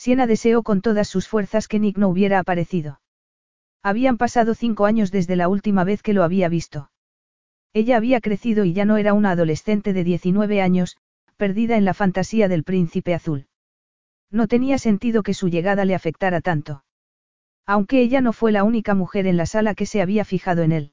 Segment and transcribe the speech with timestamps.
[0.00, 3.02] Siena deseó con todas sus fuerzas que Nick no hubiera aparecido.
[3.82, 6.90] Habían pasado cinco años desde la última vez que lo había visto.
[7.74, 10.96] Ella había crecido y ya no era una adolescente de 19 años,
[11.36, 13.48] perdida en la fantasía del príncipe azul.
[14.30, 16.82] No tenía sentido que su llegada le afectara tanto.
[17.66, 20.72] Aunque ella no fue la única mujer en la sala que se había fijado en
[20.72, 20.92] él.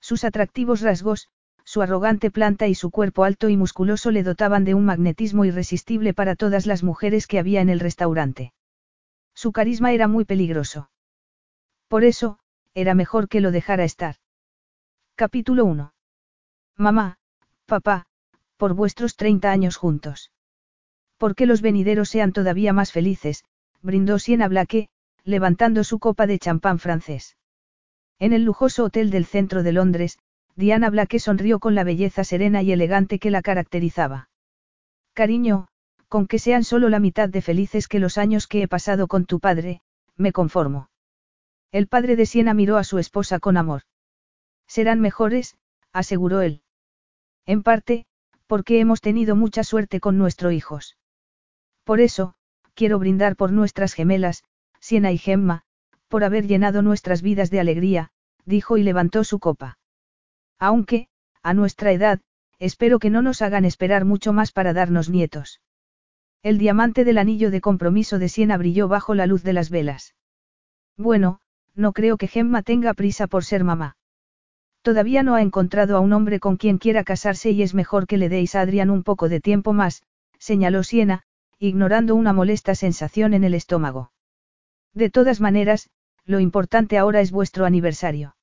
[0.00, 1.28] Sus atractivos rasgos,
[1.64, 6.14] su arrogante planta y su cuerpo alto y musculoso le dotaban de un magnetismo irresistible
[6.14, 8.52] para todas las mujeres que había en el restaurante.
[9.34, 10.90] Su carisma era muy peligroso.
[11.88, 12.38] Por eso,
[12.74, 14.16] era mejor que lo dejara estar.
[15.16, 15.92] Capítulo 1.
[16.76, 17.18] Mamá,
[17.66, 18.06] papá,
[18.56, 20.32] por vuestros 30 años juntos.
[21.18, 23.44] Por que los venideros sean todavía más felices,
[23.80, 24.88] brindó Siena Blaque,
[25.24, 27.36] levantando su copa de champán francés.
[28.18, 30.18] En el lujoso hotel del centro de Londres,
[30.56, 34.28] Diana Blake sonrió con la belleza serena y elegante que la caracterizaba.
[35.12, 35.68] Cariño,
[36.08, 39.26] con que sean solo la mitad de felices que los años que he pasado con
[39.26, 39.80] tu padre,
[40.16, 40.90] me conformo.
[41.72, 43.82] El padre de Siena miró a su esposa con amor.
[44.68, 45.56] Serán mejores,
[45.92, 46.62] aseguró él.
[47.46, 48.06] En parte,
[48.46, 50.96] porque hemos tenido mucha suerte con nuestros hijos.
[51.82, 52.34] Por eso,
[52.74, 54.44] quiero brindar por nuestras gemelas,
[54.78, 55.62] Siena y Gemma,
[56.08, 58.10] por haber llenado nuestras vidas de alegría,
[58.44, 59.78] dijo y levantó su copa.
[60.64, 61.08] Aunque,
[61.42, 62.20] a nuestra edad,
[62.58, 65.60] espero que no nos hagan esperar mucho más para darnos nietos.
[66.42, 70.14] El diamante del anillo de compromiso de Siena brilló bajo la luz de las velas.
[70.96, 71.40] Bueno,
[71.74, 73.98] no creo que Gemma tenga prisa por ser mamá.
[74.80, 78.16] Todavía no ha encontrado a un hombre con quien quiera casarse y es mejor que
[78.16, 80.02] le deis a Adrián un poco de tiempo más,
[80.38, 81.24] señaló Siena,
[81.58, 84.12] ignorando una molesta sensación en el estómago.
[84.94, 85.90] De todas maneras,
[86.24, 88.34] lo importante ahora es vuestro aniversario.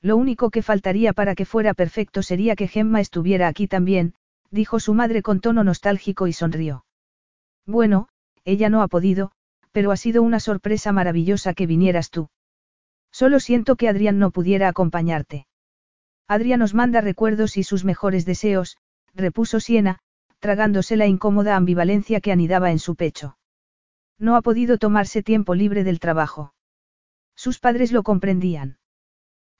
[0.00, 4.14] Lo único que faltaría para que fuera perfecto sería que Gemma estuviera aquí también,
[4.50, 6.84] dijo su madre con tono nostálgico y sonrió.
[7.66, 8.08] Bueno,
[8.44, 9.32] ella no ha podido,
[9.72, 12.28] pero ha sido una sorpresa maravillosa que vinieras tú.
[13.10, 15.46] Solo siento que Adrián no pudiera acompañarte.
[16.28, 18.76] Adrián nos manda recuerdos y sus mejores deseos,
[19.14, 19.98] repuso Siena,
[20.38, 23.38] tragándose la incómoda ambivalencia que anidaba en su pecho.
[24.18, 26.54] No ha podido tomarse tiempo libre del trabajo.
[27.34, 28.78] Sus padres lo comprendían.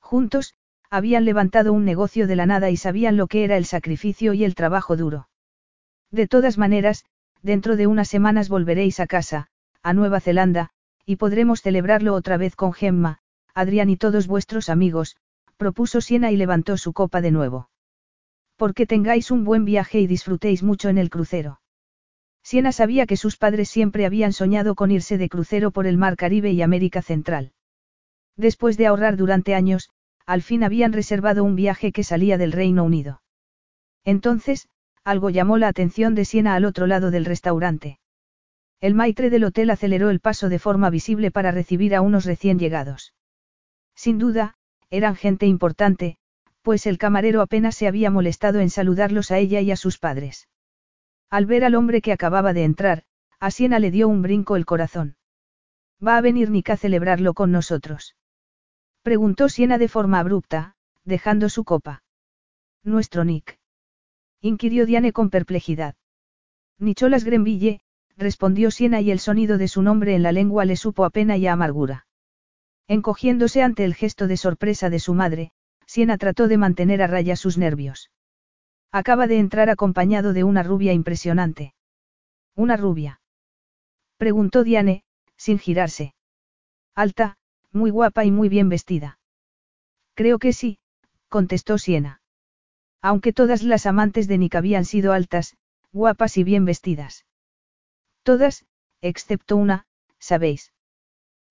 [0.08, 0.54] Juntos,
[0.88, 4.42] habían levantado un negocio de la nada y sabían lo que era el sacrificio y
[4.42, 5.28] el trabajo duro.
[6.10, 7.04] De todas maneras,
[7.42, 9.48] dentro de unas semanas volveréis a casa,
[9.82, 10.70] a Nueva Zelanda,
[11.04, 13.18] y podremos celebrarlo otra vez con Gemma,
[13.52, 15.18] Adrián y todos vuestros amigos,
[15.58, 17.68] propuso Siena y levantó su copa de nuevo.
[18.56, 21.60] Porque tengáis un buen viaje y disfrutéis mucho en el crucero.
[22.42, 26.16] Siena sabía que sus padres siempre habían soñado con irse de crucero por el Mar
[26.16, 27.52] Caribe y América Central.
[28.38, 29.90] Después de ahorrar durante años,
[30.28, 33.22] al fin habían reservado un viaje que salía del Reino Unido.
[34.04, 34.68] Entonces,
[35.02, 37.98] algo llamó la atención de Siena al otro lado del restaurante.
[38.78, 42.58] El maitre del hotel aceleró el paso de forma visible para recibir a unos recién
[42.58, 43.14] llegados.
[43.94, 44.56] Sin duda,
[44.90, 46.18] eran gente importante,
[46.60, 50.46] pues el camarero apenas se había molestado en saludarlos a ella y a sus padres.
[51.30, 53.04] Al ver al hombre que acababa de entrar,
[53.40, 55.16] a Siena le dio un brinco el corazón.
[56.06, 58.14] Va a venir Nick a celebrarlo con nosotros.
[59.02, 62.02] Preguntó Siena de forma abrupta, dejando su copa.
[62.82, 63.58] Nuestro Nick.
[64.40, 65.94] Inquirió Diane con perplejidad.
[66.78, 67.80] Nicholas Grenville,
[68.16, 71.36] respondió Siena y el sonido de su nombre en la lengua le supo a pena
[71.36, 72.06] y amargura.
[72.86, 75.52] Encogiéndose ante el gesto de sorpresa de su madre,
[75.86, 78.10] Siena trató de mantener a raya sus nervios.
[78.92, 81.74] Acaba de entrar acompañado de una rubia impresionante.
[82.54, 83.20] ¿Una rubia?
[84.18, 85.04] Preguntó Diane,
[85.36, 86.14] sin girarse.
[86.94, 87.37] Alta,
[87.72, 89.18] muy guapa y muy bien vestida.
[90.14, 90.78] Creo que sí,
[91.28, 92.20] contestó Siena.
[93.00, 95.56] Aunque todas las amantes de Nick habían sido altas,
[95.92, 97.26] guapas y bien vestidas.
[98.22, 98.66] Todas,
[99.00, 99.86] excepto una,
[100.18, 100.72] sabéis.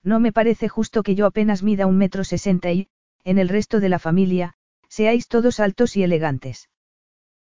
[0.04, 2.90] No me parece justo que yo apenas mida un metro sesenta y,
[3.24, 4.56] en el resto de la familia,
[4.90, 6.70] seáis todos altos y elegantes.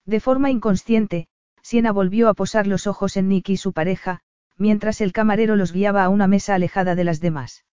[0.05, 1.27] De forma inconsciente,
[1.61, 4.21] Siena volvió a posar los ojos en Nick y su pareja,
[4.57, 7.65] mientras el camarero los guiaba a una mesa alejada de las demás.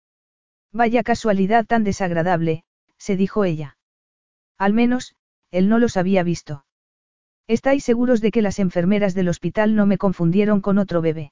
[0.71, 2.63] Vaya casualidad tan desagradable,
[2.97, 3.77] se dijo ella.
[4.57, 5.15] Al menos,
[5.51, 6.65] él no los había visto.
[7.47, 11.31] ¿Estáis seguros de que las enfermeras del hospital no me confundieron con otro bebé?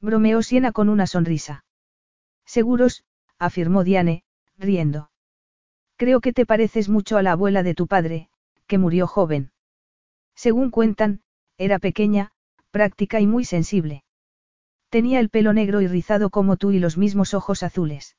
[0.00, 1.64] Bromeó Siena con una sonrisa.
[2.44, 3.04] Seguros,
[3.38, 4.22] afirmó Diane,
[4.56, 5.10] riendo.
[5.96, 8.28] Creo que te pareces mucho a la abuela de tu padre,
[8.66, 9.52] que murió joven.
[10.34, 11.22] Según cuentan,
[11.58, 12.32] era pequeña,
[12.70, 14.04] práctica y muy sensible.
[14.88, 18.16] Tenía el pelo negro y rizado como tú y los mismos ojos azules.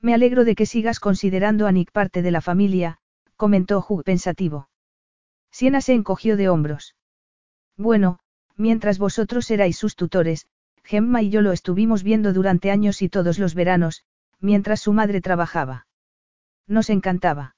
[0.00, 2.98] Me alegro de que sigas considerando a Nick parte de la familia,
[3.36, 4.68] comentó Hugh pensativo.
[5.50, 6.94] Siena se encogió de hombros.
[7.76, 8.18] Bueno,
[8.56, 10.46] mientras vosotros erais sus tutores,
[10.84, 14.04] Gemma y yo lo estuvimos viendo durante años y todos los veranos,
[14.40, 15.86] mientras su madre trabajaba.
[16.66, 17.56] Nos encantaba.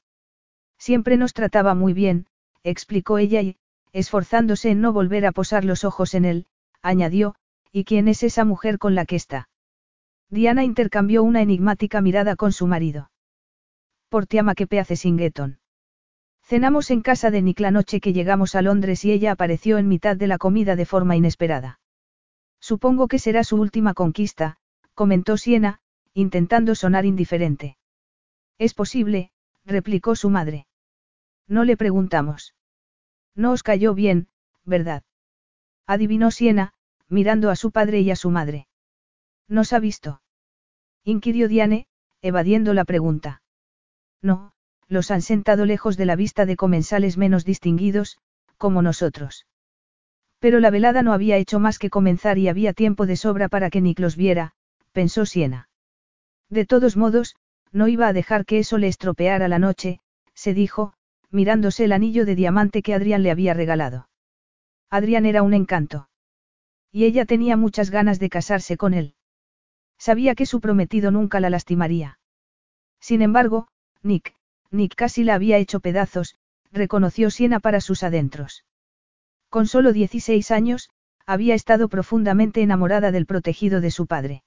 [0.79, 2.27] Siempre nos trataba muy bien,
[2.63, 3.57] explicó ella y,
[3.93, 6.47] esforzándose en no volver a posar los ojos en él,
[6.83, 7.35] añadió,
[7.73, 9.49] ¿y quién es esa mujer con la que está?
[10.31, 13.11] Diana intercambió una enigmática mirada con su marido.
[14.09, 15.59] Por ti ama que peace Singeton.
[16.43, 19.89] Cenamos en casa de Nick la noche que llegamos a Londres y ella apareció en
[19.89, 21.81] mitad de la comida de forma inesperada.
[22.61, 24.57] Supongo que será su última conquista,
[24.95, 25.81] comentó Siena,
[26.15, 27.77] intentando sonar indiferente.
[28.59, 29.31] Es posible,
[29.65, 30.67] replicó su madre.
[31.47, 32.55] No le preguntamos.
[33.35, 34.29] No os cayó bien,
[34.65, 35.03] ¿verdad?
[35.87, 36.73] Adivinó Siena,
[37.09, 38.67] mirando a su padre y a su madre.
[39.49, 40.21] ¿Nos ha visto?
[41.05, 41.87] inquirió Diane,
[42.21, 43.43] evadiendo la pregunta.
[44.21, 44.53] No,
[44.89, 48.19] los han sentado lejos de la vista de comensales menos distinguidos,
[48.57, 49.47] como nosotros.
[50.39, 53.71] Pero la velada no había hecho más que comenzar y había tiempo de sobra para
[53.71, 54.53] que Nick los viera,
[54.93, 55.69] pensó Siena.
[56.49, 57.37] De todos modos,
[57.73, 60.01] no iba a dejar que eso le estropeara la noche,
[60.35, 60.95] se dijo,
[61.31, 64.09] mirándose el anillo de diamante que Adrián le había regalado.
[64.91, 66.09] Adrián era un encanto.
[66.91, 69.15] Y ella tenía muchas ganas de casarse con él.
[69.99, 72.19] Sabía que su prometido nunca la lastimaría.
[73.01, 73.69] Sin embargo,
[74.03, 74.35] Nick,
[74.71, 76.37] Nick casi la había hecho pedazos,
[76.73, 78.65] reconoció Siena para sus adentros.
[79.49, 80.91] Con solo 16 años,
[81.27, 84.43] había estado profundamente enamorada del protegido de su padre.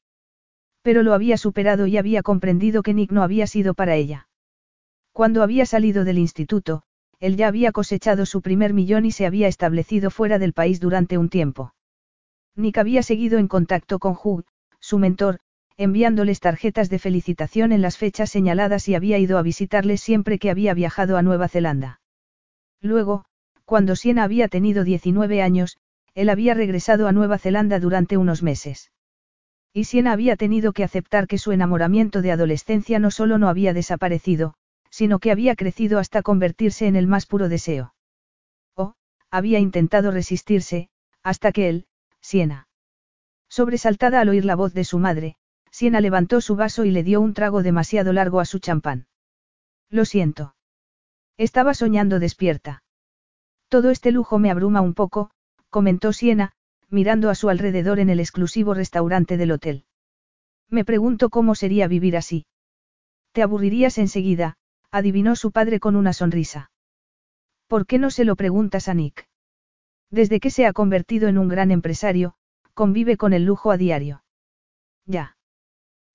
[0.82, 4.28] Pero lo había superado y había comprendido que Nick no había sido para ella.
[5.12, 6.84] Cuando había salido del instituto,
[7.20, 11.18] él ya había cosechado su primer millón y se había establecido fuera del país durante
[11.18, 11.76] un tiempo.
[12.56, 14.46] Nick había seguido en contacto con Hugh,
[14.82, 15.40] su mentor,
[15.78, 20.50] enviándoles tarjetas de felicitación en las fechas señaladas y había ido a visitarles siempre que
[20.50, 22.02] había viajado a Nueva Zelanda.
[22.82, 23.26] Luego,
[23.66, 25.78] cuando Siena había tenido 19 años,
[26.14, 28.92] él había regresado a Nueva Zelanda durante unos meses.
[29.74, 33.74] Y Siena había tenido que aceptar que su enamoramiento de adolescencia no solo no había
[33.74, 34.56] desaparecido,
[34.90, 37.94] sino que había crecido hasta convertirse en el más puro deseo.
[38.76, 38.96] O,
[39.30, 40.90] había intentado resistirse,
[41.24, 41.86] hasta que él,
[42.20, 42.68] Siena.
[43.52, 45.36] Sobresaltada al oír la voz de su madre,
[45.72, 49.08] Siena levantó su vaso y le dio un trago demasiado largo a su champán.
[49.90, 50.56] Lo siento.
[51.36, 52.82] Estaba soñando despierta.
[53.68, 55.32] Todo este lujo me abruma un poco,
[55.70, 56.54] comentó Siena,
[56.90, 59.84] mirando a su alrededor en el exclusivo restaurante del hotel.
[60.70, 62.46] Me pregunto cómo sería vivir así.
[63.34, 64.56] Te aburrirías enseguida,
[64.92, 66.72] adivinó su padre con una sonrisa.
[67.68, 69.28] ¿Por qué no se lo preguntas a Nick?
[70.10, 72.36] Desde que se ha convertido en un gran empresario,
[72.82, 74.24] convive con el lujo a diario.
[75.06, 75.38] Ya.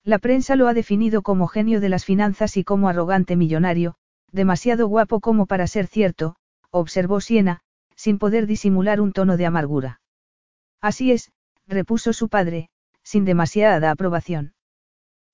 [0.03, 3.95] La prensa lo ha definido como genio de las finanzas y como arrogante millonario,
[4.33, 6.35] demasiado guapo como para ser cierto,
[6.69, 7.61] observó Siena,
[7.95, 10.01] sin poder disimular un tono de amargura.
[10.81, 11.31] Así es,
[11.67, 12.69] repuso su padre,
[13.01, 14.53] sin demasiada aprobación.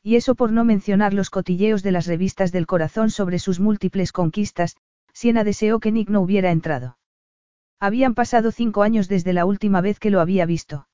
[0.04, 4.12] Y eso por no mencionar los cotilleos de las revistas del corazón sobre sus múltiples
[4.12, 4.78] conquistas,
[5.14, 7.00] Siena deseó que Nick no hubiera entrado.
[7.80, 10.86] Habían pasado cinco años desde la última vez que lo había visto.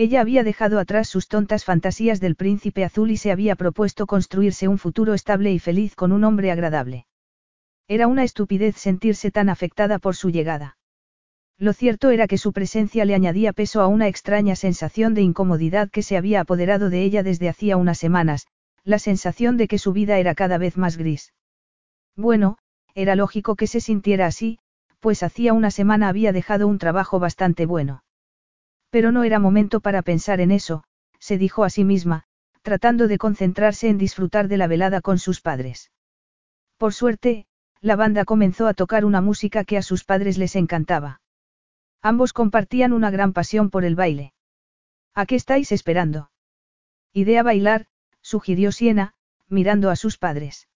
[0.00, 4.66] Ella había dejado atrás sus tontas fantasías del príncipe azul y se había propuesto construirse
[4.66, 7.04] un futuro estable y feliz con un hombre agradable.
[7.86, 10.78] Era una estupidez sentirse tan afectada por su llegada.
[11.58, 15.90] Lo cierto era que su presencia le añadía peso a una extraña sensación de incomodidad
[15.90, 18.46] que se había apoderado de ella desde hacía unas semanas,
[18.84, 21.34] la sensación de que su vida era cada vez más gris.
[22.16, 22.56] Bueno,
[22.94, 24.60] era lógico que se sintiera así,
[24.98, 28.02] pues hacía una semana había dejado un trabajo bastante bueno.
[28.90, 30.84] Pero no era momento para pensar en eso,
[31.18, 32.24] se dijo a sí misma,
[32.62, 35.90] tratando de concentrarse en disfrutar de la velada con sus padres.
[36.76, 37.46] Por suerte,
[37.80, 41.20] la banda comenzó a tocar una música que a sus padres les encantaba.
[42.02, 44.32] Ambos compartían una gran pasión por el baile.
[45.14, 46.30] ¿A qué estáis esperando?
[47.12, 47.86] Idea bailar,
[48.20, 49.14] sugirió Siena,
[49.48, 50.68] mirando a sus padres.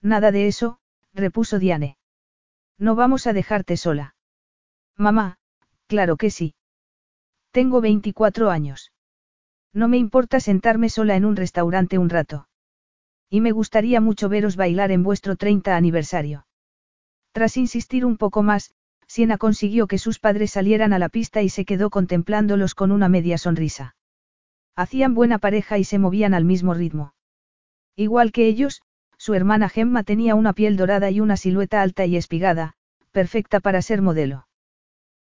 [0.00, 0.78] Nada de eso,
[1.14, 1.96] repuso Diane.
[2.78, 4.16] No vamos a dejarte sola.
[4.96, 5.38] Mamá,
[5.86, 6.54] claro que sí.
[7.52, 8.92] Tengo 24 años.
[9.74, 12.48] No me importa sentarme sola en un restaurante un rato.
[13.28, 16.46] Y me gustaría mucho veros bailar en vuestro 30 aniversario.
[17.32, 18.74] Tras insistir un poco más,
[19.06, 23.10] Siena consiguió que sus padres salieran a la pista y se quedó contemplándolos con una
[23.10, 23.96] media sonrisa.
[24.74, 27.12] Hacían buena pareja y se movían al mismo ritmo.
[27.96, 28.80] Igual que ellos,
[29.18, 32.72] su hermana Gemma tenía una piel dorada y una silueta alta y espigada,
[33.10, 34.46] perfecta para ser modelo.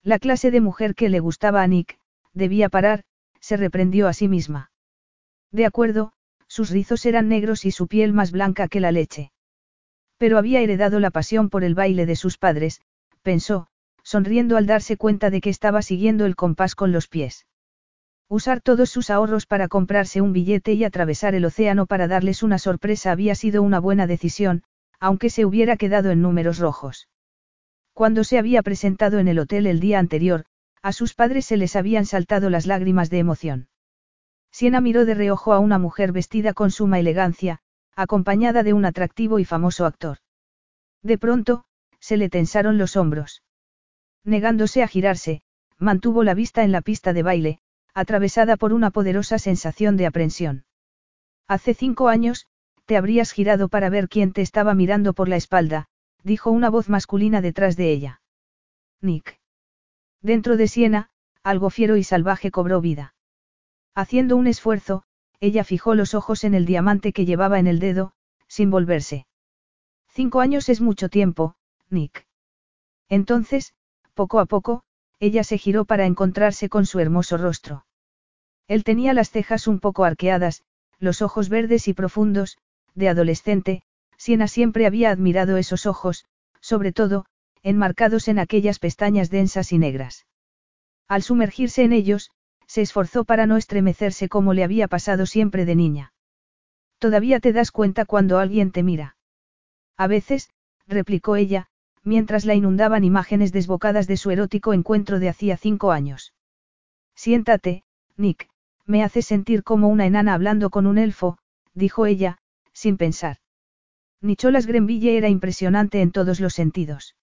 [0.03, 1.99] La clase de mujer que le gustaba a Nick,
[2.37, 3.03] debía parar,
[3.41, 4.71] se reprendió a sí misma.
[5.51, 6.13] De acuerdo,
[6.47, 9.33] sus rizos eran negros y su piel más blanca que la leche.
[10.19, 12.81] Pero había heredado la pasión por el baile de sus padres,
[13.23, 13.67] pensó,
[14.03, 17.47] sonriendo al darse cuenta de que estaba siguiendo el compás con los pies.
[18.29, 22.59] Usar todos sus ahorros para comprarse un billete y atravesar el océano para darles una
[22.59, 24.63] sorpresa había sido una buena decisión,
[24.99, 27.09] aunque se hubiera quedado en números rojos.
[27.93, 30.45] Cuando se había presentado en el hotel el día anterior,
[30.87, 33.69] a sus padres se les habían saltado las lágrimas de emoción.
[34.53, 37.59] Siena miró de reojo a una mujer vestida con suma elegancia,
[37.97, 40.19] acompañada de un atractivo y famoso actor.
[41.03, 41.65] De pronto,
[41.99, 43.43] se le tensaron los hombros.
[44.23, 45.43] Negándose a girarse,
[45.77, 47.59] mantuvo la vista en la pista de baile,
[47.93, 50.67] atravesada por una poderosa sensación de aprensión.
[51.49, 52.47] Hace cinco años,
[52.85, 55.89] te habrías girado para ver quién te estaba mirando por la espalda,
[56.23, 58.21] dijo una voz masculina detrás de ella.
[59.01, 59.41] Nick.
[60.27, 61.09] Dentro de Siena,
[61.45, 63.15] algo fiero y salvaje cobró vida.
[63.95, 65.05] Haciendo un esfuerzo,
[65.39, 68.13] ella fijó los ojos en el diamante que llevaba en el dedo,
[68.49, 69.29] sin volverse.
[70.09, 71.55] Cinco años es mucho tiempo,
[71.91, 72.27] Nick.
[73.09, 73.73] Entonces,
[74.15, 74.83] poco a poco,
[75.21, 77.87] ella se giró para encontrarse con su hermoso rostro.
[78.67, 80.65] Él tenía las cejas un poco arqueadas,
[80.99, 82.59] los ojos verdes y profundos,
[82.97, 83.85] de adolescente,
[84.17, 86.27] Siena siempre había admirado esos ojos,
[86.61, 87.27] sobre todo,
[87.67, 90.25] enmarcados en aquellas pestañas densas y negras.
[91.09, 92.31] Al sumergirse en ellos,
[92.69, 96.13] se esforzó para no estremecerse como le había pasado siempre de niña.
[97.01, 99.17] Todavía te das cuenta cuando alguien te mira.
[99.97, 100.49] A veces,
[100.87, 101.67] replicó ella,
[102.05, 106.35] mientras la inundaban imágenes desbocadas de su erótico encuentro de hacía cinco años.
[107.17, 107.83] Siéntate,
[108.17, 108.49] Nick,
[108.85, 111.39] me hace sentir como una enana hablando con un elfo,
[111.75, 112.39] dijo ella,
[112.73, 113.39] sin pensar.
[114.21, 117.17] Nicholas Grenville era impresionante en todos los sentidos.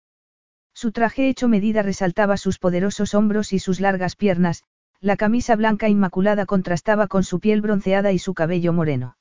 [0.84, 4.66] Su traje hecho medida resaltaba sus poderosos hombros y sus largas piernas,
[5.00, 9.16] la camisa blanca inmaculada contrastaba con su piel bronceada y su cabello moreno.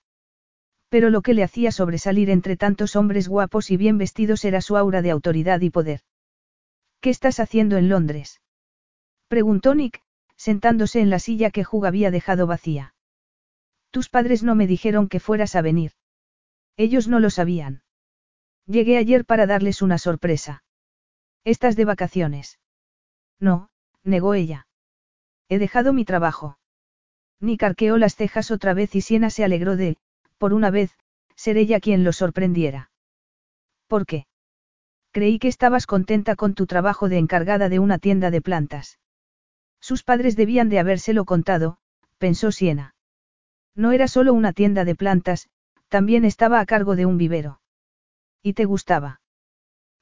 [0.89, 4.77] Pero lo que le hacía sobresalir entre tantos hombres guapos y bien vestidos era su
[4.77, 6.01] aura de autoridad y poder.
[7.01, 8.41] ¿Qué estás haciendo en Londres?
[9.29, 10.03] preguntó Nick,
[10.35, 12.97] sentándose en la silla que Hugh había dejado vacía.
[13.93, 15.93] Tus padres no me dijeron que fueras a venir.
[16.77, 17.85] Ellos no lo sabían.
[18.67, 20.65] Llegué ayer para darles una sorpresa.
[21.45, 22.61] ¿Estás de vacaciones?
[23.41, 23.71] No,
[24.05, 24.67] negó ella.
[25.49, 26.59] He dejado mi trabajo.
[27.41, 29.97] Nick arqueó las cejas otra vez y Siena se alegró de,
[30.39, 30.97] por una vez,
[31.35, 32.91] ser ella quien lo sorprendiera.
[33.89, 34.27] ¿Por qué?
[35.11, 39.01] Creí que estabas contenta con tu trabajo de encargada de una tienda de plantas.
[39.81, 41.79] Sus padres debían de habérselo contado,
[42.19, 42.95] pensó Siena.
[43.75, 45.49] No era solo una tienda de plantas,
[45.89, 47.61] también estaba a cargo de un vivero.
[48.43, 49.21] ¿Y te gustaba?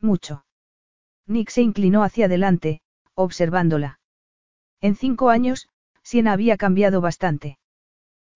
[0.01, 0.45] Mucho.
[1.31, 2.81] Nick se inclinó hacia adelante,
[3.15, 4.01] observándola.
[4.81, 5.69] En cinco años,
[6.03, 7.57] Siena había cambiado bastante.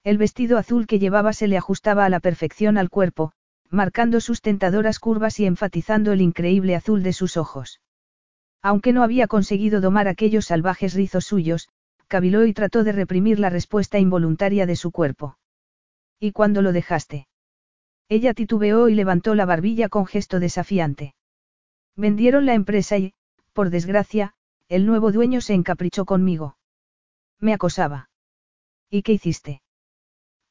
[0.05, 3.33] El vestido azul que llevaba se le ajustaba a la perfección al cuerpo,
[3.69, 7.81] marcando sus tentadoras curvas y enfatizando el increíble azul de sus ojos.
[8.63, 11.69] Aunque no había conseguido domar aquellos salvajes rizos suyos,
[12.07, 15.37] caviló y trató de reprimir la respuesta involuntaria de su cuerpo.
[16.21, 17.27] ¿Y cuándo lo dejaste?
[18.09, 21.15] Ella titubeó y levantó la barbilla con gesto desafiante.
[21.97, 23.15] Vendieron la empresa y,
[23.53, 24.35] por desgracia,
[24.69, 26.57] el nuevo dueño se encaprichó conmigo.
[27.39, 28.11] Me acosaba.
[28.91, 29.63] ¿Y qué hiciste?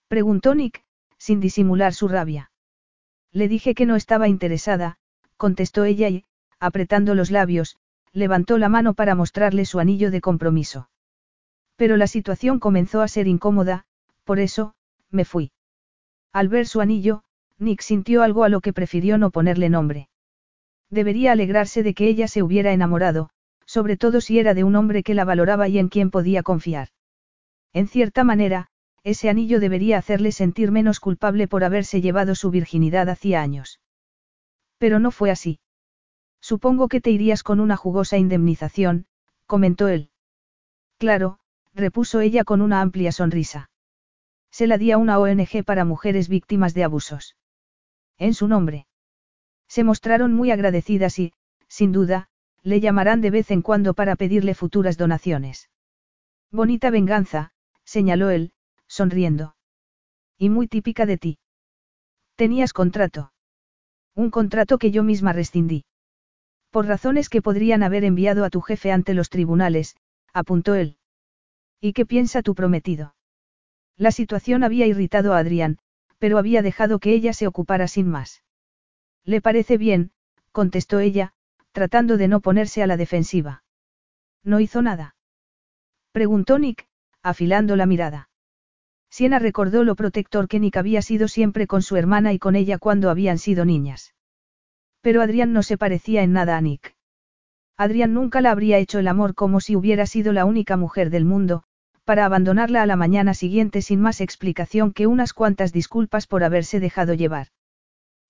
[0.08, 0.84] Preguntó Nick,
[1.18, 2.52] sin disimular su rabia.
[3.32, 4.98] Le dije que no estaba interesada,
[5.38, 6.26] contestó ella y,
[6.60, 7.78] apretando los labios,
[8.12, 10.90] levantó la mano para mostrarle su anillo de compromiso.
[11.76, 13.86] Pero la situación comenzó a ser incómoda,
[14.24, 14.76] por eso,
[15.10, 15.52] me fui.
[16.32, 17.24] Al ver su anillo,
[17.58, 20.10] Nick sintió algo a lo que prefirió no ponerle nombre.
[20.94, 23.32] Debería alegrarse de que ella se hubiera enamorado,
[23.66, 26.90] sobre todo si era de un hombre que la valoraba y en quien podía confiar.
[27.74, 28.68] En cierta manera,
[29.04, 33.80] ese anillo debería hacerle sentir menos culpable por haberse llevado su virginidad hacía años.
[34.78, 35.60] Pero no fue así.
[36.40, 39.08] Supongo que te irías con una jugosa indemnización,
[39.48, 40.12] comentó él.
[41.00, 41.40] Claro,
[41.74, 43.72] repuso ella con una amplia sonrisa.
[44.52, 47.36] Se la di a una ONG para mujeres víctimas de abusos
[48.20, 48.86] en su nombre.
[49.74, 51.34] Se mostraron muy agradecidas y,
[51.68, 52.27] sin duda,
[52.62, 55.72] le llamarán de vez en cuando para pedirle futuras donaciones.
[56.51, 57.53] Bonita venganza,
[57.84, 58.53] señaló él,
[58.86, 59.56] sonriendo.
[60.38, 61.39] Y muy típica de ti.
[62.36, 63.34] Tenías contrato.
[64.13, 65.86] Un contrato que yo misma rescindí.
[66.70, 69.96] Por razones que podrían haber enviado a tu jefe ante los tribunales,
[70.34, 70.98] apuntó él.
[71.82, 73.15] ¿Y qué piensa tu prometido?
[73.98, 75.80] La situación había irritado a Adrián,
[76.20, 78.44] pero había dejado que ella se ocupara sin más.
[79.25, 80.12] Le parece bien,
[80.51, 81.34] contestó ella,
[81.72, 83.63] tratando de no ponerse a la defensiva.
[84.44, 85.15] ¿No hizo nada?
[86.12, 86.88] Preguntó Nick,
[87.22, 88.30] afilando la mirada.
[89.10, 92.77] Siena recordó lo protector que Nick había sido siempre con su hermana y con ella
[92.77, 94.13] cuando habían sido niñas.
[95.01, 96.96] Pero Adrián no se parecía en nada a Nick.
[97.77, 101.25] Adrián nunca la habría hecho el amor como si hubiera sido la única mujer del
[101.25, 101.63] mundo,
[102.03, 106.80] para abandonarla a la mañana siguiente sin más explicación que unas cuantas disculpas por haberse
[106.80, 107.48] dejado llevar.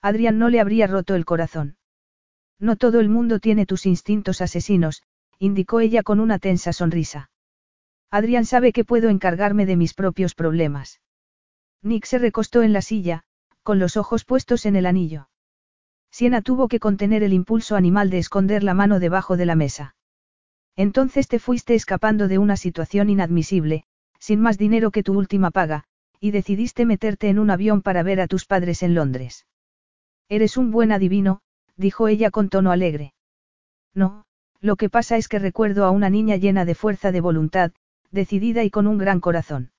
[0.03, 1.77] Adrián no le habría roto el corazón.
[2.60, 5.01] No todo el mundo tiene tus instintos asesinos,
[5.39, 7.31] indicó ella con una tensa sonrisa.
[8.12, 11.00] Adrián sabe que puedo encargarme de mis propios problemas.
[11.81, 13.24] Nick se recostó en la silla,
[13.63, 15.29] con los ojos puestos en el anillo.
[16.12, 19.95] Siena tuvo que contener el impulso animal de esconder la mano debajo de la mesa.
[20.75, 23.86] Entonces te fuiste escapando de una situación inadmisible,
[24.19, 25.86] sin más dinero que tu última paga,
[26.19, 29.45] y decidiste meterte en un avión para ver a tus padres en Londres.
[30.35, 31.41] Eres un buen adivino,
[31.77, 33.13] dijo ella con tono alegre.
[33.93, 34.25] No,
[34.61, 37.71] lo que pasa es que recuerdo a una niña llena de fuerza de voluntad,
[38.09, 39.73] decidida y con un gran corazón.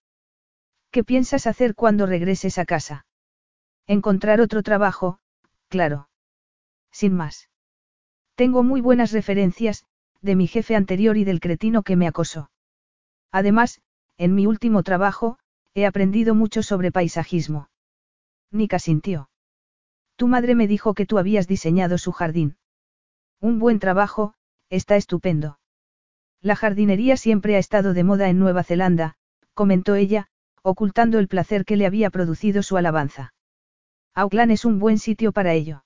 [0.93, 3.05] ¿Qué piensas hacer cuando regreses a casa?
[3.89, 5.19] Encontrar otro trabajo,
[5.69, 6.09] claro.
[6.93, 7.51] Sin más.
[8.37, 9.85] Tengo muy buenas referencias,
[10.21, 12.49] de mi jefe anterior y del cretino que me acosó.
[13.33, 13.81] Además,
[14.19, 15.37] en mi último trabajo,
[15.75, 17.71] he aprendido mucho sobre paisajismo.
[18.53, 19.29] Nika sintió.
[20.17, 22.57] Tu madre me dijo que tú habías diseñado su jardín.
[23.41, 24.35] Un buen trabajo,
[24.71, 25.59] está estupendo.
[26.41, 29.17] La jardinería siempre ha estado de moda en Nueva Zelanda,
[29.55, 30.29] comentó ella,
[30.63, 33.35] ocultando el placer que le había producido su alabanza.
[34.15, 35.85] Auckland es un buen sitio para ello.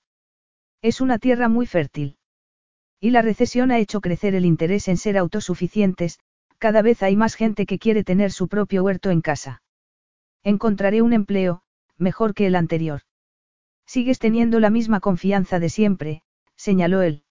[0.81, 2.17] Es una tierra muy fértil.
[2.99, 6.19] Y la recesión ha hecho crecer el interés en ser autosuficientes,
[6.57, 9.61] cada vez hay más gente que quiere tener su propio huerto en casa.
[10.43, 11.61] Encontraré un empleo,
[11.97, 13.01] mejor que el anterior.
[13.89, 16.21] Sigues teniendo la misma confianza de siempre,
[16.55, 17.23] señaló él.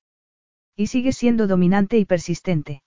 [0.75, 2.83] Y sigues siendo dominante y persistente.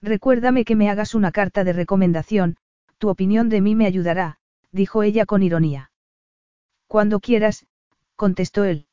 [0.00, 2.56] Recuérdame que me hagas una carta de recomendación,
[2.96, 4.38] tu opinión de mí me ayudará,
[4.72, 5.90] dijo ella con ironía.
[6.86, 7.66] Cuando quieras,
[8.14, 8.86] contestó él.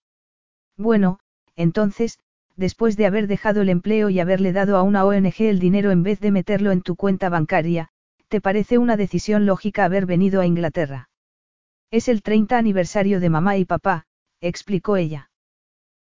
[0.75, 1.19] Bueno,
[1.55, 2.19] entonces,
[2.57, 6.03] después de haber dejado el empleo y haberle dado a una ONG el dinero en
[6.03, 7.87] vez de meterlo en tu cuenta bancaria,
[8.27, 11.07] ¿te parece una decisión lógica haber venido a Inglaterra?
[11.93, 14.07] Es el 30 aniversario de mamá y papá,
[14.41, 15.29] explicó ella.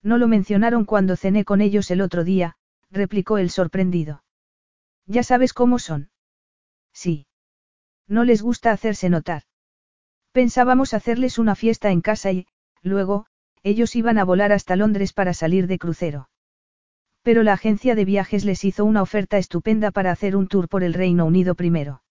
[0.01, 2.55] No lo mencionaron cuando cené con ellos el otro día,
[2.89, 4.23] replicó el sorprendido.
[5.05, 6.09] Ya sabes cómo son.
[6.91, 7.27] Sí.
[8.07, 9.43] No les gusta hacerse notar.
[10.31, 12.47] Pensábamos hacerles una fiesta en casa y,
[12.81, 13.27] luego,
[13.61, 16.29] ellos iban a volar hasta Londres para salir de crucero.
[17.21, 20.83] Pero la agencia de viajes les hizo una oferta estupenda para hacer un tour por
[20.83, 22.01] el Reino Unido primero.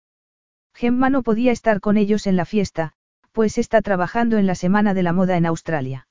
[0.74, 2.94] Gemma no podía estar con ellos en la fiesta,
[3.34, 6.06] pues está trabajando en la Semana de la Moda en Australia.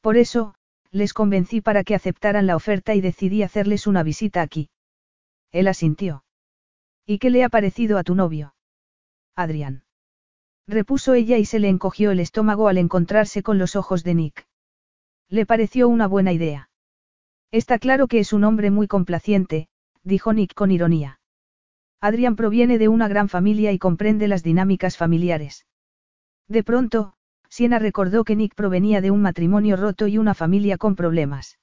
[0.00, 0.56] Por eso,
[0.90, 4.68] les convencí para que aceptaran la oferta y decidí hacerles una visita aquí.
[5.52, 6.24] Él asintió.
[7.06, 8.56] ¿Y qué le ha parecido a tu novio?
[9.36, 9.84] Adrián.
[10.66, 14.48] Repuso ella y se le encogió el estómago al encontrarse con los ojos de Nick.
[15.28, 16.70] Le pareció una buena idea.
[17.52, 19.68] Está claro que es un hombre muy complaciente,
[20.02, 21.20] dijo Nick con ironía.
[22.00, 25.66] Adrián proviene de una gran familia y comprende las dinámicas familiares.
[26.48, 27.14] De pronto,
[27.48, 31.58] Siena recordó que Nick provenía de un matrimonio roto y una familia con problemas.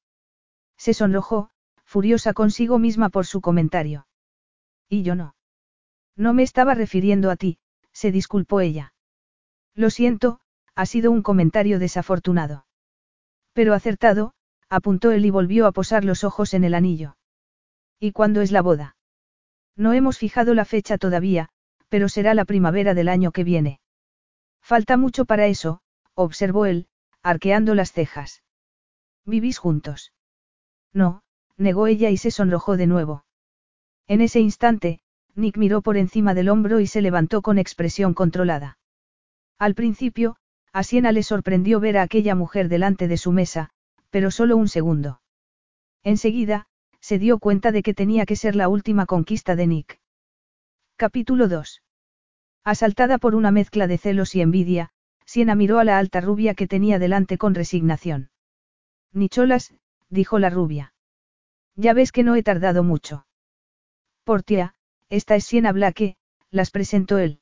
[0.77, 1.49] Se sonrojó,
[1.83, 4.07] furiosa consigo misma por su comentario.
[4.87, 5.35] Y yo no.
[6.15, 7.57] No me estaba refiriendo a ti,
[7.91, 8.93] se disculpó ella.
[9.73, 10.39] Lo siento,
[10.75, 12.65] ha sido un comentario desafortunado.
[13.53, 14.33] Pero acertado,
[14.69, 17.17] apuntó él y volvió a posar los ojos en el anillo.
[17.99, 18.95] ¿Y cuándo es la boda?
[19.75, 21.49] No hemos fijado la fecha todavía,
[21.89, 23.79] pero será la primavera del año que viene.
[24.69, 25.81] Falta mucho para eso,
[26.13, 26.85] observó él,
[27.23, 28.43] arqueando las cejas.
[29.25, 30.13] ¿Vivís juntos?
[30.93, 31.23] No,
[31.57, 33.25] negó ella y se sonrojó de nuevo.
[34.05, 34.99] En ese instante,
[35.33, 38.77] Nick miró por encima del hombro y se levantó con expresión controlada.
[39.57, 40.35] Al principio,
[40.71, 43.71] a Siena le sorprendió ver a aquella mujer delante de su mesa,
[44.11, 45.19] pero solo un segundo.
[46.03, 46.67] Enseguida,
[46.99, 49.99] se dio cuenta de que tenía que ser la última conquista de Nick.
[50.95, 51.81] Capítulo 2.
[52.63, 54.91] Asaltada por una mezcla de celos y envidia,
[55.25, 58.29] Siena miró a la alta rubia que tenía delante con resignación.
[59.13, 59.73] Nicholas,
[60.09, 60.93] dijo la rubia.
[61.75, 63.25] Ya ves que no he tardado mucho.
[64.23, 64.73] Portia,
[65.09, 66.17] esta es Siena Blake,
[66.51, 67.39] las presentó él.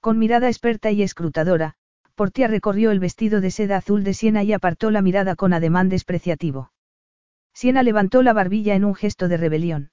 [0.00, 1.76] Con mirada experta y escrutadora,
[2.14, 5.88] Portia recorrió el vestido de seda azul de Siena y apartó la mirada con ademán
[5.88, 6.72] despreciativo.
[7.54, 9.90] Siena levantó la barbilla en un gesto de rebelión.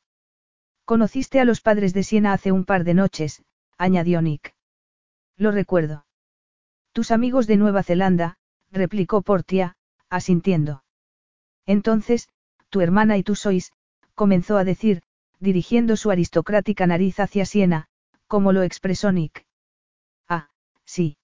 [0.86, 3.44] Conociste a los padres de Siena hace un par de noches,
[3.80, 4.54] añadió Nick.
[5.38, 6.06] Lo recuerdo.
[6.92, 8.38] Tus amigos de Nueva Zelanda,
[8.72, 9.78] replicó Portia,
[10.10, 10.84] asintiendo.
[11.66, 12.30] Entonces,
[12.70, 13.72] tu hermana y tú sois,
[14.16, 15.02] comenzó a decir,
[15.40, 17.88] dirigiendo su aristocrática nariz hacia Siena,
[18.28, 19.46] como lo expresó Nick.
[20.28, 20.50] Ah,
[20.84, 21.18] sí.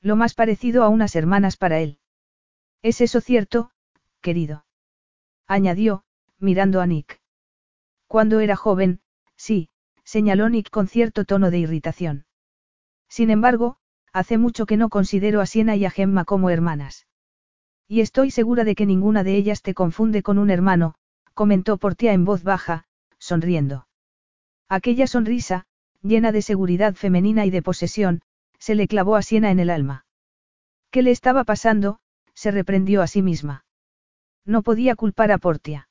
[0.00, 1.98] Lo más parecido a unas hermanas para él.
[2.80, 3.72] ¿Es eso cierto,
[4.20, 4.64] querido?
[5.48, 6.04] Añadió,
[6.38, 7.20] mirando a Nick.
[8.06, 9.00] Cuando era joven,
[9.36, 9.68] sí,
[10.04, 12.26] señaló Nick con cierto tono de irritación.
[13.08, 13.76] Sin embargo,
[14.12, 17.06] hace mucho que no considero a Siena y a Gemma como hermanas.
[17.88, 20.94] Y estoy segura de que ninguna de ellas te confunde con un hermano,
[21.34, 22.84] comentó Portia en voz baja,
[23.18, 23.86] sonriendo.
[24.68, 25.66] Aquella sonrisa,
[26.02, 28.22] llena de seguridad femenina y de posesión,
[28.58, 30.06] se le clavó a Siena en el alma.
[30.90, 32.00] ¿Qué le estaba pasando?
[32.34, 33.64] se reprendió a sí misma.
[34.44, 35.88] No podía culpar a Portia.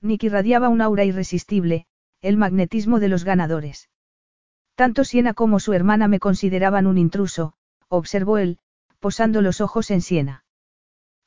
[0.00, 1.86] Nick irradiaba un aura irresistible,
[2.24, 3.90] el magnetismo de los ganadores.
[4.76, 7.52] Tanto Siena como su hermana me consideraban un intruso,
[7.88, 8.58] observó él,
[8.98, 10.46] posando los ojos en Siena.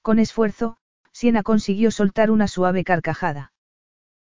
[0.02, 0.78] Con esfuerzo,
[1.12, 3.54] Siena consiguió soltar una suave carcajada.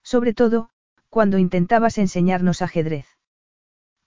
[0.03, 0.69] Sobre todo,
[1.09, 3.07] cuando intentabas enseñarnos ajedrez.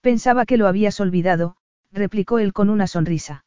[0.01, 1.57] Pensaba que lo habías olvidado,
[1.91, 3.43] replicó él con una sonrisa.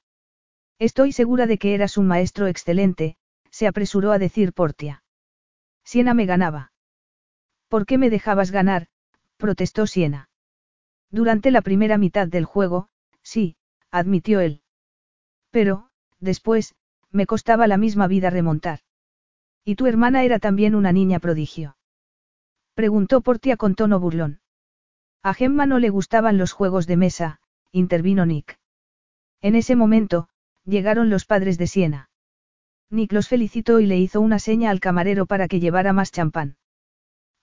[0.80, 3.16] Estoy segura de que eras un maestro excelente,
[3.50, 5.04] se apresuró a decir Portia.
[5.84, 6.72] Siena me ganaba.
[7.68, 8.88] ¿Por qué me dejabas ganar?
[9.36, 10.28] Protestó Siena.
[11.10, 12.88] Durante la primera mitad del juego,
[13.22, 13.56] sí,
[13.90, 14.62] admitió él.
[15.50, 16.74] Pero, después,
[17.10, 18.80] me costaba la misma vida remontar.
[19.64, 21.76] ¿Y tu hermana era también una niña prodigio?
[22.74, 24.40] Preguntó Portia con tono burlón.
[25.22, 28.58] A Gemma no le gustaban los juegos de mesa, intervino Nick.
[29.40, 30.28] En ese momento,
[30.64, 32.10] llegaron los padres de Siena.
[32.90, 36.56] Nick los felicitó y le hizo una seña al camarero para que llevara más champán.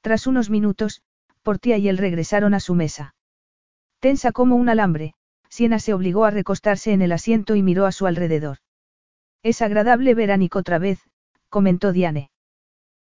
[0.02, 1.02] Tras unos minutos,
[1.44, 3.16] Portia y él regresaron a su mesa.
[4.00, 5.14] Tensa como un alambre,
[5.50, 8.58] Siena se obligó a recostarse en el asiento y miró a su alrededor.
[9.44, 11.00] Es agradable ver a Nick otra vez,
[11.50, 12.32] comentó Diane.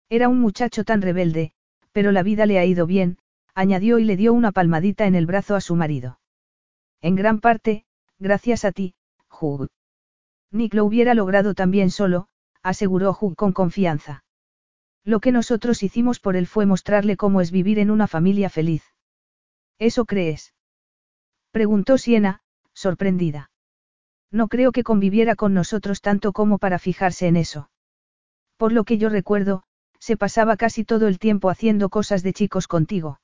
[0.09, 1.53] Era un muchacho tan rebelde,
[1.93, 3.19] pero la vida le ha ido bien,
[3.55, 6.21] añadió y le dio una palmadita en el brazo a su marido.
[7.01, 7.85] En gran parte,
[8.19, 8.95] gracias a ti,
[9.31, 9.69] Hugh.
[10.51, 12.29] Nick lo hubiera logrado también solo,
[12.63, 14.25] aseguró Hugh con confianza.
[15.09, 18.85] Lo que nosotros hicimos por él fue mostrarle cómo es vivir en una familia feliz.
[19.79, 20.53] ¿Eso crees?
[21.51, 22.43] Preguntó Siena,
[22.75, 23.51] sorprendida.
[24.31, 27.71] No creo que conviviera con nosotros tanto como para fijarse en eso.
[28.59, 29.63] Por lo que yo recuerdo,
[29.99, 33.19] se pasaba casi todo el tiempo haciendo cosas de chicos contigo.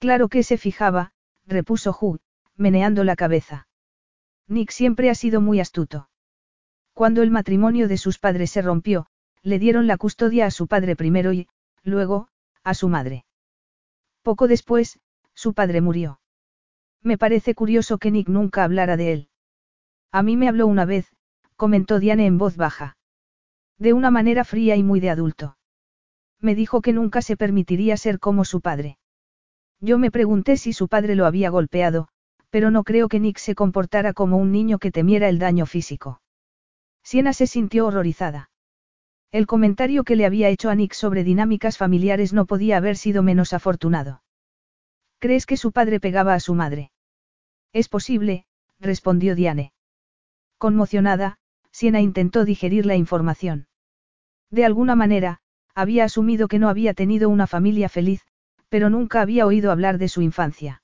[0.00, 1.14] Claro que se fijaba,
[1.46, 2.20] repuso Hugh,
[2.56, 3.68] meneando la cabeza.
[4.48, 6.10] Nick siempre ha sido muy astuto.
[6.92, 9.06] Cuando el matrimonio de sus padres se rompió,
[9.42, 11.48] le dieron la custodia a su padre primero y,
[11.82, 12.28] luego,
[12.62, 13.24] a su madre.
[14.22, 15.00] Poco después,
[15.34, 16.20] su padre murió.
[17.02, 19.28] Me parece curioso que Nick nunca hablara de él.
[20.12, 21.14] A mí me habló una vez,
[21.56, 22.96] comentó Diane en voz baja.
[23.78, 25.56] De una manera fría y muy de adulto.
[26.40, 28.98] Me dijo que nunca se permitiría ser como su padre.
[29.80, 32.08] Yo me pregunté si su padre lo había golpeado,
[32.50, 36.20] pero no creo que Nick se comportara como un niño que temiera el daño físico.
[37.02, 38.49] Siena se sintió horrorizada.
[39.32, 43.22] El comentario que le había hecho a Nick sobre dinámicas familiares no podía haber sido
[43.22, 44.22] menos afortunado.
[45.20, 46.90] ¿Crees que su padre pegaba a su madre?
[47.72, 48.46] Es posible,
[48.80, 49.72] respondió Diane.
[50.58, 51.38] Conmocionada,
[51.70, 53.68] Siena intentó digerir la información.
[54.50, 55.38] De alguna manera,
[55.76, 58.26] había asumido que no había tenido una familia feliz,
[58.68, 60.82] pero nunca había oído hablar de su infancia.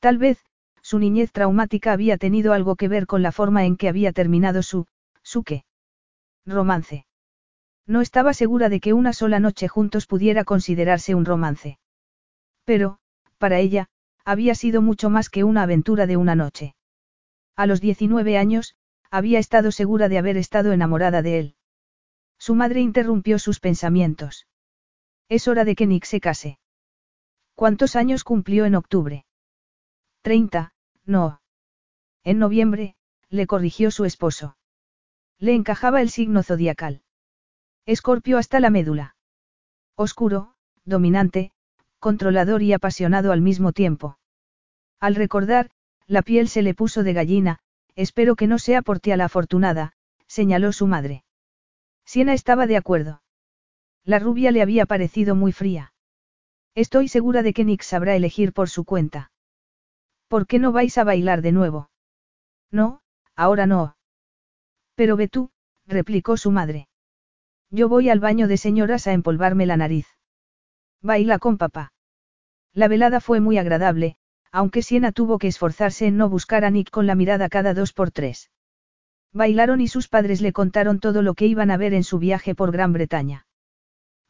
[0.00, 0.44] Tal vez,
[0.82, 4.64] su niñez traumática había tenido algo que ver con la forma en que había terminado
[4.64, 4.86] su,
[5.22, 5.64] su qué.
[6.44, 7.06] Romance.
[7.86, 11.78] No estaba segura de que una sola noche juntos pudiera considerarse un romance.
[12.64, 12.98] Pero,
[13.38, 13.88] para ella,
[14.24, 16.74] había sido mucho más que una aventura de una noche.
[17.56, 18.76] A los 19 años,
[19.10, 21.56] había estado segura de haber estado enamorada de él.
[22.38, 24.46] Su madre interrumpió sus pensamientos.
[25.28, 26.58] Es hora de que Nick se case.
[27.54, 29.26] ¿Cuántos años cumplió en octubre?
[30.22, 30.72] Treinta,
[31.04, 31.40] no.
[32.24, 32.96] En noviembre,
[33.28, 34.56] le corrigió su esposo.
[35.38, 37.02] Le encajaba el signo zodiacal.
[37.84, 39.16] Escorpio hasta la médula.
[39.96, 41.50] Oscuro, dominante,
[41.98, 44.18] controlador y apasionado al mismo tiempo.
[45.00, 45.70] Al recordar,
[46.06, 47.58] la piel se le puso de gallina,
[47.96, 49.94] espero que no sea por ti a la afortunada,
[50.28, 51.24] señaló su madre.
[52.04, 53.22] Siena estaba de acuerdo.
[54.04, 55.92] La rubia le había parecido muy fría.
[56.74, 59.32] Estoy segura de que Nick sabrá elegir por su cuenta.
[60.28, 61.90] ¿Por qué no vais a bailar de nuevo?
[62.70, 63.02] No,
[63.34, 63.96] ahora no.
[64.94, 65.50] Pero ve tú,
[65.86, 66.88] replicó su madre.
[67.74, 70.06] Yo voy al baño de señoras a empolvarme la nariz.
[71.00, 71.94] Baila con papá.
[72.74, 74.16] La velada fue muy agradable,
[74.50, 77.94] aunque Siena tuvo que esforzarse en no buscar a Nick con la mirada cada dos
[77.94, 78.50] por tres.
[79.32, 82.54] Bailaron y sus padres le contaron todo lo que iban a ver en su viaje
[82.54, 83.46] por Gran Bretaña.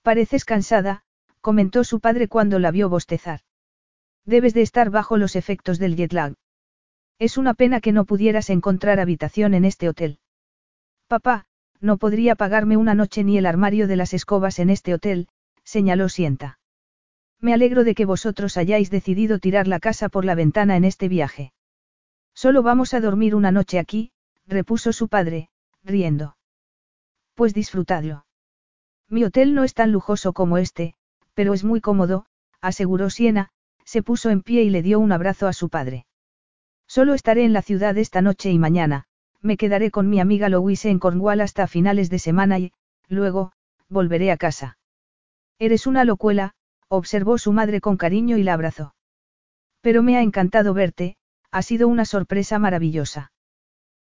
[0.02, 1.02] Pareces cansada,
[1.40, 3.40] comentó su padre cuando la vio bostezar.
[4.24, 6.34] Debes de estar bajo los efectos del jet lag.
[7.18, 10.20] Es una pena que no pudieras encontrar habitación en este hotel.
[11.08, 11.46] Papá,
[11.82, 15.28] no podría pagarme una noche ni el armario de las escobas en este hotel,
[15.64, 16.58] señaló Sienta.
[17.40, 21.08] Me alegro de que vosotros hayáis decidido tirar la casa por la ventana en este
[21.08, 21.52] viaje.
[22.34, 24.12] Solo vamos a dormir una noche aquí,
[24.46, 25.50] repuso su padre,
[25.82, 26.36] riendo.
[27.34, 28.26] Pues disfrutadlo.
[29.08, 30.94] Mi hotel no es tan lujoso como este,
[31.34, 32.26] pero es muy cómodo,
[32.60, 33.50] aseguró Siena,
[33.84, 36.06] se puso en pie y le dio un abrazo a su padre.
[36.86, 39.06] Solo estaré en la ciudad esta noche y mañana,
[39.42, 42.72] me quedaré con mi amiga Louise en Cornwall hasta finales de semana y,
[43.08, 43.52] luego,
[43.88, 44.78] volveré a casa.
[45.58, 46.54] Eres una locuela,
[46.88, 48.94] observó su madre con cariño y la abrazó.
[49.80, 51.16] Pero me ha encantado verte,
[51.50, 53.32] ha sido una sorpresa maravillosa.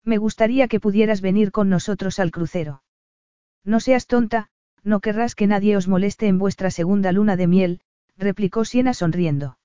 [0.04, 2.84] Me gustaría que pudieras venir con nosotros al crucero.
[3.64, 4.50] No seas tonta,
[4.84, 7.82] no querrás que nadie os moleste en vuestra segunda luna de miel,
[8.18, 9.58] replicó Siena sonriendo.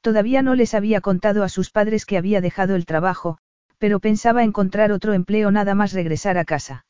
[0.00, 3.38] Todavía no les había contado a sus padres que había dejado el trabajo,
[3.80, 6.84] pero pensaba encontrar otro empleo nada más regresar a casa.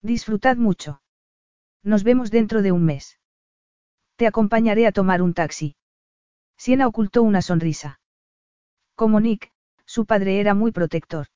[0.00, 1.02] Disfrutad mucho.
[1.82, 3.20] Nos vemos dentro de un mes.
[4.16, 5.76] Te acompañaré a tomar un taxi.
[6.56, 8.00] Siena ocultó una sonrisa.
[8.94, 9.52] Como Nick,
[9.84, 11.26] su padre era muy protector.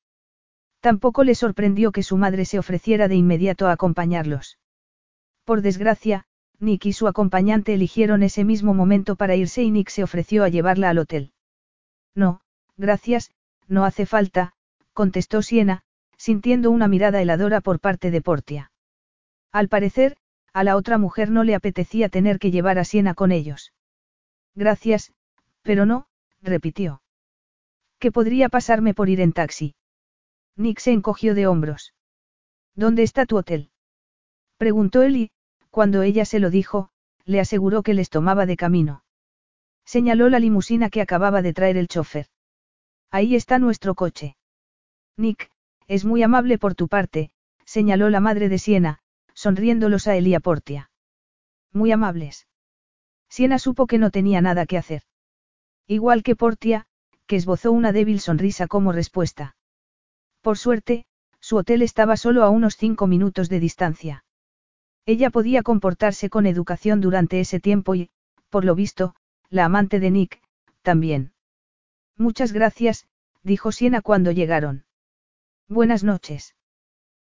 [0.79, 4.57] Tampoco le sorprendió que su madre se ofreciera de inmediato a acompañarlos.
[5.45, 6.25] Por desgracia,
[6.59, 10.49] Nick y su acompañante eligieron ese mismo momento para irse y Nick se ofreció a
[10.49, 11.33] llevarla al hotel.
[12.15, 12.41] No,
[12.77, 13.29] gracias,
[13.67, 14.55] no hace falta,
[15.01, 15.81] contestó Siena,
[16.15, 18.71] sintiendo una mirada heladora por parte de Portia.
[19.51, 20.15] Al parecer,
[20.53, 23.73] a la otra mujer no le apetecía tener que llevar a Siena con ellos.
[24.53, 25.11] Gracias,
[25.63, 26.05] pero no,
[26.43, 27.01] repitió.
[27.97, 29.73] ¿Qué podría pasarme por ir en taxi?
[30.55, 31.95] Nick se encogió de hombros.
[32.75, 33.71] ¿Dónde está tu hotel?
[34.57, 35.31] Preguntó él y,
[35.71, 36.89] cuando ella se lo dijo,
[37.25, 39.03] le aseguró que les tomaba de camino.
[39.83, 42.27] Señaló la limusina que acababa de traer el chofer.
[43.09, 44.35] Ahí está nuestro coche.
[45.17, 45.51] Nick,
[45.87, 47.31] es muy amable por tu parte,
[47.65, 48.99] señaló la madre de Siena,
[49.33, 50.89] sonriéndolos a él y a Portia.
[51.73, 52.47] Muy amables.
[53.29, 55.03] Siena supo que no tenía nada que hacer.
[55.87, 56.85] Igual que Portia,
[57.27, 59.55] que esbozó una débil sonrisa como respuesta.
[60.41, 61.05] Por suerte,
[61.39, 64.25] su hotel estaba solo a unos cinco minutos de distancia.
[65.05, 68.09] Ella podía comportarse con educación durante ese tiempo y,
[68.49, 69.15] por lo visto,
[69.49, 70.41] la amante de Nick,
[70.81, 71.33] también.
[72.17, 73.07] Muchas gracias,
[73.43, 74.85] dijo Siena cuando llegaron.
[75.71, 76.53] Buenas noches.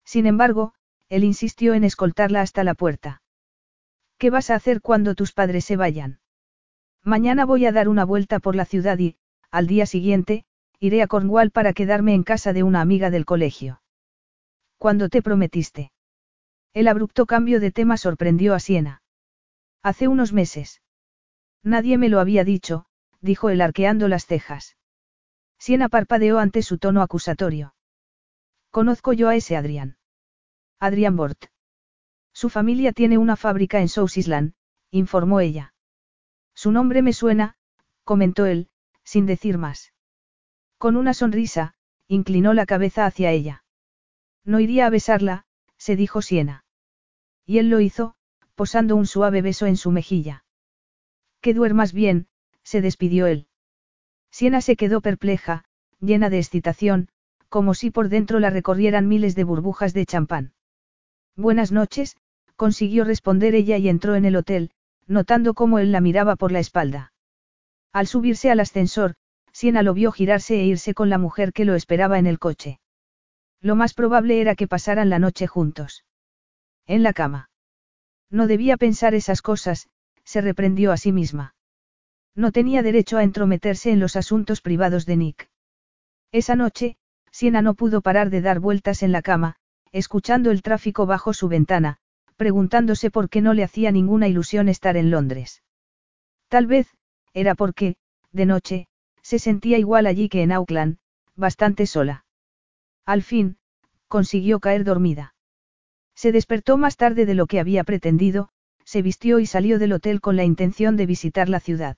[0.05, 0.72] Sin embargo,
[1.09, 3.20] él insistió en escoltarla hasta la puerta.
[4.16, 6.20] ¿Qué vas a hacer cuando tus padres se vayan?
[7.03, 9.16] Mañana voy a dar una vuelta por la ciudad y,
[9.51, 10.44] al día siguiente,
[10.79, 13.83] iré a Cornwall para quedarme en casa de una amiga del colegio.
[14.77, 15.90] ¿Cuándo te prometiste?
[16.74, 19.03] El abrupto cambio de tema sorprendió a Siena.
[19.83, 20.81] Hace unos meses.
[21.64, 22.87] Nadie me lo había dicho,
[23.20, 24.77] dijo él arqueando las cejas.
[25.59, 27.74] Siena parpadeó ante su tono acusatorio.
[28.78, 29.96] Conozco yo a ese Adrián.
[30.78, 31.46] Adrian Bort.
[32.32, 34.52] Su familia tiene una fábrica en South Island,
[34.92, 35.74] informó ella.
[36.54, 37.56] Su nombre me suena,
[38.04, 38.68] comentó él,
[39.02, 39.92] sin decir más.
[40.78, 41.74] Con una sonrisa,
[42.06, 43.64] inclinó la cabeza hacia ella.
[44.44, 45.44] No iría a besarla,
[45.76, 46.64] se dijo Siena.
[47.44, 48.14] Y él lo hizo,
[48.54, 50.44] posando un suave beso en su mejilla.
[51.40, 52.28] Que duermas bien,
[52.62, 53.48] se despidió él.
[54.30, 55.64] Siena se quedó perpleja,
[55.98, 57.10] llena de excitación,
[57.48, 60.52] como si por dentro la recorrieran miles de burbujas de champán.
[61.37, 62.16] Buenas noches,
[62.56, 64.70] consiguió responder ella y entró en el hotel,
[65.06, 67.12] notando cómo él la miraba por la espalda.
[67.92, 69.14] Al subirse al ascensor,
[69.52, 72.80] Siena lo vio girarse e irse con la mujer que lo esperaba en el coche.
[73.61, 76.04] Lo más probable era que pasaran la noche juntos.
[76.87, 77.50] En la cama.
[78.30, 79.88] No debía pensar esas cosas,
[80.24, 81.54] se reprendió a sí misma.
[82.34, 85.50] No tenía derecho a entrometerse en los asuntos privados de Nick.
[86.30, 86.96] Esa noche,
[87.30, 89.56] Siena no pudo parar de dar vueltas en la cama,
[89.92, 91.98] escuchando el tráfico bajo su ventana,
[92.36, 95.62] preguntándose por qué no le hacía ninguna ilusión estar en Londres.
[96.48, 96.88] Tal vez,
[97.34, 97.96] era porque,
[98.32, 98.88] de noche,
[99.22, 100.98] se sentía igual allí que en Auckland,
[101.36, 102.24] bastante sola.
[103.04, 103.58] Al fin,
[104.06, 105.34] consiguió caer dormida.
[106.14, 108.48] Se despertó más tarde de lo que había pretendido,
[108.84, 111.96] se vistió y salió del hotel con la intención de visitar la ciudad.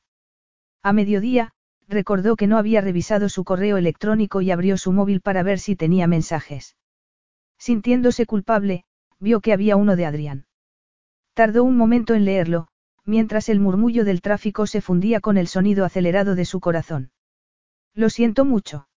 [0.82, 1.52] A mediodía,
[1.90, 5.76] recordó que no había revisado su correo electrónico y abrió su móvil para ver si
[5.76, 6.76] tenía mensajes.
[7.59, 8.85] Sintiéndose culpable,
[9.18, 10.46] vio que había uno de Adrián.
[11.35, 12.68] Tardó un momento en leerlo,
[13.05, 17.11] mientras el murmullo del tráfico se fundía con el sonido acelerado de su corazón.
[17.94, 18.88] Lo siento mucho.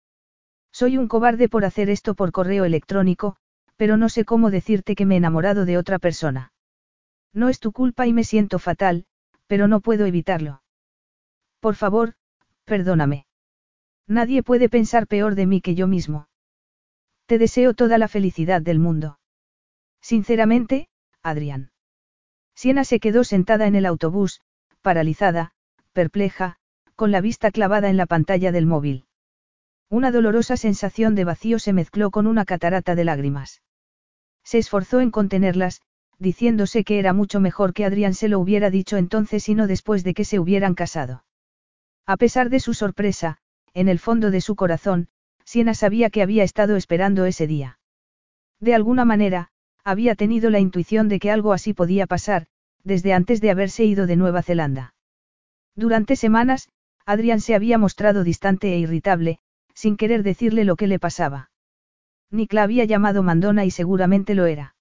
[0.71, 3.37] Soy un cobarde por hacer esto por correo electrónico,
[3.77, 6.53] pero no sé cómo decirte que me he enamorado de otra persona.
[7.33, 9.07] No es tu culpa y me siento fatal,
[9.47, 10.63] pero no puedo evitarlo.
[11.61, 12.15] Por favor,
[12.65, 13.27] perdóname.
[14.07, 16.29] Nadie puede pensar peor de mí que yo mismo.
[17.27, 19.19] Te deseo toda la felicidad del mundo.
[20.01, 20.89] Sinceramente,
[21.23, 21.71] Adrián.
[22.55, 24.41] Siena se quedó sentada en el autobús,
[24.83, 25.53] paralizada,
[25.93, 26.57] perpleja,
[26.97, 29.07] con la vista clavada en la pantalla del móvil.
[29.89, 33.63] Una dolorosa sensación de vacío se mezcló con una catarata de lágrimas.
[34.45, 35.83] Se esforzó en contenerlas,
[36.19, 40.05] diciéndose que era mucho mejor que Adrián se lo hubiera dicho entonces y no después
[40.05, 41.25] de que se hubieran casado.
[42.07, 43.39] A pesar de su sorpresa,
[43.75, 45.09] en el fondo de su corazón,
[45.45, 47.79] Siena sabía que había estado esperando ese día.
[48.61, 49.51] De alguna manera,
[49.85, 52.47] había tenido la intuición de que algo así podía pasar,
[52.85, 54.95] desde antes de haberse ido de Nueva Zelanda.
[55.75, 56.69] Durante semanas,
[57.07, 59.39] Adrián se había mostrado distante e irritable,
[59.75, 61.51] sin querer decirle lo que le pasaba.
[62.31, 64.75] Nick la había llamado mandona y seguramente lo era.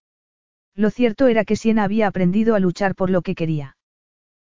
[0.75, 3.77] Lo cierto era que Siena había aprendido a luchar por lo que quería.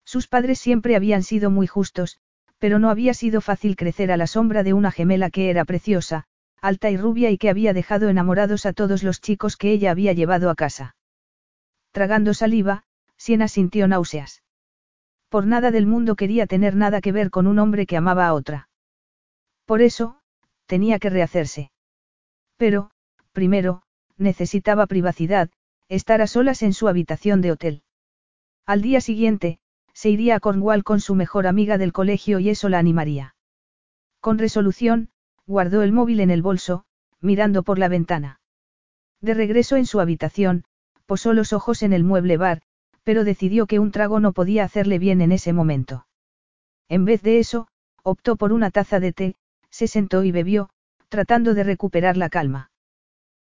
[0.05, 2.19] Sus padres siempre habían sido muy justos,
[2.59, 6.25] pero no había sido fácil crecer a la sombra de una gemela que era preciosa,
[6.61, 10.13] alta y rubia y que había dejado enamorados a todos los chicos que ella había
[10.13, 10.97] llevado a casa.
[11.93, 12.85] Tragando saliva,
[13.17, 14.43] Siena sintió náuseas.
[15.29, 18.35] Por nada del mundo quería tener nada que ver con un hombre que amaba a
[18.35, 18.69] otra.
[19.65, 20.21] Por eso,
[20.67, 21.71] tenía que rehacerse.
[22.57, 22.91] Pero,
[23.33, 23.83] primero,
[24.17, 25.51] necesitaba privacidad,
[25.89, 27.83] estar a solas en su habitación de hotel.
[28.67, 29.59] Al día siguiente,
[29.99, 33.35] se iría a Cornwall con su mejor amiga del colegio y eso la animaría.
[34.21, 35.09] Con resolución,
[35.45, 36.85] guardó el móvil en el bolso,
[37.21, 38.41] mirando por la ventana.
[39.21, 40.63] De regreso en su habitación,
[41.07, 42.63] posó los ojos en el mueble bar,
[43.03, 46.07] pero decidió que un trago no podía hacerle bien en ese momento.
[46.89, 47.67] En vez de eso,
[48.05, 49.35] optó por una taza de té,
[49.69, 50.71] se sentó y bebió,
[51.09, 52.71] tratando de recuperar la calma.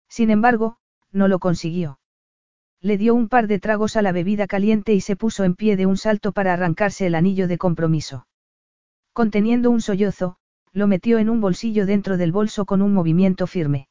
[0.08, 0.78] Sin embargo,
[1.12, 2.00] no lo consiguió.
[2.86, 5.76] Le dio un par de tragos a la bebida caliente y se puso en pie
[5.76, 8.28] de un salto para arrancarse el anillo de compromiso.
[9.12, 10.38] Conteniendo un sollozo,
[10.72, 13.88] lo metió en un bolsillo dentro del bolso con un movimiento firme.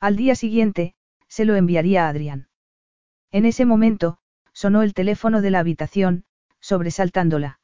[0.00, 0.94] Al día siguiente,
[1.28, 2.48] se lo enviaría a Adrián.
[3.32, 4.16] En ese momento,
[4.54, 6.24] sonó el teléfono de la habitación,
[6.58, 7.60] sobresaltándola.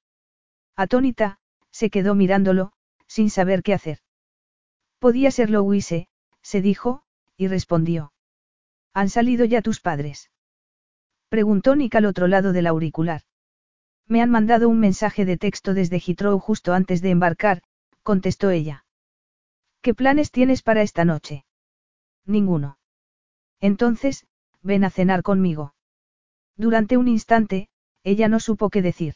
[0.76, 1.38] Atónita,
[1.70, 2.74] se quedó mirándolo,
[3.06, 4.00] sin saber qué hacer.
[4.98, 6.08] Podía ser Louise,
[6.42, 7.04] se dijo,
[7.38, 8.12] y respondió.
[8.92, 10.28] ¿Han salido ya tus padres?
[11.32, 13.22] Preguntó Nick al otro lado del auricular.
[14.06, 17.62] Me han mandado un mensaje de texto desde Heathrow justo antes de embarcar,
[18.02, 18.84] contestó ella.
[19.80, 21.46] ¿Qué planes tienes para esta noche?
[22.26, 22.76] Ninguno.
[23.60, 24.26] Entonces,
[24.60, 25.74] ven a cenar conmigo.
[26.58, 27.70] Durante un instante,
[28.04, 29.14] ella no supo qué decir.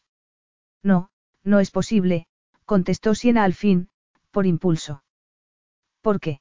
[0.83, 1.11] No,
[1.45, 2.29] no es posible,
[2.65, 3.91] contestó Siena al fin,
[4.31, 5.05] por impulso.
[6.01, 6.41] ¿Por qué?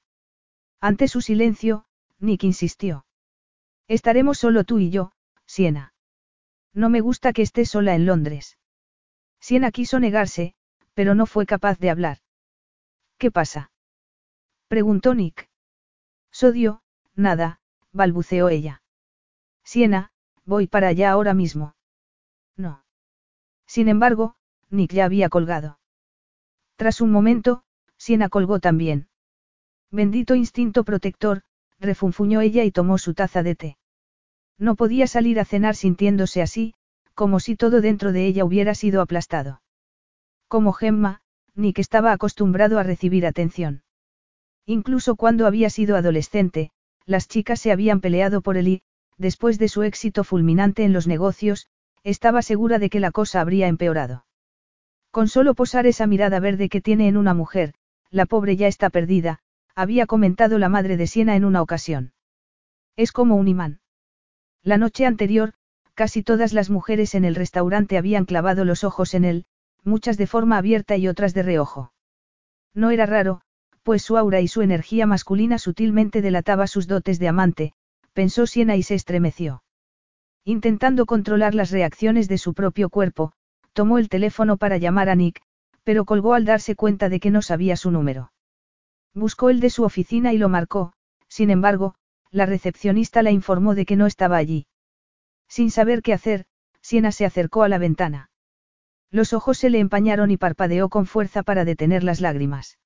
[0.79, 1.83] Ante su silencio,
[2.17, 3.05] Nick insistió.
[3.89, 5.11] Estaremos solo tú y yo,
[5.47, 5.93] Siena.
[6.73, 8.57] No me gusta que estés sola en Londres.
[9.39, 10.55] Siena quiso negarse,
[10.93, 12.17] pero no fue capaz de hablar.
[13.17, 13.71] ¿Qué pasa?
[14.67, 15.49] preguntó Nick.
[16.31, 16.81] Sodio,
[17.15, 18.81] nada, balbuceó ella.
[19.63, 20.11] Siena,
[20.43, 21.75] voy para allá ahora mismo.
[22.57, 22.83] No.
[23.65, 24.35] Sin embargo,
[24.69, 25.79] Nick ya había colgado.
[26.75, 27.63] Tras un momento,
[27.97, 29.07] Siena colgó también.
[29.91, 31.43] Bendito instinto protector,
[31.79, 33.77] refunfuñó ella y tomó su taza de té.
[34.57, 36.73] No podía salir a cenar sintiéndose así,
[37.13, 39.61] como si todo dentro de ella hubiera sido aplastado.
[40.47, 41.21] Como Gemma,
[41.55, 43.83] Nick estaba acostumbrado a recibir atención.
[44.65, 46.71] Incluso cuando había sido adolescente,
[47.05, 48.81] las chicas se habían peleado por él y,
[49.17, 51.67] después de su éxito fulminante en los negocios,
[52.03, 54.25] estaba segura de que la cosa habría empeorado.
[55.11, 57.73] Con solo posar esa mirada verde que tiene en una mujer,
[58.09, 59.39] la pobre ya está perdida,
[59.75, 62.13] había comentado la madre de Siena en una ocasión.
[62.95, 63.79] Es como un imán.
[64.65, 65.53] La noche anterior,
[65.93, 69.45] casi todas las mujeres en el restaurante habían clavado los ojos en él,
[69.83, 71.93] muchas de forma abierta y otras de reojo.
[72.73, 73.41] No era raro,
[73.83, 77.73] pues su aura y su energía masculina sutilmente delataba sus dotes de amante,
[78.13, 79.61] pensó Siena y se estremeció.
[80.45, 83.33] Intentando controlar las reacciones de su propio cuerpo,
[83.73, 85.43] tomó el teléfono para llamar a Nick,
[85.83, 88.31] pero colgó al darse cuenta de que no sabía su número.
[89.13, 90.93] Buscó el de su oficina y lo marcó,
[91.27, 91.93] sin embargo,
[92.35, 94.67] la recepcionista la informó de que no estaba allí.
[95.47, 96.45] Sin saber qué hacer,
[96.81, 98.29] Siena se acercó a la ventana.
[99.09, 102.77] Los ojos se le empañaron y parpadeó con fuerza para detener las lágrimas.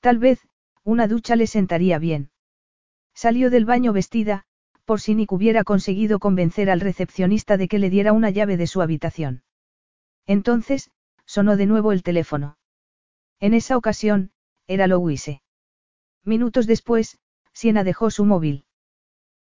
[0.00, 0.46] Tal vez,
[0.84, 2.32] una ducha le sentaría bien.
[3.14, 4.44] Salió del baño vestida,
[4.84, 8.66] por si Nick hubiera conseguido convencer al recepcionista de que le diera una llave de
[8.66, 9.42] su habitación.
[10.26, 10.90] Entonces,
[11.24, 12.58] sonó de nuevo el teléfono.
[13.38, 14.32] En esa ocasión,
[14.66, 15.42] era Louise.
[16.24, 17.18] Minutos después,
[17.52, 18.64] Siena dejó su móvil.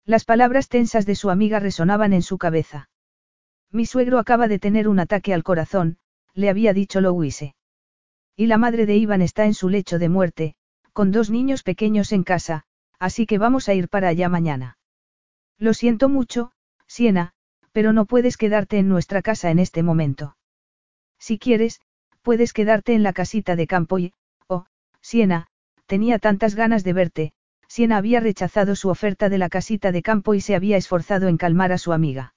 [0.06, 2.90] Las palabras tensas de su amiga resonaban en su cabeza.
[3.72, 5.98] Mi suegro acaba de tener un ataque al corazón,
[6.34, 7.56] le había dicho Louise.
[8.36, 10.56] Y la madre de Iván está en su lecho de muerte,
[10.94, 12.64] con dos niños pequeños en casa,
[13.00, 14.78] así que vamos a ir para allá mañana.
[15.58, 16.52] Lo siento mucho,
[16.88, 17.34] Siena,
[17.72, 20.38] pero no puedes quedarte en nuestra casa en este momento.
[21.20, 21.82] Si quieres,
[22.22, 24.14] puedes quedarte en la casita de campo y,
[24.48, 24.66] oh,
[25.02, 25.48] Siena,
[25.86, 27.34] tenía tantas ganas de verte,
[27.78, 31.38] Siena había rechazado su oferta de la casita de campo y se había esforzado en
[31.38, 32.34] calmar a su amiga.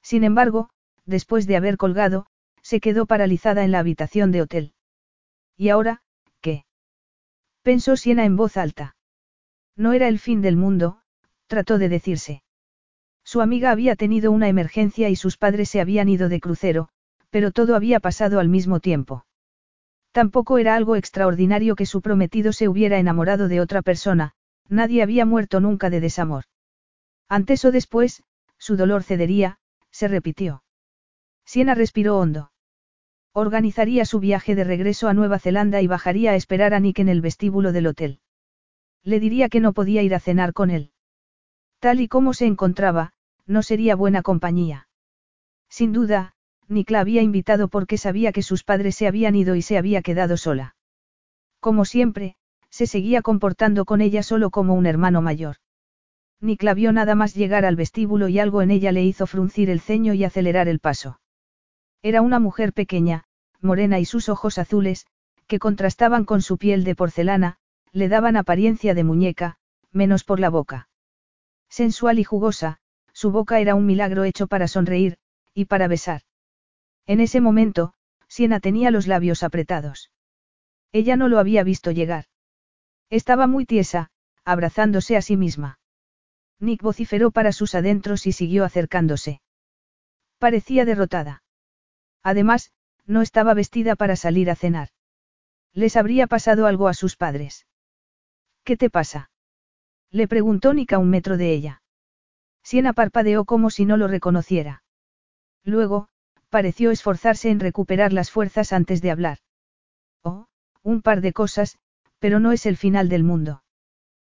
[0.00, 0.70] Sin embargo,
[1.04, 2.24] después de haber colgado,
[2.62, 4.72] se quedó paralizada en la habitación de hotel.
[5.58, 6.00] ¿Y ahora,
[6.40, 6.64] qué?
[7.60, 8.96] Pensó Siena en voz alta.
[9.76, 11.02] No era el fin del mundo,
[11.46, 12.42] trató de decirse.
[13.22, 16.88] Su amiga había tenido una emergencia y sus padres se habían ido de crucero,
[17.28, 19.26] pero todo había pasado al mismo tiempo.
[20.12, 24.34] Tampoco era algo extraordinario que su prometido se hubiera enamorado de otra persona,
[24.68, 26.44] nadie había muerto nunca de desamor.
[27.28, 28.22] Antes o después,
[28.58, 29.58] su dolor cedería,
[29.90, 30.62] se repitió.
[31.44, 32.50] Siena respiró hondo.
[33.32, 37.08] Organizaría su viaje de regreso a Nueva Zelanda y bajaría a esperar a Nick en
[37.08, 38.20] el vestíbulo del hotel.
[39.02, 40.92] Le diría que no podía ir a cenar con él.
[41.80, 43.12] Tal y como se encontraba,
[43.46, 44.88] no sería buena compañía.
[45.68, 46.34] Sin duda,
[46.68, 50.00] Nick la había invitado porque sabía que sus padres se habían ido y se había
[50.00, 50.76] quedado sola.
[51.60, 52.36] Como siempre,
[52.74, 55.58] se seguía comportando con ella solo como un hermano mayor.
[56.40, 59.80] Nick vio nada más llegar al vestíbulo y algo en ella le hizo fruncir el
[59.80, 61.20] ceño y acelerar el paso.
[62.02, 63.26] Era una mujer pequeña,
[63.60, 65.06] morena y sus ojos azules,
[65.46, 67.58] que contrastaban con su piel de porcelana,
[67.92, 69.56] le daban apariencia de muñeca,
[69.92, 70.88] menos por la boca.
[71.68, 72.78] Sensual y jugosa,
[73.12, 75.16] su boca era un milagro hecho para sonreír,
[75.54, 76.22] y para besar.
[77.06, 77.92] En ese momento,
[78.26, 80.10] Siena tenía los labios apretados.
[80.90, 82.24] Ella no lo había visto llegar.
[83.14, 84.10] Estaba muy tiesa,
[84.44, 85.78] abrazándose a sí misma.
[86.58, 89.40] Nick vociferó para sus adentros y siguió acercándose.
[90.38, 91.44] Parecía derrotada.
[92.24, 92.72] Además,
[93.06, 94.88] no estaba vestida para salir a cenar.
[95.72, 97.68] Les habría pasado algo a sus padres.
[98.64, 99.30] ¿Qué te pasa?
[100.10, 101.82] Le preguntó Nick a un metro de ella.
[102.64, 104.82] Siena parpadeó como si no lo reconociera.
[105.62, 106.08] Luego,
[106.48, 109.38] pareció esforzarse en recuperar las fuerzas antes de hablar.
[110.24, 110.48] Oh,
[110.82, 111.78] un par de cosas,
[112.24, 113.62] pero no es el final del mundo.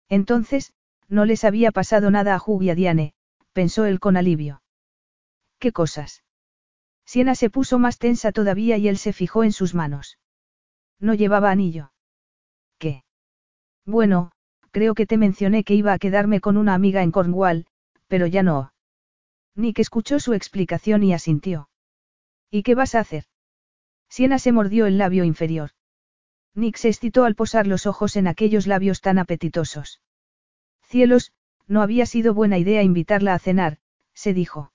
[0.09, 0.73] Entonces,
[1.07, 3.13] no les había pasado nada a Hugh y a Diane,
[3.53, 4.61] pensó él con alivio.
[5.57, 6.25] ¿Qué cosas?
[7.05, 10.19] Siena se puso más tensa todavía y él se fijó en sus manos.
[10.99, 11.93] No llevaba anillo.
[12.77, 13.05] ¿Qué?
[13.85, 14.31] Bueno,
[14.71, 17.67] Creo que te mencioné que iba a quedarme con una amiga en Cornwall,
[18.07, 18.73] pero ya no.
[19.55, 21.69] Nick escuchó su explicación y asintió.
[22.51, 23.23] ¿Y qué vas a hacer?
[24.09, 25.71] Siena se mordió el labio inferior.
[26.57, 30.01] Nick se excitó al posar los ojos en aquellos labios tan apetitosos.
[30.81, 31.31] Cielos,
[31.67, 33.77] no había sido buena idea invitarla a cenar,
[34.13, 34.73] se dijo.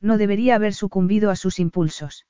[0.00, 2.26] No debería haber sucumbido a sus impulsos.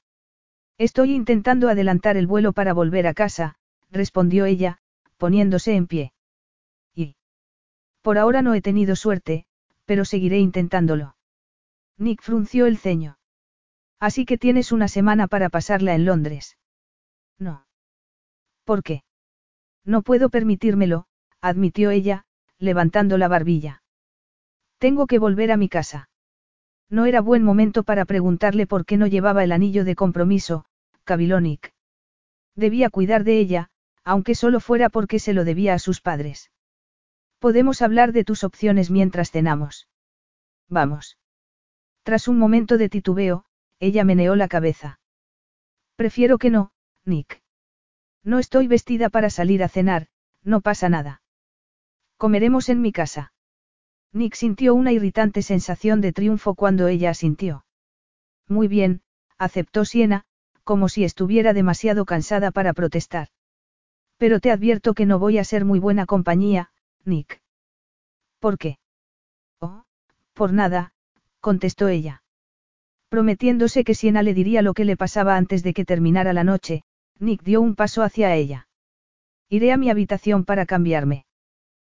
[0.77, 3.57] Estoy intentando adelantar el vuelo para volver a casa,
[3.91, 4.79] respondió ella,
[5.19, 6.13] poniéndose en pie.
[8.05, 9.47] Por ahora no he tenido suerte,
[9.87, 11.17] pero seguiré intentándolo.
[11.97, 13.17] Nick frunció el ceño.
[13.99, 16.59] Así que tienes una semana para pasarla en Londres.
[17.39, 17.64] No.
[18.65, 19.05] ¿Por qué?
[19.85, 21.07] No puedo permitírmelo,
[21.41, 22.25] admitió ella,
[22.59, 23.83] levantando la barbilla.
[24.79, 26.09] Tengo que volver a mi casa.
[26.91, 30.65] No era buen momento para preguntarle por qué no llevaba el anillo de compromiso,
[31.05, 31.75] caviló Nick.
[32.55, 33.71] Debía cuidar de ella,
[34.05, 36.51] aunque solo fuera porque se lo debía a sus padres.
[37.39, 39.89] Podemos hablar de tus opciones mientras cenamos.
[40.69, 41.19] Vamos.
[42.03, 43.45] Tras un momento de titubeo,
[43.81, 45.01] ella meneó la cabeza.
[45.97, 46.73] Prefiero que no,
[47.05, 47.44] Nick.
[48.25, 50.09] No estoy vestida para salir a cenar,
[50.43, 51.21] no pasa nada.
[52.17, 53.33] Comeremos en mi casa.
[54.13, 57.67] Nick sintió una irritante sensación de triunfo cuando ella asintió.
[58.49, 59.03] Muy bien,
[59.39, 60.25] aceptó Siena,
[60.63, 63.29] como si estuviera demasiado cansada para protestar.
[64.17, 66.71] Pero te advierto que no voy a ser muy buena compañía,
[67.05, 67.43] Nick.
[68.39, 68.79] ¿Por qué?
[69.61, 69.85] Oh,
[70.33, 70.93] por nada,
[71.41, 72.23] contestó ella.
[73.09, 76.85] Prometiéndose que Siena le diría lo que le pasaba antes de que terminara la noche,
[77.19, 78.69] Nick dio un paso hacia ella.
[79.49, 81.27] Iré a mi habitación para cambiarme.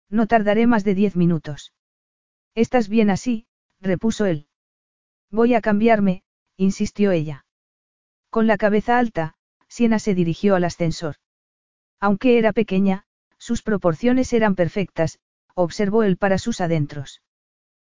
[0.09, 1.73] No tardaré más de diez minutos.
[2.55, 3.45] Estás bien así,
[3.81, 4.47] repuso él.
[5.29, 6.23] Voy a cambiarme,
[6.55, 7.45] insistió ella.
[8.29, 9.35] Con la cabeza alta,
[9.67, 11.15] Siena se dirigió al ascensor.
[11.99, 13.05] Aunque era pequeña,
[13.37, 15.19] sus proporciones eran perfectas,
[15.55, 17.21] observó él para sus adentros.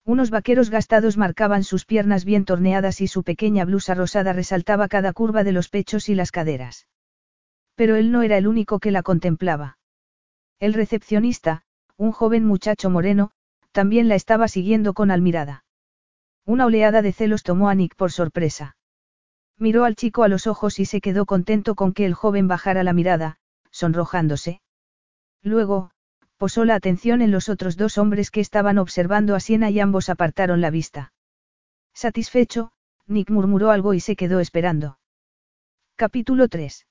[0.04, 5.12] Unos vaqueros gastados marcaban sus piernas bien torneadas y su pequeña blusa rosada resaltaba cada
[5.12, 6.86] curva de los pechos y las caderas.
[7.78, 9.78] Pero él no era el único que la contemplaba.
[10.58, 11.62] El recepcionista,
[11.96, 13.30] un joven muchacho moreno,
[13.70, 15.64] también la estaba siguiendo con almirada.
[16.44, 18.76] Una oleada de celos tomó a Nick por sorpresa.
[19.58, 22.82] Miró al chico a los ojos y se quedó contento con que el joven bajara
[22.82, 23.38] la mirada,
[23.70, 24.60] sonrojándose.
[25.44, 25.92] Luego,
[26.36, 30.08] posó la atención en los otros dos hombres que estaban observando a Siena y ambos
[30.08, 31.12] apartaron la vista.
[31.94, 32.72] Satisfecho,
[33.06, 34.98] Nick murmuró algo y se quedó esperando.
[35.94, 36.87] Capítulo 3.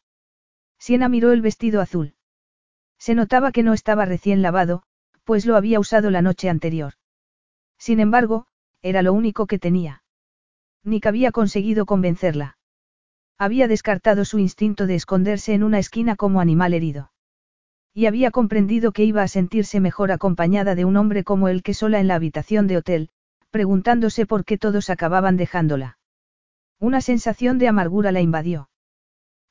[0.79, 2.15] Siena miró el vestido azul.
[2.97, 4.83] Se notaba que no estaba recién lavado,
[5.23, 6.93] pues lo había usado la noche anterior.
[7.77, 8.47] Sin embargo,
[8.81, 10.03] era lo único que tenía.
[10.83, 12.57] Nick había conseguido convencerla.
[13.37, 17.11] Había descartado su instinto de esconderse en una esquina como animal herido.
[17.93, 21.73] Y había comprendido que iba a sentirse mejor acompañada de un hombre como el que
[21.73, 23.09] sola en la habitación de hotel,
[23.51, 25.97] preguntándose por qué todos acababan dejándola.
[26.79, 28.69] Una sensación de amargura la invadió.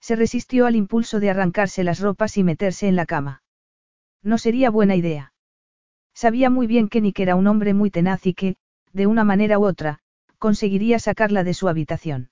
[0.07, 3.43] Se resistió al impulso de arrancarse las ropas y meterse en la cama.
[4.23, 5.33] No sería buena idea.
[6.15, 8.55] Sabía muy bien que Nick era un hombre muy tenaz y que,
[8.93, 9.99] de una manera u otra,
[10.39, 12.31] conseguiría sacarla de su habitación.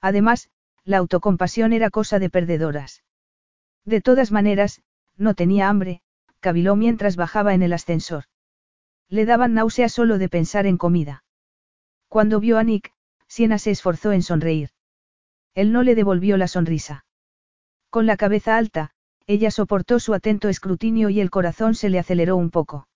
[0.00, 0.50] Además,
[0.84, 3.02] la autocompasión era cosa de perdedoras.
[3.84, 4.80] De todas maneras,
[5.16, 6.00] no tenía hambre,
[6.38, 8.26] caviló mientras bajaba en el ascensor.
[9.08, 11.24] Le daban náuseas solo de pensar en comida.
[12.06, 12.92] Cuando vio a Nick,
[13.26, 14.70] Siena se esforzó en sonreír.
[15.54, 17.04] Él no le devolvió la sonrisa.
[17.90, 18.90] Con la cabeza alta,
[19.26, 22.88] ella soportó su atento escrutinio y el corazón se le aceleró un poco.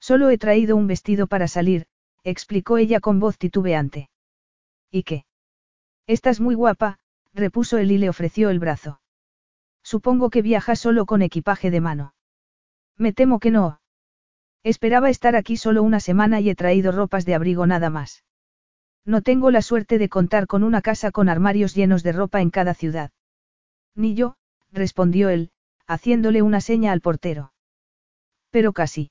[0.00, 1.86] Solo he traído un vestido para salir,
[2.24, 4.08] explicó ella con voz titubeante.
[4.90, 5.24] ¿Y qué?
[6.06, 6.98] Estás muy guapa,
[7.32, 9.00] repuso él y le ofreció el brazo.
[9.82, 12.14] Supongo que viajas solo con equipaje de mano.
[12.96, 13.80] Me temo que no.
[14.62, 18.24] Esperaba estar aquí solo una semana y he traído ropas de abrigo nada más.
[19.06, 22.50] No tengo la suerte de contar con una casa con armarios llenos de ropa en
[22.50, 23.10] cada ciudad.
[23.94, 24.36] Ni yo,
[24.72, 25.50] respondió él,
[25.86, 27.52] haciéndole una seña al portero.
[28.50, 29.10] Pero casi.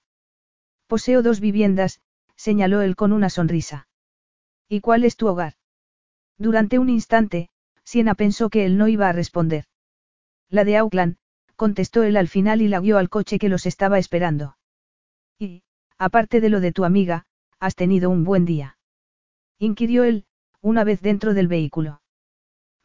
[0.87, 2.01] Poseo dos viviendas,
[2.35, 3.87] señaló él con una sonrisa.
[4.67, 5.53] ¿Y cuál es tu hogar?
[6.39, 7.49] Durante un instante,
[7.83, 9.65] Siena pensó que él no iba a responder.
[10.49, 11.17] La de Auckland,
[11.55, 14.57] contestó él al final y la guió al coche que los estaba esperando.
[15.37, 15.61] Y,
[15.99, 17.27] aparte de lo de tu amiga,
[17.59, 18.77] has tenido un buen día
[19.65, 20.25] inquirió él,
[20.61, 22.01] una vez dentro del vehículo.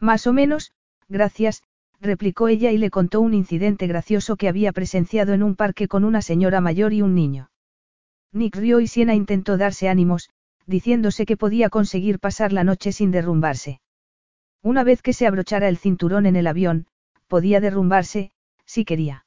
[0.01, 0.73] Más o menos,
[1.09, 1.63] gracias,
[2.01, 6.05] replicó ella y le contó un incidente gracioso que había presenciado en un parque con
[6.05, 7.51] una señora mayor y un niño.
[8.33, 10.31] Nick rió y Siena intentó darse ánimos,
[10.67, 13.81] diciéndose que podía conseguir pasar la noche sin derrumbarse.
[14.63, 16.87] Una vez que se abrochara el cinturón en el avión,
[17.27, 18.31] podía derrumbarse,
[18.67, 19.25] si quería.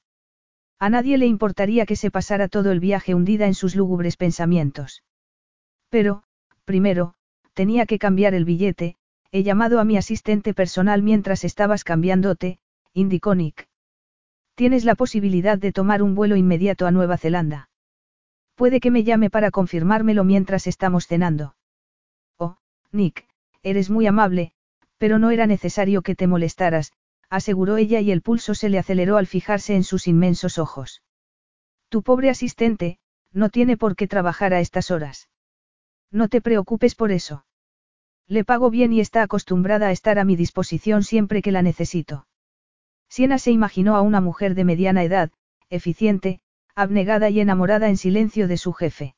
[0.78, 5.04] A nadie le importaría que se pasara todo el viaje hundida en sus lúgubres pensamientos.
[5.90, 6.24] Pero,
[6.66, 7.16] primero,
[7.54, 8.96] tenía que cambiar el billete,
[9.32, 12.60] he llamado a mi asistente personal mientras estabas cambiándote,
[12.94, 13.68] indicó Nick.
[14.56, 17.70] Tienes la posibilidad de tomar un vuelo inmediato a Nueva Zelanda.
[18.56, 21.56] Puede que me llame para confirmármelo mientras estamos cenando.
[22.38, 22.58] Oh,
[22.92, 23.26] Nick,
[23.64, 24.52] eres muy amable,
[24.98, 26.92] pero no era necesario que te molestaras,
[27.30, 31.02] aseguró ella y el pulso se le aceleró al fijarse en sus inmensos ojos.
[31.90, 33.00] Tu pobre asistente,
[33.32, 35.31] no tiene por qué trabajar a estas horas.
[36.12, 37.46] No te preocupes por eso.
[38.28, 42.28] Le pago bien y está acostumbrada a estar a mi disposición siempre que la necesito.
[43.10, 45.32] Siena se imaginó a una mujer de mediana edad,
[45.70, 46.42] eficiente,
[46.76, 49.16] abnegada y enamorada en silencio de su jefe.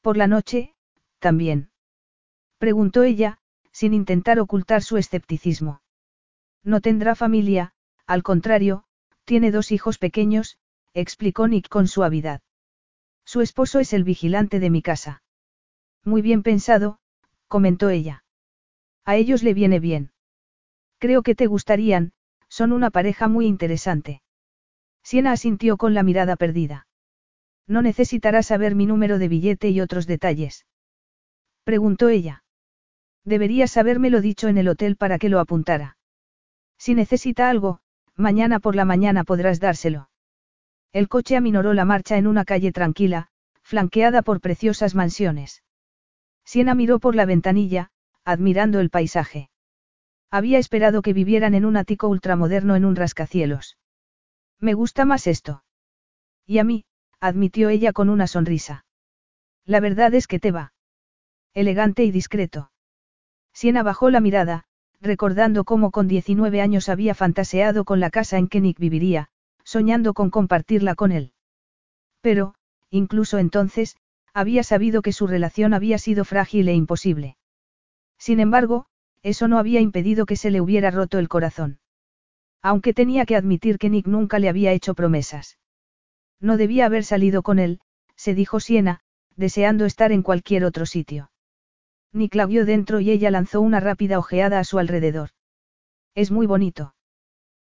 [0.00, 0.74] Por la noche,
[1.18, 1.70] también.
[2.58, 3.38] Preguntó ella,
[3.72, 5.82] sin intentar ocultar su escepticismo.
[6.62, 7.72] No tendrá familia,
[8.06, 8.84] al contrario,
[9.24, 10.58] tiene dos hijos pequeños,
[10.92, 12.42] explicó Nick con suavidad.
[13.24, 15.22] Su esposo es el vigilante de mi casa.
[16.04, 16.98] Muy bien pensado,
[17.48, 18.24] comentó ella.
[19.04, 20.12] A ellos le viene bien.
[20.98, 22.12] Creo que te gustarían,
[22.48, 24.22] son una pareja muy interesante.
[25.02, 26.86] Siena asintió con la mirada perdida.
[27.66, 30.66] No necesitarás saber mi número de billete y otros detalles.
[31.64, 32.44] Preguntó ella.
[33.24, 35.96] Deberías habérmelo dicho en el hotel para que lo apuntara.
[36.78, 37.80] Si necesita algo,
[38.16, 40.10] mañana por la mañana podrás dárselo.
[40.92, 43.28] El coche aminoró la marcha en una calle tranquila,
[43.62, 45.62] flanqueada por preciosas mansiones.
[46.50, 47.92] Siena miró por la ventanilla,
[48.24, 49.50] admirando el paisaje.
[50.32, 53.78] Había esperado que vivieran en un ático ultramoderno en un rascacielos.
[54.58, 55.62] Me gusta más esto.
[56.44, 56.86] Y a mí,
[57.20, 58.84] admitió ella con una sonrisa.
[59.64, 60.72] La verdad es que te va.
[61.54, 62.72] Elegante y discreto.
[63.52, 64.64] Siena bajó la mirada,
[65.00, 69.28] recordando cómo con 19 años había fantaseado con la casa en que Nick viviría,
[69.62, 71.32] soñando con compartirla con él.
[72.20, 72.56] Pero,
[72.90, 73.94] incluso entonces,
[74.34, 77.36] había sabido que su relación había sido frágil e imposible.
[78.18, 78.86] Sin embargo,
[79.22, 81.80] eso no había impedido que se le hubiera roto el corazón.
[82.62, 85.58] Aunque tenía que admitir que Nick nunca le había hecho promesas.
[86.40, 87.80] No debía haber salido con él,
[88.16, 89.00] se dijo Siena,
[89.36, 91.30] deseando estar en cualquier otro sitio.
[92.12, 95.30] Nick la vio dentro y ella lanzó una rápida ojeada a su alrededor.
[96.14, 96.94] Es muy bonito.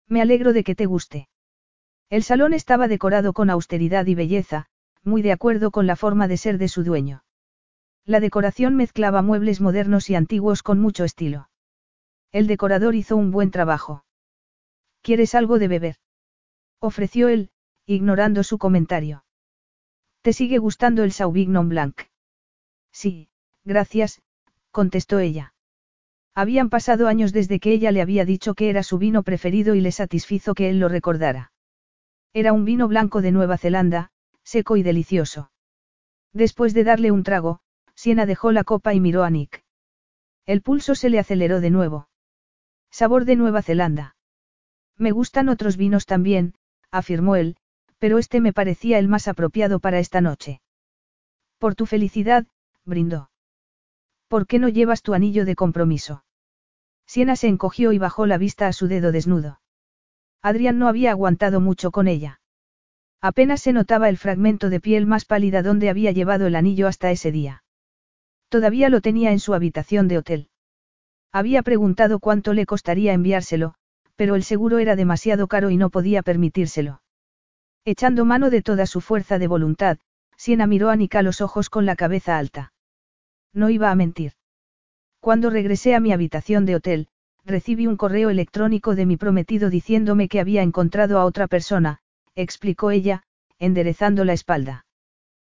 [0.09, 1.29] Me alegro de que te guste.
[2.09, 4.67] El salón estaba decorado con austeridad y belleza,
[5.05, 7.25] muy de acuerdo con la forma de ser de su dueño.
[8.05, 11.49] La decoración mezclaba muebles modernos y antiguos con mucho estilo.
[12.33, 14.05] El decorador hizo un buen trabajo.
[15.03, 15.97] ¿Quieres algo de beber?
[16.81, 17.51] Ofreció él,
[17.87, 19.25] ignorando su comentario.
[20.23, 22.03] ¿Te sigue gustando el Sauvignon Blanc?
[22.93, 23.29] Sí,
[23.65, 24.23] gracias,
[24.71, 25.55] contestó ella.
[26.35, 29.81] Habían pasado años desde que ella le había dicho que era su vino preferido y
[29.81, 31.53] le satisfizo que él lo recordara.
[32.33, 34.11] Era un vino blanco de Nueva Zelanda,
[34.51, 35.53] seco y delicioso.
[36.33, 37.61] Después de darle un trago,
[37.95, 39.65] Siena dejó la copa y miró a Nick.
[40.45, 42.09] El pulso se le aceleró de nuevo.
[42.91, 44.17] Sabor de Nueva Zelanda.
[44.97, 46.55] Me gustan otros vinos también,
[46.91, 47.59] afirmó él,
[48.01, 50.61] pero este me parecía el más apropiado para esta noche.
[51.59, 52.45] Por tu felicidad,
[52.85, 53.31] brindó.
[54.27, 56.25] ¿Por qué no llevas tu anillo de compromiso?
[57.07, 59.61] Siena se encogió y bajó la vista a su dedo desnudo.
[60.43, 62.40] Adrián no había aguantado mucho con ella.
[63.23, 67.11] Apenas se notaba el fragmento de piel más pálida donde había llevado el anillo hasta
[67.11, 67.63] ese día.
[68.49, 70.49] Todavía lo tenía en su habitación de hotel.
[71.31, 73.75] Había preguntado cuánto le costaría enviárselo,
[74.17, 77.03] pero el seguro era demasiado caro y no podía permitírselo.
[77.85, 79.99] Echando mano de toda su fuerza de voluntad,
[80.37, 82.73] Siena miró a Nika los ojos con la cabeza alta.
[83.53, 84.33] No iba a mentir.
[85.21, 87.09] Cuando regresé a mi habitación de hotel,
[87.45, 92.01] recibí un correo electrónico de mi prometido diciéndome que había encontrado a otra persona,
[92.35, 93.23] explicó ella,
[93.59, 94.87] enderezando la espalda.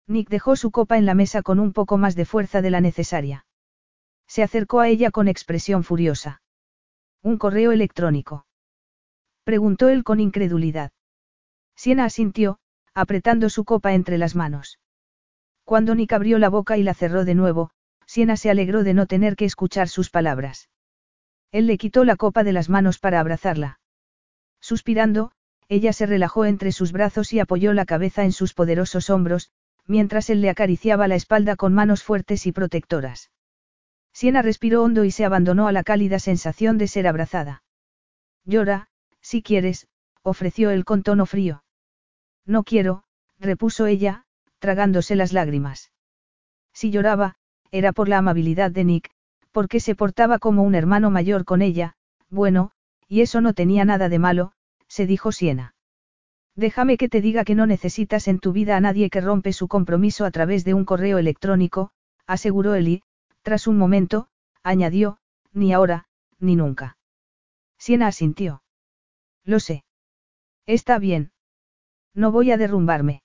[0.07, 2.81] Nick dejó su copa en la mesa con un poco más de fuerza de la
[2.81, 3.45] necesaria.
[4.27, 6.41] Se acercó a ella con expresión furiosa.
[7.21, 8.45] ¿Un correo electrónico?
[9.43, 10.91] Preguntó él con incredulidad.
[11.75, 12.59] Siena asintió,
[12.93, 14.79] apretando su copa entre las manos.
[15.63, 17.71] Cuando Nick abrió la boca y la cerró de nuevo,
[18.05, 20.69] Siena se alegró de no tener que escuchar sus palabras.
[21.51, 23.79] Él le quitó la copa de las manos para abrazarla.
[24.59, 25.31] Suspirando,
[25.71, 29.51] ella se relajó entre sus brazos y apoyó la cabeza en sus poderosos hombros,
[29.87, 33.31] mientras él le acariciaba la espalda con manos fuertes y protectoras.
[34.11, 37.63] Siena respiró hondo y se abandonó a la cálida sensación de ser abrazada.
[38.43, 38.89] Llora,
[39.21, 39.87] si quieres,
[40.23, 41.63] ofreció él con tono frío.
[42.45, 43.05] No quiero,
[43.39, 44.25] repuso ella,
[44.59, 45.93] tragándose las lágrimas.
[46.73, 47.35] Si lloraba,
[47.71, 49.09] era por la amabilidad de Nick,
[49.53, 51.95] porque se portaba como un hermano mayor con ella,
[52.29, 52.71] bueno,
[53.07, 54.51] y eso no tenía nada de malo,
[54.91, 55.73] se dijo Siena.
[56.53, 59.69] Déjame que te diga que no necesitas en tu vida a nadie que rompe su
[59.69, 61.91] compromiso a través de un correo electrónico,
[62.27, 63.01] aseguró Eli,
[63.41, 64.27] tras un momento,
[64.63, 65.17] añadió,
[65.53, 66.07] ni ahora,
[66.39, 66.97] ni nunca.
[67.77, 68.63] Siena asintió.
[69.45, 69.85] Lo sé.
[70.65, 71.31] Está bien.
[72.13, 73.23] No voy a derrumbarme.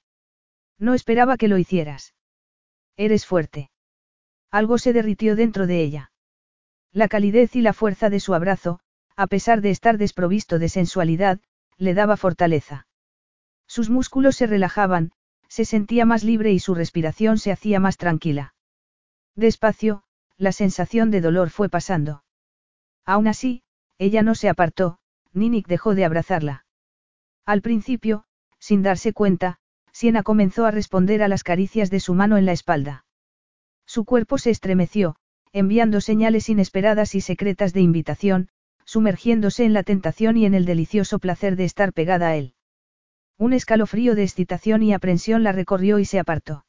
[0.79, 2.15] No esperaba que lo hicieras.
[2.97, 3.71] Eres fuerte.
[4.53, 6.13] Algo se derritió dentro de ella.
[6.93, 8.79] La calidez y la fuerza de su abrazo,
[9.17, 11.41] a pesar de estar desprovisto de sensualidad,
[11.79, 12.87] le daba fortaleza.
[13.67, 15.13] Sus músculos se relajaban,
[15.49, 18.55] se sentía más libre y su respiración se hacía más tranquila.
[19.35, 20.03] Despacio,
[20.37, 22.25] la sensación de dolor fue pasando.
[23.05, 23.63] Aún así,
[23.99, 24.99] ella no se apartó,
[25.33, 26.67] ni Nick dejó de abrazarla.
[27.45, 28.25] Al principio,
[28.59, 29.59] sin darse cuenta,
[29.93, 33.05] Siena comenzó a responder a las caricias de su mano en la espalda.
[33.87, 35.17] Su cuerpo se estremeció,
[35.53, 38.49] enviando señales inesperadas y secretas de invitación,
[38.87, 42.55] sumergiéndose en la tentación y en el delicioso placer de estar pegada a él.
[43.37, 46.65] Un escalofrío de excitación y aprensión la recorrió y se apartó.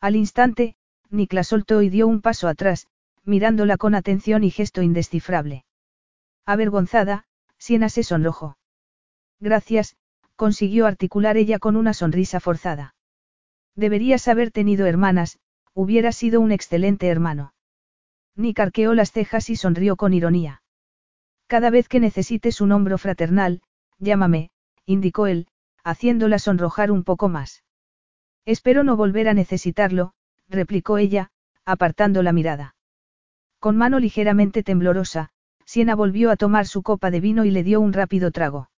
[0.00, 0.76] Al instante,
[1.08, 2.86] Nick la soltó y dio un paso atrás,
[3.24, 5.64] mirándola con atención y gesto indescifrable.
[6.46, 7.24] Avergonzada,
[7.58, 8.56] Siena se sonrojó.
[9.40, 9.96] Gracias,
[10.36, 12.94] consiguió articular ella con una sonrisa forzada.
[13.74, 15.38] Deberías haber tenido hermanas,
[15.74, 17.54] hubiera sido un excelente hermano.
[18.36, 20.59] Nick arqueó las cejas y sonrió con ironía.
[21.50, 23.60] Cada vez que necesites un hombro fraternal,
[23.98, 24.50] llámame,
[24.86, 25.48] indicó él,
[25.82, 27.64] haciéndola sonrojar un poco más.
[28.46, 30.12] Espero no volver a necesitarlo,
[30.48, 31.32] replicó ella,
[31.64, 32.76] apartando la mirada.
[33.58, 35.30] Con mano ligeramente temblorosa,
[35.64, 38.70] Siena volvió a tomar su copa de vino y le dio un rápido trago.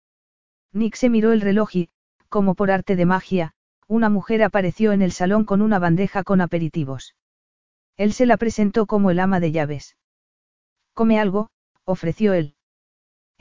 [0.71, 1.89] Nick se miró el reloj y,
[2.29, 3.53] como por arte de magia,
[3.89, 7.17] una mujer apareció en el salón con una bandeja con aperitivos.
[7.97, 9.97] Él se la presentó como el ama de llaves.
[10.93, 11.49] Come algo,
[11.83, 12.55] ofreció él.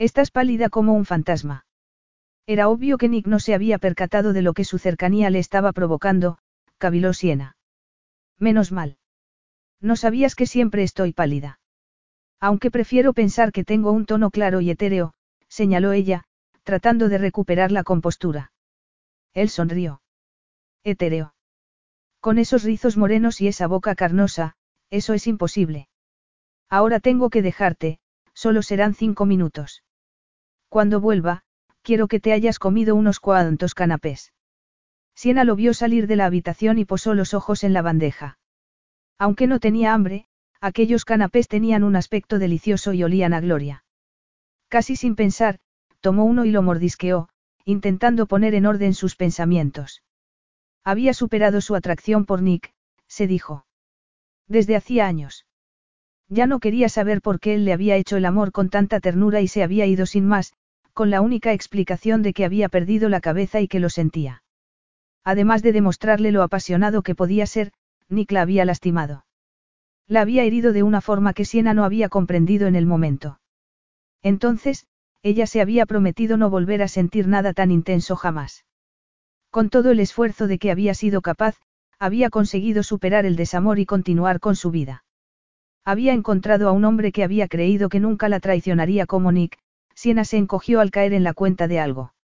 [0.01, 1.67] Estás pálida como un fantasma.
[2.47, 5.73] Era obvio que Nick no se había percatado de lo que su cercanía le estaba
[5.73, 6.39] provocando,
[6.79, 7.55] caviló Siena.
[8.39, 8.97] Menos mal.
[9.79, 11.59] No sabías que siempre estoy pálida.
[12.39, 15.13] Aunque prefiero pensar que tengo un tono claro y etéreo,
[15.47, 16.23] señaló ella,
[16.63, 18.53] tratando de recuperar la compostura.
[19.35, 20.01] Él sonrió.
[20.83, 21.35] Etéreo.
[22.19, 24.55] Con esos rizos morenos y esa boca carnosa,
[24.89, 25.89] eso es imposible.
[26.71, 27.99] Ahora tengo que dejarte,
[28.33, 29.83] solo serán cinco minutos.
[30.71, 31.41] Cuando vuelva,
[31.81, 34.31] quiero que te hayas comido unos cuantos canapés.
[35.13, 38.39] Siena lo vio salir de la habitación y posó los ojos en la bandeja.
[39.19, 40.27] Aunque no tenía hambre,
[40.61, 43.83] aquellos canapés tenían un aspecto delicioso y olían a gloria.
[44.69, 45.59] Casi sin pensar,
[45.99, 47.27] tomó uno y lo mordisqueó,
[47.65, 50.03] intentando poner en orden sus pensamientos.
[50.85, 52.73] Había superado su atracción por Nick,
[53.07, 53.65] se dijo.
[54.47, 55.45] Desde hacía años.
[56.29, 59.41] Ya no quería saber por qué él le había hecho el amor con tanta ternura
[59.41, 60.53] y se había ido sin más,
[60.93, 64.43] con la única explicación de que había perdido la cabeza y que lo sentía.
[65.23, 67.71] Además de demostrarle lo apasionado que podía ser,
[68.09, 69.25] Nick la había lastimado.
[70.07, 73.39] La había herido de una forma que Siena no había comprendido en el momento.
[74.21, 74.85] Entonces,
[75.23, 78.65] ella se había prometido no volver a sentir nada tan intenso jamás.
[79.51, 81.57] Con todo el esfuerzo de que había sido capaz,
[81.99, 85.03] había conseguido superar el desamor y continuar con su vida.
[85.85, 89.59] Había encontrado a un hombre que había creído que nunca la traicionaría como Nick,
[90.01, 92.15] Siena se encogió al caer en la cuenta de algo.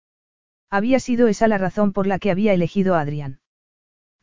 [0.71, 3.41] Había sido esa la razón por la que había elegido a Adrián.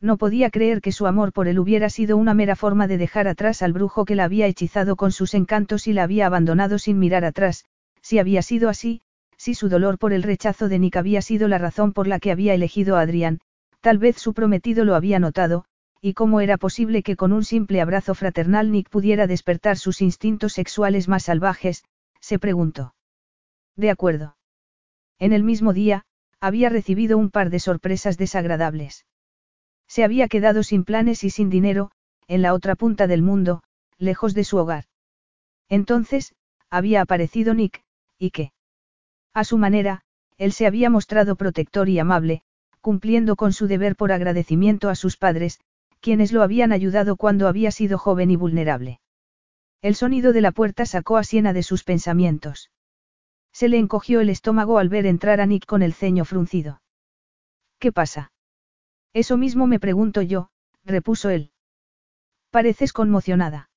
[0.00, 3.28] No podía creer que su amor por él hubiera sido una mera forma de dejar
[3.28, 6.98] atrás al brujo que la había hechizado con sus encantos y la había abandonado sin
[6.98, 7.64] mirar atrás,
[8.02, 9.02] si había sido así,
[9.36, 12.32] si su dolor por el rechazo de Nick había sido la razón por la que
[12.32, 13.38] había elegido a Adrián,
[13.80, 15.64] tal vez su prometido lo había notado,
[16.00, 20.54] y cómo era posible que con un simple abrazo fraternal Nick pudiera despertar sus instintos
[20.54, 21.84] sexuales más salvajes,
[22.18, 22.94] se preguntó.
[23.76, 24.36] De acuerdo.
[25.18, 26.04] En el mismo día,
[26.40, 29.06] había recibido un par de sorpresas desagradables.
[29.86, 31.90] Se había quedado sin planes y sin dinero,
[32.28, 33.62] en la otra punta del mundo,
[33.98, 34.84] lejos de su hogar.
[35.68, 36.34] Entonces,
[36.70, 37.82] había aparecido Nick,
[38.18, 38.52] y qué.
[39.32, 40.02] A su manera,
[40.36, 42.42] él se había mostrado protector y amable,
[42.80, 45.60] cumpliendo con su deber por agradecimiento a sus padres,
[46.00, 49.00] quienes lo habían ayudado cuando había sido joven y vulnerable.
[49.80, 52.70] El sonido de la puerta sacó a Siena de sus pensamientos.
[53.54, 56.82] Se le encogió el estómago al ver entrar a Nick con el ceño fruncido.
[57.78, 58.32] ¿Qué pasa?
[59.12, 60.50] Eso mismo me pregunto yo,
[60.84, 61.52] repuso él.
[62.50, 63.70] Pareces conmocionada.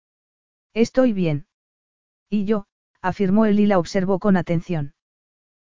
[0.74, 1.46] Estoy bien.
[2.28, 2.66] Y yo,
[3.04, 4.96] afirmó él y la observó con atención.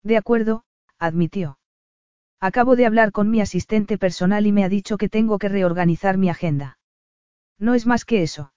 [0.04, 0.66] De acuerdo,
[0.99, 1.58] admitió.
[2.41, 6.18] Acabo de hablar con mi asistente personal y me ha dicho que tengo que reorganizar
[6.18, 6.78] mi agenda.
[7.58, 8.51] No es más que eso.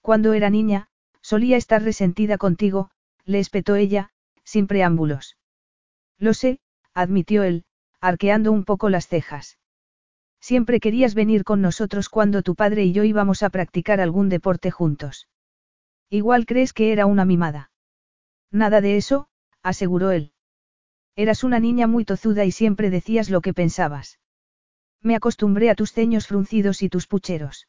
[0.00, 0.88] Cuando era niña,
[1.20, 2.90] solía estar resentida contigo,
[3.26, 4.13] le espetó ella,
[4.44, 5.36] sin preámbulos.
[6.18, 6.60] Lo sé,
[6.94, 7.64] admitió él,
[8.00, 9.58] arqueando un poco las cejas.
[10.40, 14.70] Siempre querías venir con nosotros cuando tu padre y yo íbamos a practicar algún deporte
[14.70, 15.26] juntos.
[16.10, 17.70] Igual crees que era una mimada.
[18.50, 19.28] Nada de eso,
[19.62, 20.32] aseguró él.
[21.16, 24.20] Eras una niña muy tozuda y siempre decías lo que pensabas.
[25.00, 27.68] Me acostumbré a tus ceños fruncidos y tus pucheros.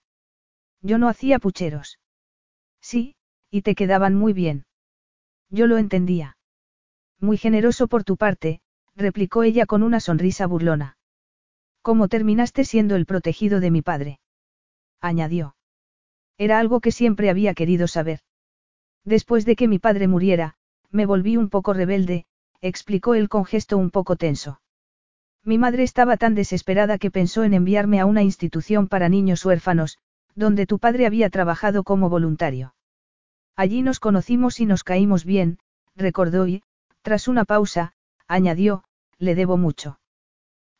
[0.82, 2.00] Yo no hacía pucheros.
[2.82, 3.16] Sí,
[3.50, 4.66] y te quedaban muy bien.
[5.50, 6.35] Yo lo entendía.
[7.20, 8.62] Muy generoso por tu parte,
[8.96, 10.98] replicó ella con una sonrisa burlona.
[11.82, 14.20] ¿Cómo terminaste siendo el protegido de mi padre?
[15.02, 15.56] añadió.
[16.38, 18.20] Era algo que siempre había querido saber.
[19.04, 20.56] Después de que mi padre muriera,
[20.92, 22.26] me volví un poco rebelde,
[22.62, 24.62] explicó él con gesto un poco tenso.
[25.44, 30.00] Mi madre estaba tan desesperada que pensó en enviarme a una institución para niños huérfanos,
[30.34, 32.74] donde tu padre había trabajado como voluntario.
[33.56, 35.60] Allí nos conocimos y nos caímos bien,
[35.96, 36.64] recordó y,
[37.06, 37.94] tras una pausa,
[38.28, 38.84] añadió,
[39.20, 40.00] le debo mucho.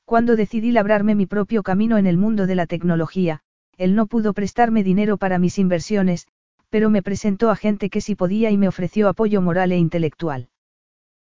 [0.06, 3.42] Cuando decidí labrarme mi propio camino en el mundo de la tecnología,
[3.78, 6.26] él no pudo prestarme dinero para mis inversiones,
[6.72, 10.50] pero me presentó a gente que sí podía y me ofreció apoyo moral e intelectual.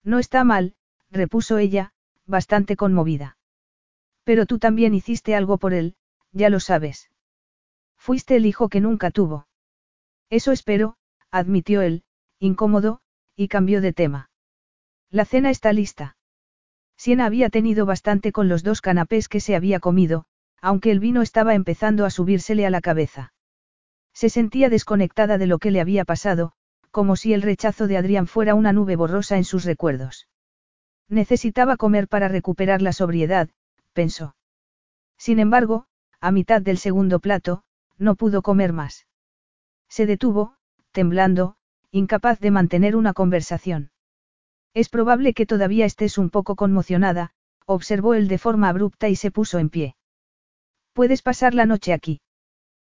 [0.02, 0.76] No está mal,
[1.10, 1.92] repuso ella,
[2.24, 3.36] bastante conmovida.
[4.24, 5.94] Pero tú también hiciste algo por él,
[6.32, 7.10] ya lo sabes.
[7.98, 9.46] Fuiste el hijo que nunca tuvo.
[10.30, 10.96] Eso espero,
[11.30, 12.02] admitió él,
[12.38, 13.00] incómodo,
[13.36, 14.30] y cambió de tema.
[15.10, 16.16] La cena está lista.
[16.96, 20.24] Siena había tenido bastante con los dos canapés que se había comido,
[20.60, 23.32] aunque el vino estaba empezando a subírsele a la cabeza.
[24.12, 26.52] Se sentía desconectada de lo que le había pasado,
[26.90, 30.28] como si el rechazo de Adrián fuera una nube borrosa en sus recuerdos.
[31.08, 33.50] Necesitaba comer para recuperar la sobriedad,
[33.92, 34.34] pensó.
[35.18, 35.86] Sin embargo,
[36.20, 37.62] a mitad del segundo plato,
[37.98, 39.06] no pudo comer más.
[39.88, 40.56] Se detuvo,
[40.92, 41.56] temblando,
[41.90, 43.90] incapaz de mantener una conversación.
[44.76, 47.30] Es probable que todavía estés un poco conmocionada,
[47.64, 49.96] observó él de forma abrupta y se puso en pie.
[50.92, 52.20] ¿Puedes pasar la noche aquí?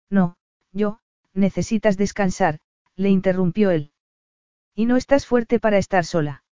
[0.09, 0.39] No,
[0.73, 1.01] yo,
[1.35, 2.59] necesitas descansar,
[2.97, 3.93] le interrumpió él.
[4.75, 6.43] Y no estás fuerte para estar sola.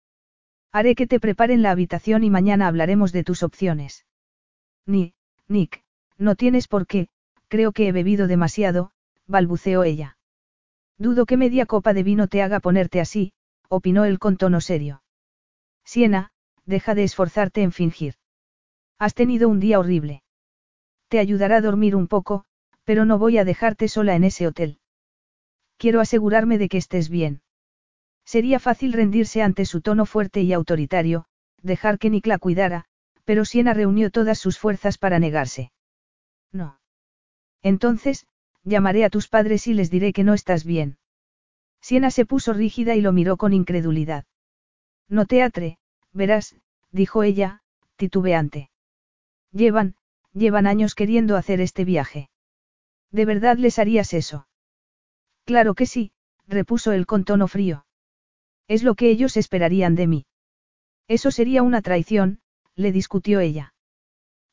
[0.71, 4.05] Haré que te preparen la habitación y mañana hablaremos de tus opciones.
[4.85, 5.15] Ni,
[5.49, 5.83] Nick,
[6.19, 7.09] No tienes por qué,
[7.49, 8.91] creo que he bebido demasiado,
[9.27, 10.19] balbuceó ella.
[10.99, 13.33] Dudo que media copa de vino te haga ponerte así,
[13.71, 15.02] opinó él con tono serio.
[15.85, 16.31] Siena,
[16.65, 18.15] deja de esforzarte en fingir.
[18.99, 20.23] Has tenido un día horrible.
[21.09, 22.45] Te ayudará a dormir un poco,
[22.85, 24.79] pero no voy a dejarte sola en ese hotel.
[25.77, 27.43] Quiero asegurarme de que estés bien.
[28.25, 31.27] Sería fácil rendirse ante su tono fuerte y autoritario,
[31.61, 32.85] dejar que Nick la cuidara,
[33.25, 35.73] pero Siena reunió todas sus fuerzas para negarse.
[36.53, 36.79] No.
[37.63, 38.27] Entonces,
[38.65, 40.99] llamaré a tus padres y les diré que no estás bien.
[41.81, 44.25] Siena se puso rígida y lo miró con incredulidad.
[45.13, 45.77] No teatre,
[46.15, 46.57] verás,
[46.91, 47.61] dijo ella,
[47.97, 48.71] titubeante.
[49.53, 49.95] Llevan,
[50.33, 52.31] llevan años queriendo hacer este viaje.
[53.11, 54.49] ¿De verdad les harías eso?
[55.45, 56.13] Claro que sí,
[56.49, 57.85] repuso él con tono frío.
[58.69, 60.27] Es lo que ellos esperarían de mí.
[61.09, 62.41] Eso sería una traición,
[62.75, 63.75] le discutió ella.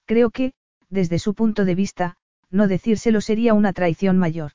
[0.04, 0.52] Creo que,
[0.90, 2.18] desde su punto de vista,
[2.50, 4.52] no decírselo sería una traición mayor.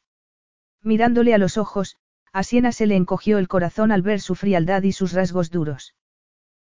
[0.82, 1.96] Mirándole a los ojos,
[2.34, 5.94] a Siena se le encogió el corazón al ver su frialdad y sus rasgos duros.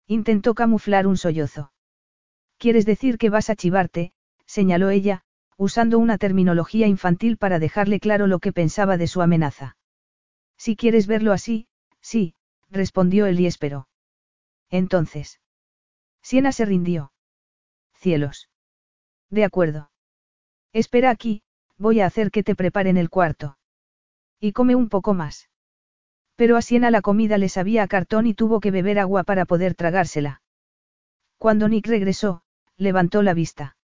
[0.06, 1.74] Intentó camuflar un sollozo.
[2.60, 4.14] ¿Quieres decir que vas a chivarte?
[4.46, 5.24] señaló ella,
[5.58, 9.76] usando una terminología infantil para dejarle claro lo que pensaba de su amenaza.
[10.56, 11.68] Si quieres verlo así,
[12.00, 12.36] sí,
[12.70, 13.50] respondió él y.
[14.70, 15.42] Entonces.
[16.22, 17.12] Siena se rindió.
[17.96, 18.52] Cielos.
[19.32, 19.90] De acuerdo.
[20.74, 21.42] Espera aquí,
[21.80, 23.58] voy a hacer que te preparen el cuarto.
[24.40, 25.50] Y come un poco más.
[26.36, 29.46] Pero a Siena la comida le sabía a cartón y tuvo que beber agua para
[29.46, 30.42] poder tragársela.
[31.38, 32.42] Cuando Nick regresó,
[32.78, 33.78] levantó la vista.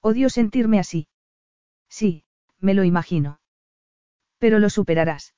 [0.00, 1.08] Odio sentirme así.
[1.88, 2.24] Sí,
[2.58, 3.40] me lo imagino.
[4.38, 5.34] Pero lo superarás.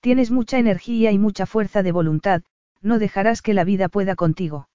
[0.00, 2.42] Tienes mucha energía y mucha fuerza de voluntad,
[2.80, 4.68] no dejarás que la vida pueda contigo.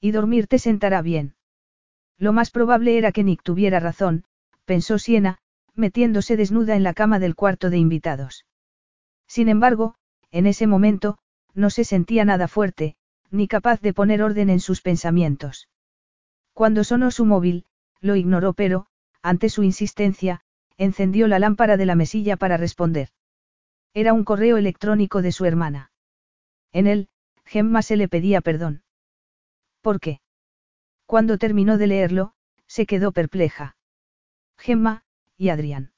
[0.00, 1.34] Y dormir te sentará bien.
[2.18, 4.24] Lo más probable era que Nick tuviera razón,
[4.64, 5.38] pensó Siena,
[5.74, 8.44] metiéndose desnuda en la cama del cuarto de invitados.
[9.30, 9.94] Sin embargo,
[10.32, 11.16] en ese momento,
[11.54, 12.96] no se sentía nada fuerte,
[13.30, 15.68] ni capaz de poner orden en sus pensamientos.
[16.52, 17.64] Cuando sonó su móvil,
[18.00, 18.86] lo ignoró pero,
[19.22, 20.40] ante su insistencia,
[20.78, 23.10] encendió la lámpara de la mesilla para responder.
[23.94, 25.92] Era un correo electrónico de su hermana.
[26.72, 27.08] En él,
[27.44, 28.82] Gemma se le pedía perdón.
[29.80, 30.20] ¿Por qué?
[31.06, 32.32] Cuando terminó de leerlo,
[32.66, 33.76] se quedó perpleja.
[34.58, 35.04] Gemma,
[35.36, 35.92] y Adrián.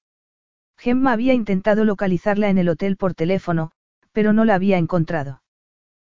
[0.77, 3.73] Gemma había intentado localizarla en el hotel por teléfono,
[4.13, 5.43] pero no la había encontrado.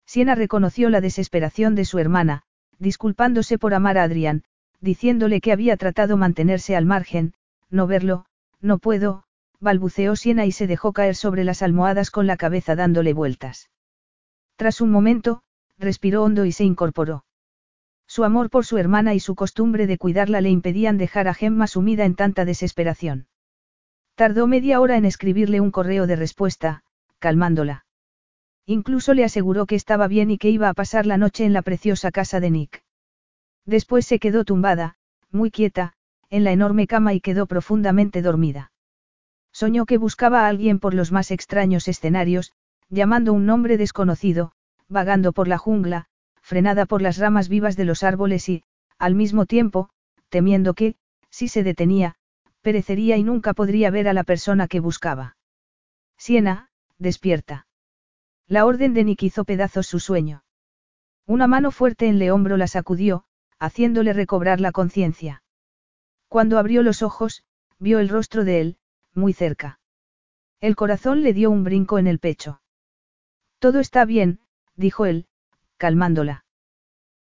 [0.06, 2.42] Siena reconoció la desesperación de su hermana,
[2.78, 4.44] disculpándose por amar a Adrián,
[4.80, 7.34] diciéndole que había tratado mantenerse al margen,
[7.70, 8.26] no verlo,
[8.60, 9.24] no puedo,
[9.60, 13.70] balbuceó Siena y se dejó caer sobre las almohadas con la cabeza dándole vueltas.
[14.56, 15.42] Tras un momento,
[15.78, 17.24] respiró hondo y se incorporó.
[18.06, 21.66] Su amor por su hermana y su costumbre de cuidarla le impedían dejar a Gemma
[21.66, 23.26] sumida en tanta desesperación.
[24.14, 26.84] Tardó media hora en escribirle un correo de respuesta,
[27.18, 27.84] calmándola.
[28.64, 31.62] Incluso le aseguró que estaba bien y que iba a pasar la noche en la
[31.62, 32.84] preciosa casa de Nick.
[33.66, 34.96] Después se quedó tumbada,
[35.30, 35.94] muy quieta,
[36.30, 38.70] en la enorme cama y quedó profundamente dormida.
[39.52, 42.52] Soñó que buscaba a alguien por los más extraños escenarios,
[42.88, 44.52] llamando un nombre desconocido,
[44.88, 46.06] vagando por la jungla,
[46.40, 48.62] frenada por las ramas vivas de los árboles y,
[48.98, 49.90] al mismo tiempo,
[50.28, 50.94] temiendo que,
[51.30, 52.16] si se detenía,
[52.64, 55.36] perecería y nunca podría ver a la persona que buscaba.
[56.16, 57.66] Siena, despierta.
[58.48, 60.44] La orden de Nick hizo pedazos su sueño.
[61.26, 63.26] Una mano fuerte en le hombro la sacudió,
[63.58, 65.42] haciéndole recobrar la conciencia.
[66.28, 67.44] Cuando abrió los ojos,
[67.78, 68.78] vio el rostro de él,
[69.12, 69.78] muy cerca.
[70.60, 72.62] El corazón le dio un brinco en el pecho.
[73.58, 74.40] Todo está bien,
[74.74, 75.26] dijo él,
[75.76, 76.46] calmándola.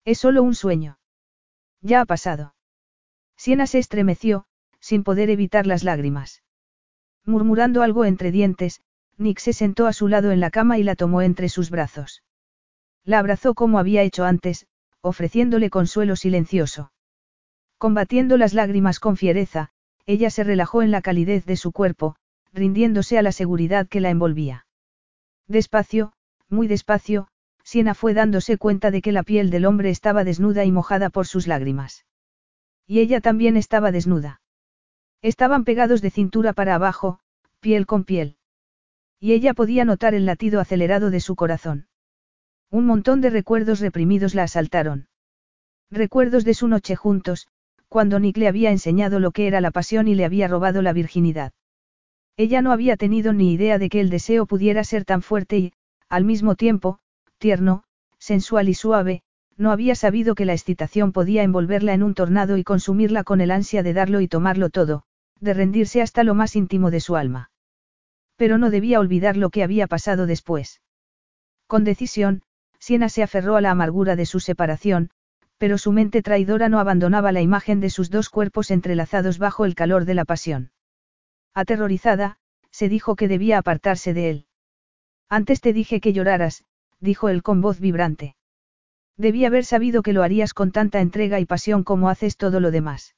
[0.06, 1.00] Es solo un sueño.
[1.82, 2.56] Ya ha pasado.
[3.36, 4.46] Siena se estremeció,
[4.84, 6.43] sin poder evitar las lágrimas.
[7.25, 8.81] Murmurando algo entre dientes,
[9.17, 12.21] Nick se sentó a su lado en la cama y la tomó entre sus brazos.
[13.05, 14.67] La abrazó como había hecho antes,
[14.99, 16.91] ofreciéndole consuelo silencioso.
[17.77, 19.69] Combatiendo las lágrimas con fiereza,
[20.05, 22.17] ella se relajó en la calidez de su cuerpo,
[22.51, 24.67] rindiéndose a la seguridad que la envolvía.
[25.47, 26.11] Despacio,
[26.49, 27.29] muy despacio,
[27.63, 31.25] Siena fue dándose cuenta de que la piel del hombre estaba desnuda y mojada por
[31.25, 32.05] sus lágrimas.
[32.86, 34.41] Y ella también estaba desnuda.
[35.24, 37.19] Estaban pegados de cintura para abajo,
[37.61, 38.36] piel con piel.
[39.21, 41.88] Y ella podía notar el latido acelerado de su corazón.
[42.69, 45.07] Un montón de recuerdos reprimidos la asaltaron.
[45.89, 47.47] Recuerdos de su noche juntos,
[47.88, 50.91] cuando Nick le había enseñado lo que era la pasión y le había robado la
[50.91, 51.53] virginidad.
[52.36, 55.74] Ella no había tenido ni idea de que el deseo pudiera ser tan fuerte y,
[56.09, 56.99] al mismo tiempo,
[57.38, 57.86] tierno,
[58.17, 59.24] sensual y suave,
[59.55, 63.51] no había sabido que la excitación podía envolverla en un tornado y consumirla con el
[63.51, 65.05] ansia de darlo y tomarlo todo,
[65.39, 67.51] de rendirse hasta lo más íntimo de su alma.
[68.36, 70.81] Pero no debía olvidar lo que había pasado después.
[71.67, 72.41] Con decisión,
[72.79, 75.09] Siena se aferró a la amargura de su separación,
[75.57, 79.75] pero su mente traidora no abandonaba la imagen de sus dos cuerpos entrelazados bajo el
[79.75, 80.71] calor de la pasión.
[81.53, 82.38] Aterrorizada,
[82.71, 84.45] se dijo que debía apartarse de él.
[85.29, 86.65] Antes te dije que lloraras,
[86.99, 88.36] dijo él con voz vibrante.
[89.15, 92.71] Debí haber sabido que lo harías con tanta entrega y pasión como haces todo lo
[92.71, 93.15] demás.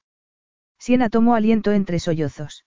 [0.85, 2.63] Siena tomó aliento entre sollozos.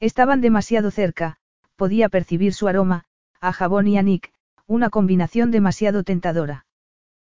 [0.00, 1.36] Estaban demasiado cerca,
[1.76, 3.04] podía percibir su aroma,
[3.40, 4.32] a jabón y a Nick,
[4.66, 6.66] una combinación demasiado tentadora.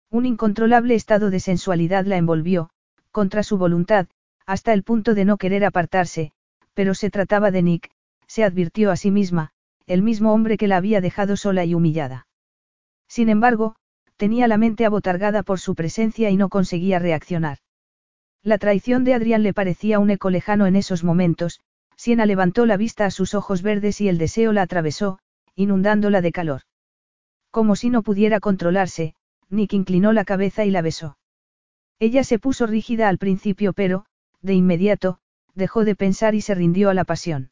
[0.09, 2.71] Un incontrolable estado de sensualidad la envolvió,
[3.11, 4.07] contra su voluntad,
[4.47, 6.31] hasta el punto de no querer apartarse,
[6.73, 7.91] pero se trataba de Nick,
[8.25, 9.51] se advirtió a sí misma,
[9.85, 12.25] el mismo hombre que la había dejado sola y humillada.
[13.07, 13.75] Sin embargo,
[14.17, 17.59] tenía la mente abotargada por su presencia y no conseguía reaccionar.
[18.43, 21.59] La traición de Adrián le parecía un eco lejano en esos momentos,
[21.95, 25.19] Siena levantó la vista a sus ojos verdes y el deseo la atravesó,
[25.55, 26.61] inundándola de calor.
[27.51, 29.13] Como si no pudiera controlarse,
[29.49, 31.17] Nick inclinó la cabeza y la besó.
[31.99, 34.05] Ella se puso rígida al principio pero,
[34.41, 35.19] de inmediato,
[35.53, 37.51] dejó de pensar y se rindió a la pasión.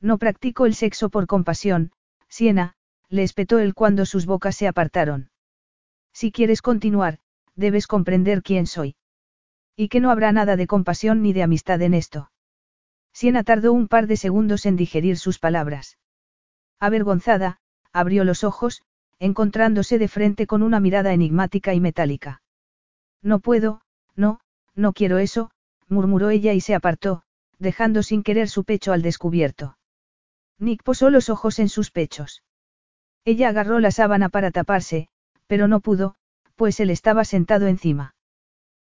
[0.00, 1.92] No practico el sexo por compasión,
[2.28, 2.76] Siena,
[3.10, 5.30] le espetó él cuando sus bocas se apartaron.
[6.14, 7.18] Si quieres continuar,
[7.56, 8.96] debes comprender quién soy.
[9.80, 12.32] Y que no habrá nada de compasión ni de amistad en esto.
[13.12, 15.98] Siena tardó un par de segundos en digerir sus palabras.
[16.80, 17.60] Avergonzada,
[17.92, 18.82] abrió los ojos,
[19.20, 22.42] encontrándose de frente con una mirada enigmática y metálica.
[23.22, 23.80] No puedo,
[24.16, 24.40] no,
[24.74, 25.52] no quiero eso,
[25.86, 27.22] murmuró ella y se apartó,
[27.60, 29.78] dejando sin querer su pecho al descubierto.
[30.58, 32.42] Nick posó los ojos en sus pechos.
[33.24, 35.08] Ella agarró la sábana para taparse,
[35.46, 36.16] pero no pudo,
[36.56, 38.16] pues él estaba sentado encima.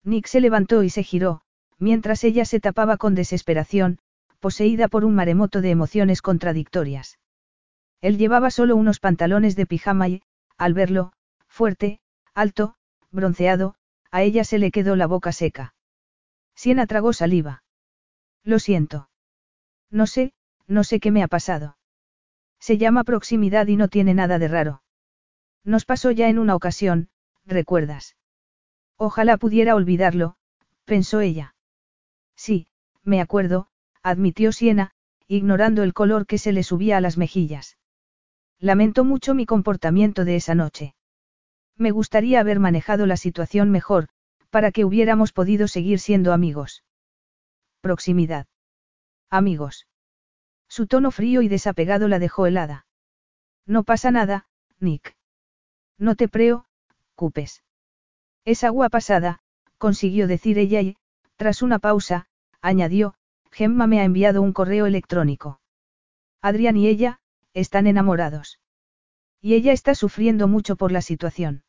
[0.07, 1.43] Nick se levantó y se giró,
[1.79, 3.99] mientras ella se tapaba con desesperación,
[4.39, 7.19] poseída por un maremoto de emociones contradictorias.
[8.01, 10.23] Él llevaba solo unos pantalones de pijama y,
[10.57, 11.13] al verlo,
[11.49, 11.99] fuerte,
[12.35, 12.77] alto,
[13.11, 13.75] bronceado,
[14.13, 15.75] a ella se le quedó la boca seca.
[16.55, 17.65] Siena tragó saliva.
[18.45, 19.11] Lo siento.
[19.91, 20.33] No sé,
[20.69, 21.79] no sé qué me ha pasado.
[22.61, 24.83] Se llama proximidad y no tiene nada de raro.
[25.65, 27.09] Nos pasó ya en una ocasión,
[27.45, 28.15] ¿recuerdas?
[28.97, 30.37] Ojalá pudiera olvidarlo,
[30.85, 31.55] pensó ella.
[32.35, 32.69] Sí,
[33.03, 33.69] me acuerdo,
[34.03, 34.93] admitió Siena,
[35.27, 37.77] ignorando el color que se le subía a las mejillas.
[38.59, 40.95] Lamento mucho mi comportamiento de esa noche.
[41.77, 44.09] Me gustaría haber manejado la situación mejor,
[44.49, 46.85] para que hubiéramos podido seguir siendo amigos.
[47.83, 48.47] Proximidad.
[49.29, 49.87] Amigos.
[50.69, 52.87] Su tono frío y desapegado la dejó helada.
[53.67, 54.49] No pasa nada,
[54.81, 55.17] Nick.
[55.99, 56.67] No te preo,
[57.15, 57.63] cupes.
[58.47, 59.41] Es agua pasada,
[59.77, 60.97] consiguió decir ella y,
[61.35, 62.29] tras una pausa,
[62.63, 63.15] añadió,
[63.51, 65.61] Gemma me ha enviado un correo electrónico.
[66.41, 67.19] Adrián y ella,
[67.55, 68.61] están enamorados.
[69.41, 71.65] Y ella está sufriendo mucho por la situación.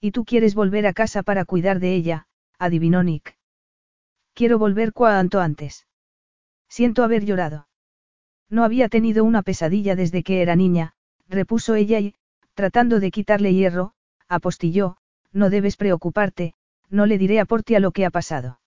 [0.00, 2.26] Y tú quieres volver a casa para cuidar de ella,
[2.58, 3.36] adivinó Nick.
[4.32, 5.86] Quiero volver cuanto antes.
[6.70, 7.68] Siento haber llorado.
[8.48, 10.94] No había tenido una pesadilla desde que era niña,
[11.28, 12.14] repuso ella y,
[12.54, 13.92] tratando de quitarle hierro,
[14.28, 14.96] apostilló,
[15.32, 16.54] no debes preocuparte,
[16.88, 18.60] no le diré a Portia lo que ha pasado.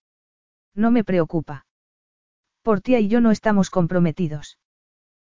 [0.74, 1.66] No me preocupa.
[2.62, 4.58] Portia y yo no estamos comprometidos.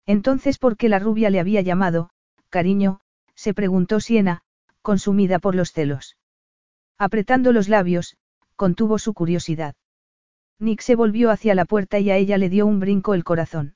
[0.05, 2.09] Entonces, ¿por qué la rubia le había llamado,
[2.49, 3.01] cariño?
[3.35, 4.41] se preguntó Siena,
[4.81, 6.17] consumida por los celos.
[6.97, 8.17] Apretando los labios,
[8.55, 9.75] contuvo su curiosidad.
[10.57, 13.75] Nick se volvió hacia la puerta y a ella le dio un brinco el corazón.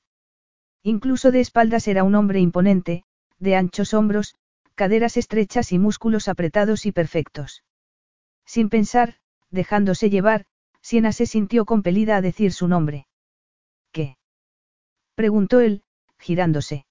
[0.82, 3.04] Incluso de espaldas era un hombre imponente,
[3.38, 4.34] de anchos hombros,
[4.74, 7.64] caderas estrechas y músculos apretados y perfectos.
[8.44, 9.16] Sin pensar,
[9.50, 10.46] dejándose llevar,
[10.82, 13.06] Siena se sintió compelida a decir su nombre.
[13.92, 14.18] ¿Qué?
[15.14, 15.82] preguntó él,
[16.18, 16.86] girándose.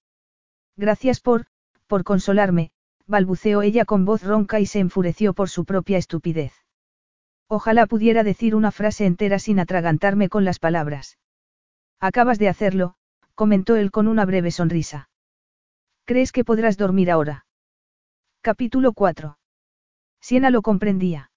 [0.76, 1.46] Gracias por,
[1.88, 2.72] por consolarme,
[3.06, 6.54] balbuceó ella con voz ronca y se enfureció por su propia estupidez.
[7.48, 11.20] Ojalá pudiera decir una frase entera sin atragantarme con las palabras.
[12.00, 12.96] Acabas de hacerlo,
[13.36, 15.10] comentó él con una breve sonrisa.
[16.06, 17.46] ¿Crees que podrás dormir ahora?
[18.46, 19.38] Capítulo 4.
[20.20, 21.32] Siena lo comprendía.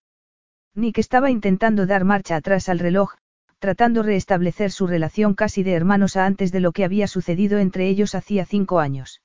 [0.74, 3.14] Nick estaba intentando dar marcha atrás al reloj,
[3.60, 7.88] tratando restablecer su relación casi de hermanos a antes de lo que había sucedido entre
[7.88, 9.22] ellos hacía cinco años.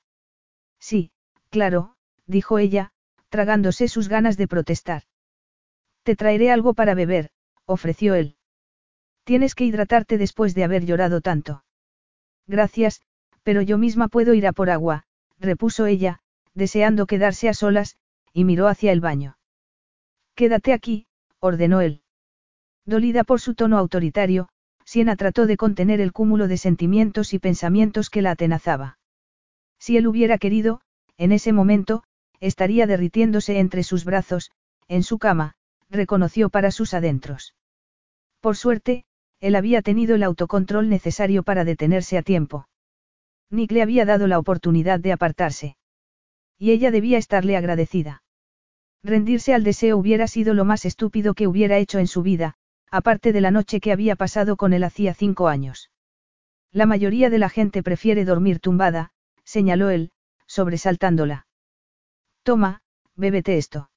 [0.78, 1.10] Sí,
[1.50, 2.92] claro, dijo ella,
[3.30, 5.02] tragándose sus ganas de protestar.
[6.04, 7.30] Te traeré algo para beber,
[7.66, 8.36] ofreció él.
[9.24, 11.64] Tienes que hidratarte después de haber llorado tanto.
[12.46, 13.02] Gracias,
[13.42, 15.02] pero yo misma puedo ir a por agua,
[15.40, 16.21] repuso ella,
[16.54, 17.96] deseando quedarse a solas,
[18.32, 19.38] y miró hacia el baño.
[20.34, 21.06] Quédate aquí,
[21.40, 22.02] ordenó él.
[22.84, 24.48] Dolida por su tono autoritario,
[24.84, 28.98] Siena trató de contener el cúmulo de sentimientos y pensamientos que la atenazaba.
[29.78, 30.80] Si él hubiera querido,
[31.16, 32.02] en ese momento,
[32.40, 34.50] estaría derritiéndose entre sus brazos,
[34.88, 35.54] en su cama,
[35.88, 37.54] reconoció para sus adentros.
[38.40, 39.04] Por suerte,
[39.40, 42.66] él había tenido el autocontrol necesario para detenerse a tiempo.
[43.50, 45.76] Nick le había dado la oportunidad de apartarse.
[46.62, 48.22] Y ella debía estarle agradecida.
[49.02, 52.54] Rendirse al deseo hubiera sido lo más estúpido que hubiera hecho en su vida,
[52.88, 55.90] aparte de la noche que había pasado con él hacía cinco años.
[56.70, 59.10] La mayoría de la gente prefiere dormir tumbada,
[59.42, 60.12] señaló él,
[60.46, 61.48] sobresaltándola.
[62.44, 62.82] Toma,
[63.16, 63.90] bébete esto.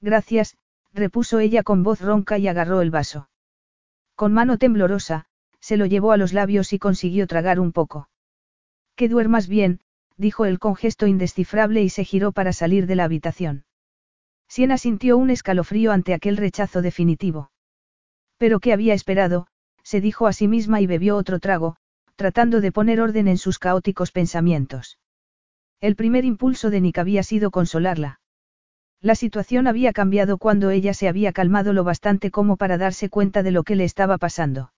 [0.00, 0.56] Gracias,
[0.92, 3.30] repuso ella con voz ronca y agarró el vaso.
[4.14, 5.26] Con mano temblorosa,
[5.58, 8.08] se lo llevó a los labios y consiguió tragar un poco.
[8.94, 9.80] Que duermas bien,
[10.20, 13.64] dijo él con gesto indescifrable y se giró para salir de la habitación.
[14.48, 17.50] Siena sintió un escalofrío ante aquel rechazo definitivo.
[18.36, 19.46] Pero ¿qué había esperado?
[19.82, 21.76] se dijo a sí misma y bebió otro trago,
[22.16, 24.98] tratando de poner orden en sus caóticos pensamientos.
[25.80, 28.20] El primer impulso de Nick había sido consolarla.
[29.00, 33.42] La situación había cambiado cuando ella se había calmado lo bastante como para darse cuenta
[33.42, 34.72] de lo que le estaba pasando.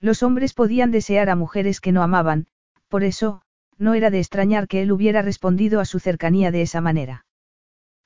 [0.00, 2.48] Los hombres podían desear a mujeres que no amaban,
[2.88, 3.42] por eso,
[3.78, 7.24] no era de extrañar que él hubiera respondido a su cercanía de esa manera.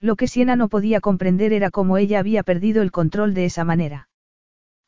[0.01, 3.65] Lo que Siena no podía comprender era cómo ella había perdido el control de esa
[3.65, 4.09] manera.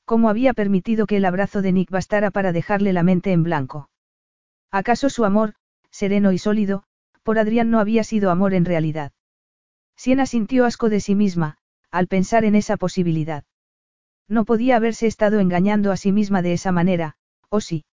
[0.04, 3.90] Cómo había permitido que el abrazo de Nick bastara para dejarle la mente en blanco.
[4.70, 5.54] ¿Acaso su amor,
[5.90, 6.84] sereno y sólido,
[7.22, 9.12] por Adrián no había sido amor en realidad?
[9.96, 11.58] Siena sintió asco de sí misma,
[11.90, 13.44] al pensar en esa posibilidad.
[14.28, 17.16] No podía haberse estado engañando a sí misma de esa manera,
[17.50, 17.84] ¿o sí?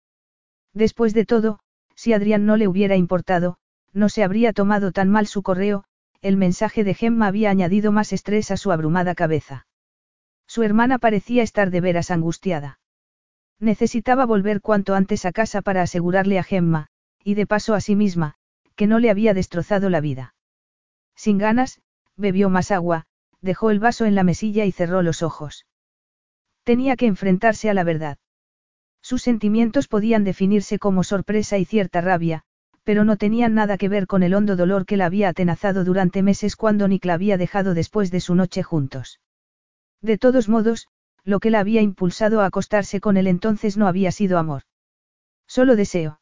[0.74, 1.60] Después de todo,
[2.00, 3.58] si Adrián no le hubiera importado,
[3.92, 5.84] no se habría tomado tan mal su correo,
[6.22, 9.68] el mensaje de Gemma había añadido más estrés a su abrumada cabeza.
[10.48, 12.80] Su hermana parecía estar de veras angustiada.
[13.60, 16.88] Necesitaba volver cuanto antes a casa para asegurarle a Gemma,
[17.22, 18.36] y de paso a sí misma,
[18.78, 20.36] que no le había destrozado la vida.
[21.18, 21.82] Sin ganas,
[22.16, 23.08] bebió más agua,
[23.42, 25.66] dejó el vaso en la mesilla y cerró los ojos.
[26.64, 28.20] Tenía que enfrentarse a la verdad.
[29.02, 32.44] Sus sentimientos podían definirse como sorpresa y cierta rabia,
[32.84, 36.24] pero no tenían nada que ver con el hondo dolor que la había atenazado durante
[36.24, 39.20] meses cuando Nick la había dejado después de su noche juntos.
[40.02, 40.88] De todos modos,
[41.24, 44.64] lo que la había impulsado a acostarse con él entonces no había sido amor.
[45.48, 46.20] Solo deseo.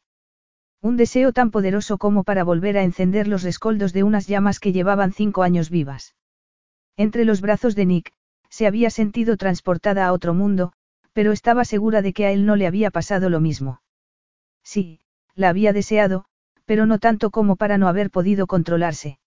[0.80, 4.72] Un deseo tan poderoso como para volver a encender los rescoldos de unas llamas que
[4.72, 6.14] llevaban cinco años vivas.
[6.96, 8.12] Entre los brazos de Nick,
[8.48, 10.72] se había sentido transportada a otro mundo,
[11.18, 13.82] pero estaba segura de que a él no le había pasado lo mismo.
[14.62, 15.00] Sí,
[15.34, 16.26] la había deseado,
[16.64, 19.18] pero no tanto como para no haber podido controlarse.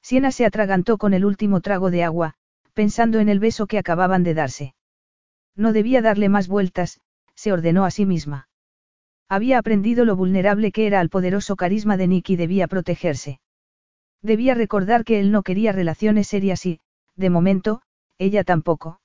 [0.00, 2.36] Siena se atragantó con el último trago de agua,
[2.72, 4.74] pensando en el beso que acababan de darse.
[5.54, 7.02] No debía darle más vueltas,
[7.34, 8.48] se ordenó a sí misma.
[9.28, 13.40] Había aprendido lo vulnerable que era al poderoso carisma de Nick y debía protegerse.
[14.22, 16.80] Debía recordar que él no quería relaciones serias y,
[17.14, 17.82] de momento,
[18.16, 19.02] ella tampoco.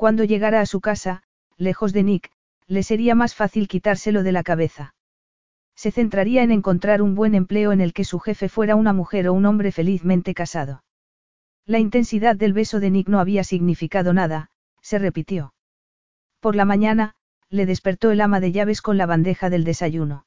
[0.00, 1.22] Cuando llegara a su casa,
[1.58, 2.30] lejos de Nick,
[2.66, 4.94] le sería más fácil quitárselo de la cabeza
[5.80, 9.26] se centraría en encontrar un buen empleo en el que su jefe fuera una mujer
[9.28, 10.84] o un hombre felizmente casado.
[11.64, 14.50] La intensidad del beso de Nick no había significado nada,
[14.82, 15.54] se repitió.
[16.38, 17.14] Por la mañana,
[17.48, 20.26] le despertó el ama de llaves con la bandeja del desayuno.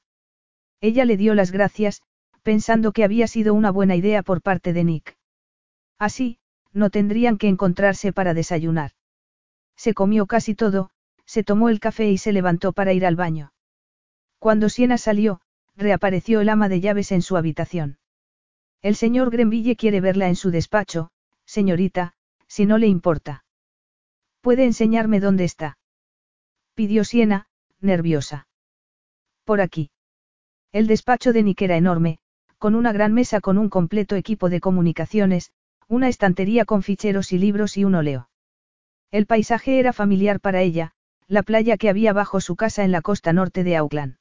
[0.82, 2.02] Ella le dio las gracias,
[2.42, 5.18] pensando que había sido una buena idea por parte de Nick.
[6.00, 6.40] Así,
[6.72, 8.94] no tendrían que encontrarse para desayunar.
[9.76, 10.90] Se comió casi todo,
[11.26, 13.54] se tomó el café y se levantó para ir al baño.
[14.40, 15.42] Cuando Siena salió,
[15.76, 17.98] reapareció el ama de llaves en su habitación.
[18.82, 21.10] El señor Grenville quiere verla en su despacho,
[21.46, 22.14] señorita,
[22.48, 23.46] si no le importa.
[24.42, 25.78] ¿Puede enseñarme dónde está?
[26.76, 27.48] Pidió Siena,
[27.80, 28.48] nerviosa.
[29.46, 29.90] Por aquí.
[30.72, 32.20] El despacho de Nick era enorme,
[32.58, 35.52] con una gran mesa con un completo equipo de comunicaciones,
[35.88, 38.30] una estantería con ficheros y libros y un óleo.
[39.14, 40.96] El paisaje era familiar para ella,
[41.28, 44.16] la playa que había bajo su casa en la costa norte de Auckland.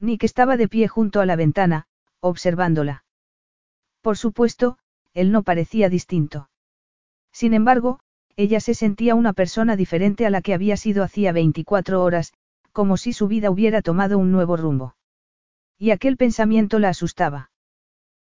[0.00, 1.86] Nick estaba de pie junto a la ventana,
[2.20, 3.04] observándola.
[4.02, 4.76] Por supuesto,
[5.14, 6.50] él no parecía distinto.
[7.32, 8.00] Sin embargo,
[8.36, 12.34] ella se sentía una persona diferente a la que había sido hacía 24 horas,
[12.72, 14.94] como si su vida hubiera tomado un nuevo rumbo.
[15.78, 17.50] Y aquel pensamiento la asustaba.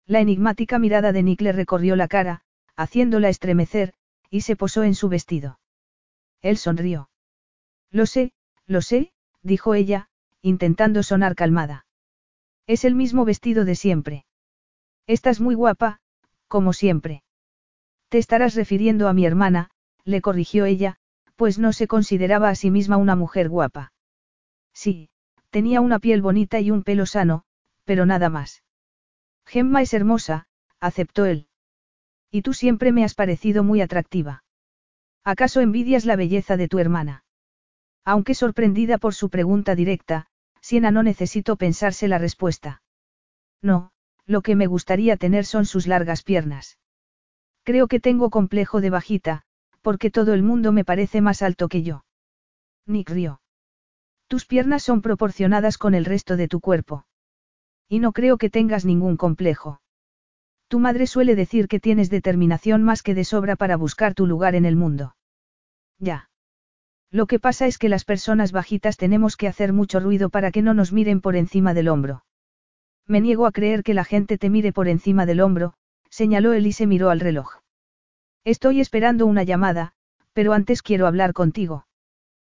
[0.05, 2.41] La enigmática mirada de Nick le recorrió la cara,
[2.75, 3.93] haciéndola estremecer,
[4.29, 5.59] y se posó en su vestido.
[6.41, 7.09] Él sonrió.
[7.91, 8.33] Lo sé,
[8.65, 9.11] lo sé,
[9.41, 10.09] dijo ella,
[10.41, 11.85] intentando sonar calmada.
[12.67, 14.25] Es el mismo vestido de siempre.
[15.07, 15.99] Estás muy guapa,
[16.47, 17.23] como siempre.
[18.09, 19.69] Te estarás refiriendo a mi hermana,
[20.03, 20.97] le corrigió ella,
[21.35, 23.93] pues no se consideraba a sí misma una mujer guapa.
[24.73, 25.09] Sí,
[25.49, 27.43] tenía una piel bonita y un pelo sano,
[27.85, 28.63] pero nada más.
[29.45, 30.47] Gemma es hermosa,
[30.79, 31.47] aceptó él.
[32.31, 34.43] Y tú siempre me has parecido muy atractiva.
[35.27, 37.25] ¿Acaso envidias la belleza de tu hermana?
[38.05, 40.27] Aunque sorprendida por su pregunta directa,
[40.61, 42.81] Siena no necesitó pensarse la respuesta.
[43.61, 43.91] No,
[44.25, 46.77] lo que me gustaría tener son sus largas piernas.
[47.63, 49.41] Creo que tengo complejo de bajita,
[49.81, 52.05] porque todo el mundo me parece más alto que yo.
[52.85, 53.41] Nick rió.
[54.27, 57.05] Tus piernas son proporcionadas con el resto de tu cuerpo.
[57.89, 59.81] Y no creo que tengas ningún complejo.
[60.69, 64.55] Tu madre suele decir que tienes determinación más que de sobra para buscar tu lugar
[64.55, 65.15] en el mundo.
[65.99, 66.29] Ya.
[67.11, 70.61] Lo que pasa es que las personas bajitas tenemos que hacer mucho ruido para que
[70.61, 72.23] no nos miren por encima del hombro.
[73.05, 75.73] Me niego a creer que la gente te mire por encima del hombro,
[76.09, 77.61] señaló él y se miró al reloj.
[78.43, 79.93] Estoy esperando una llamada,
[80.33, 81.87] pero antes quiero hablar contigo.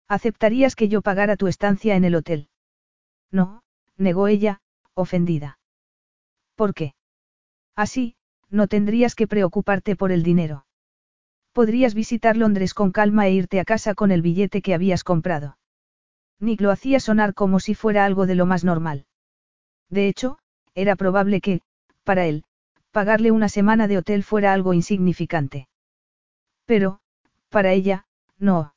[0.08, 2.50] ¿Aceptarías que yo pagara tu estancia en el hotel?
[3.30, 3.64] No,
[3.98, 4.62] negó ella,
[4.94, 5.60] ofendida.
[6.56, 6.96] ¿Por qué?
[7.76, 8.16] Así,
[8.50, 10.67] no tendrías que preocuparte por el dinero.
[11.58, 15.58] Podrías visitar Londres con calma e irte a casa con el billete que habías comprado.
[16.40, 19.08] Nick lo hacía sonar como si fuera algo de lo más normal.
[19.90, 20.38] De hecho,
[20.76, 21.62] era probable que,
[22.04, 22.44] para él,
[22.92, 25.68] pagarle una semana de hotel fuera algo insignificante.
[26.66, 27.00] Pero,
[27.50, 28.06] para ella,
[28.38, 28.76] no.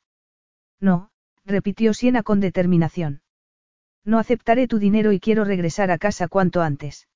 [0.79, 1.11] No,
[1.45, 3.21] repitió Siena con determinación.
[4.03, 7.07] No aceptaré tu dinero y quiero regresar a casa cuanto antes.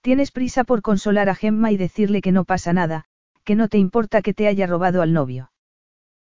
[0.00, 3.04] Tienes prisa por consolar a Gemma y decirle que no pasa nada,
[3.48, 5.52] que no te importa que te haya robado al novio.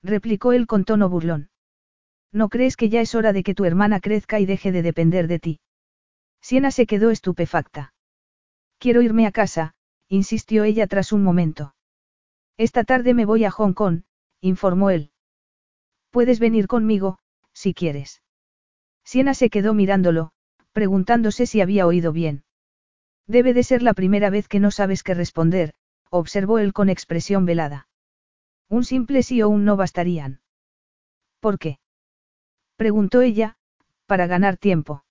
[0.04, 1.50] Replicó él con tono burlón.
[2.30, 5.26] ¿No crees que ya es hora de que tu hermana crezca y deje de depender
[5.26, 5.60] de ti?
[6.40, 7.92] Siena se quedó estupefacta.
[8.78, 9.74] Quiero irme a casa,
[10.08, 11.74] insistió ella tras un momento.
[12.56, 14.02] Esta tarde me voy a Hong Kong,
[14.40, 15.10] informó él.
[16.10, 17.18] Puedes venir conmigo,
[17.52, 18.22] si quieres.
[19.02, 20.30] Siena se quedó mirándolo,
[20.70, 22.44] preguntándose si había oído bien.
[23.26, 25.74] Debe de ser la primera vez que no sabes qué responder,
[26.10, 27.89] observó él con expresión velada.
[28.68, 30.40] Un simple sí o un no bastarían.
[31.40, 31.78] ¿Por qué?
[32.76, 33.56] preguntó ella,
[34.06, 35.05] para ganar tiempo.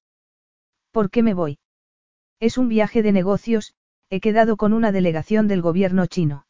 [0.91, 1.59] ¿Por qué me voy?
[2.39, 3.75] Es un viaje de negocios,
[4.09, 6.45] he quedado con una delegación del gobierno chino.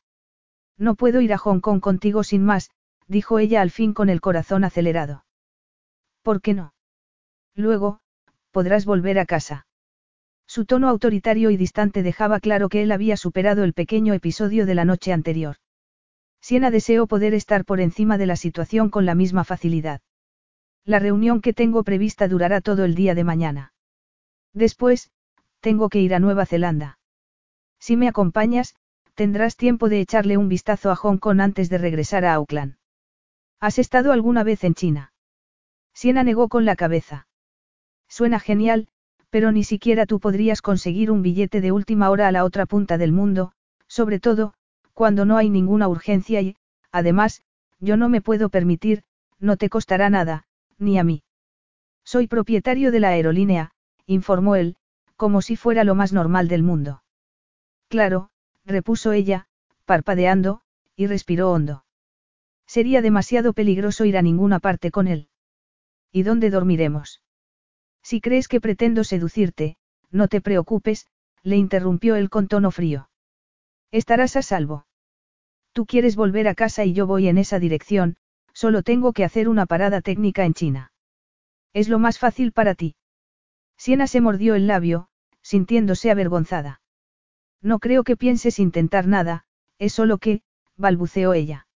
[0.78, 2.72] No puedo ir a Hong Kong contigo sin más,
[3.07, 5.26] dijo ella al fin con el corazón acelerado.
[6.22, 6.74] ¿Por qué no?
[7.56, 7.99] Luego,
[8.52, 9.66] podrás volver a casa.
[10.48, 14.76] Su tono autoritario y distante dejaba claro que él había superado el pequeño episodio de
[14.76, 15.57] la noche anterior.
[16.41, 20.02] Siena deseó poder estar por encima de la situación con la misma facilidad.
[20.86, 23.74] La reunión que tengo prevista durará todo el día de mañana.
[24.53, 25.11] Después,
[25.60, 26.98] tengo que ir a Nueva Zelanda.
[27.80, 28.76] Si me acompañas,
[29.14, 32.78] tendrás tiempo de echarle un vistazo a Hong Kong antes de regresar a Auckland.
[33.60, 35.11] ¿Has estado alguna vez en China?
[35.94, 37.28] Siena negó con la cabeza.
[38.07, 38.88] Suena genial,
[39.30, 42.98] pero ni siquiera tú podrías conseguir un billete de última hora a la otra punta
[42.98, 43.52] del mundo,
[43.88, 44.54] sobre todo,
[44.94, 46.56] cuando no hay ninguna urgencia y,
[46.91, 47.44] además,
[47.80, 49.04] yo no me puedo permitir,
[49.40, 50.45] no te costará nada,
[50.78, 51.24] ni a mí.
[52.04, 53.72] Soy propietario de la aerolínea,
[54.06, 54.76] informó él,
[55.16, 57.04] como si fuera lo más normal del mundo.
[57.90, 58.30] Claro,
[58.66, 59.48] repuso ella,
[59.86, 60.62] parpadeando,
[60.95, 61.86] y respiró hondo.
[62.66, 65.30] Sería demasiado peligroso ir a ninguna parte con él.
[66.12, 67.22] ¿Y dónde dormiremos?
[68.09, 69.75] Si crees que pretendo seducirte,
[70.11, 71.07] no te preocupes,
[71.43, 73.09] le interrumpió él con tono frío.
[73.91, 74.85] Estarás a salvo.
[75.73, 78.15] Tú quieres volver a casa y yo voy en esa dirección,
[78.53, 80.93] solo tengo que hacer una parada técnica en China.
[81.73, 82.95] Es lo más fácil para ti.
[83.75, 85.09] Siena se mordió el labio,
[85.41, 86.79] sintiéndose avergonzada.
[87.61, 89.43] No creo que pienses intentar nada,
[89.79, 90.43] es solo que,
[90.77, 91.67] balbuceó ella.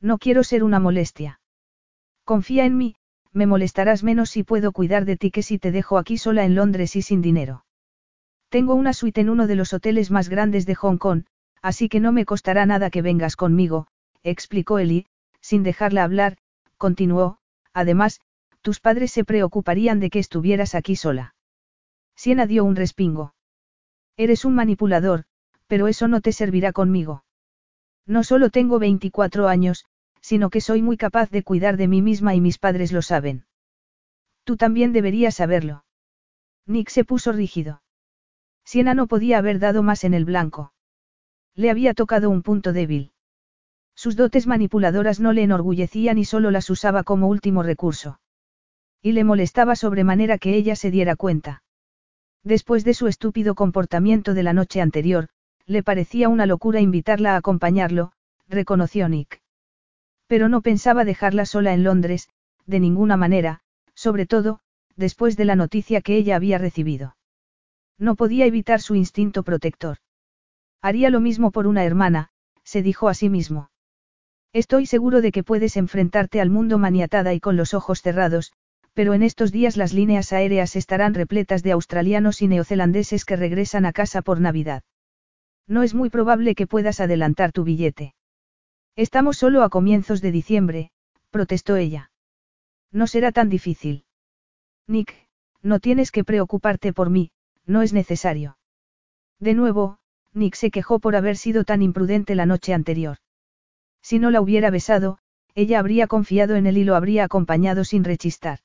[0.00, 1.42] No quiero ser una molestia.
[2.24, 2.96] Confía en mí,
[3.32, 6.54] me molestarás menos si puedo cuidar de ti que si te dejo aquí sola en
[6.54, 7.64] Londres y sin dinero.
[8.48, 11.24] Tengo una suite en uno de los hoteles más grandes de Hong Kong,
[11.62, 13.86] así que no me costará nada que vengas conmigo,
[14.22, 15.06] explicó Eli,
[15.40, 16.36] sin dejarla hablar,
[16.76, 17.38] continuó,
[17.72, 18.20] además,
[18.60, 21.34] tus padres se preocuparían de que estuvieras aquí sola.
[22.16, 23.34] Siena dio un respingo.
[24.16, 25.24] Eres un manipulador,
[25.66, 27.24] pero eso no te servirá conmigo.
[28.06, 29.84] No solo tengo 24 años,
[30.20, 33.46] sino que soy muy capaz de cuidar de mí misma y mis padres lo saben.
[34.44, 35.84] Tú también deberías saberlo.
[36.66, 37.82] Nick se puso rígido.
[38.64, 40.72] Siena no podía haber dado más en el blanco.
[41.54, 43.12] Le había tocado un punto débil.
[43.94, 48.20] Sus dotes manipuladoras no le enorgullecían y solo las usaba como último recurso.
[49.02, 51.62] Y le molestaba sobremanera que ella se diera cuenta.
[52.44, 55.28] Después de su estúpido comportamiento de la noche anterior,
[55.66, 58.12] le parecía una locura invitarla a acompañarlo,
[58.48, 59.39] reconoció Nick.
[60.30, 62.28] Pero no pensaba dejarla sola en Londres,
[62.64, 63.62] de ninguna manera,
[63.94, 64.60] sobre todo,
[64.94, 67.16] después de la noticia que ella había recibido.
[67.98, 69.96] No podía evitar su instinto protector.
[70.80, 72.28] Haría lo mismo por una hermana,
[72.62, 73.72] se dijo a sí mismo.
[74.52, 78.52] Estoy seguro de que puedes enfrentarte al mundo maniatada y con los ojos cerrados,
[78.94, 83.84] pero en estos días las líneas aéreas estarán repletas de australianos y neozelandeses que regresan
[83.84, 84.84] a casa por Navidad.
[85.66, 88.14] No es muy probable que puedas adelantar tu billete.
[89.06, 90.90] Estamos solo a comienzos de diciembre,
[91.30, 92.10] protestó ella.
[92.92, 94.04] No será tan difícil.
[94.86, 95.26] Nick,
[95.62, 97.30] no tienes que preocuparte por mí,
[97.64, 98.58] no es necesario.
[99.38, 100.00] De nuevo,
[100.34, 103.16] Nick se quejó por haber sido tan imprudente la noche anterior.
[104.02, 105.16] Si no la hubiera besado,
[105.54, 108.58] ella habría confiado en él y lo habría acompañado sin rechistar.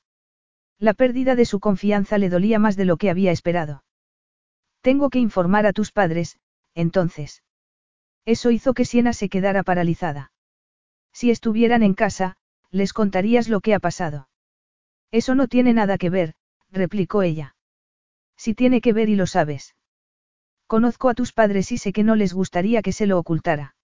[0.77, 3.85] La pérdida de su confianza le dolía más de lo que había esperado.
[4.81, 6.39] Tengo que informar a tus padres,
[6.73, 7.44] entonces.
[8.25, 10.31] Eso hizo que Siena se quedara paralizada.
[11.13, 12.37] Si estuvieran en casa,
[12.71, 14.27] les contarías lo que ha pasado.
[15.11, 16.33] Eso no tiene nada que ver,
[16.71, 17.55] replicó ella.
[18.35, 19.75] Si tiene que ver y lo sabes.
[20.67, 23.75] Conozco a tus padres y sé que no les gustaría que se lo ocultara.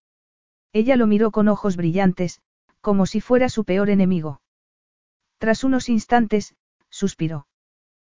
[0.73, 2.41] Ella lo miró con ojos brillantes,
[2.81, 4.41] como si fuera su peor enemigo.
[5.38, 6.55] Tras unos instantes,
[6.89, 7.47] suspiró.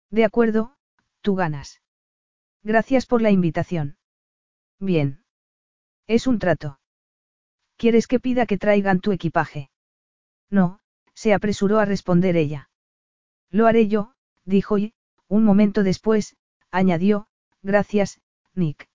[0.09, 0.75] De acuerdo,
[1.21, 1.81] tú ganas.
[2.63, 3.97] Gracias por la invitación.
[4.79, 5.22] Bien.
[6.07, 6.79] Es un trato.
[7.77, 9.69] ¿Quieres que pida que traigan tu equipaje?
[10.49, 10.79] No,
[11.13, 12.69] se apresuró a responder ella.
[13.49, 14.13] Lo haré yo,
[14.45, 14.93] dijo y,
[15.27, 16.35] un momento después,
[16.71, 17.27] añadió,
[17.61, 18.19] gracias,
[18.53, 18.89] Nick.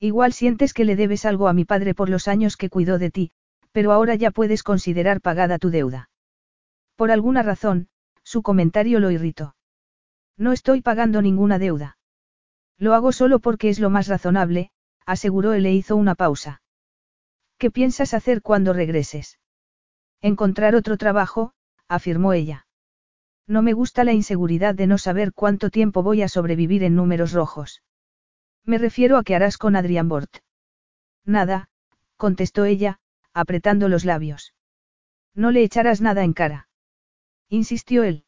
[0.00, 3.10] Igual sientes que le debes algo a mi padre por los años que cuidó de
[3.10, 3.32] ti,
[3.70, 6.10] pero ahora ya puedes considerar pagada tu deuda.
[6.96, 7.88] Por alguna razón,
[8.22, 9.54] su comentario lo irritó.
[10.36, 11.98] No estoy pagando ninguna deuda.
[12.78, 14.70] Lo hago solo porque es lo más razonable,
[15.06, 16.62] aseguró él e hizo una pausa.
[17.58, 19.38] ¿Qué piensas hacer cuando regreses?
[20.20, 21.52] Encontrar otro trabajo,
[21.88, 22.66] afirmó ella.
[23.46, 27.32] No me gusta la inseguridad de no saber cuánto tiempo voy a sobrevivir en números
[27.32, 27.82] rojos.
[28.64, 30.38] Me refiero a qué harás con Adrian Bort.
[31.24, 31.68] Nada,
[32.16, 33.00] contestó ella,
[33.32, 34.54] apretando los labios.
[35.34, 36.68] No le echarás nada en cara.
[37.48, 38.24] Insistió él.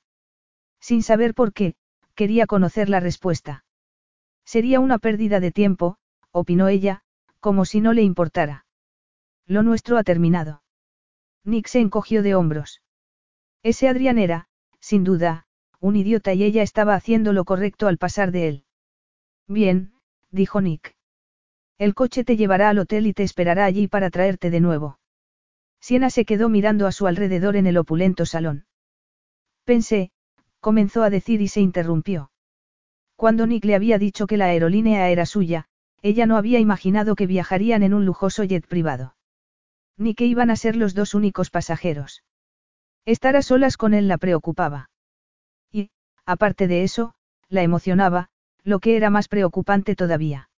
[0.80, 1.76] Sin saber por qué,
[2.14, 3.64] quería conocer la respuesta.
[4.44, 5.96] Sería una pérdida de tiempo,
[6.35, 7.02] opinó ella,
[7.39, 8.66] como si no le importara.
[9.47, 10.62] Lo nuestro ha terminado.
[11.44, 12.82] Nick se encogió de hombros.
[13.62, 14.48] Ese Adrián era,
[14.81, 15.47] sin duda,
[15.78, 18.65] un idiota y ella estaba haciendo lo correcto al pasar de él.
[19.47, 19.93] Bien,
[20.31, 20.97] dijo Nick.
[21.78, 24.98] El coche te llevará al hotel y te esperará allí para traerte de nuevo.
[25.81, 28.66] Siena se quedó mirando a su alrededor en el opulento salón.
[29.65, 30.11] Pensé,
[30.61, 32.32] comenzó a decir y se interrumpió.
[33.15, 35.69] Cuando Nick le había dicho que la aerolínea era suya,
[36.05, 39.16] ella no había imaginado que viajarían en un lujoso jet privado.
[39.97, 42.22] Ni que iban a ser los dos únicos pasajeros.
[43.06, 44.90] Estar a solas con él la preocupaba.
[45.72, 45.89] Y,
[46.26, 47.14] aparte de eso,
[47.48, 48.28] la emocionaba,
[48.64, 50.51] lo que era más preocupante todavía.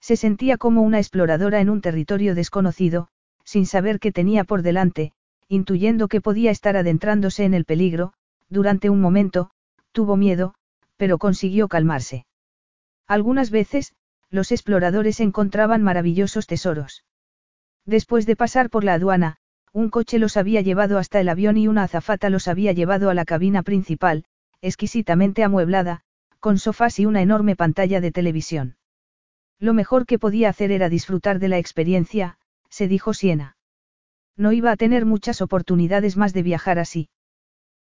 [0.00, 3.06] Se sentía como una exploradora en un territorio desconocido,
[3.44, 5.12] sin saber qué tenía por delante,
[5.46, 8.12] intuyendo que podía estar adentrándose en el peligro,
[8.48, 9.50] durante un momento,
[9.92, 10.54] tuvo miedo,
[10.96, 12.26] pero consiguió calmarse.
[13.06, 13.94] Algunas veces,
[14.34, 17.04] los exploradores encontraban maravillosos tesoros.
[17.86, 19.36] Después de pasar por la aduana,
[19.72, 23.14] un coche los había llevado hasta el avión y una azafata los había llevado a
[23.14, 24.24] la cabina principal,
[24.60, 26.00] exquisitamente amueblada,
[26.40, 28.76] con sofás y una enorme pantalla de televisión.
[29.60, 32.36] Lo mejor que podía hacer era disfrutar de la experiencia,
[32.70, 33.56] se dijo Siena.
[34.36, 37.08] No iba a tener muchas oportunidades más de viajar así.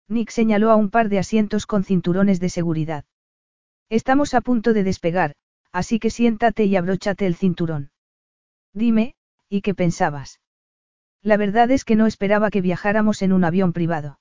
[0.06, 3.06] Nick señaló a un par de asientos con cinturones de seguridad.
[3.88, 5.32] Estamos a punto de despegar,
[5.72, 7.90] así que siéntate y abróchate el cinturón.
[8.72, 9.14] Dime,
[9.48, 10.40] ¿y qué pensabas?
[11.22, 14.20] La verdad es que no esperaba que viajáramos en un avión privado.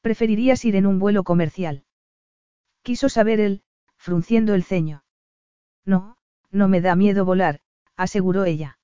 [0.00, 1.84] Preferirías ir en un vuelo comercial.
[2.82, 3.62] Quiso saber él,
[3.96, 5.04] frunciendo el ceño.
[5.84, 6.16] No,
[6.50, 7.60] no me da miedo volar,
[7.96, 8.78] aseguró ella.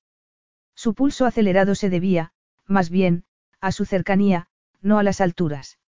[0.74, 2.32] Su pulso acelerado se debía,
[2.66, 3.24] más bien,
[3.60, 4.48] a su cercanía,
[4.80, 5.78] no a las alturas.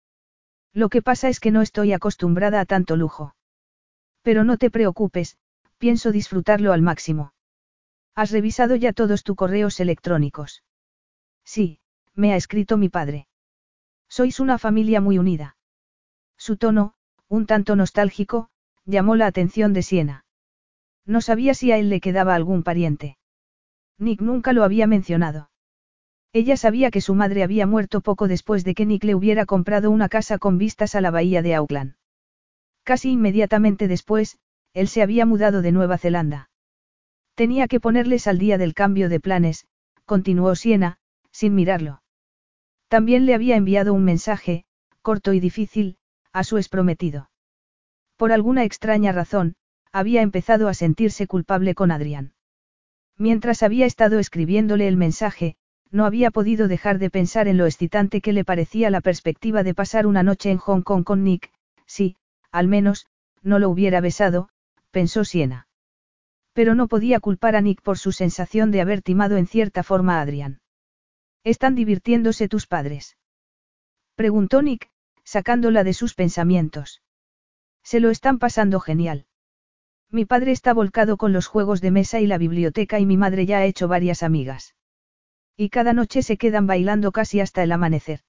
[0.73, 3.35] Lo que pasa es que no estoy acostumbrada a tanto lujo.
[4.21, 5.37] Pero no te preocupes,
[5.77, 7.33] pienso disfrutarlo al máximo.
[8.15, 10.63] ¿Has revisado ya todos tus correos electrónicos?
[11.43, 11.79] Sí,
[12.13, 13.27] me ha escrito mi padre.
[14.07, 15.57] Sois una familia muy unida.
[16.37, 16.93] Su tono,
[17.27, 18.49] un tanto nostálgico,
[18.85, 20.25] llamó la atención de Siena.
[21.05, 23.17] No sabía si a él le quedaba algún pariente.
[23.97, 25.49] Nick nunca lo había mencionado.
[26.33, 29.89] Ella sabía que su madre había muerto poco después de que Nick le hubiera comprado
[29.89, 31.95] una casa con vistas a la bahía de Auckland.
[32.83, 34.37] Casi inmediatamente después,
[34.75, 36.49] él se había mudado de Nueva Zelanda.
[37.33, 39.65] Tenía que ponerles al día del cambio de planes,
[40.05, 40.97] continuó Siena,
[41.31, 42.03] sin mirarlo.
[42.89, 44.65] También le había enviado un mensaje,
[45.01, 45.97] corto y difícil,
[46.33, 47.29] a su exprometido.
[48.17, 49.55] Por alguna extraña razón,
[49.93, 52.33] había empezado a sentirse culpable con Adrián.
[53.17, 55.55] Mientras había estado escribiéndole el mensaje,
[55.89, 59.73] no había podido dejar de pensar en lo excitante que le parecía la perspectiva de
[59.73, 61.53] pasar una noche en Hong Kong con Nick,
[61.85, 62.17] si,
[62.51, 63.07] al menos,
[63.41, 64.49] no lo hubiera besado,
[64.95, 65.67] pensó Siena.
[66.53, 70.19] Pero no podía culpar a Nick por su sensación de haber timado en cierta forma
[70.19, 70.61] a Adrián.
[71.43, 73.17] ¿Están divirtiéndose tus padres?
[74.15, 74.89] Preguntó Nick,
[75.25, 77.01] sacándola de sus pensamientos.
[77.83, 79.25] Se lo están pasando genial.
[80.11, 83.45] Mi padre está volcado con los juegos de mesa y la biblioteca y mi madre
[83.45, 84.75] ya ha hecho varias amigas.
[85.57, 88.21] Y cada noche se quedan bailando casi hasta el amanecer.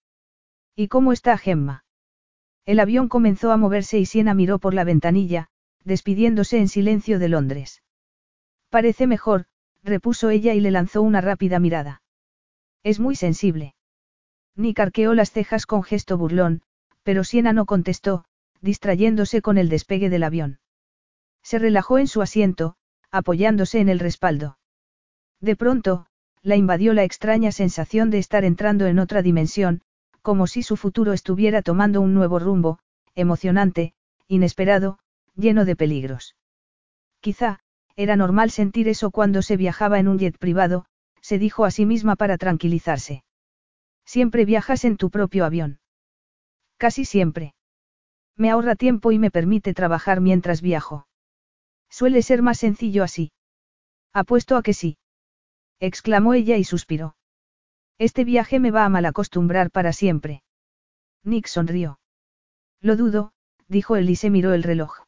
[0.75, 1.85] ¿Y cómo está Gemma?
[2.65, 5.49] El avión comenzó a moverse y Siena miró por la ventanilla,
[5.87, 7.83] despidiéndose en silencio de Londres.
[8.71, 9.47] Parece mejor,
[9.85, 12.03] repuso ella y le lanzó una rápida mirada.
[12.83, 13.77] Es muy sensible.
[14.57, 16.63] Nick arqueó las cejas con gesto burlón,
[17.05, 18.25] pero Siena no contestó,
[18.61, 20.59] distrayéndose con el despegue del avión.
[21.45, 22.75] Se relajó en su asiento,
[23.13, 24.59] apoyándose en el respaldo.
[25.41, 26.07] De pronto,
[26.43, 29.83] la invadió la extraña sensación de estar entrando en otra dimensión,
[30.21, 32.81] como si su futuro estuviera tomando un nuevo rumbo,
[33.15, 33.95] emocionante,
[34.27, 34.99] inesperado,
[35.37, 36.37] lleno de peligros.
[37.21, 37.61] Quizá,
[37.95, 40.87] era normal sentir eso cuando se viajaba en un jet privado,
[41.21, 43.25] se dijo a sí misma para tranquilizarse.
[44.05, 45.81] Siempre viajas en tu propio avión.
[46.77, 47.55] Casi siempre.
[48.37, 51.07] Me ahorra tiempo y me permite trabajar mientras viajo.
[51.89, 53.33] Suele ser más sencillo así.
[54.13, 54.99] Apuesto a que sí
[55.81, 57.17] exclamó ella y suspiró.
[57.99, 60.43] Este viaje me va a malacostumbrar para siempre.
[61.23, 61.99] Nick sonrió.
[62.81, 63.33] Lo dudo,
[63.69, 65.06] dijo él y se miró el reloj.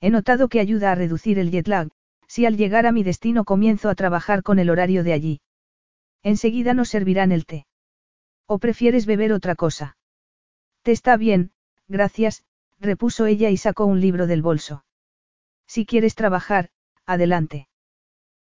[0.00, 1.88] He notado que ayuda a reducir el jet lag,
[2.26, 5.40] si al llegar a mi destino comienzo a trabajar con el horario de allí.
[6.22, 7.66] Enseguida nos servirán el té.
[8.46, 9.96] ¿O prefieres beber otra cosa?
[10.82, 11.52] Te está bien,
[11.88, 12.44] gracias,
[12.78, 14.84] repuso ella y sacó un libro del bolso.
[15.66, 16.70] Si quieres trabajar,
[17.04, 17.68] adelante.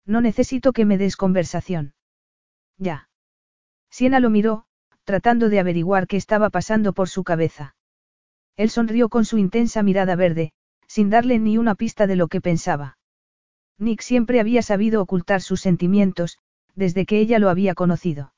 [0.05, 1.95] No necesito que me des conversación.
[2.77, 3.09] Ya.
[3.89, 4.65] Siena lo miró,
[5.03, 7.75] tratando de averiguar qué estaba pasando por su cabeza.
[8.57, 10.53] Él sonrió con su intensa mirada verde,
[10.87, 12.97] sin darle ni una pista de lo que pensaba.
[13.77, 16.37] Nick siempre había sabido ocultar sus sentimientos,
[16.75, 18.33] desde que ella lo había conocido.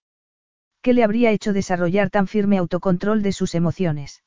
[0.82, 4.24] ¿Qué le habría hecho desarrollar tan firme autocontrol de sus emociones?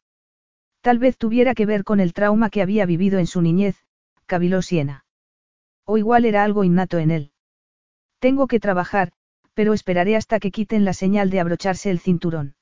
[0.80, 3.76] Tal vez tuviera que ver con el trauma que había vivido en su niñez,
[4.26, 5.04] caviló Siena.
[5.84, 7.32] O igual era algo innato en él.
[8.18, 9.12] Tengo que trabajar,
[9.54, 12.54] pero esperaré hasta que quiten la señal de abrocharse el cinturón.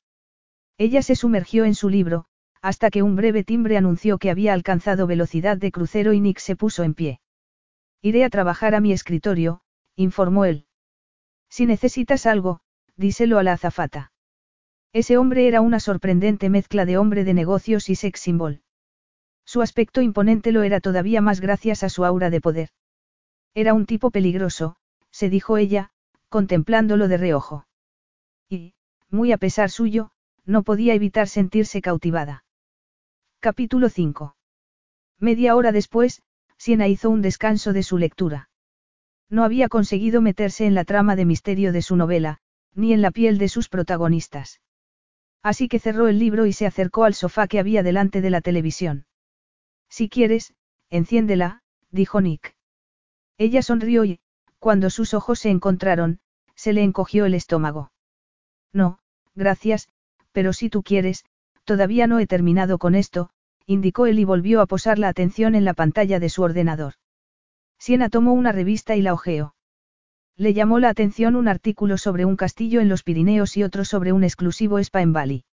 [0.77, 2.25] Ella se sumergió en su libro,
[2.61, 6.55] hasta que un breve timbre anunció que había alcanzado velocidad de crucero y Nick se
[6.55, 7.21] puso en pie.
[8.01, 9.61] Iré a trabajar a mi escritorio,
[9.95, 10.65] informó él.
[11.49, 12.59] Si necesitas algo,
[12.95, 14.11] díselo a la azafata.
[14.91, 18.61] Ese hombre era una sorprendente mezcla de hombre de negocios y sex symbol.
[19.45, 22.69] Su aspecto imponente lo era todavía más gracias a su aura de poder.
[23.53, 24.75] Era un tipo peligroso,
[25.11, 25.91] se dijo ella,
[26.29, 27.65] contemplándolo de reojo.
[28.47, 28.73] Y,
[29.09, 30.11] muy a pesar suyo,
[30.45, 32.43] no podía evitar sentirse cautivada.
[33.41, 34.35] Capítulo 5.
[35.17, 36.21] Media hora después,
[36.57, 38.49] Siena hizo un descanso de su lectura.
[39.29, 42.39] No había conseguido meterse en la trama de misterio de su novela,
[42.75, 44.59] ni en la piel de sus protagonistas.
[45.41, 48.41] Así que cerró el libro y se acercó al sofá que había delante de la
[48.41, 49.05] televisión.
[49.87, 50.53] Si quieres,
[50.89, 51.61] enciéndela,
[51.91, 52.57] dijo Nick.
[53.37, 54.19] Ella sonrió y,
[54.59, 56.19] cuando sus ojos se encontraron,
[56.55, 57.93] se le encogió el estómago.
[58.73, 58.99] No,
[59.33, 59.87] gracias,
[60.33, 61.23] pero si tú quieres,
[61.69, 63.29] todavía no he terminado con esto,
[63.67, 66.93] indicó él y volvió a posar la atención en la pantalla de su ordenador.
[67.77, 69.53] Siena tomó una revista y la hojeó.
[70.35, 74.13] Le llamó la atención un artículo sobre un castillo en los Pirineos y otro sobre
[74.13, 75.45] un exclusivo spa en Bali.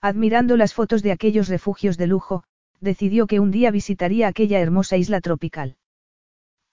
[0.00, 2.44] Admirando las fotos de aquellos refugios de lujo,
[2.80, 5.76] decidió que un día visitaría aquella hermosa isla tropical.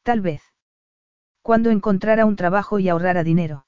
[0.03, 0.43] Tal vez.
[1.41, 3.65] Cuando encontrara un trabajo y ahorrara dinero.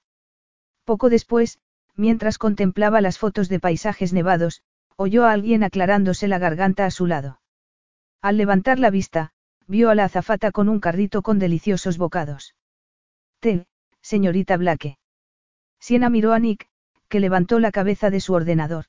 [0.86, 1.60] Poco después,
[1.98, 4.64] mientras contemplaba las fotos de paisajes nevados,
[4.98, 7.40] oyó a alguien aclarándose la garganta a su lado.
[8.22, 9.32] Al levantar la vista,
[9.68, 12.56] vio a la azafata con un carrito con deliciosos bocados.
[13.40, 13.66] Té,
[14.02, 14.98] señorita Blake.
[15.80, 16.68] Siena miró a Nick,
[17.10, 18.86] que levantó la cabeza de su ordenador.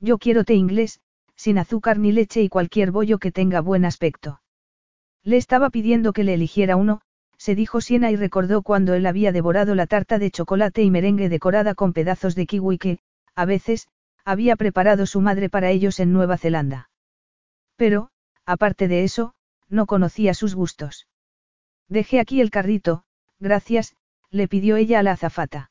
[0.00, 1.00] Yo quiero té inglés,
[1.36, 4.40] sin azúcar ni leche y cualquier bollo que tenga buen aspecto.
[5.22, 7.00] Le estaba pidiendo que le eligiera uno,
[7.38, 11.28] se dijo Siena y recordó cuando él había devorado la tarta de chocolate y merengue
[11.28, 12.98] decorada con pedazos de kiwi que,
[13.34, 13.88] a veces,
[14.24, 16.90] había preparado su madre para ellos en Nueva Zelanda.
[17.76, 18.10] Pero,
[18.44, 19.34] aparte de eso,
[19.68, 21.08] no conocía sus gustos.
[21.88, 23.04] Dejé aquí el carrito,
[23.40, 23.96] gracias,
[24.30, 25.70] le pidió ella a la azafata.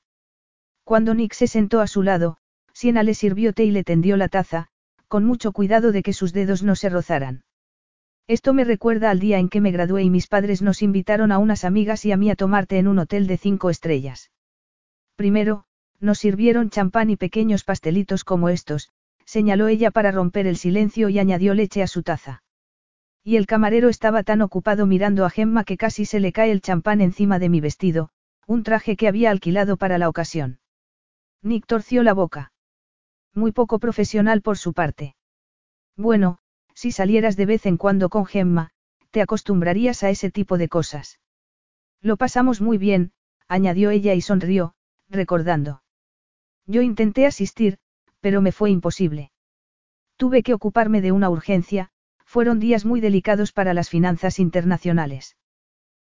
[0.83, 2.37] Cuando Nick se sentó a su lado,
[2.73, 4.67] Siena le sirvió té y le tendió la taza,
[5.07, 7.43] con mucho cuidado de que sus dedos no se rozaran.
[8.27, 11.37] Esto me recuerda al día en que me gradué y mis padres nos invitaron a
[11.37, 14.31] unas amigas y a mí a tomarte en un hotel de cinco estrellas.
[15.15, 15.65] Primero,
[16.01, 18.89] nos sirvieron champán y pequeños pastelitos como estos,
[19.25, 22.43] señaló ella para romper el silencio y añadió leche a su taza.
[23.23, 26.61] Y el camarero estaba tan ocupado mirando a Gemma que casi se le cae el
[26.61, 28.09] champán encima de mi vestido,
[28.47, 30.59] un traje que había alquilado para la ocasión.
[31.43, 32.51] Nick torció la boca.
[33.33, 35.15] Muy poco profesional por su parte.
[35.95, 36.39] Bueno,
[36.73, 38.71] si salieras de vez en cuando con Gemma,
[39.11, 41.19] te acostumbrarías a ese tipo de cosas.
[42.01, 43.11] Lo pasamos muy bien,
[43.47, 44.73] añadió ella y sonrió,
[45.09, 45.80] recordando.
[46.71, 47.79] Yo intenté asistir,
[48.21, 49.31] pero me fue imposible.
[50.15, 51.89] Tuve que ocuparme de una urgencia,
[52.23, 55.35] fueron días muy delicados para las finanzas internacionales.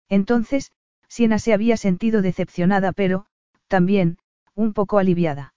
[0.07, 0.71] Entonces,
[1.07, 3.25] Siena se había sentido decepcionada pero,
[3.67, 4.19] también,
[4.53, 5.55] un poco aliviada.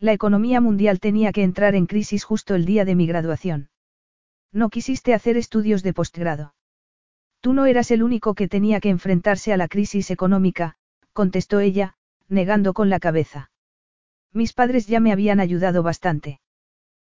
[0.00, 3.70] La economía mundial tenía que entrar en crisis justo el día de mi graduación.
[4.52, 6.54] No quisiste hacer estudios de postgrado.
[7.40, 10.74] Tú no eras el único que tenía que enfrentarse a la crisis económica,
[11.12, 11.94] contestó ella,
[12.28, 13.52] negando con la cabeza.
[14.36, 16.40] Mis padres ya me habían ayudado bastante.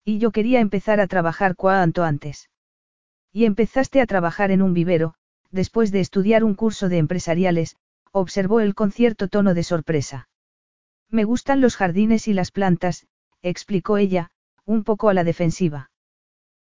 [0.05, 2.49] Y yo quería empezar a trabajar cuanto antes.
[3.33, 5.15] Y empezaste a trabajar en un vivero,
[5.51, 7.75] después de estudiar un curso de empresariales,
[8.13, 10.29] observó el con cierto tono de sorpresa.
[11.09, 13.05] Me gustan los jardines y las plantas,
[13.41, 14.31] explicó ella,
[14.63, 15.91] un poco a la defensiva.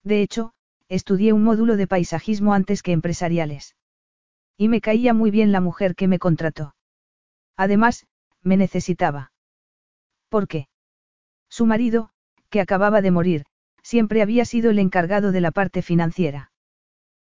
[0.03, 0.51] De hecho,
[0.89, 3.77] estudié un módulo de paisajismo antes que empresariales.
[4.57, 6.75] Y me caía muy bien la mujer que me contrató.
[7.55, 8.05] Además,
[8.43, 9.31] me necesitaba.
[10.31, 10.69] ¿Por qué?
[11.49, 12.09] Su marido,
[12.49, 13.43] que acababa de morir,
[13.83, 16.53] siempre había sido el encargado de la parte financiera.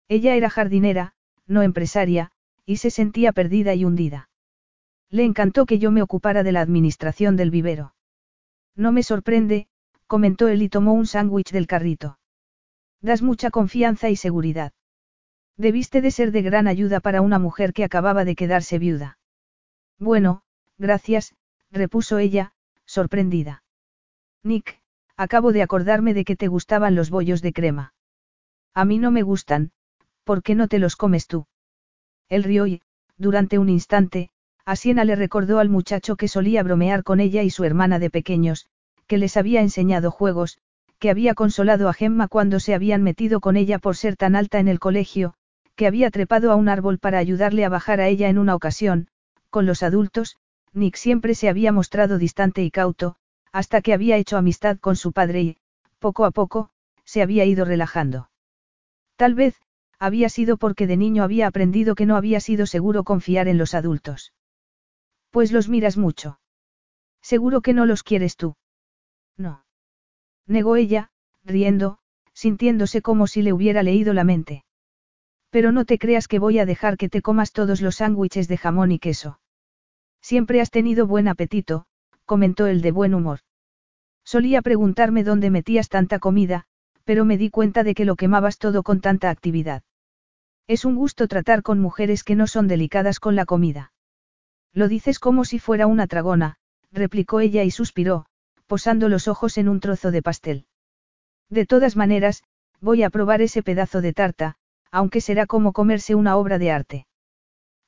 [0.09, 1.13] Ella era jardinera,
[1.45, 2.31] no empresaria,
[2.65, 4.29] y se sentía perdida y hundida.
[5.09, 7.95] Le encantó que yo me ocupara de la administración del vivero.
[8.75, 9.69] No me sorprende,
[10.05, 12.19] comentó él y tomó un sándwich del carrito.
[12.99, 14.73] Das mucha confianza y seguridad.
[15.55, 19.17] Debiste de ser de gran ayuda para una mujer que acababa de quedarse viuda.
[19.97, 20.41] Bueno,
[20.77, 21.35] gracias,
[21.71, 22.51] repuso ella,
[22.87, 23.63] sorprendida.
[24.43, 24.79] Nick,
[25.15, 27.93] acabo de acordarme de que te gustaban los bollos de crema.
[28.73, 29.71] A mí no me gustan,
[30.23, 31.45] ¿por qué no te los comes tú?
[32.29, 32.81] Él rió y,
[33.17, 34.29] durante un instante,
[34.65, 38.09] a Siena le recordó al muchacho que solía bromear con ella y su hermana de
[38.09, 38.67] pequeños,
[39.07, 40.57] que les había enseñado juegos,
[40.99, 44.59] que había consolado a Gemma cuando se habían metido con ella por ser tan alta
[44.59, 45.33] en el colegio,
[45.75, 49.07] que había trepado a un árbol para ayudarle a bajar a ella en una ocasión,
[49.49, 50.37] con los adultos,
[50.73, 53.15] Nick siempre se había mostrado distante y cauto,
[53.51, 55.57] hasta que había hecho amistad con su padre y,
[55.99, 56.69] poco a poco,
[57.05, 58.29] se había ido relajando.
[59.15, 59.55] Tal vez,
[59.99, 63.73] había sido porque de niño había aprendido que no había sido seguro confiar en los
[63.73, 64.33] adultos.
[65.31, 66.39] Pues los miras mucho.
[67.21, 68.55] Seguro que no los quieres tú.
[69.37, 69.67] No
[70.47, 71.11] negó ella,
[71.43, 71.99] riendo,
[72.33, 74.63] sintiéndose como si le hubiera leído la mente.
[75.49, 78.57] Pero no te creas que voy a dejar que te comas todos los sándwiches de
[78.57, 79.39] jamón y queso.
[80.29, 81.85] Siempre has tenido buen apetito,
[82.25, 83.39] comentó el de buen humor.
[84.25, 86.65] Solía preguntarme dónde metías tanta comida,
[87.05, 89.83] pero me di cuenta de que lo quemabas todo con tanta actividad.
[90.67, 93.93] Es un gusto tratar con mujeres que no son delicadas con la comida.
[94.73, 96.57] Lo dices como si fuera una tragona,
[96.91, 98.25] replicó ella y suspiró,
[98.65, 100.65] posando los ojos en un trozo de pastel.
[101.49, 102.43] De todas maneras,
[102.81, 104.57] voy a probar ese pedazo de tarta,
[104.91, 107.07] aunque será como comerse una obra de arte.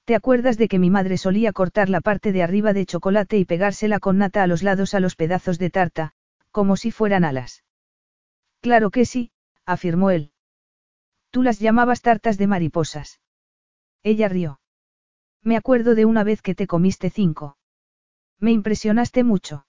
[0.10, 3.46] ¿Te acuerdas de que mi madre solía cortar la parte de arriba de chocolate y
[3.46, 6.14] pegársela con nata a los lados a los pedazos de tarta,
[6.50, 7.64] como si fueran alas?
[8.60, 9.32] Claro que sí,
[9.68, 10.32] afirmó él.
[11.30, 13.20] Tú las llamabas tartas de mariposas.
[14.02, 14.60] Ella rió.
[15.44, 17.60] Me acuerdo de una vez que te comiste cinco.
[18.40, 19.68] Me impresionaste mucho.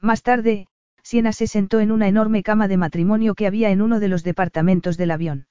[0.00, 0.68] Más tarde,
[1.02, 4.24] Siena se sentó en una enorme cama de matrimonio que había en uno de los
[4.24, 5.48] departamentos del avión.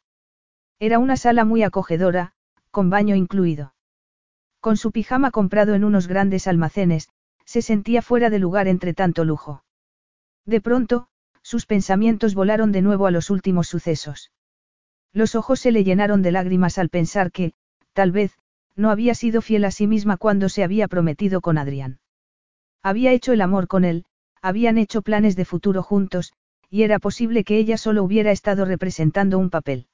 [0.80, 2.34] Era una sala muy acogedora,
[2.72, 3.76] con baño incluido.
[4.60, 7.10] Con su pijama comprado en unos grandes almacenes,
[7.46, 9.64] se sentía fuera de lugar entre tanto lujo.
[10.46, 11.08] De pronto,
[11.42, 14.32] sus pensamientos volaron de nuevo a los últimos sucesos.
[15.14, 17.54] Los ojos se le llenaron de lágrimas al pensar que,
[17.94, 18.38] tal vez,
[18.76, 22.00] no había sido fiel a sí misma cuando se había prometido con Adrián.
[22.84, 24.06] Había hecho el amor con él,
[24.42, 26.34] habían hecho planes de futuro juntos,
[26.70, 29.88] y era posible que ella solo hubiera estado representando un papel.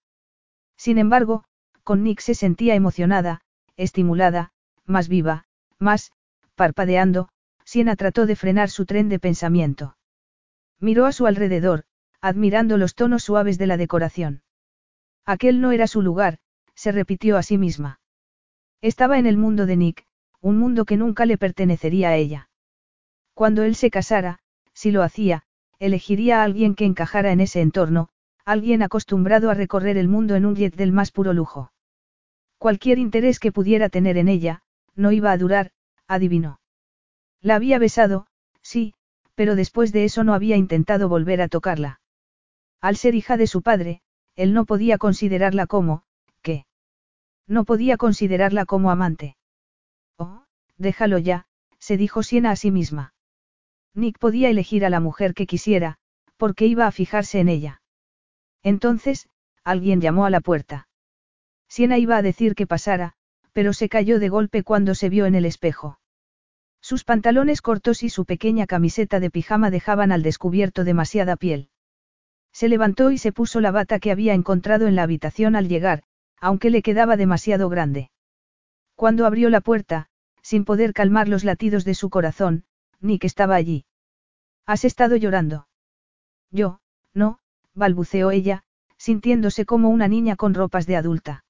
[0.76, 1.46] Sin embargo,
[1.84, 3.42] con Nick se sentía emocionada,
[3.78, 4.52] estimulada,
[4.86, 5.46] más viva,
[5.80, 6.12] más,
[6.56, 7.30] parpadeando,
[7.64, 9.98] Siena trató de frenar su tren de pensamiento.
[10.80, 11.84] Miró a su alrededor,
[12.22, 14.44] admirando los tonos suaves de la decoración.
[15.26, 16.38] Aquel no era su lugar,
[16.76, 18.00] se repitió a sí misma.
[18.82, 20.06] Estaba en el mundo de Nick,
[20.42, 22.50] un mundo que nunca le pertenecería a ella.
[23.34, 24.40] Cuando él se casara,
[24.74, 25.44] si lo hacía,
[25.80, 28.10] elegiría a alguien que encajara en ese entorno,
[28.46, 31.72] alguien acostumbrado a recorrer el mundo en un jet del más puro lujo.
[32.60, 34.62] Cualquier interés que pudiera tener en ella,
[34.96, 35.72] no iba a durar,
[36.08, 36.60] adivinó.
[37.42, 38.28] La había besado,
[38.62, 38.94] sí,
[39.36, 42.00] pero después de eso no había intentado volver a tocarla.
[42.82, 44.02] Al ser hija de su padre,
[44.36, 46.04] él no podía considerarla como,
[46.42, 46.66] ¿qué?
[47.48, 49.38] No podía considerarla como amante.
[50.18, 50.44] Oh,
[50.78, 51.46] déjalo ya,
[51.80, 53.14] se dijo Siena a sí misma.
[53.94, 55.98] Nick podía elegir a la mujer que quisiera,
[56.38, 57.82] porque iba a fijarse en ella.
[58.62, 59.30] Entonces,
[59.64, 60.88] alguien llamó a la puerta.
[61.68, 63.16] Siena iba a decir que pasara,
[63.56, 65.98] pero se cayó de golpe cuando se vio en el espejo.
[66.82, 71.70] Sus pantalones cortos y su pequeña camiseta de pijama dejaban al descubierto demasiada piel.
[72.52, 76.04] Se levantó y se puso la bata que había encontrado en la habitación al llegar,
[76.42, 78.12] aunque le quedaba demasiado grande.
[78.94, 80.10] Cuando abrió la puerta,
[80.42, 82.66] sin poder calmar los latidos de su corazón,
[83.00, 83.86] Nick estaba allí.
[84.66, 85.70] ¿Has estado llorando?
[86.52, 86.82] Yo,
[87.14, 87.40] no,
[87.74, 88.64] balbuceó ella,
[88.98, 91.45] sintiéndose como una niña con ropas de adulta.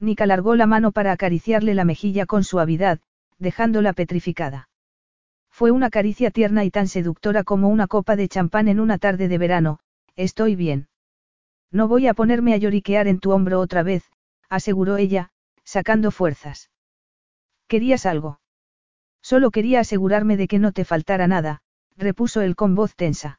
[0.00, 3.00] Nick alargó la mano para acariciarle la mejilla con suavidad,
[3.38, 4.68] dejándola petrificada.
[5.50, 9.28] Fue una caricia tierna y tan seductora como una copa de champán en una tarde
[9.28, 9.80] de verano,
[10.16, 10.88] estoy bien.
[11.70, 14.04] No voy a ponerme a lloriquear en tu hombro otra vez,
[14.48, 15.30] aseguró ella,
[15.64, 16.70] sacando fuerzas.
[17.68, 18.40] ¿Querías algo?
[19.22, 21.60] Solo quería asegurarme de que no te faltara nada,
[21.96, 23.38] repuso él con voz tensa.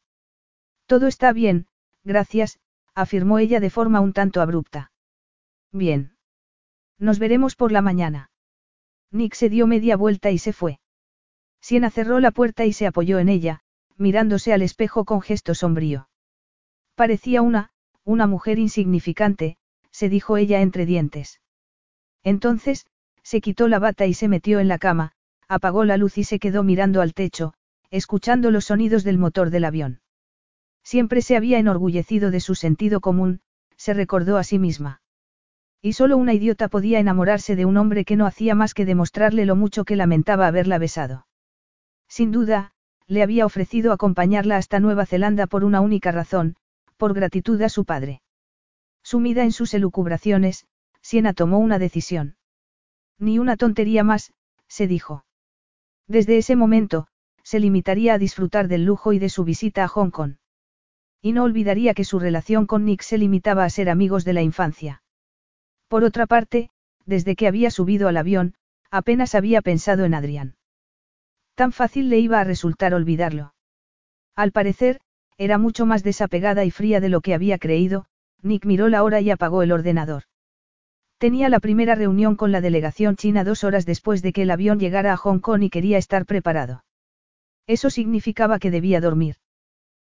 [0.86, 1.66] Todo está bien,
[2.04, 2.60] gracias,
[2.94, 4.92] afirmó ella de forma un tanto abrupta.
[5.72, 6.16] Bien.
[7.02, 8.30] Nos veremos por la mañana.
[9.12, 10.80] Nick se dio media vuelta y se fue.
[11.60, 13.62] Siena cerró la puerta y se apoyó en ella,
[13.98, 16.10] mirándose al espejo con gesto sombrío.
[16.94, 17.72] Parecía una,
[18.04, 19.58] una mujer insignificante,
[19.90, 21.42] se dijo ella entre dientes.
[22.24, 22.86] Entonces,
[23.24, 25.14] se quitó la bata y se metió en la cama,
[25.48, 27.56] apagó la luz y se quedó mirando al techo,
[27.90, 30.02] escuchando los sonidos del motor del avión.
[30.84, 33.42] Siempre se había enorgullecido de su sentido común,
[33.76, 35.02] se recordó a sí misma.
[35.82, 39.46] Y solo una idiota podía enamorarse de un hombre que no hacía más que demostrarle
[39.46, 41.26] lo mucho que lamentaba haberla besado.
[42.08, 42.74] Sin duda,
[43.08, 46.56] le había ofrecido acompañarla hasta Nueva Zelanda por una única razón,
[46.98, 48.22] por gratitud a su padre.
[49.04, 50.68] Sumida en sus elucubraciones,
[51.02, 52.36] Siena tomó una decisión.
[53.18, 54.34] Ni una tontería más,
[54.68, 55.26] se dijo.
[56.08, 57.08] Desde ese momento,
[57.44, 60.36] se limitaría a disfrutar del lujo y de su visita a Hong Kong.
[61.22, 64.42] Y no olvidaría que su relación con Nick se limitaba a ser amigos de la
[64.42, 65.01] infancia.
[65.92, 66.70] Por otra parte,
[67.06, 68.54] desde que había subido al avión,
[68.92, 70.56] apenas había pensado en Adrián.
[71.54, 73.54] Tan fácil le iba a resultar olvidarlo.
[74.34, 75.02] Al parecer,
[75.38, 78.06] era mucho más desapegada y fría de lo que había creído,
[78.42, 80.24] Nick miró la hora y apagó el ordenador.
[81.18, 84.80] Tenía la primera reunión con la delegación china dos horas después de que el avión
[84.80, 86.86] llegara a Hong Kong y quería estar preparado.
[87.68, 89.36] Eso significaba que debía dormir.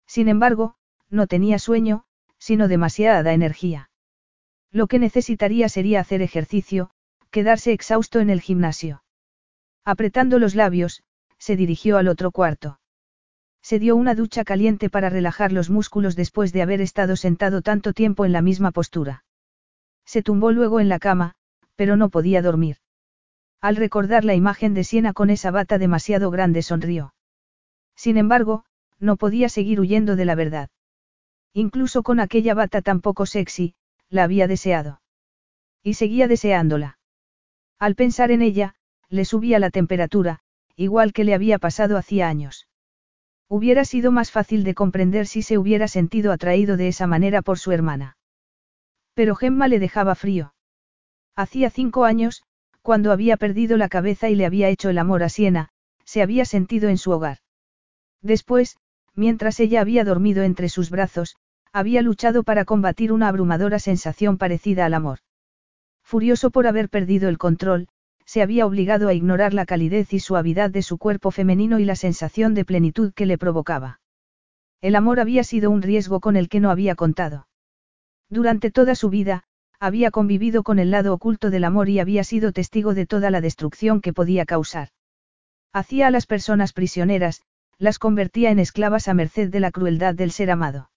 [0.08, 0.74] Sin embargo,
[1.12, 2.06] no tenía sueño,
[2.40, 3.92] sino demasiada energía.
[4.72, 6.92] Lo que necesitaría sería hacer ejercicio,
[7.32, 9.04] quedarse exhausto en el gimnasio.
[9.86, 11.04] Apretando los labios,
[11.38, 12.80] se dirigió al otro cuarto.
[13.62, 17.94] Se dio una ducha caliente para relajar los músculos después de haber estado sentado tanto
[17.94, 19.24] tiempo en la misma postura.
[20.06, 21.36] Se tumbó luego en la cama,
[21.76, 22.78] pero no podía dormir.
[23.60, 27.14] Al recordar la imagen de Siena con esa bata demasiado grande sonrió.
[27.96, 28.66] Sin embargo,
[29.00, 30.70] no podía seguir huyendo de la verdad.
[31.54, 33.76] Incluso con aquella bata tan poco sexy,
[34.10, 35.02] la había deseado.
[35.84, 36.98] Y seguía deseándola.
[37.80, 38.76] Al pensar en ella,
[39.10, 40.40] le subía la temperatura,
[40.76, 42.68] igual que le había pasado hacía años.
[43.48, 47.60] Hubiera sido más fácil de comprender si se hubiera sentido atraído de esa manera por
[47.60, 48.18] su hermana.
[49.14, 50.54] Pero Gemma le dejaba frío.
[51.36, 52.44] Hacía cinco años,
[52.82, 55.70] cuando había perdido la cabeza y le había hecho el amor a Siena,
[56.04, 57.40] se había sentido en su hogar.
[58.22, 58.78] Después,
[59.14, 61.38] mientras ella había dormido entre sus brazos,
[61.78, 65.20] había luchado para combatir una abrumadora sensación parecida al amor.
[66.04, 67.88] Furioso por haber perdido el control,
[68.26, 71.96] se había obligado a ignorar la calidez y suavidad de su cuerpo femenino y la
[71.96, 74.00] sensación de plenitud que le provocaba.
[74.82, 77.48] El amor había sido un riesgo con el que no había contado.
[78.28, 79.44] Durante toda su vida,
[79.80, 83.40] había convivido con el lado oculto del amor y había sido testigo de toda la
[83.40, 84.90] destrucción que podía causar.
[85.74, 87.44] Hacía a las personas prisioneras,
[87.78, 90.90] las convertía en esclavas a merced de la crueldad del ser amado.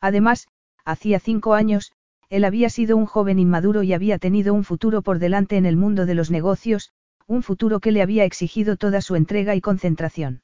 [0.00, 0.48] Además,
[0.84, 1.92] hacía cinco años,
[2.28, 5.76] él había sido un joven inmaduro y había tenido un futuro por delante en el
[5.76, 6.92] mundo de los negocios,
[7.26, 10.42] un futuro que le había exigido toda su entrega y concentración.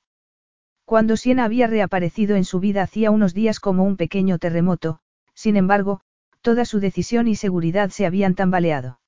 [0.85, 5.01] Cuando Siena había reaparecido en su vida hacía unos días como un pequeño terremoto,
[5.35, 6.01] sin embargo,
[6.41, 9.01] toda su decisión y seguridad se habían tambaleado.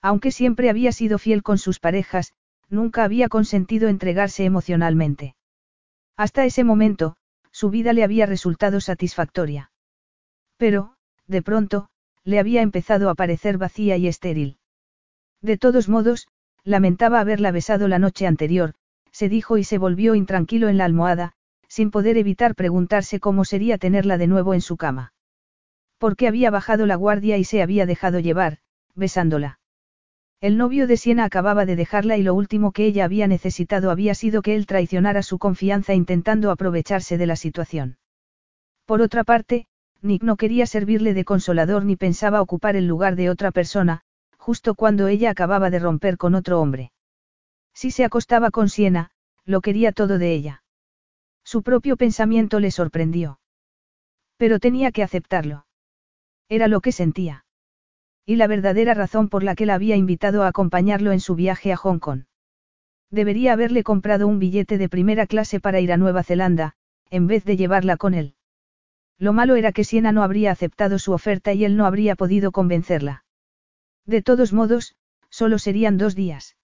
[0.00, 2.32] Aunque siempre había sido fiel con sus parejas,
[2.68, 5.36] nunca había consentido entregarse emocionalmente.
[6.16, 7.16] Hasta ese momento,
[7.52, 9.70] su vida le había resultado satisfactoria.
[10.56, 10.94] Pero,
[11.26, 11.88] de pronto,
[12.24, 14.58] le había empezado a parecer vacía y estéril.
[15.40, 16.28] De todos modos,
[16.64, 18.74] lamentaba haberla besado la noche anterior,
[19.10, 21.32] se dijo y se volvió intranquilo en la almohada,
[21.68, 25.12] sin poder evitar preguntarse cómo sería tenerla de nuevo en su cama.
[25.98, 28.58] Porque había bajado la guardia y se había dejado llevar,
[28.94, 29.60] besándola.
[30.42, 34.12] El novio de Siena acababa de dejarla y lo último que ella había necesitado había
[34.16, 37.96] sido que él traicionara su confianza intentando aprovecharse de la situación.
[38.84, 39.68] Por otra parte,
[40.00, 44.00] Nick no quería servirle de consolador ni pensaba ocupar el lugar de otra persona,
[44.36, 46.90] justo cuando ella acababa de romper con otro hombre.
[47.72, 49.12] Si se acostaba con Siena,
[49.44, 50.64] lo quería todo de ella.
[51.44, 53.38] Su propio pensamiento le sorprendió.
[54.38, 55.66] Pero tenía que aceptarlo.
[56.48, 57.44] Era lo que sentía.
[58.24, 61.72] Y la verdadera razón por la que la había invitado a acompañarlo en su viaje
[61.72, 62.24] a Hong Kong.
[63.10, 66.74] Debería haberle comprado un billete de primera clase para ir a Nueva Zelanda,
[67.10, 68.34] en vez de llevarla con él.
[69.18, 72.52] Lo malo era que Siena no habría aceptado su oferta y él no habría podido
[72.52, 73.24] convencerla.
[74.06, 74.96] De todos modos,
[75.28, 76.56] solo serían dos días.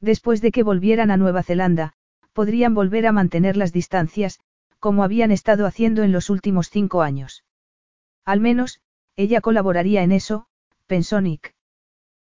[0.00, 1.94] Después de que volvieran a Nueva Zelanda,
[2.32, 4.40] podrían volver a mantener las distancias,
[4.78, 7.44] como habían estado haciendo en los últimos cinco años.
[8.24, 8.80] Al menos,
[9.16, 10.46] ella colaboraría en eso,
[10.86, 11.54] pensó Nick.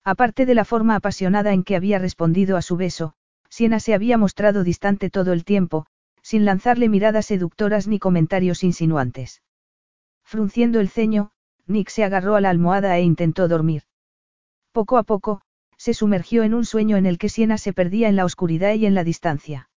[0.04, 3.14] Aparte de la forma apasionada en que había respondido a su beso,
[3.48, 5.86] Siena se había mostrado distante todo el tiempo,
[6.22, 9.42] sin lanzarle miradas seductoras ni comentarios insinuantes.
[10.24, 11.32] Frunciendo el ceño,
[11.66, 13.82] Nick se agarró a la almohada e intentó dormir.
[14.72, 15.42] Poco a poco,
[15.76, 18.86] se sumergió en un sueño en el que Siena se perdía en la oscuridad y
[18.86, 19.68] en la distancia.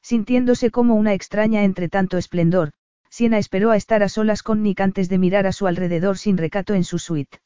[0.00, 2.72] Sintiéndose como una extraña entre tanto esplendor,
[3.10, 6.36] Siena esperó a estar a solas con Nick antes de mirar a su alrededor sin
[6.36, 7.38] recato en su suite.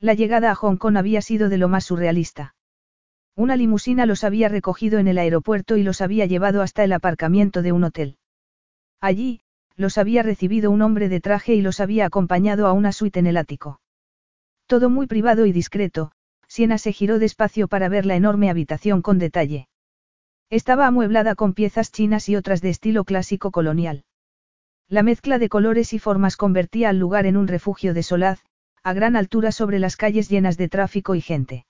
[0.00, 2.54] La llegada a Hong Kong había sido de lo más surrealista.
[3.36, 7.60] Una limusina los había recogido en el aeropuerto y los había llevado hasta el aparcamiento
[7.60, 8.16] de un hotel.
[9.00, 9.40] Allí,
[9.76, 13.26] los había recibido un hombre de traje y los había acompañado a una suite en
[13.26, 13.80] el ático.
[14.66, 16.12] Todo muy privado y discreto,
[16.48, 19.68] Siena se giró despacio para ver la enorme habitación con detalle.
[20.48, 24.04] Estaba amueblada con piezas chinas y otras de estilo clásico colonial.
[24.88, 28.42] La mezcla de colores y formas convertía al lugar en un refugio de solaz,
[28.82, 31.66] a gran altura sobre las calles llenas de tráfico y gente.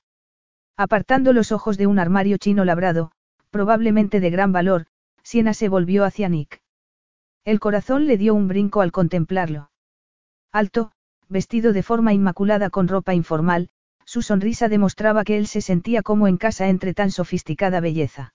[0.77, 3.13] Apartando los ojos de un armario chino labrado,
[3.51, 4.87] probablemente de gran valor,
[5.23, 6.63] Siena se volvió hacia Nick.
[7.45, 9.71] El corazón le dio un brinco al contemplarlo.
[10.53, 10.93] Alto,
[11.29, 13.71] vestido de forma inmaculada con ropa informal,
[14.05, 18.35] su sonrisa demostraba que él se sentía como en casa entre tan sofisticada belleza.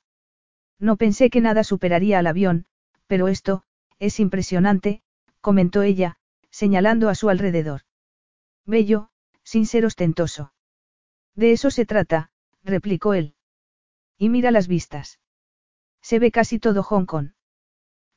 [0.79, 2.65] No pensé que nada superaría al avión,
[3.07, 3.63] pero esto,
[3.99, 5.01] es impresionante,
[5.41, 6.17] comentó ella,
[6.49, 7.84] señalando a su alrededor.
[8.65, 9.09] Bello,
[9.43, 10.53] sin ser ostentoso.
[11.35, 12.31] De eso se trata,
[12.63, 13.35] replicó él.
[14.17, 15.19] Y mira las vistas.
[16.01, 17.31] Se ve casi todo Hong Kong.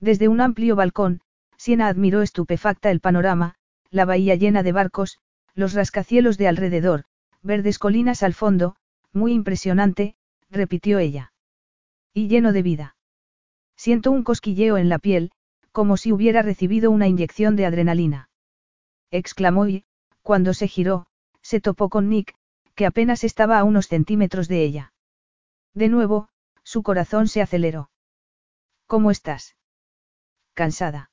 [0.00, 1.20] Desde un amplio balcón,
[1.56, 3.56] Siena admiró estupefacta el panorama,
[3.90, 5.18] la bahía llena de barcos,
[5.54, 7.04] los rascacielos de alrededor,
[7.42, 8.76] verdes colinas al fondo,
[9.12, 10.14] muy impresionante,
[10.50, 11.32] repitió ella.
[12.14, 12.96] Y lleno de vida.
[13.76, 15.32] Siento un cosquilleo en la piel,
[15.72, 18.30] como si hubiera recibido una inyección de adrenalina.
[19.10, 19.84] Exclamó y,
[20.28, 21.06] cuando se giró,
[21.40, 22.34] se topó con Nick,
[22.74, 24.92] que apenas estaba a unos centímetros de ella.
[25.72, 26.28] De nuevo,
[26.62, 27.88] su corazón se aceleró.
[28.86, 29.56] ¿Cómo estás?
[30.52, 31.10] Cansada.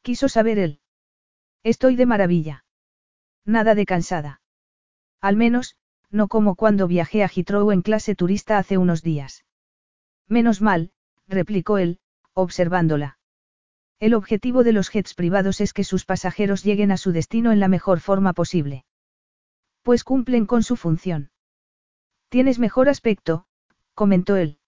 [0.00, 0.80] Quiso saber él.
[1.64, 2.64] Estoy de maravilla.
[3.44, 4.40] Nada de cansada.
[5.20, 5.76] Al menos,
[6.08, 9.44] no como cuando viajé a Heathrow en clase turista hace unos días.
[10.28, 10.92] Menos mal,
[11.28, 12.00] replicó él,
[12.32, 13.18] observándola.
[14.00, 17.60] El objetivo de los jets privados es que sus pasajeros lleguen a su destino en
[17.60, 18.84] la mejor forma posible.
[19.82, 21.30] Pues cumplen con su función.
[22.28, 23.46] Tienes mejor aspecto,
[23.94, 24.58] comentó él.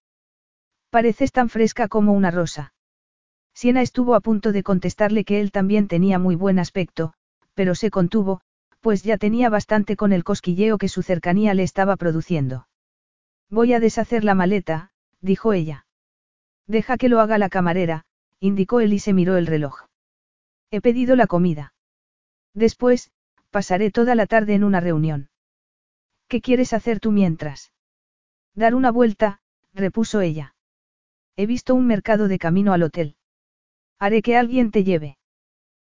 [0.91, 2.73] Pareces tan fresca como una rosa.
[3.55, 7.15] Siena estuvo a punto de contestarle que él también tenía muy buen aspecto,
[7.55, 8.41] pero se contuvo,
[8.81, 12.69] pues ya tenía bastante con el cosquilleo que su cercanía le estaba produciendo.
[13.51, 14.91] Voy a deshacer la maleta,
[15.21, 15.87] dijo ella.
[16.67, 18.05] Deja que lo haga la camarera,
[18.41, 19.87] indicó él y se miró el reloj.
[20.71, 21.75] He pedido la comida.
[22.55, 23.11] Después,
[23.51, 25.31] pasaré toda la tarde en una reunión.
[26.29, 27.73] ¿Qué quieres hacer tú mientras?
[28.55, 29.41] Dar una vuelta,
[29.75, 30.55] repuso ella.
[31.37, 33.17] He visto un mercado de camino al hotel.
[33.99, 35.19] Haré que alguien te lleve.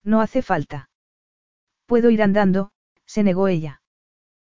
[0.03, 0.89] No hace falta.
[1.85, 2.71] Puedo ir andando,
[3.05, 3.81] se negó ella.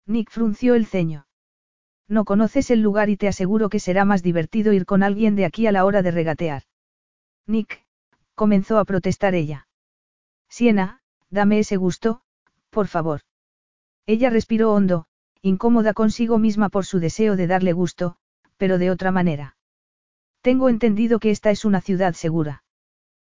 [0.05, 1.27] Nick frunció el ceño.
[2.07, 5.45] No conoces el lugar y te aseguro que será más divertido ir con alguien de
[5.45, 6.63] aquí a la hora de regatear.
[7.47, 7.83] Nick,
[8.33, 9.67] comenzó a protestar ella.
[10.49, 12.21] Siena, dame ese gusto,
[12.69, 13.21] por favor.
[14.05, 15.05] Ella respiró hondo,
[15.41, 18.17] incómoda consigo misma por su deseo de darle gusto,
[18.57, 19.57] pero de otra manera.
[20.41, 22.63] Tengo entendido que esta es una ciudad segura.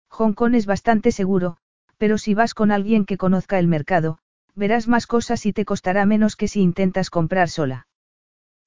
[0.09, 1.57] Hong Kong es bastante seguro,
[1.99, 4.19] pero si vas con alguien que conozca el mercado,
[4.55, 7.87] verás más cosas y te costará menos que si intentas comprar sola.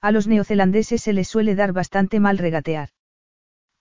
[0.02, 2.90] A los neozelandeses se les suele dar bastante mal regatear.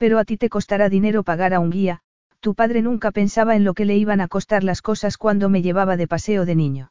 [0.02, 2.00] Pero a ti te costará dinero pagar a un guía,
[2.40, 5.62] tu padre nunca pensaba en lo que le iban a costar las cosas cuando me
[5.62, 6.90] llevaba de paseo de niño.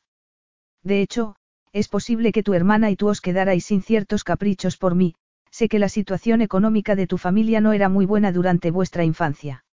[0.81, 1.35] De hecho,
[1.73, 5.15] es posible que tu hermana y tú os quedarais sin ciertos caprichos por mí,
[5.49, 9.65] sé que la situación económica de tu familia no era muy buena durante vuestra infancia.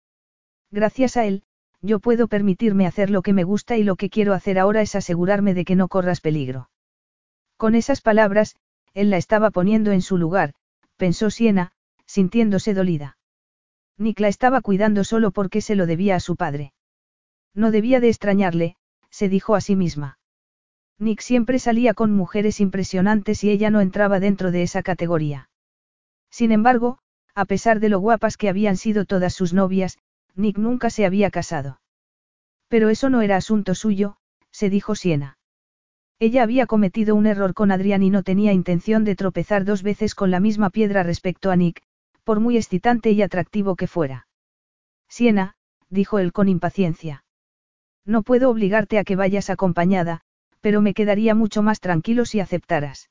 [0.70, 1.42] Gracias a él,
[1.82, 4.94] yo puedo permitirme hacer lo que me gusta y lo que quiero hacer ahora es
[4.94, 6.70] asegurarme de que no corras peligro.
[7.58, 8.56] Con esas palabras,
[8.94, 10.54] él la estaba poniendo en su lugar,
[10.96, 11.72] pensó Siena,
[12.06, 13.18] sintiéndose dolida.
[13.98, 16.72] Nick la estaba cuidando solo porque se lo debía a su padre.
[17.54, 18.76] No debía de extrañarle,
[19.10, 20.18] se dijo a sí misma.
[20.98, 25.50] Nick siempre salía con mujeres impresionantes y ella no entraba dentro de esa categoría.
[26.30, 26.98] Sin embargo,
[27.34, 29.98] a pesar de lo guapas que habían sido todas sus novias,
[30.34, 31.80] Nick nunca se había casado.
[32.68, 34.16] Pero eso no era asunto suyo,
[34.50, 35.38] se dijo Siena.
[36.18, 40.14] Ella había cometido un error con Adrián y no tenía intención de tropezar dos veces
[40.14, 41.82] con la misma piedra respecto a Nick,
[42.26, 44.26] por muy excitante y atractivo que fuera.
[45.08, 45.54] Siena,
[45.90, 47.24] dijo él con impaciencia.
[48.04, 50.22] No puedo obligarte a que vayas acompañada,
[50.60, 53.10] pero me quedaría mucho más tranquilo si aceptaras.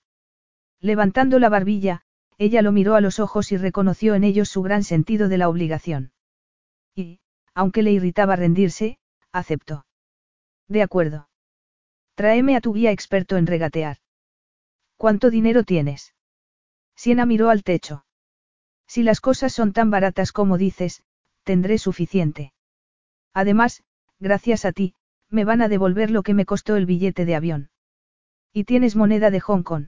[0.81, 2.01] Levantando la barbilla,
[2.37, 5.47] ella lo miró a los ojos y reconoció en ellos su gran sentido de la
[5.47, 6.11] obligación.
[6.93, 7.21] Y,
[7.53, 8.99] aunque le irritaba rendirse,
[9.31, 9.85] aceptó.
[10.67, 11.29] De acuerdo.
[12.15, 13.99] Tráeme a tu guía experto en regatear.
[14.97, 16.13] ¿Cuánto dinero tienes?
[16.97, 18.04] Siena miró al techo.
[18.95, 21.03] Si las cosas son tan baratas como dices,
[21.43, 22.53] tendré suficiente.
[23.33, 23.83] Además,
[24.19, 24.95] gracias a ti,
[25.29, 27.69] me van a devolver lo que me costó el billete de avión.
[28.53, 29.87] ¿Y tienes moneda de Hong Kong?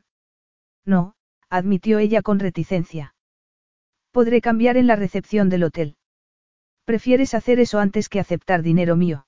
[0.84, 1.16] No,
[1.48, 3.16] admitió ella con reticencia.
[4.12, 5.96] Podré cambiar en la recepción del hotel.
[6.84, 9.26] ¿Prefieres hacer eso antes que aceptar dinero mío?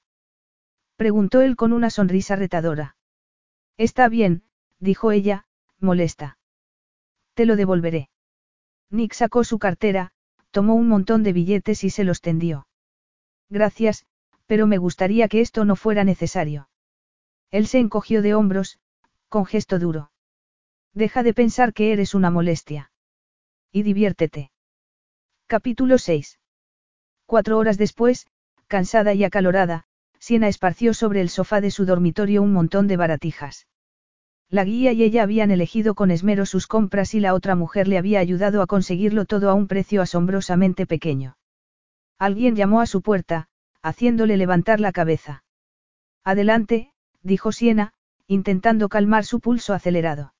[0.97, 2.97] Preguntó él con una sonrisa retadora.
[3.77, 4.43] Está bien,
[4.79, 5.45] dijo ella,
[5.79, 6.37] molesta.
[7.33, 8.09] Te lo devolveré.
[8.89, 10.11] Nick sacó su cartera,
[10.51, 12.67] tomó un montón de billetes y se los tendió.
[13.49, 14.05] Gracias,
[14.45, 16.69] pero me gustaría que esto no fuera necesario.
[17.51, 18.79] Él se encogió de hombros,
[19.27, 20.11] con gesto duro.
[20.93, 22.91] Deja de pensar que eres una molestia.
[23.71, 24.51] Y diviértete.
[25.45, 26.39] Capítulo 6.
[27.27, 28.27] Cuatro horas después,
[28.67, 29.85] cansada y acalorada,
[30.19, 33.67] Siena esparció sobre el sofá de su dormitorio un montón de baratijas.
[34.51, 37.99] La guía y ella habían elegido con esmero sus compras y la otra mujer le
[37.99, 41.37] había ayudado a conseguirlo todo a un precio asombrosamente pequeño.
[42.17, 43.47] Alguien llamó a su puerta,
[43.83, 45.43] haciéndole levantar la cabeza.
[46.23, 47.93] Adelante, dijo Siena,
[48.27, 50.33] intentando calmar su pulso acelerado.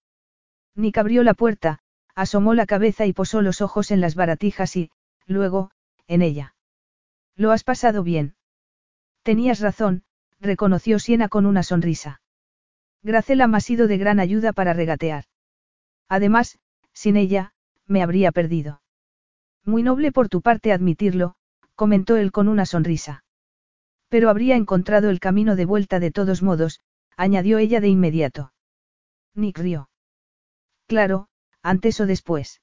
[0.76, 1.80] Nick abrió la puerta,
[2.15, 4.91] asomó la cabeza y posó los ojos en las baratijas y,
[5.26, 5.72] luego,
[6.07, 6.56] en ella.
[7.36, 8.36] ¿Lo has pasado bien?
[9.23, 10.03] Tenías razón,
[10.40, 12.22] reconoció Siena con una sonrisa.
[13.03, 15.26] Gracela me ha sido de gran ayuda para regatear.
[16.07, 16.59] Además,
[16.93, 17.53] sin ella,
[17.88, 18.81] me habría perdido.
[19.65, 21.35] Muy noble por tu parte admitirlo,
[21.76, 23.23] comentó él con una sonrisa.
[24.09, 26.81] Pero habría encontrado el camino de vuelta de todos modos,
[27.15, 28.53] añadió ella de inmediato.
[29.35, 29.89] Nick rió.
[30.88, 31.27] Claro,
[31.61, 32.61] antes o después.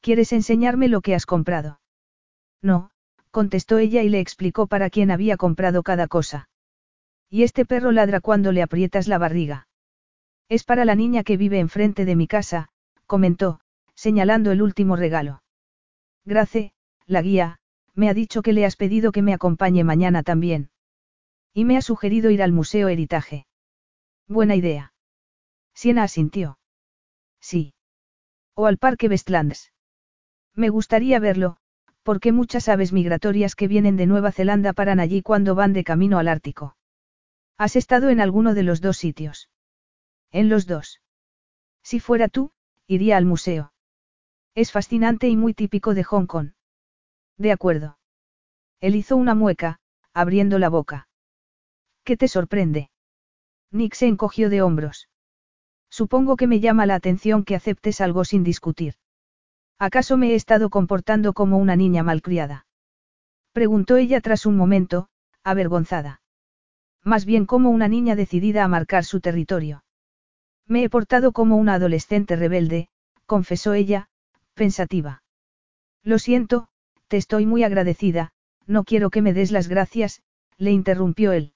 [0.00, 1.80] ¿Quieres enseñarme lo que has comprado?
[2.62, 2.90] No,
[3.30, 6.48] contestó ella y le explicó para quién había comprado cada cosa.
[7.30, 9.68] Y este perro ladra cuando le aprietas la barriga.
[10.48, 12.70] Es para la niña que vive enfrente de mi casa,
[13.06, 13.60] comentó,
[13.94, 15.42] señalando el último regalo.
[16.24, 16.72] Grace,
[17.06, 17.60] la guía,
[17.94, 20.70] me ha dicho que le has pedido que me acompañe mañana también.
[21.54, 23.46] Y me ha sugerido ir al Museo Heritage.
[24.26, 24.92] Buena idea.
[25.72, 26.58] Siena asintió.
[27.40, 27.74] Sí.
[28.54, 29.72] O al Parque Westlands.
[30.54, 31.56] Me gustaría verlo,
[32.02, 36.18] porque muchas aves migratorias que vienen de Nueva Zelanda paran allí cuando van de camino
[36.18, 36.76] al Ártico.
[37.60, 39.50] ¿Has estado en alguno de los dos sitios?
[40.30, 41.02] En los dos.
[41.82, 42.52] Si fuera tú,
[42.86, 43.74] iría al museo.
[44.54, 46.52] Es fascinante y muy típico de Hong Kong.
[47.36, 47.98] De acuerdo.
[48.80, 49.78] Él hizo una mueca,
[50.14, 51.06] abriendo la boca.
[52.02, 52.90] ¿Qué te sorprende?
[53.70, 55.10] Nick se encogió de hombros.
[55.90, 58.94] Supongo que me llama la atención que aceptes algo sin discutir.
[59.78, 62.64] ¿Acaso me he estado comportando como una niña malcriada?
[63.52, 65.10] Preguntó ella tras un momento,
[65.44, 66.19] avergonzada.
[67.04, 69.84] Más bien como una niña decidida a marcar su territorio.
[70.66, 72.88] Me he portado como una adolescente rebelde,
[73.26, 74.08] confesó ella,
[74.54, 75.22] pensativa.
[76.02, 76.68] Lo siento,
[77.08, 78.32] te estoy muy agradecida,
[78.66, 80.22] no quiero que me des las gracias,
[80.58, 81.54] le interrumpió él.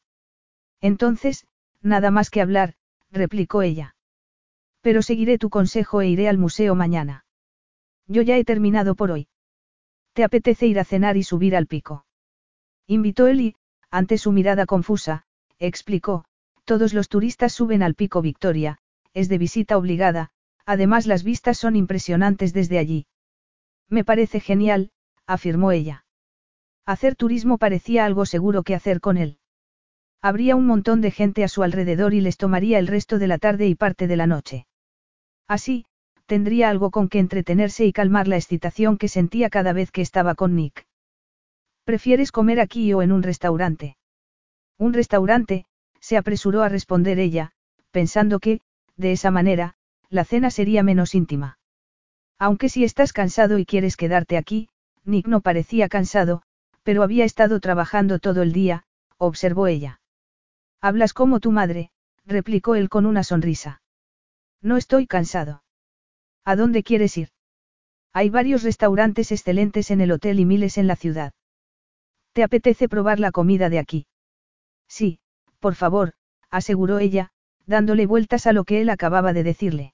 [0.80, 1.46] Entonces,
[1.80, 2.74] nada más que hablar,
[3.10, 3.94] replicó ella.
[4.80, 7.24] Pero seguiré tu consejo e iré al museo mañana.
[8.06, 9.28] Yo ya he terminado por hoy.
[10.12, 12.06] ¿Te apetece ir a cenar y subir al pico?
[12.86, 13.56] Invitó él y,
[13.90, 15.24] ante su mirada confusa,
[15.66, 16.24] explicó,
[16.64, 18.78] todos los turistas suben al pico Victoria,
[19.12, 20.30] es de visita obligada,
[20.66, 23.06] además las vistas son impresionantes desde allí.
[23.88, 24.90] Me parece genial,
[25.26, 26.04] afirmó ella.
[26.86, 29.38] Hacer turismo parecía algo seguro que hacer con él.
[30.20, 33.38] Habría un montón de gente a su alrededor y les tomaría el resto de la
[33.38, 34.66] tarde y parte de la noche.
[35.46, 35.84] Así,
[36.26, 40.34] tendría algo con que entretenerse y calmar la excitación que sentía cada vez que estaba
[40.34, 40.86] con Nick.
[41.84, 43.96] ¿Prefieres comer aquí o en un restaurante?
[44.78, 45.66] Un restaurante,
[46.00, 47.52] se apresuró a responder ella,
[47.90, 48.60] pensando que,
[48.96, 49.74] de esa manera,
[50.10, 51.58] la cena sería menos íntima.
[52.38, 54.68] Aunque si estás cansado y quieres quedarte aquí,
[55.04, 56.42] Nick no parecía cansado,
[56.82, 58.84] pero había estado trabajando todo el día,
[59.16, 60.00] observó ella.
[60.80, 61.90] Hablas como tu madre,
[62.26, 63.82] replicó él con una sonrisa.
[64.60, 65.62] No estoy cansado.
[66.44, 67.28] ¿A dónde quieres ir?
[68.12, 71.32] Hay varios restaurantes excelentes en el hotel y miles en la ciudad.
[72.32, 74.06] ¿Te apetece probar la comida de aquí?
[74.94, 75.18] Sí,
[75.58, 76.12] por favor,
[76.52, 77.32] aseguró ella,
[77.66, 79.92] dándole vueltas a lo que él acababa de decirle.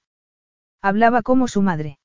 [0.79, 1.97] Hablaba como su madre.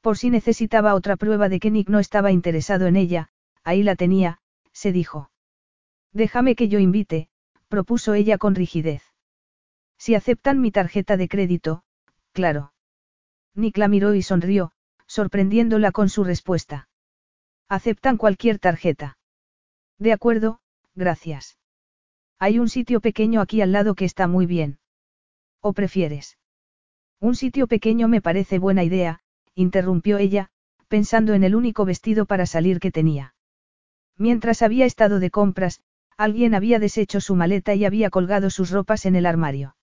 [0.00, 3.28] Por si necesitaba otra prueba de que Nick no estaba interesado en ella,
[3.62, 4.40] ahí la tenía,
[4.72, 5.30] se dijo.
[6.12, 7.28] Déjame que yo invite,
[7.68, 9.04] propuso ella con rigidez.
[9.96, 11.84] Si aceptan mi tarjeta de crédito,
[12.32, 12.72] claro.
[13.54, 14.72] Nick la miró y sonrió,
[15.06, 16.88] sorprendiéndola con su respuesta.
[17.68, 19.18] Aceptan cualquier tarjeta.
[19.98, 20.58] De acuerdo,
[20.96, 21.58] gracias.
[22.38, 24.78] Hay un sitio pequeño aquí al lado que está muy bien.
[25.60, 26.38] ¿O prefieres?
[27.20, 29.20] Un sitio pequeño me parece buena idea,
[29.54, 30.50] interrumpió ella,
[30.86, 33.34] pensando en el único vestido para salir que tenía.
[34.16, 35.80] Mientras había estado de compras,
[36.16, 39.76] alguien había deshecho su maleta y había colgado sus ropas en el armario.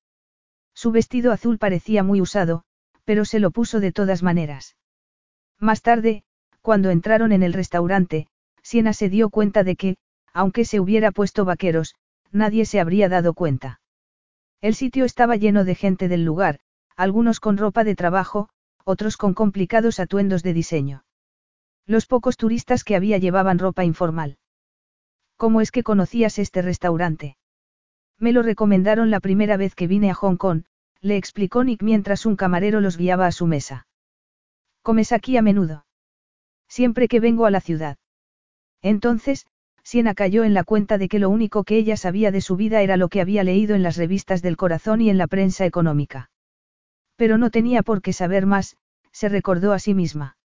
[0.73, 2.63] Su vestido azul parecía muy usado,
[3.03, 4.75] pero se lo puso de todas maneras.
[5.59, 6.23] Más tarde,
[6.61, 8.27] cuando entraron en el restaurante,
[8.61, 9.97] Siena se dio cuenta de que,
[10.33, 11.95] aunque se hubiera puesto vaqueros,
[12.35, 13.81] nadie se habría dado cuenta.
[14.61, 16.59] El sitio estaba lleno de gente del lugar,
[16.95, 18.49] algunos con ropa de trabajo,
[18.83, 21.05] otros con complicados atuendos de diseño.
[21.85, 24.37] Los pocos turistas que había llevaban ropa informal.
[25.37, 27.37] ¿Cómo es que conocías este restaurante?
[28.17, 30.63] Me lo recomendaron la primera vez que vine a Hong Kong,
[31.01, 33.87] le explicó Nick mientras un camarero los guiaba a su mesa.
[34.81, 35.85] ¿Comes aquí a menudo?
[36.67, 37.97] Siempre que vengo a la ciudad.
[38.81, 39.45] Entonces,
[39.85, 42.81] Siena cayó en la cuenta de que lo único que ella sabía de su vida
[42.81, 46.31] era lo que había leído en las revistas del corazón y en la prensa económica.
[47.15, 48.77] Pero no tenía por qué saber más,
[49.11, 50.37] se recordó a sí misma.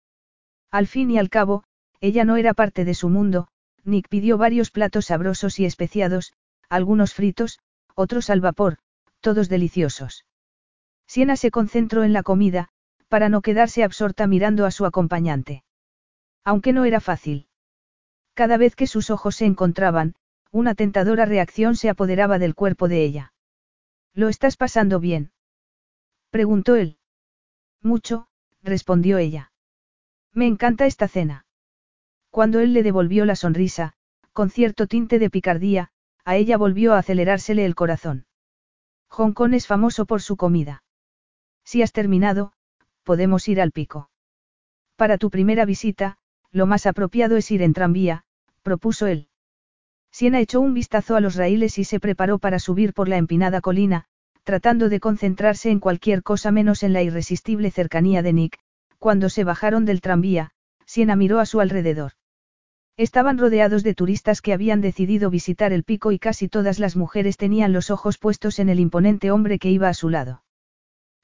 [0.71, 1.63] Al fin y al cabo,
[2.01, 3.47] ella no era parte de su mundo,
[3.85, 6.33] Nick pidió varios platos sabrosos y especiados,
[6.67, 7.59] algunos fritos,
[7.95, 8.77] otros al vapor,
[9.21, 10.25] todos deliciosos.
[11.07, 12.67] Siena se concentró en la comida,
[13.07, 15.63] para no quedarse absorta mirando a su acompañante.
[16.43, 17.48] Aunque no era fácil.
[18.39, 20.15] Cada vez que sus ojos se encontraban,
[20.49, 23.33] una tentadora reacción se apoderaba del cuerpo de ella.
[24.13, 25.33] ¿Lo estás pasando bien?
[26.29, 26.99] preguntó él.
[27.81, 28.29] Mucho,
[28.63, 29.51] respondió ella.
[30.31, 31.47] Me encanta esta cena.
[32.29, 33.95] Cuando él le devolvió la sonrisa,
[34.31, 35.91] con cierto tinte de picardía,
[36.23, 38.25] a ella volvió a acelerársele el corazón.
[39.09, 40.85] Hong Kong es famoso por su comida.
[41.65, 42.53] Si has terminado,
[43.03, 44.09] podemos ir al pico.
[44.95, 46.19] Para tu primera visita,
[46.51, 48.23] lo más apropiado es ir en tranvía,
[48.61, 49.27] propuso él.
[50.11, 53.61] Siena echó un vistazo a los raíles y se preparó para subir por la empinada
[53.61, 54.05] colina,
[54.43, 58.59] tratando de concentrarse en cualquier cosa menos en la irresistible cercanía de Nick.
[58.97, 60.51] Cuando se bajaron del tranvía,
[60.85, 62.13] Siena miró a su alrededor.
[62.97, 67.37] Estaban rodeados de turistas que habían decidido visitar el pico y casi todas las mujeres
[67.37, 70.43] tenían los ojos puestos en el imponente hombre que iba a su lado.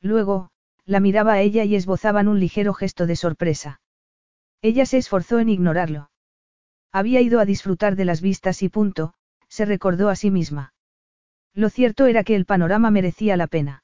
[0.01, 0.51] Luego,
[0.85, 3.81] la miraba a ella y esbozaban un ligero gesto de sorpresa.
[4.61, 6.11] Ella se esforzó en ignorarlo.
[6.95, 9.15] Había ido a disfrutar de las vistas y punto,
[9.49, 10.73] se recordó a sí misma.
[11.53, 13.83] Lo cierto era que el panorama merecía la pena.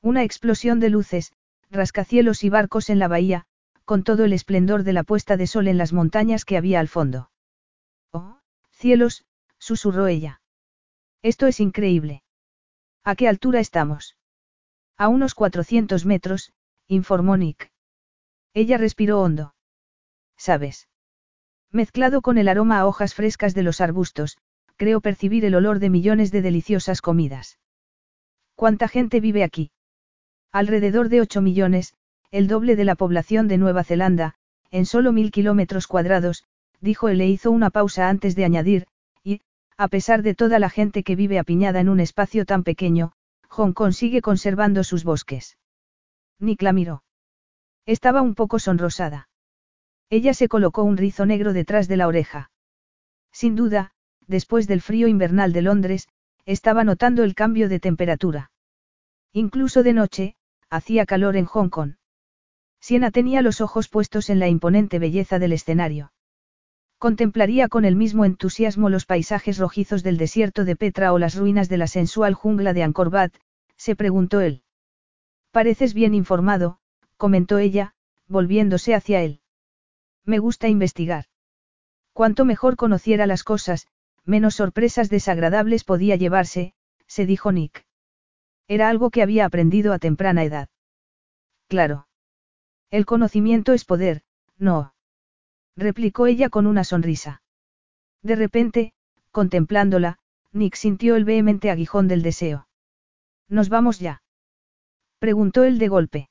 [0.00, 1.34] Una explosión de luces,
[1.68, 3.44] rascacielos y barcos en la bahía,
[3.84, 6.88] con todo el esplendor de la puesta de sol en las montañas que había al
[6.88, 7.30] fondo.
[8.12, 8.38] Oh,
[8.70, 9.26] cielos,
[9.58, 10.40] susurró ella.
[11.20, 12.22] Esto es increíble.
[13.04, 14.16] ¿A qué altura estamos?
[14.96, 16.54] A unos 400 metros,
[16.88, 17.70] informó Nick.
[18.54, 19.54] Ella respiró hondo.
[20.38, 20.88] ¿Sabes?
[21.72, 24.36] Mezclado con el aroma a hojas frescas de los arbustos,
[24.76, 27.58] creo percibir el olor de millones de deliciosas comidas.
[28.54, 29.70] ¿Cuánta gente vive aquí?
[30.52, 31.94] Alrededor de 8 millones,
[32.30, 34.34] el doble de la población de Nueva Zelanda,
[34.70, 36.44] en solo mil kilómetros cuadrados,
[36.80, 38.86] dijo él e hizo una pausa antes de añadir,
[39.24, 39.40] y,
[39.78, 43.12] a pesar de toda la gente que vive apiñada en un espacio tan pequeño,
[43.48, 45.56] Hong Kong sigue conservando sus bosques.
[46.38, 47.02] Nick la miró.
[47.86, 49.28] Estaba un poco sonrosada.
[50.12, 52.50] Ella se colocó un rizo negro detrás de la oreja.
[53.32, 53.92] Sin duda,
[54.26, 56.06] después del frío invernal de Londres,
[56.44, 58.50] estaba notando el cambio de temperatura.
[59.32, 60.36] Incluso de noche,
[60.68, 61.94] hacía calor en Hong Kong.
[62.78, 66.12] Siena tenía los ojos puestos en la imponente belleza del escenario.
[66.98, 71.70] Contemplaría con el mismo entusiasmo los paisajes rojizos del desierto de Petra o las ruinas
[71.70, 73.32] de la sensual jungla de Angkor Wat,
[73.78, 74.62] se preguntó él.
[75.52, 76.80] Pareces bien informado,
[77.16, 77.94] comentó ella,
[78.28, 79.41] volviéndose hacia él.
[80.24, 81.26] Me gusta investigar.
[82.12, 83.86] Cuanto mejor conociera las cosas,
[84.24, 86.74] menos sorpresas desagradables podía llevarse,
[87.06, 87.86] se dijo Nick.
[88.68, 90.68] Era algo que había aprendido a temprana edad.
[91.68, 92.06] Claro.
[92.90, 94.22] El conocimiento es poder,
[94.58, 94.94] no.
[95.76, 97.42] replicó ella con una sonrisa.
[98.22, 98.92] De repente,
[99.30, 100.18] contemplándola,
[100.52, 102.68] Nick sintió el vehemente aguijón del deseo.
[103.48, 104.22] ¿Nos vamos ya?
[105.18, 106.30] preguntó él de golpe.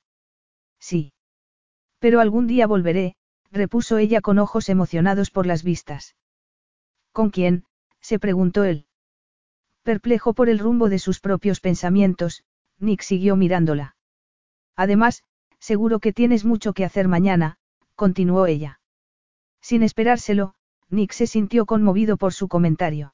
[0.80, 1.14] Sí.
[2.00, 3.16] Pero algún día volveré,
[3.52, 6.16] repuso ella con ojos emocionados por las vistas.
[7.12, 7.66] ¿Con quién?
[8.00, 8.86] se preguntó él.
[9.84, 12.44] Perplejo por el rumbo de sus propios pensamientos,
[12.80, 13.96] Nick siguió mirándola.
[14.76, 15.24] Además,
[15.60, 17.58] seguro que tienes mucho que hacer mañana,
[17.96, 18.80] continuó ella.
[19.60, 20.56] Sin esperárselo,
[20.90, 23.14] Nick se sintió conmovido por su comentario.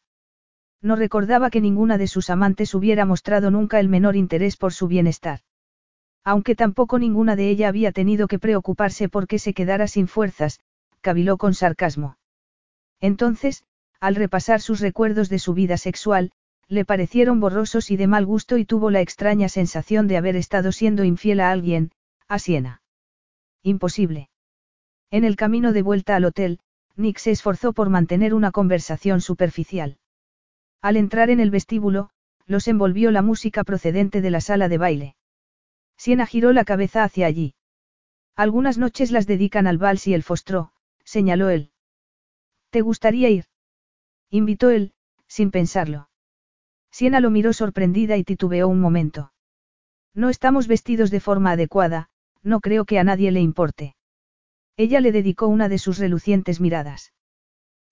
[0.81, 4.87] No recordaba que ninguna de sus amantes hubiera mostrado nunca el menor interés por su
[4.87, 5.41] bienestar
[6.27, 10.59] aunque tampoco ninguna de ella había tenido que preocuparse porque se quedara sin fuerzas,
[10.99, 12.17] caviló con sarcasmo.
[12.99, 13.63] Entonces,
[14.01, 16.33] al repasar sus recuerdos de su vida sexual,
[16.67, 20.73] le parecieron borrosos y de mal gusto y tuvo la extraña sensación de haber estado
[20.73, 21.91] siendo infiel a alguien,
[22.27, 22.81] a Siena.
[23.63, 24.29] Imposible.
[25.09, 26.59] En el camino de vuelta al hotel,
[26.97, 29.97] Nick se esforzó por mantener una conversación superficial.
[30.81, 32.09] Al entrar en el vestíbulo,
[32.45, 35.15] los envolvió la música procedente de la sala de baile.
[35.97, 37.55] Siena giró la cabeza hacia allí.
[38.35, 40.71] Algunas noches las dedican al vals y el fostró,
[41.03, 41.71] señaló él.
[42.69, 43.45] ¿Te gustaría ir?
[44.29, 44.93] Invitó él,
[45.27, 46.09] sin pensarlo.
[46.91, 49.33] Siena lo miró sorprendida y titubeó un momento.
[50.13, 52.09] No estamos vestidos de forma adecuada,
[52.43, 53.95] no creo que a nadie le importe.
[54.75, 57.13] Ella le dedicó una de sus relucientes miradas.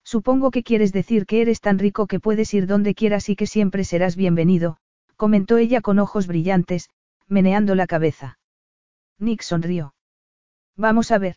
[0.04, 3.46] Supongo que quieres decir que eres tan rico que puedes ir donde quieras y que
[3.46, 4.76] siempre serás bienvenido,
[5.16, 6.90] comentó ella con ojos brillantes,
[7.28, 8.38] meneando la cabeza.
[9.18, 9.94] Nick sonrió.
[10.76, 11.36] Vamos a ver.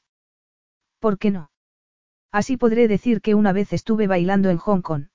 [1.00, 1.52] ¿Por qué no?
[2.32, 5.08] Así podré decir que una vez estuve bailando en Hong Kong.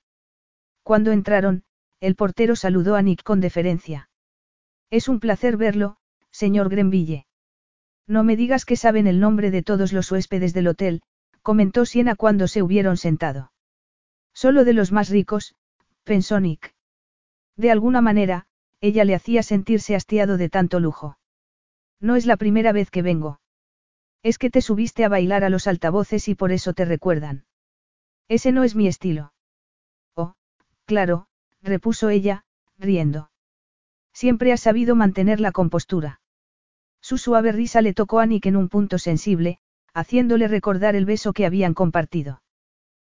[0.83, 1.63] Cuando entraron,
[1.99, 4.09] el portero saludó a Nick con deferencia.
[4.89, 5.97] Es un placer verlo,
[6.31, 7.25] señor Grenville.
[8.07, 11.01] No me digas que saben el nombre de todos los huéspedes del hotel,
[11.41, 13.51] comentó Siena cuando se hubieron sentado.
[14.33, 15.55] Solo de los más ricos,
[16.03, 16.75] pensó Nick.
[17.55, 18.47] De alguna manera,
[18.81, 21.17] ella le hacía sentirse hastiado de tanto lujo.
[21.99, 23.39] No es la primera vez que vengo.
[24.23, 27.45] Es que te subiste a bailar a los altavoces y por eso te recuerdan.
[28.27, 29.33] Ese no es mi estilo.
[30.15, 30.33] Oh,
[30.85, 31.27] claro,
[31.61, 32.45] repuso ella,
[32.77, 33.29] riendo.
[34.13, 36.21] Siempre has sabido mantener la compostura.
[37.01, 39.59] Su suave risa le tocó a Nick en un punto sensible,
[39.93, 42.41] haciéndole recordar el beso que habían compartido.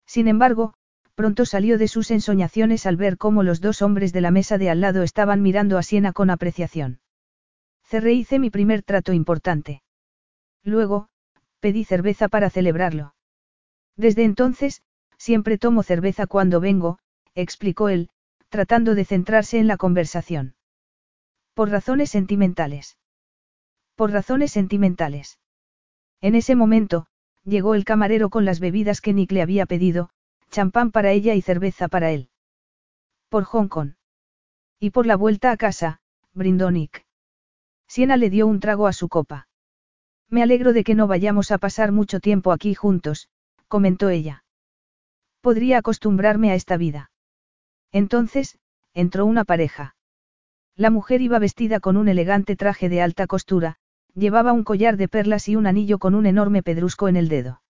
[0.06, 0.74] Sin embargo,
[1.18, 4.70] pronto salió de sus ensoñaciones al ver cómo los dos hombres de la mesa de
[4.70, 7.00] al lado estaban mirando a Siena con apreciación.
[7.84, 9.82] Cerré hice mi primer trato importante.
[10.64, 11.10] Luego,
[11.60, 13.16] pedí cerveza para celebrarlo.
[13.96, 14.84] Desde entonces,
[15.18, 17.00] siempre tomo cerveza cuando vengo,
[17.34, 18.10] explicó él,
[18.50, 20.54] tratando de centrarse en la conversación.
[21.56, 22.96] Por razones sentimentales.
[23.96, 25.40] Por razones sentimentales.
[26.22, 27.08] En ese momento,
[27.44, 30.12] llegó el camarero con las bebidas que Nick le había pedido,
[30.50, 32.30] champán para ella y cerveza para él.
[33.30, 33.94] Por Hong Kong.
[34.80, 36.00] Y por la vuelta a casa,
[36.34, 37.06] brindó Nick.
[37.88, 39.48] Siena le dio un trago a su copa.
[40.30, 43.30] Me alegro de que no vayamos a pasar mucho tiempo aquí juntos,
[43.68, 44.44] comentó ella.
[45.42, 47.12] Podría acostumbrarme a esta vida.
[47.92, 48.60] Entonces,
[48.94, 49.96] entró una pareja.
[50.76, 53.78] La mujer iba vestida con un elegante traje de alta costura,
[54.14, 57.62] llevaba un collar de perlas y un anillo con un enorme pedrusco en el dedo.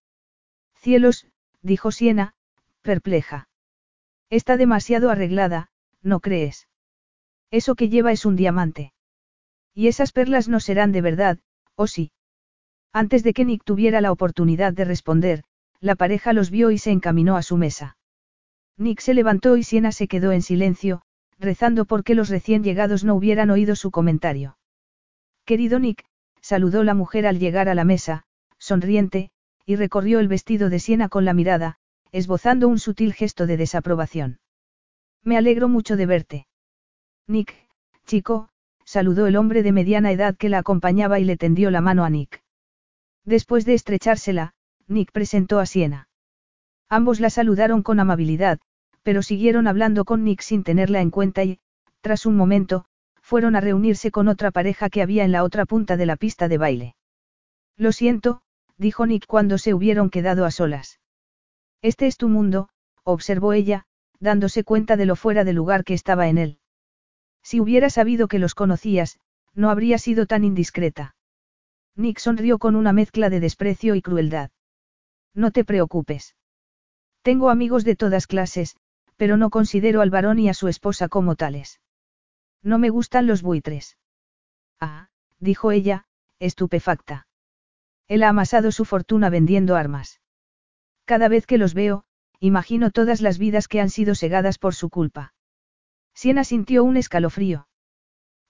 [0.74, 1.26] Cielos,
[1.62, 2.34] dijo Siena,
[2.82, 3.48] perpleja.
[4.30, 5.70] Está demasiado arreglada,
[6.02, 6.68] ¿no crees?
[7.50, 8.92] Eso que lleva es un diamante.
[9.74, 11.38] Y esas perlas no serán de verdad,
[11.74, 12.10] ¿o sí?
[12.92, 15.44] Antes de que Nick tuviera la oportunidad de responder,
[15.80, 17.96] la pareja los vio y se encaminó a su mesa.
[18.76, 21.02] Nick se levantó y Siena se quedó en silencio,
[21.38, 24.58] rezando porque los recién llegados no hubieran oído su comentario.
[25.44, 26.04] Querido Nick,
[26.40, 28.24] saludó la mujer al llegar a la mesa,
[28.58, 29.30] sonriente,
[29.64, 31.78] y recorrió el vestido de Siena con la mirada,
[32.12, 34.38] esbozando un sutil gesto de desaprobación.
[35.22, 36.46] Me alegro mucho de verte.
[37.26, 37.54] Nick,
[38.06, 38.48] chico,
[38.84, 42.10] saludó el hombre de mediana edad que la acompañaba y le tendió la mano a
[42.10, 42.42] Nick.
[43.24, 44.54] Después de estrechársela,
[44.86, 46.08] Nick presentó a Siena.
[46.88, 48.58] Ambos la saludaron con amabilidad,
[49.02, 51.58] pero siguieron hablando con Nick sin tenerla en cuenta y,
[52.00, 52.86] tras un momento,
[53.20, 56.48] fueron a reunirse con otra pareja que había en la otra punta de la pista
[56.48, 56.96] de baile.
[57.76, 58.40] Lo siento,
[58.78, 60.97] dijo Nick cuando se hubieron quedado a solas.
[61.82, 62.68] Este es tu mundo,
[63.04, 63.86] observó ella,
[64.20, 66.58] dándose cuenta de lo fuera de lugar que estaba en él.
[67.42, 69.18] Si hubiera sabido que los conocías,
[69.54, 71.14] no habría sido tan indiscreta.
[71.94, 74.50] Nick sonrió con una mezcla de desprecio y crueldad.
[75.34, 76.36] No te preocupes.
[77.22, 78.76] Tengo amigos de todas clases,
[79.16, 81.80] pero no considero al varón y a su esposa como tales.
[82.62, 83.98] No me gustan los buitres.
[84.80, 86.06] Ah, dijo ella,
[86.38, 87.26] estupefacta.
[88.06, 90.20] Él ha amasado su fortuna vendiendo armas.
[91.08, 92.04] Cada vez que los veo,
[92.38, 95.32] imagino todas las vidas que han sido segadas por su culpa.
[96.12, 97.66] Siena sintió un escalofrío.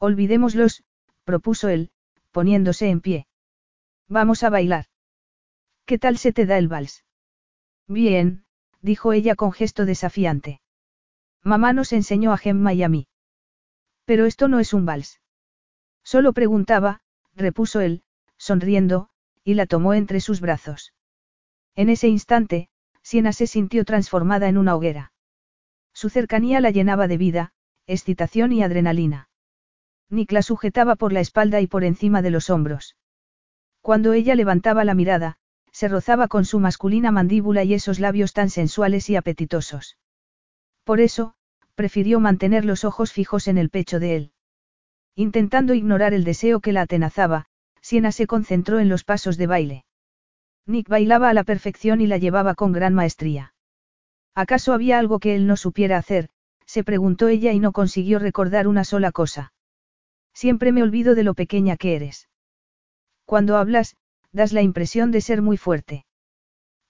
[0.01, 0.83] Olvidémoslos,
[1.23, 1.93] propuso él,
[2.33, 3.29] poniéndose en pie.
[4.09, 4.87] Vamos a bailar.
[5.87, 7.05] ¿Qué tal se te da el vals?
[7.87, 8.45] Bien,
[8.83, 10.61] dijo ella con gesto desafiante.
[11.45, 13.07] Mamá nos enseñó a Gemma y a mí.
[14.05, 15.21] Pero esto no es un vals.
[16.03, 17.03] Solo preguntaba,
[17.37, 18.03] repuso él,
[18.37, 19.11] sonriendo,
[19.45, 20.93] y la tomó entre sus brazos.
[21.79, 22.69] En ese instante,
[23.05, 25.13] Siena se sintió transformada en una hoguera.
[25.95, 27.53] Su cercanía la llenaba de vida,
[27.87, 29.29] excitación y adrenalina.
[30.11, 32.97] Nick la sujetaba por la espalda y por encima de los hombros.
[33.81, 35.39] Cuando ella levantaba la mirada,
[35.71, 39.99] se rozaba con su masculina mandíbula y esos labios tan sensuales y apetitosos.
[40.83, 41.35] Por eso,
[41.77, 44.33] prefirió mantener los ojos fijos en el pecho de él.
[45.15, 47.47] Intentando ignorar el deseo que la atenazaba,
[47.81, 49.85] Siena se concentró en los pasos de baile.
[50.69, 53.55] Nick bailaba a la perfección y la llevaba con gran maestría.
[54.35, 56.29] ¿Acaso había algo que él no supiera hacer?
[56.67, 59.55] se preguntó ella y no consiguió recordar una sola cosa.
[60.35, 62.29] Siempre me olvido de lo pequeña que eres.
[63.25, 63.97] Cuando hablas,
[64.31, 66.05] das la impresión de ser muy fuerte.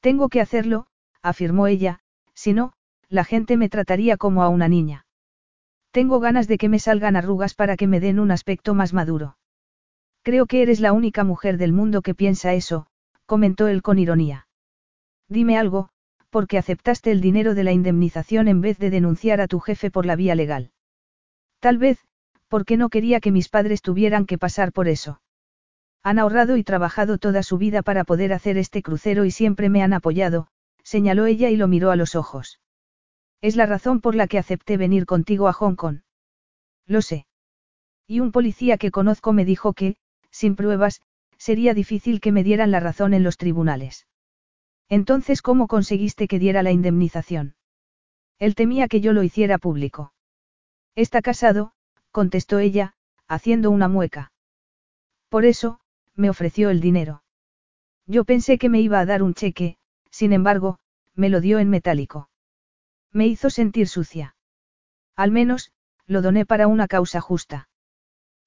[0.01, 0.89] Tengo que hacerlo,
[1.23, 2.01] afirmó ella,
[2.35, 2.73] si no,
[3.09, 5.07] la gente me trataría como a una niña.
[5.93, 9.39] Tengo ganas de que me salgan arrugas para que me den un aspecto más maduro.
[10.23, 12.89] Creo que eres la única mujer del mundo que piensa eso,
[13.29, 14.49] comentó él con ironía.
[15.29, 15.91] Dime algo,
[16.31, 19.91] ¿por qué aceptaste el dinero de la indemnización en vez de denunciar a tu jefe
[19.91, 20.73] por la vía legal?
[21.61, 21.99] Tal vez,
[22.49, 25.21] porque no quería que mis padres tuvieran que pasar por eso.
[26.03, 29.83] Han ahorrado y trabajado toda su vida para poder hacer este crucero y siempre me
[29.83, 30.49] han apoyado,
[30.83, 32.61] señaló ella y lo miró a los ojos.
[33.43, 35.99] Es la razón por la que acepté venir contigo a Hong Kong.
[36.87, 37.27] Lo sé.
[38.07, 39.97] Y un policía que conozco me dijo que,
[40.31, 41.03] sin pruebas,
[41.39, 44.07] sería difícil que me dieran la razón en los tribunales.
[44.89, 47.55] Entonces, ¿cómo conseguiste que diera la indemnización?
[48.39, 50.13] Él temía que yo lo hiciera público.
[50.95, 51.73] Está casado,
[52.11, 52.95] contestó ella,
[53.27, 54.33] haciendo una mueca.
[55.29, 55.81] Por eso,
[56.15, 57.23] me ofreció el dinero.
[58.07, 59.77] Yo pensé que me iba a dar un cheque,
[60.11, 60.79] sin embargo,
[61.15, 62.31] me lo dio en metálico.
[63.13, 64.37] Me hizo sentir sucia.
[65.15, 65.73] Al menos,
[66.07, 67.69] lo doné para una causa justa.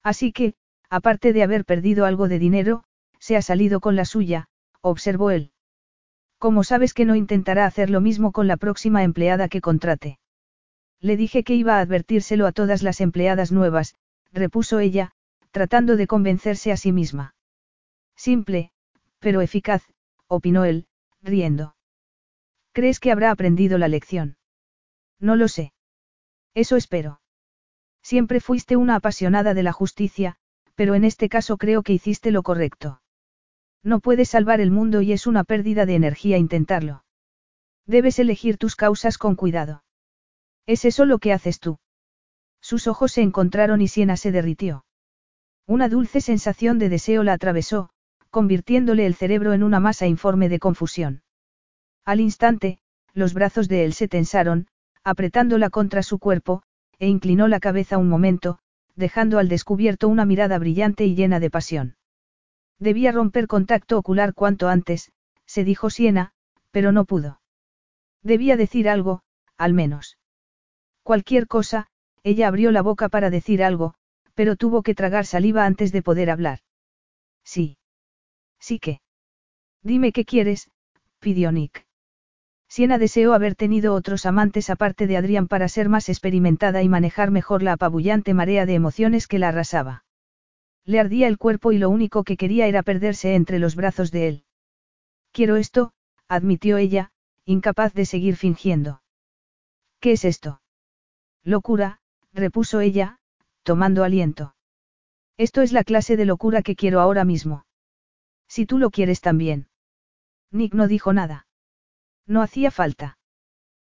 [0.02, 0.54] Así que,
[0.92, 2.84] aparte de haber perdido algo de dinero,
[3.18, 4.48] se ha salido con la suya,
[4.82, 5.50] observó él.
[6.36, 10.18] ¿Cómo sabes que no intentará hacer lo mismo con la próxima empleada que contrate?
[11.00, 13.94] Le dije que iba a advertírselo a todas las empleadas nuevas,
[14.32, 15.12] repuso ella,
[15.50, 17.34] tratando de convencerse a sí misma.
[18.14, 18.70] Simple,
[19.18, 19.82] pero eficaz,
[20.26, 20.88] opinó él,
[21.22, 21.74] riendo.
[22.72, 24.36] ¿Crees que habrá aprendido la lección?
[25.18, 25.72] No lo sé.
[26.52, 27.22] Eso espero.
[28.02, 30.36] Siempre fuiste una apasionada de la justicia,
[30.74, 33.00] pero en este caso creo que hiciste lo correcto.
[33.82, 37.04] No puedes salvar el mundo y es una pérdida de energía intentarlo.
[37.86, 39.84] Debes elegir tus causas con cuidado.
[40.66, 41.78] ¿Es eso lo que haces tú?
[42.60, 44.84] Sus ojos se encontraron y Siena se derritió.
[45.66, 47.90] Una dulce sensación de deseo la atravesó,
[48.30, 51.22] convirtiéndole el cerebro en una masa informe de confusión.
[52.04, 52.78] Al instante,
[53.14, 54.68] los brazos de él se tensaron,
[55.04, 56.62] apretándola contra su cuerpo,
[56.98, 58.58] e inclinó la cabeza un momento,
[58.94, 61.96] dejando al descubierto una mirada brillante y llena de pasión.
[62.78, 65.12] Debía romper contacto ocular cuanto antes,
[65.46, 66.32] se dijo Siena,
[66.70, 67.40] pero no pudo.
[68.22, 69.22] Debía decir algo,
[69.56, 70.18] al menos.
[71.02, 71.88] Cualquier cosa,
[72.22, 73.94] ella abrió la boca para decir algo,
[74.34, 76.60] pero tuvo que tragar saliva antes de poder hablar.
[77.44, 77.76] Sí.
[78.58, 79.00] Sí que.
[79.82, 80.70] Dime qué quieres,
[81.18, 81.86] pidió Nick.
[82.72, 87.30] Siena deseó haber tenido otros amantes aparte de Adrián para ser más experimentada y manejar
[87.30, 90.06] mejor la apabullante marea de emociones que la arrasaba.
[90.86, 94.26] Le ardía el cuerpo y lo único que quería era perderse entre los brazos de
[94.26, 94.44] él.
[95.32, 95.92] Quiero esto,
[96.28, 97.12] admitió ella,
[97.44, 99.02] incapaz de seguir fingiendo.
[100.00, 100.62] ¿Qué es esto?
[101.44, 102.00] Locura,
[102.32, 103.18] repuso ella,
[103.64, 104.54] tomando aliento.
[105.36, 107.66] Esto es la clase de locura que quiero ahora mismo.
[108.48, 109.68] Si tú lo quieres también.
[110.50, 111.46] Nick no dijo nada.
[112.26, 113.18] No hacía falta.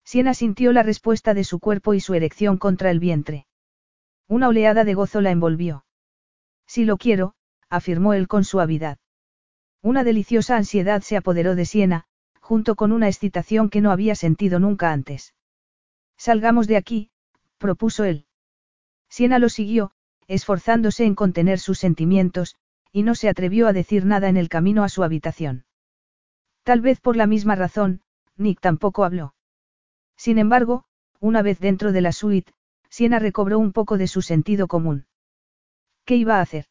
[0.04, 3.46] Siena sintió la respuesta de su cuerpo y su erección contra el vientre.
[4.26, 5.84] Una oleada de gozo la envolvió.
[6.66, 7.34] Si lo quiero,
[7.68, 8.98] afirmó él con suavidad.
[9.82, 12.04] Una deliciosa ansiedad se apoderó de Siena,
[12.40, 15.34] junto con una excitación que no había sentido nunca antes.
[16.16, 17.10] Salgamos de aquí,
[17.58, 18.26] propuso él.
[19.08, 19.92] Siena lo siguió,
[20.26, 22.56] esforzándose en contener sus sentimientos,
[22.92, 25.64] y no se atrevió a decir nada en el camino a su habitación.
[26.64, 28.02] Tal vez por la misma razón,
[28.38, 29.34] Nick tampoco habló.
[30.16, 30.84] Sin embargo,
[31.20, 32.52] una vez dentro de la suite,
[32.88, 35.06] Siena recobró un poco de su sentido común.
[36.04, 36.66] ¿Qué iba a hacer?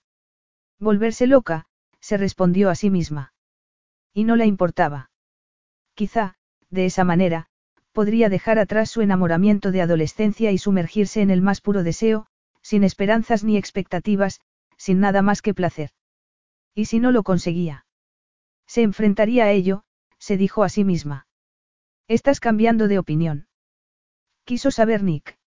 [0.79, 1.65] Volverse loca,
[1.99, 3.33] se respondió a sí misma.
[4.13, 5.11] Y no le importaba.
[5.93, 6.35] Quizá,
[6.69, 7.47] de esa manera,
[7.91, 12.27] podría dejar atrás su enamoramiento de adolescencia y sumergirse en el más puro deseo,
[12.61, 14.41] sin esperanzas ni expectativas,
[14.77, 15.91] sin nada más que placer.
[16.73, 17.85] ¿Y si no lo conseguía?
[18.67, 19.83] Se enfrentaría a ello,
[20.19, 21.26] se dijo a sí misma.
[22.07, 23.47] Estás cambiando de opinión.
[24.45, 25.37] Quiso saber Nick.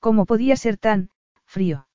[0.00, 1.08] ¿Cómo podía ser tan,
[1.46, 1.88] frío?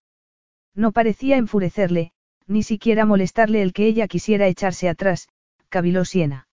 [0.73, 2.11] No parecía enfurecerle,
[2.47, 5.27] ni siquiera molestarle el que ella quisiera echarse atrás,
[5.69, 6.47] caviló Siena.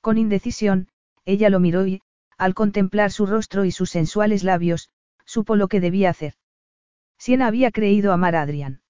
[0.00, 0.88] Con indecisión,
[1.24, 2.00] ella lo miró y,
[2.38, 4.90] al contemplar su rostro y sus sensuales labios,
[5.24, 6.34] supo lo que debía hacer.
[7.18, 8.82] Siena había creído amar a Adrián.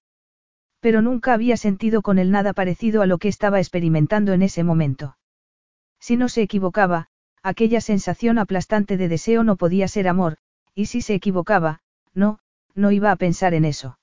[0.79, 4.63] Pero nunca había sentido con él nada parecido a lo que estaba experimentando en ese
[4.63, 5.17] momento.
[5.99, 7.09] Si no se equivocaba,
[7.43, 10.37] aquella sensación aplastante de deseo no podía ser amor,
[10.75, 11.81] y si se equivocaba,
[12.13, 12.39] no,
[12.75, 13.99] no iba a pensar en eso.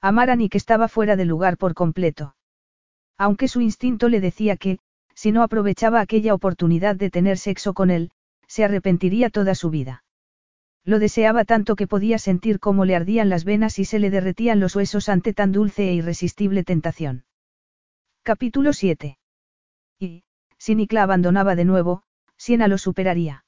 [0.00, 2.36] Amar a Nick estaba fuera de lugar por completo.
[3.16, 4.78] Aunque su instinto le decía que,
[5.14, 8.12] si no aprovechaba aquella oportunidad de tener sexo con él,
[8.46, 10.04] se arrepentiría toda su vida.
[10.84, 14.60] Lo deseaba tanto que podía sentir cómo le ardían las venas y se le derretían
[14.60, 17.24] los huesos ante tan dulce e irresistible tentación.
[18.22, 19.18] Capítulo 7.
[19.98, 20.22] Y,
[20.56, 22.04] si Nick la abandonaba de nuevo,
[22.38, 23.44] Siena lo superaría.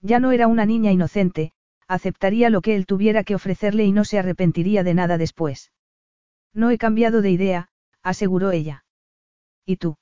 [0.00, 1.52] Ya no era una niña inocente,
[1.88, 5.72] aceptaría lo que él tuviera que ofrecerle y no se arrepentiría de nada después.
[6.54, 7.68] No he cambiado de idea,
[8.02, 8.84] aseguró ella.
[9.64, 9.96] ¿Y tú?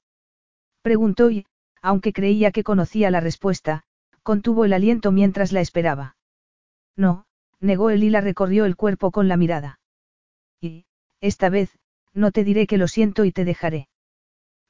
[0.83, 1.47] Preguntó y,
[1.83, 3.85] aunque creía que conocía la respuesta,
[4.23, 6.17] contuvo el aliento mientras la esperaba.
[6.97, 7.25] No,
[7.61, 9.81] negó él y la recorrió el cuerpo con la mirada.
[10.61, 10.87] Y,
[11.21, 11.79] esta vez,
[12.13, 13.89] no te diré que lo siento y te dejaré.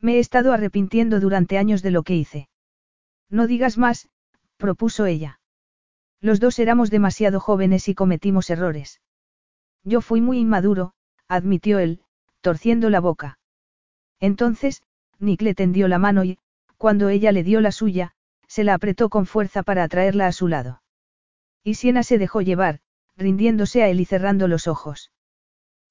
[0.00, 2.48] Me he estado arrepintiendo durante años de lo que hice.
[3.30, 4.08] No digas más,
[4.56, 5.40] propuso ella.
[6.20, 9.00] Los dos éramos demasiado jóvenes y cometimos errores.
[9.84, 10.92] Yo fui muy inmaduro,
[11.28, 12.02] admitió él,
[12.40, 13.38] torciendo la boca.
[14.18, 14.82] Entonces,
[15.18, 16.38] Nick le tendió la mano y,
[16.76, 18.12] cuando ella le dio la suya,
[18.46, 20.82] se la apretó con fuerza para atraerla a su lado.
[21.62, 22.80] Y Siena se dejó llevar,
[23.16, 25.12] rindiéndose a él y cerrando los ojos.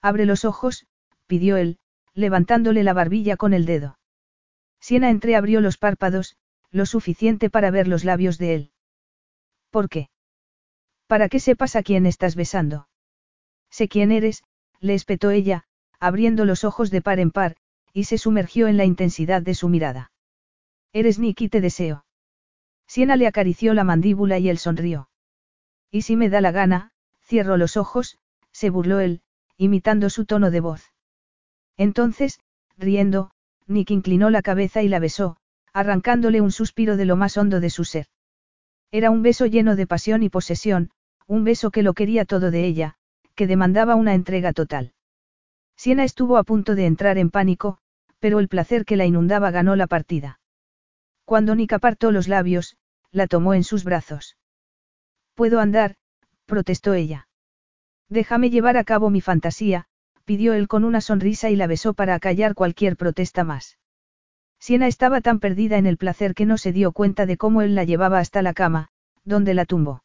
[0.01, 0.85] Abre los ojos,
[1.25, 1.79] pidió él,
[2.13, 3.97] levantándole la barbilla con el dedo.
[4.79, 6.37] Siena entreabrió los párpados,
[6.71, 8.71] lo suficiente para ver los labios de él.
[9.69, 10.09] ¿Por qué?
[11.07, 12.87] Para que sepas a quién estás besando.
[13.69, 14.43] Sé quién eres,
[14.79, 15.65] le espetó ella,
[15.99, 17.55] abriendo los ojos de par en par,
[17.93, 20.11] y se sumergió en la intensidad de su mirada.
[20.93, 22.05] Eres Nick y te deseo.
[22.87, 25.09] Siena le acarició la mandíbula y él sonrió.
[25.91, 26.91] Y si me da la gana,
[27.23, 28.17] cierro los ojos,
[28.51, 29.21] se burló él,
[29.57, 30.93] imitando su tono de voz.
[31.77, 32.39] Entonces,
[32.77, 33.31] riendo,
[33.67, 35.37] Nick inclinó la cabeza y la besó,
[35.79, 38.07] arrancándole un suspiro de lo más hondo de su ser.
[38.91, 40.91] Era un beso lleno de pasión y posesión,
[41.25, 42.95] un beso que lo quería todo de ella,
[43.33, 44.91] que demandaba una entrega total.
[45.77, 47.77] Siena estuvo a punto de entrar en pánico,
[48.19, 50.41] pero el placer que la inundaba ganó la partida.
[51.23, 52.75] Cuando Nick apartó los labios,
[53.11, 54.35] la tomó en sus brazos.
[55.33, 55.95] Puedo andar,
[56.45, 57.29] protestó ella.
[58.09, 59.85] Déjame llevar a cabo mi fantasía,
[60.25, 63.78] pidió él con una sonrisa y la besó para acallar cualquier protesta más.
[64.59, 67.75] Siena estaba tan perdida en el placer que no se dio cuenta de cómo él
[67.75, 68.89] la llevaba hasta la cama,
[69.23, 70.03] donde la tumbó.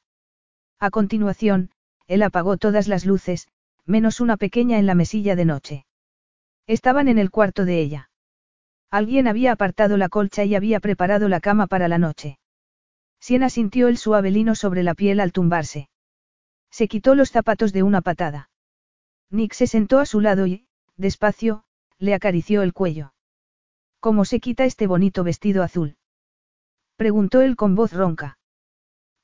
[0.79, 1.71] A continuación,
[2.07, 3.49] él apagó todas las luces,
[3.85, 5.87] menos una pequeña en la mesilla de noche.
[6.67, 8.11] Estaban en el cuarto de ella.
[8.91, 12.39] Alguien había apartado la colcha y había preparado la cama para la noche.
[13.21, 15.89] Siena sintió el suave lino sobre la piel al tumbarse.
[16.71, 18.51] Se quitó los zapatos de una patada.
[19.31, 20.67] Nick se sentó a su lado y,
[20.97, 21.65] despacio,
[21.99, 23.14] le acarició el cuello.
[24.05, 25.97] ¿Cómo se quita este bonito vestido azul?
[26.97, 28.37] Preguntó él con voz ronca.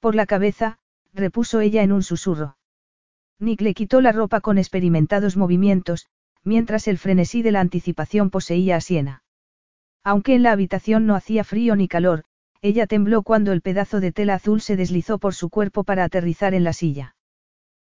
[0.01, 0.79] Por la cabeza,
[1.13, 2.57] repuso ella en un susurro.
[3.39, 6.07] Nick le quitó la ropa con experimentados movimientos,
[6.45, 9.23] mientras el frenesí de la anticipación poseía a Siena.
[10.03, 12.25] Aunque en la habitación no hacía frío ni calor,
[12.63, 16.55] ella tembló cuando el pedazo de tela azul se deslizó por su cuerpo para aterrizar
[16.55, 17.17] en la silla.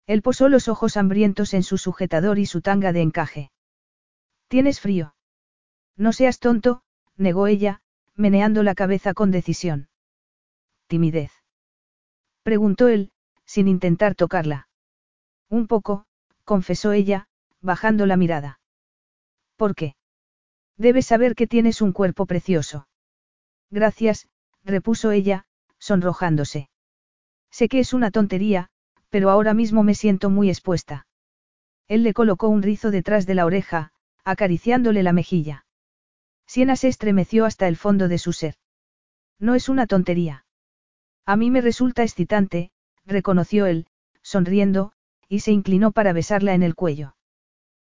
[0.09, 3.53] Él posó los ojos hambrientos en su sujetador y su tanga de encaje.
[4.49, 5.15] ¿Tienes frío?
[5.97, 6.83] No seas tonto,
[7.17, 7.83] negó ella,
[8.15, 9.89] meneando la cabeza con decisión.
[10.87, 11.33] Timidez.
[12.43, 13.13] Preguntó él,
[13.45, 14.69] sin intentar tocarla.
[15.49, 16.07] Un poco,
[16.45, 17.29] confesó ella,
[17.61, 18.61] bajando la mirada.
[19.57, 19.95] ¿Por qué?
[20.77, 22.89] Debes saber que tienes un cuerpo precioso.
[23.71, 24.29] Gracias,
[24.65, 25.45] repuso ella,
[25.79, 26.71] sonrojándose.
[27.51, 28.71] Sé que es una tontería,
[29.11, 31.07] pero ahora mismo me siento muy expuesta.
[31.89, 33.93] Él le colocó un rizo detrás de la oreja,
[34.25, 35.67] acariciándole la mejilla.
[36.51, 38.57] Siena se estremeció hasta el fondo de su ser.
[39.39, 40.47] No es una tontería.
[41.25, 42.73] A mí me resulta excitante,
[43.07, 43.87] reconoció él,
[44.21, 44.91] sonriendo,
[45.29, 47.15] y se inclinó para besarla en el cuello.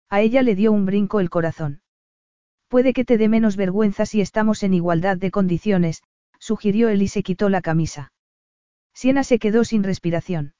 [0.09, 1.83] A ella le dio un brinco el corazón.
[2.69, 6.05] Puede que te dé menos vergüenza si estamos en igualdad de condiciones,
[6.39, 8.13] sugirió él y se quitó la camisa.
[8.95, 10.55] Siena se quedó sin respiración.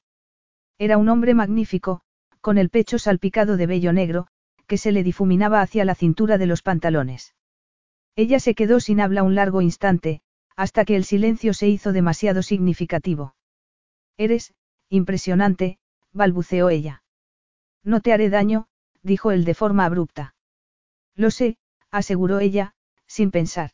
[0.77, 2.01] Era un hombre magnífico,
[2.41, 4.27] con el pecho salpicado de vello negro,
[4.67, 7.33] que se le difuminaba hacia la cintura de los pantalones.
[8.15, 10.21] Ella se quedó sin habla un largo instante,
[10.55, 13.35] hasta que el silencio se hizo demasiado significativo.
[14.17, 14.53] Eres,
[14.89, 15.79] impresionante,
[16.11, 17.03] balbuceó ella.
[17.83, 18.67] No te haré daño,
[19.01, 20.35] dijo él de forma abrupta.
[21.15, 21.57] Lo sé,
[21.91, 22.75] aseguró ella,
[23.07, 23.71] sin pensar.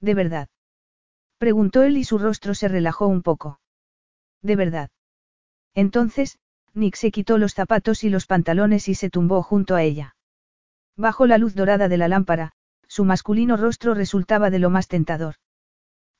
[0.00, 0.48] ¿De verdad?
[1.38, 3.60] Preguntó él y su rostro se relajó un poco.
[4.42, 4.90] ¿De verdad?
[5.74, 6.38] Entonces,
[6.74, 10.16] Nick se quitó los zapatos y los pantalones y se tumbó junto a ella.
[10.96, 12.52] Bajo la luz dorada de la lámpara,
[12.88, 15.36] su masculino rostro resultaba de lo más tentador.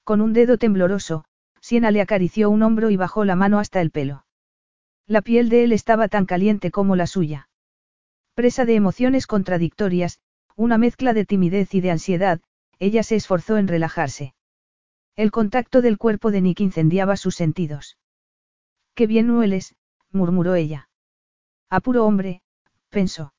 [0.04, 1.24] Con un dedo tembloroso,
[1.60, 4.24] Siena le acarició un hombro y bajó la mano hasta el pelo.
[5.06, 7.48] La piel de él estaba tan caliente como la suya.
[8.34, 10.20] Presa de emociones contradictorias,
[10.54, 12.40] una mezcla de timidez y de ansiedad,
[12.78, 14.34] ella se esforzó en relajarse.
[15.16, 17.98] El contacto del cuerpo de Nick incendiaba sus sentidos.
[18.94, 19.74] Qué bien hueles,
[20.12, 20.88] murmuró ella.
[21.70, 22.42] A puro hombre,
[22.88, 23.32] pensó.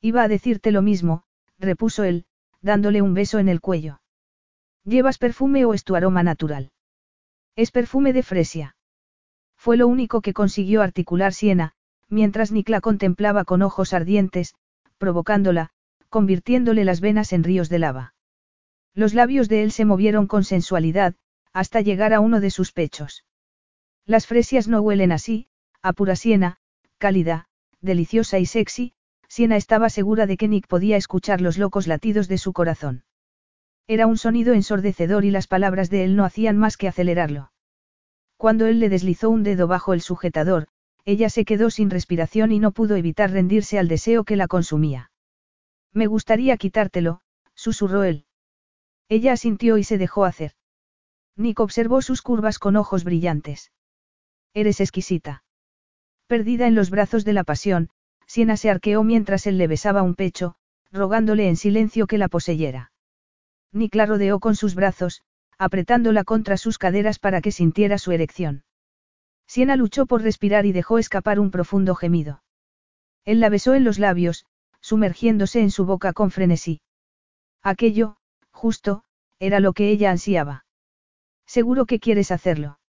[0.00, 1.24] Iba a decirte lo mismo,
[1.58, 2.26] repuso él,
[2.64, 4.00] dándole un beso en el cuello.
[4.84, 6.72] ¿Llevas perfume o es tu aroma natural?
[7.56, 8.76] Es perfume de fresia.
[9.56, 11.72] Fue lo único que consiguió articular Siena,
[12.08, 14.54] mientras Nick la contemplaba con ojos ardientes,
[14.96, 15.70] provocándola,
[16.08, 18.14] convirtiéndole las venas en ríos de lava.
[18.94, 21.14] Los labios de él se movieron con sensualidad,
[21.52, 23.24] hasta llegar a uno de sus pechos.
[24.06, 25.48] Las fresias no huelen así,
[25.82, 26.58] a pura siena,
[26.96, 27.46] cálida,
[27.80, 28.93] deliciosa y sexy,
[29.34, 33.02] Siena estaba segura de que Nick podía escuchar los locos latidos de su corazón.
[33.88, 37.50] Era un sonido ensordecedor y las palabras de él no hacían más que acelerarlo.
[38.36, 40.68] Cuando él le deslizó un dedo bajo el sujetador,
[41.04, 45.10] ella se quedó sin respiración y no pudo evitar rendirse al deseo que la consumía.
[45.92, 47.20] Me gustaría quitártelo,
[47.56, 48.26] susurró él.
[49.08, 50.52] Ella asintió y se dejó hacer.
[51.34, 53.72] Nick observó sus curvas con ojos brillantes.
[54.52, 55.42] Eres exquisita.
[56.28, 57.90] Perdida en los brazos de la pasión,
[58.34, 60.56] Siena se arqueó mientras él le besaba un pecho,
[60.90, 62.90] rogándole en silencio que la poseyera.
[63.70, 65.22] Nick la rodeó con sus brazos,
[65.56, 68.64] apretándola contra sus caderas para que sintiera su erección.
[69.46, 72.42] Siena luchó por respirar y dejó escapar un profundo gemido.
[73.24, 74.46] Él la besó en los labios,
[74.80, 76.80] sumergiéndose en su boca con frenesí.
[77.62, 78.16] Aquello,
[78.50, 79.04] justo,
[79.38, 80.66] era lo que ella ansiaba.
[81.46, 82.80] Seguro que quieres hacerlo.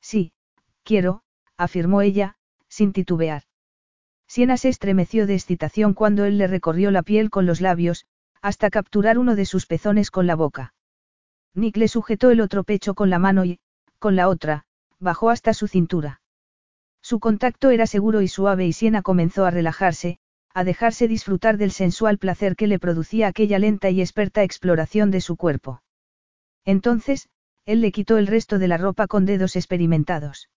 [0.00, 0.32] Sí,
[0.82, 1.22] quiero,
[1.56, 2.34] afirmó ella,
[2.66, 3.44] sin titubear.
[4.34, 8.04] Siena se estremeció de excitación cuando él le recorrió la piel con los labios,
[8.42, 10.74] hasta capturar uno de sus pezones con la boca.
[11.54, 13.60] Nick le sujetó el otro pecho con la mano y,
[14.00, 14.64] con la otra,
[14.98, 16.20] bajó hasta su cintura.
[17.00, 20.18] Su contacto era seguro y suave y Siena comenzó a relajarse,
[20.52, 25.20] a dejarse disfrutar del sensual placer que le producía aquella lenta y experta exploración de
[25.20, 25.80] su cuerpo.
[26.64, 27.28] Entonces,
[27.66, 30.50] él le quitó el resto de la ropa con dedos experimentados.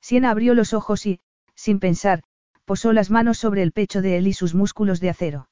[0.00, 1.20] Siena abrió los ojos y,
[1.54, 2.22] sin pensar,
[2.64, 5.48] posó las manos sobre el pecho de él y sus músculos de acero.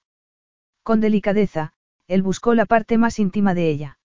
[0.83, 1.73] Con delicadeza,
[2.09, 3.99] él buscó la parte más íntima de ella.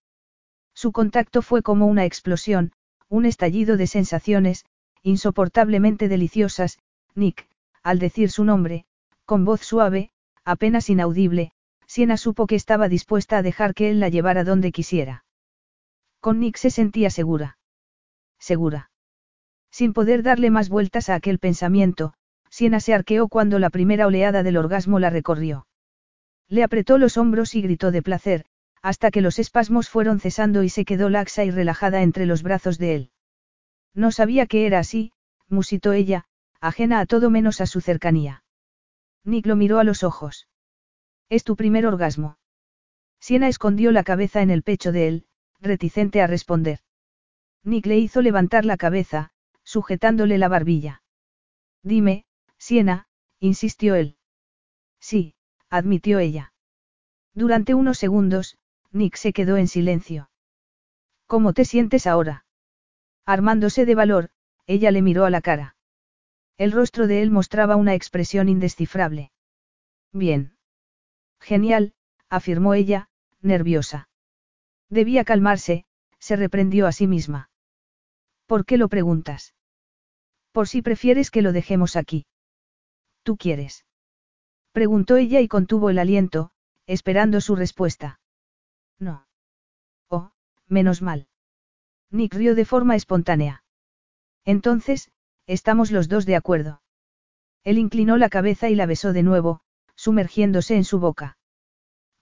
[0.73, 2.71] Su contacto fue como una explosión,
[3.09, 4.65] un estallido de sensaciones,
[5.01, 6.79] insoportablemente deliciosas,
[7.15, 7.47] Nick,
[7.81, 8.85] al decir su nombre,
[9.25, 10.11] con voz suave,
[10.43, 11.51] apenas inaudible,
[11.87, 15.23] Siena supo que estaba dispuesta a dejar que él la llevara donde quisiera.
[16.19, 17.57] Con Nick se sentía segura.
[18.39, 18.91] Segura.
[19.71, 22.13] Sin poder darle más vueltas a aquel pensamiento,
[22.49, 25.67] Siena se arqueó cuando la primera oleada del orgasmo la recorrió.
[26.47, 28.45] Le apretó los hombros y gritó de placer,
[28.81, 32.77] hasta que los espasmos fueron cesando y se quedó laxa y relajada entre los brazos
[32.77, 33.11] de él.
[33.93, 35.11] No sabía que era así,
[35.49, 36.25] musitó ella,
[36.61, 38.43] ajena a todo menos a su cercanía.
[39.23, 40.47] Nick lo miró a los ojos.
[41.29, 42.37] Es tu primer orgasmo.
[43.19, 45.25] Siena escondió la cabeza en el pecho de él,
[45.59, 46.79] reticente a responder.
[47.63, 49.31] Nick le hizo levantar la cabeza,
[49.63, 51.01] sujetándole la barbilla.
[51.83, 52.23] Dime,
[52.57, 53.07] Siena,
[53.39, 54.17] insistió él.
[54.99, 55.35] Sí,
[55.69, 56.53] admitió ella.
[57.33, 58.57] Durante unos segundos,
[58.91, 60.29] Nick se quedó en silencio.
[61.27, 62.45] ¿Cómo te sientes ahora?
[63.25, 64.29] Armándose de valor,
[64.65, 65.75] ella le miró a la cara.
[66.57, 69.31] El rostro de él mostraba una expresión indescifrable.
[70.11, 70.57] Bien.
[71.39, 71.93] Genial,
[72.29, 73.09] afirmó ella,
[73.41, 74.09] nerviosa.
[74.89, 75.85] Debía calmarse,
[76.17, 77.49] se reprendió a sí misma.
[78.45, 79.53] ¿Por qué lo preguntas?
[80.51, 82.25] Por si prefieres que lo dejemos aquí.
[83.27, 83.83] ¿Tú quieres?
[84.71, 86.51] Preguntó ella y contuvo el aliento,
[86.85, 88.21] esperando su respuesta.
[88.99, 89.27] No.
[90.07, 90.31] Oh,
[90.69, 91.27] menos mal.
[92.09, 93.65] Nick rió de forma espontánea.
[94.45, 95.11] Entonces,
[95.45, 96.81] estamos los dos de acuerdo.
[97.65, 99.59] Él inclinó la cabeza y la besó de nuevo,
[99.95, 101.37] sumergiéndose en su boca.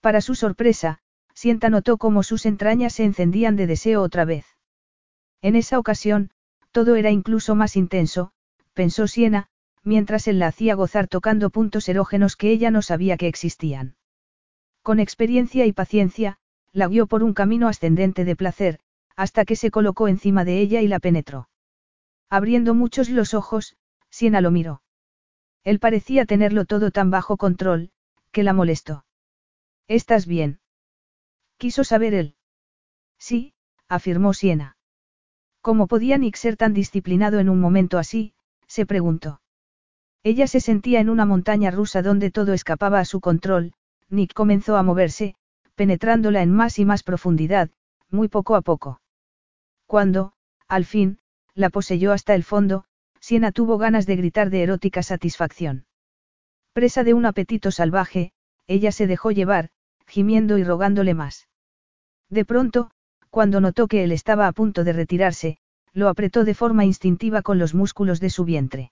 [0.02, 0.98] Para su sorpresa,
[1.36, 4.48] Sienta notó cómo sus entrañas se encendían de deseo otra vez.
[5.44, 6.32] En esa ocasión,
[6.72, 8.32] todo era incluso más intenso,
[8.73, 9.49] pensó Siena,
[9.86, 13.95] mientras él la hacía gozar tocando puntos erógenos que ella no sabía que existían.
[14.82, 16.38] Con experiencia y paciencia,
[16.74, 18.80] la guió por un camino ascendente de placer,
[19.16, 21.49] hasta que se colocó encima de ella y la penetró.
[22.30, 23.78] Abriendo muchos los ojos,
[24.10, 24.82] Siena lo miró.
[25.64, 27.91] Él parecía tenerlo todo tan bajo control,
[28.32, 29.06] que la molestó.
[29.88, 30.60] ¿Estás bien?
[31.57, 32.36] Quiso saber él.
[33.18, 33.53] Sí,
[33.88, 34.78] afirmó Siena.
[35.62, 38.34] ¿Cómo podía Nick ser tan disciplinado en un momento así?
[38.68, 39.41] se preguntó.
[40.26, 43.73] Ella se sentía en una montaña rusa donde todo escapaba a su control,
[44.10, 45.35] Nick comenzó a moverse,
[45.76, 47.69] penetrándola en más y más profundidad,
[48.10, 49.02] muy poco a poco.
[49.85, 50.34] Cuando,
[50.68, 51.19] al fin,
[51.53, 52.85] la poseyó hasta el fondo,
[53.19, 55.85] Siena tuvo ganas de gritar de erótica satisfacción.
[56.73, 58.31] Presa de un apetito salvaje,
[58.65, 59.69] ella se dejó llevar,
[60.07, 61.49] gimiendo y rogándole más.
[62.31, 62.89] De pronto,
[63.30, 65.60] cuando notó que él estaba a punto de retirarse,
[65.93, 68.91] lo apretó de forma instintiva con los músculos de su vientre.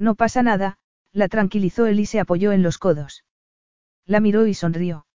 [0.00, 0.78] No pasa nada,
[1.12, 3.24] la tranquilizó él y se apoyó en los codos.
[4.06, 5.06] La miró y sonrió.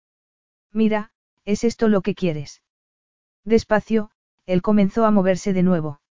[0.73, 1.11] Mira,
[1.47, 2.63] ¿es esto lo que quieres?
[3.45, 4.11] Despacio,
[4.45, 6.03] él comenzó a moverse de nuevo.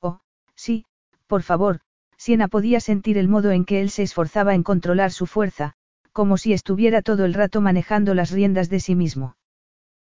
[0.00, 0.20] Oh,
[0.56, 0.84] sí,
[1.28, 1.80] por favor,
[2.16, 5.74] Siena podía sentir el modo en que él se esforzaba en controlar su fuerza,
[6.10, 9.36] como si estuviera todo el rato manejando las riendas de sí mismo.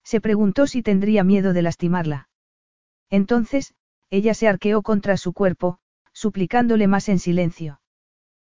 [0.03, 2.27] Se preguntó si tendría miedo de lastimarla.
[3.09, 3.73] Entonces,
[4.09, 5.79] ella se arqueó contra su cuerpo,
[6.17, 7.79] suplicándole más en silencio.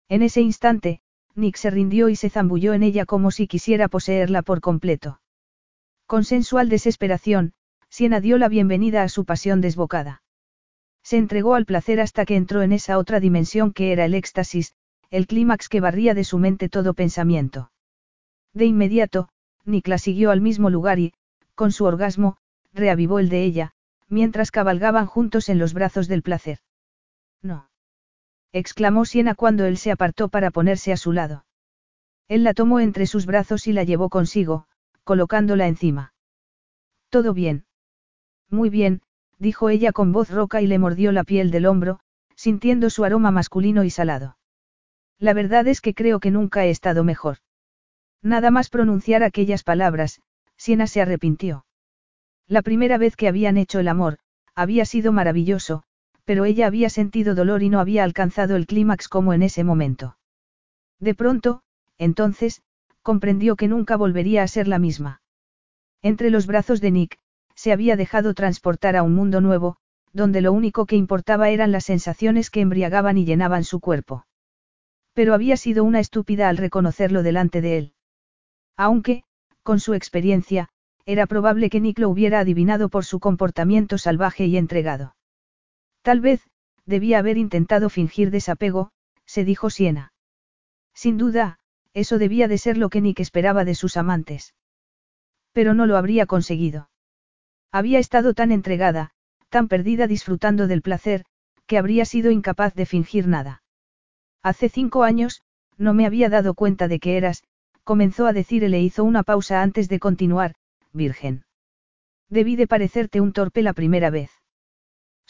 [0.10, 0.99] En ese instante,
[1.34, 5.22] Nick se rindió y se zambulló en ella como si quisiera poseerla por completo.
[6.06, 7.53] Con sensual desesperación,
[7.88, 10.23] Siena dio la bienvenida a su pasión desbocada.
[11.03, 14.76] Se entregó al placer hasta que entró en esa otra dimensión que era el éxtasis,
[15.10, 17.72] el clímax que barría de su mente todo pensamiento.
[18.53, 19.30] De inmediato,
[19.64, 21.14] Nick siguió al mismo lugar y,
[21.56, 22.35] con su orgasmo,
[22.73, 23.72] reavivó el de ella,
[24.10, 26.60] mientras cabalgaban juntos en los brazos del placer.
[27.44, 27.70] No.
[28.53, 31.45] exclamó Siena cuando él se apartó para ponerse a su lado.
[32.28, 34.65] Él la tomó entre sus brazos y la llevó consigo,
[35.03, 36.14] colocándola encima.
[37.10, 37.65] Todo bien.
[38.49, 39.02] Muy bien,
[39.40, 41.99] dijo ella con voz roca y le mordió la piel del hombro,
[42.36, 44.38] sintiendo su aroma masculino y salado.
[45.20, 47.38] La verdad es que creo que nunca he estado mejor.
[48.22, 50.22] Nada más pronunciar aquellas palabras,
[50.57, 51.65] Siena se arrepintió.
[52.48, 54.20] La primera vez que habían hecho el amor,
[54.56, 55.84] había sido maravilloso,
[56.25, 60.17] pero ella había sentido dolor y no había alcanzado el clímax como en ese momento.
[60.99, 61.61] De pronto,
[61.97, 62.61] entonces,
[63.01, 65.21] comprendió que nunca volvería a ser la misma.
[66.01, 67.19] Entre los brazos de Nick,
[67.55, 69.77] se había dejado transportar a un mundo nuevo,
[70.13, 74.25] donde lo único que importaba eran las sensaciones que embriagaban y llenaban su cuerpo.
[75.13, 77.93] Pero había sido una estúpida al reconocerlo delante de él.
[78.77, 79.23] Aunque,
[79.61, 80.69] con su experiencia,
[81.05, 85.15] era probable que Nick lo hubiera adivinado por su comportamiento salvaje y entregado.
[86.03, 86.47] Tal vez,
[86.85, 88.91] debía haber intentado fingir desapego,
[89.25, 90.13] se dijo Siena.
[90.93, 91.59] Sin duda,
[91.93, 94.53] eso debía de ser lo que Nick esperaba de sus amantes.
[95.53, 96.89] Pero no lo habría conseguido.
[97.71, 99.11] Había estado tan entregada,
[99.49, 101.23] tan perdida disfrutando del placer,
[101.67, 103.63] que habría sido incapaz de fingir nada.
[104.41, 105.41] Hace cinco años,
[105.77, 107.43] no me había dado cuenta de que eras,
[107.85, 110.55] comenzó a decir y le hizo una pausa antes de continuar,
[110.91, 111.45] virgen.
[112.30, 114.43] Debí de parecerte un torpe la primera vez.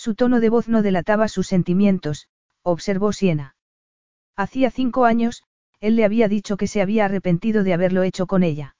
[0.03, 2.27] Su tono de voz no delataba sus sentimientos,
[2.61, 3.55] observó Siena.
[4.35, 5.43] Hacía cinco años,
[5.79, 8.75] él le había dicho que se había arrepentido de haberlo hecho con ella.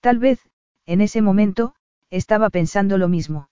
[0.00, 0.40] Tal vez,
[0.84, 1.76] en ese momento,
[2.10, 3.50] estaba pensando lo mismo.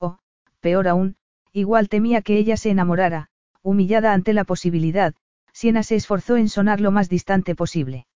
[0.00, 0.18] O,
[0.58, 1.14] peor aún,
[1.52, 3.28] igual temía que ella se enamorara,
[3.62, 5.14] humillada ante la posibilidad,
[5.52, 8.08] Siena se esforzó en sonar lo más distante posible.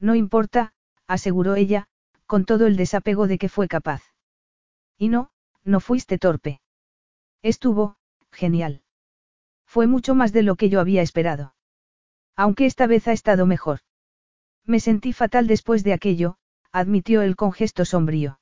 [0.00, 0.72] No importa,
[1.06, 1.86] aseguró ella,
[2.26, 4.02] con todo el desapego de que fue capaz.
[4.98, 5.30] Y no,
[5.62, 6.58] no fuiste torpe.
[7.42, 7.96] Estuvo,
[8.30, 8.82] genial.
[9.66, 11.54] Fue mucho más de lo que yo había esperado.
[12.36, 13.80] Aunque esta vez ha estado mejor.
[14.64, 16.36] Me sentí fatal después de aquello,
[16.70, 18.38] admitió él con gesto sombrío.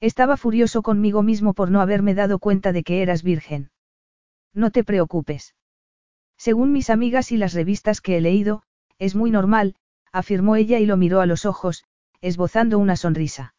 [0.00, 3.70] Estaba furioso conmigo mismo por no haberme dado cuenta de que eras virgen.
[4.54, 5.54] No te preocupes.
[6.36, 8.62] Según mis amigas y las revistas que he leído,
[8.98, 9.76] es muy normal,
[10.12, 11.84] afirmó ella y lo miró a los ojos,
[12.20, 13.54] esbozando una sonrisa.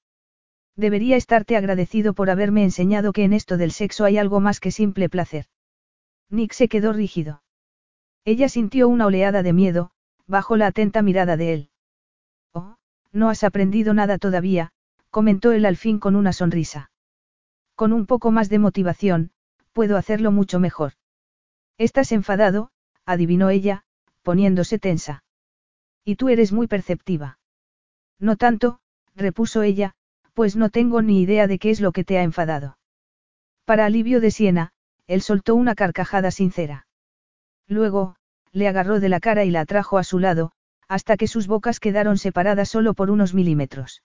[0.75, 4.71] Debería estarte agradecido por haberme enseñado que en esto del sexo hay algo más que
[4.71, 5.45] simple placer.
[6.29, 7.43] Nick se quedó rígido.
[8.23, 9.91] Ella sintió una oleada de miedo,
[10.27, 11.69] bajo la atenta mirada de él.
[12.53, 12.75] Oh,
[13.11, 14.71] no has aprendido nada todavía,
[15.09, 16.91] comentó él al fin con una sonrisa.
[17.75, 19.31] Con un poco más de motivación,
[19.73, 20.93] puedo hacerlo mucho mejor.
[21.77, 22.71] Estás enfadado,
[23.05, 23.83] adivinó ella,
[24.21, 25.23] poniéndose tensa.
[26.05, 27.39] Y tú eres muy perceptiva.
[28.19, 28.79] No tanto,
[29.15, 29.95] repuso ella,
[30.33, 32.77] pues no tengo ni idea de qué es lo que te ha enfadado.
[33.65, 34.71] Para alivio de Siena,
[35.07, 36.87] él soltó una carcajada sincera.
[37.67, 38.15] Luego,
[38.51, 40.51] le agarró de la cara y la atrajo a su lado,
[40.87, 44.03] hasta que sus bocas quedaron separadas solo por unos milímetros.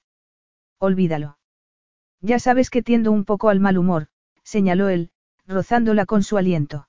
[0.78, 1.38] Olvídalo.
[2.20, 4.08] Ya sabes que tiendo un poco al mal humor,
[4.42, 5.10] señaló él,
[5.46, 6.88] rozándola con su aliento.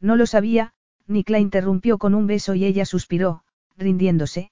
[0.00, 0.74] No lo sabía,
[1.06, 3.44] Nick la interrumpió con un beso y ella suspiró,
[3.76, 4.50] rindiéndose.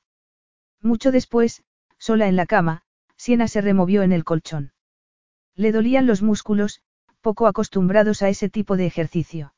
[0.80, 1.62] Mucho después,
[1.98, 2.83] sola en la cama,
[3.24, 4.74] Siena se removió en el colchón.
[5.56, 6.82] Le dolían los músculos,
[7.22, 9.54] poco acostumbrados a ese tipo de ejercicio.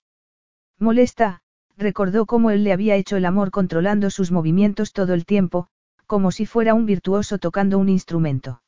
[0.78, 1.42] Molesta,
[1.76, 5.66] recordó cómo él le había hecho el amor controlando sus movimientos todo el tiempo,
[6.06, 8.62] como si fuera un virtuoso tocando un instrumento.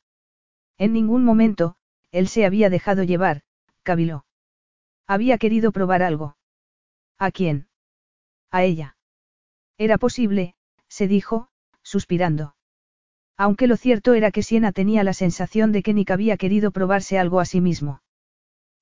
[0.77, 1.77] En ningún momento,
[2.11, 3.43] él se había dejado llevar,
[3.83, 4.25] caviló.
[5.07, 6.35] Había querido probar algo.
[7.17, 7.69] ¿A quién?
[8.51, 8.97] A ella.
[9.77, 10.55] Era posible,
[10.89, 11.47] se dijo,
[11.83, 12.57] suspirando.
[13.39, 17.17] Aunque lo cierto era que Siena tenía la sensación de que Nick había querido probarse
[17.17, 18.01] algo a sí mismo.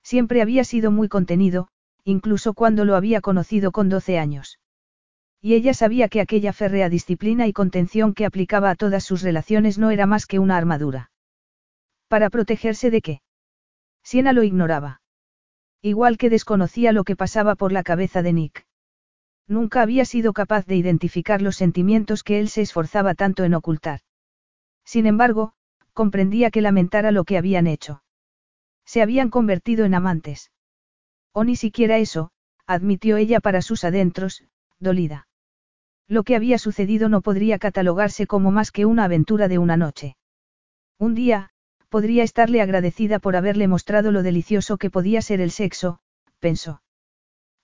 [0.02, 1.68] Siempre había sido muy contenido,
[2.02, 4.58] incluso cuando lo había conocido con 12 años.
[5.40, 9.78] Y ella sabía que aquella férrea disciplina y contención que aplicaba a todas sus relaciones
[9.78, 11.12] no era más que una armadura.
[12.08, 13.20] ¿Para protegerse de qué?
[14.02, 15.02] Siena lo ignoraba.
[15.82, 18.66] Igual que desconocía lo que pasaba por la cabeza de Nick.
[19.46, 24.00] Nunca había sido capaz de identificar los sentimientos que él se esforzaba tanto en ocultar.
[24.88, 25.52] Sin embargo,
[25.92, 28.02] comprendía que lamentara lo que habían hecho.
[28.86, 30.50] Se habían convertido en amantes.
[31.34, 32.30] O ni siquiera eso,
[32.66, 34.44] admitió ella para sus adentros,
[34.78, 35.28] dolida.
[36.06, 40.16] Lo que había sucedido no podría catalogarse como más que una aventura de una noche.
[40.98, 41.50] Un día,
[41.90, 46.00] podría estarle agradecida por haberle mostrado lo delicioso que podía ser el sexo,
[46.38, 46.80] pensó.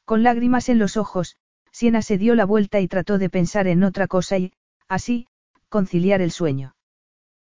[0.04, 1.38] Con lágrimas en los ojos,
[1.72, 4.52] Siena se dio la vuelta y trató de pensar en otra cosa y,
[4.88, 5.26] así,
[5.70, 6.73] conciliar el sueño.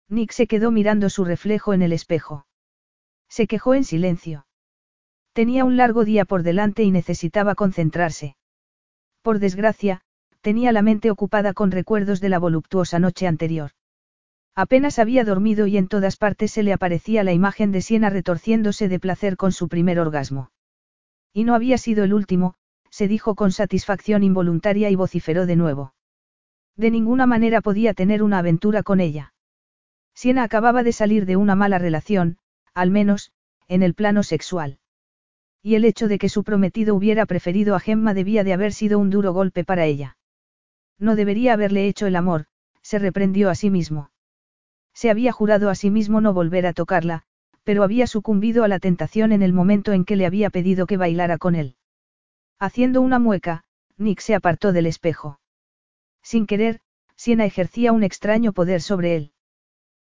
[0.09, 2.47] Nick se quedó mirando su reflejo en el espejo.
[3.29, 4.47] Se quejó en silencio.
[5.33, 8.37] Tenía un largo día por delante y necesitaba concentrarse.
[9.23, 10.01] Por desgracia,
[10.41, 13.73] tenía la mente ocupada con recuerdos de la voluptuosa noche anterior.
[14.55, 18.89] Apenas había dormido y en todas partes se le aparecía la imagen de Siena retorciéndose
[18.89, 20.51] de placer con su primer orgasmo.
[21.35, 22.55] Y no había sido el último,
[22.89, 25.93] se dijo con satisfacción involuntaria y vociferó de nuevo.
[26.77, 29.35] De ninguna manera podía tener una aventura con ella.
[30.17, 32.39] Siena acababa de salir de una mala relación,
[32.75, 33.31] al menos,
[33.69, 34.81] en el plano sexual
[35.67, 39.01] y el hecho de que su prometido hubiera preferido a Gemma debía de haber sido
[39.01, 40.17] un duro golpe para ella.
[40.97, 42.45] No debería haberle hecho el amor,
[42.83, 44.13] se reprendió a sí mismo.
[44.95, 47.25] Se había jurado a sí mismo no volver a tocarla,
[47.65, 50.99] pero había sucumbido a la tentación en el momento en que le había pedido que
[50.99, 51.75] bailara con él.
[52.61, 53.65] Haciendo una mueca,
[53.97, 55.41] Nick se apartó del espejo.
[56.23, 56.79] Sin querer,
[57.17, 59.33] Siena ejercía un extraño poder sobre él.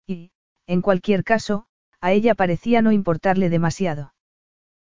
[0.07, 0.31] Y,
[0.65, 1.65] en cualquier caso,
[1.99, 4.13] a ella parecía no importarle demasiado.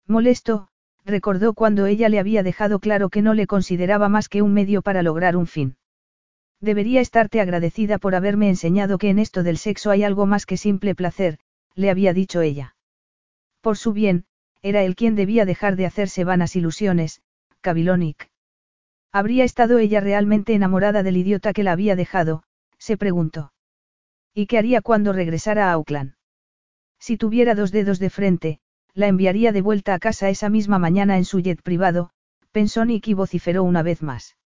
[0.06, 0.70] Molesto,
[1.06, 4.82] recordó cuando ella le había dejado claro que no le consideraba más que un medio
[4.82, 5.78] para lograr un fin.
[6.62, 10.58] Debería estarte agradecida por haberme enseñado que en esto del sexo hay algo más que
[10.58, 11.40] simple placer,
[11.76, 12.76] le había dicho ella.
[13.62, 14.26] Por su bien,
[14.62, 17.22] era él quien debía dejar de hacerse vanas ilusiones,
[17.62, 18.30] Cabilonic.
[19.12, 22.44] ¿Habría estado ella realmente enamorada del idiota que la había dejado?
[22.78, 23.52] se preguntó.
[24.40, 26.14] ¿Y qué haría cuando regresara a Auckland?
[27.00, 28.60] Si tuviera dos dedos de frente,
[28.94, 32.12] la enviaría de vuelta a casa esa misma mañana en su jet privado,
[32.52, 34.38] pensó Nick y vociferó una vez más.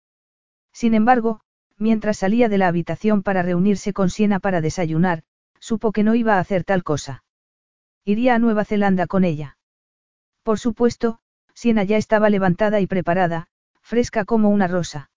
[0.71, 1.41] Sin embargo,
[1.77, 5.23] mientras salía de la habitación para reunirse con Siena para desayunar,
[5.59, 7.25] supo que no iba a hacer tal cosa.
[8.05, 9.57] Iría a Nueva Zelanda con ella.
[10.43, 11.19] Por supuesto,
[11.53, 13.47] Siena ya estaba levantada y preparada,
[13.81, 15.11] fresca como una rosa.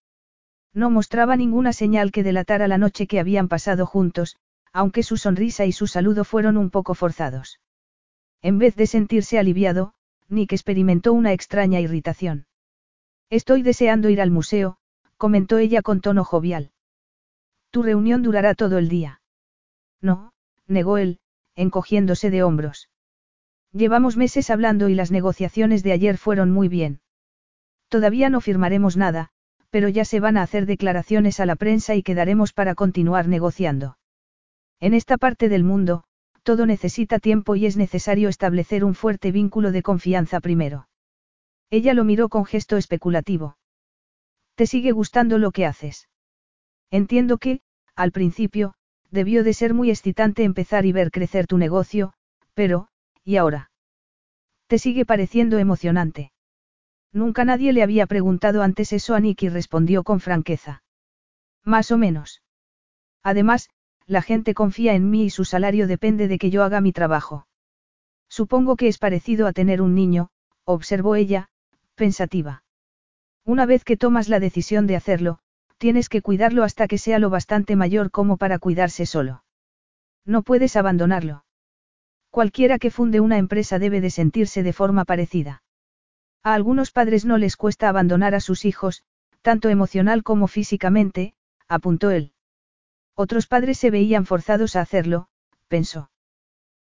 [0.72, 4.36] No mostraba ninguna señal que delatara la noche que habían pasado juntos,
[4.74, 7.60] aunque su sonrisa y su saludo fueron un poco forzados.
[8.42, 9.94] En vez de sentirse aliviado,
[10.28, 12.46] Nick experimentó una extraña irritación.
[13.30, 14.76] Estoy deseando ir al museo,
[15.16, 16.72] comentó ella con tono jovial.
[17.70, 19.22] Tu reunión durará todo el día.
[20.00, 20.32] No,
[20.66, 21.20] negó él,
[21.54, 22.90] encogiéndose de hombros.
[23.72, 27.00] Llevamos meses hablando y las negociaciones de ayer fueron muy bien.
[27.88, 29.30] Todavía no firmaremos nada,
[29.70, 33.96] pero ya se van a hacer declaraciones a la prensa y quedaremos para continuar negociando.
[34.84, 36.04] En esta parte del mundo,
[36.42, 40.88] todo necesita tiempo y es necesario establecer un fuerte vínculo de confianza primero.
[41.70, 43.56] Ella lo miró con gesto especulativo.
[44.56, 46.10] ¿Te sigue gustando lo que haces?
[46.90, 47.62] Entiendo que,
[47.96, 48.74] al principio,
[49.10, 52.12] debió de ser muy excitante empezar y ver crecer tu negocio,
[52.52, 52.88] pero,
[53.24, 53.70] ¿y ahora?
[54.66, 56.30] ¿Te sigue pareciendo emocionante?
[57.10, 60.82] Nunca nadie le había preguntado antes eso a Nick y respondió con franqueza.
[61.64, 62.42] Más o menos.
[63.22, 63.70] Además,
[64.06, 67.46] la gente confía en mí y su salario depende de que yo haga mi trabajo.
[68.28, 70.30] Supongo que es parecido a tener un niño,
[70.64, 71.48] observó ella,
[71.94, 72.64] pensativa.
[73.44, 75.38] Una vez que tomas la decisión de hacerlo,
[75.78, 79.44] tienes que cuidarlo hasta que sea lo bastante mayor como para cuidarse solo.
[80.24, 81.44] No puedes abandonarlo.
[82.30, 85.62] Cualquiera que funde una empresa debe de sentirse de forma parecida.
[86.42, 89.04] A algunos padres no les cuesta abandonar a sus hijos,
[89.42, 91.34] tanto emocional como físicamente,
[91.68, 92.33] apuntó él.
[93.14, 95.28] Otros padres se veían forzados a hacerlo,
[95.68, 96.10] pensó.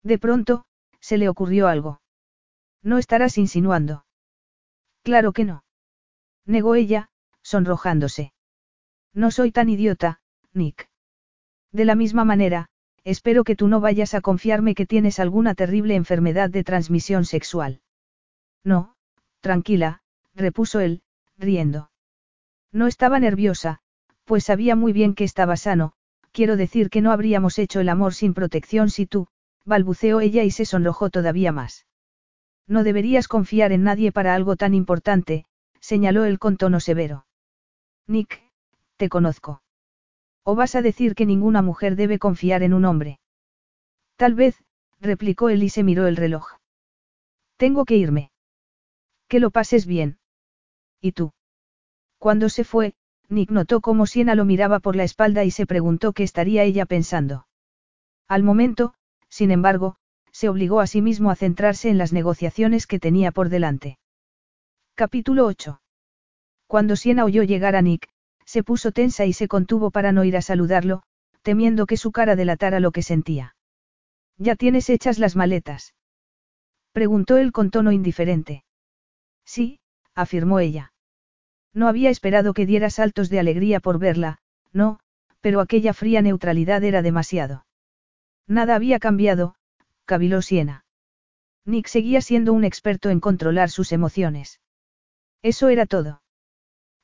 [0.03, 0.65] De pronto,
[0.99, 2.01] se le ocurrió algo.
[2.81, 4.05] No estarás insinuando.
[5.03, 5.63] Claro que no.
[6.45, 7.09] Negó ella,
[7.41, 8.33] sonrojándose.
[9.13, 10.19] No soy tan idiota,
[10.53, 10.89] Nick.
[11.71, 12.69] De la misma manera,
[13.03, 17.81] espero que tú no vayas a confiarme que tienes alguna terrible enfermedad de transmisión sexual.
[18.63, 18.95] No,
[19.41, 20.01] tranquila,
[20.33, 21.01] repuso él,
[21.37, 21.91] riendo.
[22.71, 23.79] No estaba nerviosa,
[24.23, 25.94] pues sabía muy bien que estaba sano,
[26.35, 29.27] quiero decir que no habríamos hecho el amor sin protección si tú,
[29.63, 31.87] balbuceó ella y se sonrojó todavía más.
[32.67, 35.45] No deberías confiar en nadie para algo tan importante,
[35.79, 37.25] señaló él con tono severo.
[38.05, 38.43] Nick,
[38.97, 39.61] te conozco.
[40.43, 43.19] ¿O vas a decir que ninguna mujer debe confiar en un hombre?
[44.17, 44.61] Tal vez,
[44.99, 46.47] replicó él y se miró el reloj.
[47.55, 48.31] Tengo que irme.
[49.29, 50.19] Que lo pases bien.
[50.99, 51.31] ¿Y tú?
[52.17, 52.93] Cuando se fue,
[53.29, 56.85] Nick notó cómo Siena lo miraba por la espalda y se preguntó qué estaría ella
[56.85, 57.47] pensando.
[58.27, 58.93] Al momento,
[59.29, 59.97] sin embargo,
[60.31, 63.97] se obligó a sí mismo a centrarse en las negociaciones que tenía por delante.
[64.95, 65.81] Capítulo 8.
[66.67, 68.09] Cuando Siena oyó llegar a Nick,
[68.45, 71.03] se puso tensa y se contuvo para no ir a saludarlo,
[71.41, 73.55] temiendo que su cara delatara lo que sentía.
[74.37, 75.93] ¿Ya tienes hechas las maletas?
[76.91, 78.63] Preguntó él con tono indiferente.
[79.45, 79.79] Sí,
[80.15, 80.93] afirmó ella.
[81.75, 84.39] No había esperado que diera saltos de alegría por verla,
[84.71, 84.99] no,
[85.41, 87.65] pero aquella fría neutralidad era demasiado.
[88.47, 89.55] Nada había cambiado,
[90.05, 90.85] caviló Siena.
[91.65, 94.61] Nick seguía siendo un experto en controlar sus emociones.
[95.41, 96.21] Eso era todo.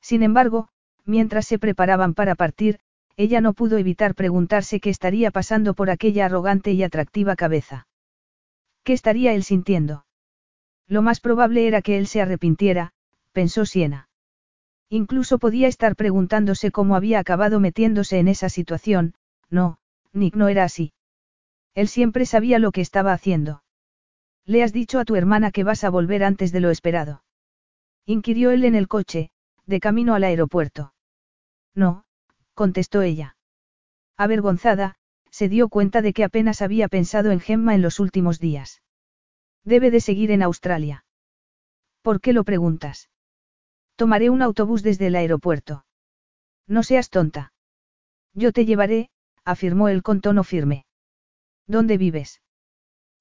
[0.00, 0.68] Sin embargo,
[1.04, 2.80] mientras se preparaban para partir,
[3.16, 7.86] ella no pudo evitar preguntarse qué estaría pasando por aquella arrogante y atractiva cabeza.
[8.84, 10.06] ¿Qué estaría él sintiendo?
[10.88, 12.94] Lo más probable era que él se arrepintiera,
[13.32, 14.08] pensó Siena.
[14.92, 19.14] Incluso podía estar preguntándose cómo había acabado metiéndose en esa situación,
[19.48, 19.78] no,
[20.12, 20.92] Nick no era así.
[21.74, 23.62] Él siempre sabía lo que estaba haciendo.
[24.44, 27.24] ¿Le has dicho a tu hermana que vas a volver antes de lo esperado?
[28.04, 29.30] Inquirió él en el coche,
[29.64, 30.92] de camino al aeropuerto.
[31.74, 32.04] No,
[32.52, 33.38] contestó ella.
[34.18, 34.96] Avergonzada,
[35.30, 38.82] se dio cuenta de que apenas había pensado en Gemma en los últimos días.
[39.64, 41.06] Debe de seguir en Australia.
[42.02, 43.08] ¿Por qué lo preguntas?
[44.02, 45.84] Tomaré un autobús desde el aeropuerto.
[46.66, 47.52] No seas tonta.
[48.34, 49.10] Yo te llevaré,
[49.44, 50.86] afirmó él con tono firme.
[51.68, 52.42] ¿Dónde vives?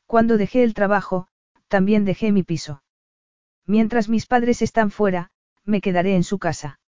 [0.08, 1.27] Cuando dejé el trabajo,
[1.68, 2.82] también dejé mi piso.
[3.68, 5.30] Mientras mis padres están fuera,
[5.66, 6.80] me quedaré en su casa.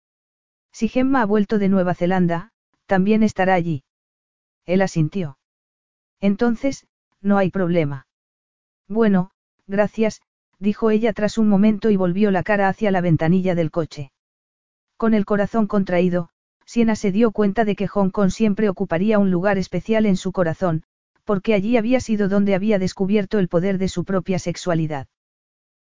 [0.72, 2.52] Si Gemma ha vuelto de Nueva Zelanda,
[2.88, 3.84] también estará allí.
[4.66, 5.38] Él asintió.
[6.20, 6.88] Entonces,
[7.22, 8.08] no hay problema.
[8.88, 9.30] Bueno,
[9.68, 10.24] gracias,
[10.60, 14.12] dijo ella tras un momento y volvió la cara hacia la ventanilla del coche.
[14.98, 16.30] Con el corazón contraído,
[16.66, 20.32] Siena se dio cuenta de que Hong Kong siempre ocuparía un lugar especial en su
[20.32, 20.84] corazón,
[21.26, 25.08] porque allí había sido donde había descubierto el poder de su propia sexualidad.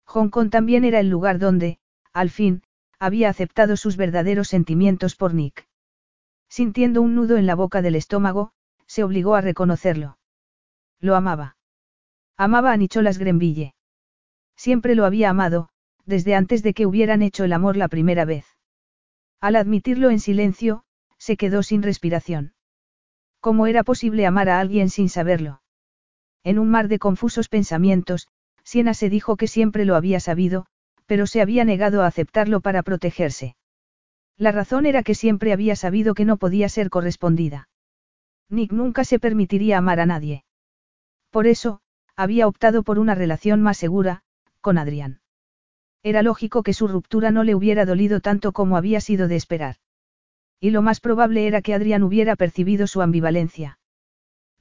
[0.05, 1.79] Hong Kong también era el lugar donde,
[2.13, 2.63] al fin,
[2.99, 5.69] había aceptado sus verdaderos sentimientos por Nick.
[6.49, 8.53] Sintiendo un nudo en la boca del estómago,
[8.87, 10.19] se obligó a reconocerlo.
[11.01, 11.57] Lo amaba.
[12.37, 13.75] Amaba a Nicholas Grenville.
[14.59, 15.69] Siempre lo había amado,
[16.05, 18.45] desde antes de que hubieran hecho el amor la primera vez.
[19.41, 20.83] Al admitirlo en silencio,
[21.17, 22.55] se quedó sin respiración.
[23.41, 25.63] ¿Cómo era posible amar a alguien sin saberlo?
[26.43, 28.27] En un mar de confusos pensamientos,
[28.65, 30.67] Siena se dijo que siempre lo había sabido,
[31.07, 33.55] pero se había negado a aceptarlo para protegerse.
[34.37, 37.69] La razón era que siempre había sabido que no podía ser correspondida.
[38.49, 40.45] Nick nunca se permitiría amar a nadie.
[41.31, 41.81] Por eso,
[42.17, 44.23] había optado por una relación más segura,
[44.77, 45.21] Adrián.
[46.03, 49.77] Era lógico que su ruptura no le hubiera dolido tanto como había sido de esperar.
[50.61, 53.79] Y lo más probable era que Adrián hubiera percibido su ambivalencia.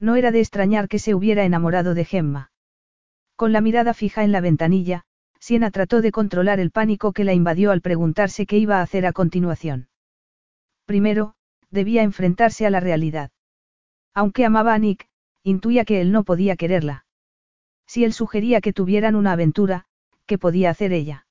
[0.00, 2.52] No era de extrañar que se hubiera enamorado de Gemma.
[3.36, 5.04] Con la mirada fija en la ventanilla,
[5.40, 9.06] Siena trató de controlar el pánico que la invadió al preguntarse qué iba a hacer
[9.06, 9.88] a continuación.
[10.84, 11.34] Primero,
[11.70, 13.30] debía enfrentarse a la realidad.
[14.14, 15.08] Aunque amaba a Nick,
[15.42, 17.06] intuía que él no podía quererla.
[17.86, 19.86] Si él sugería que tuvieran una aventura,
[20.28, 21.26] ¿qué podía hacer ella?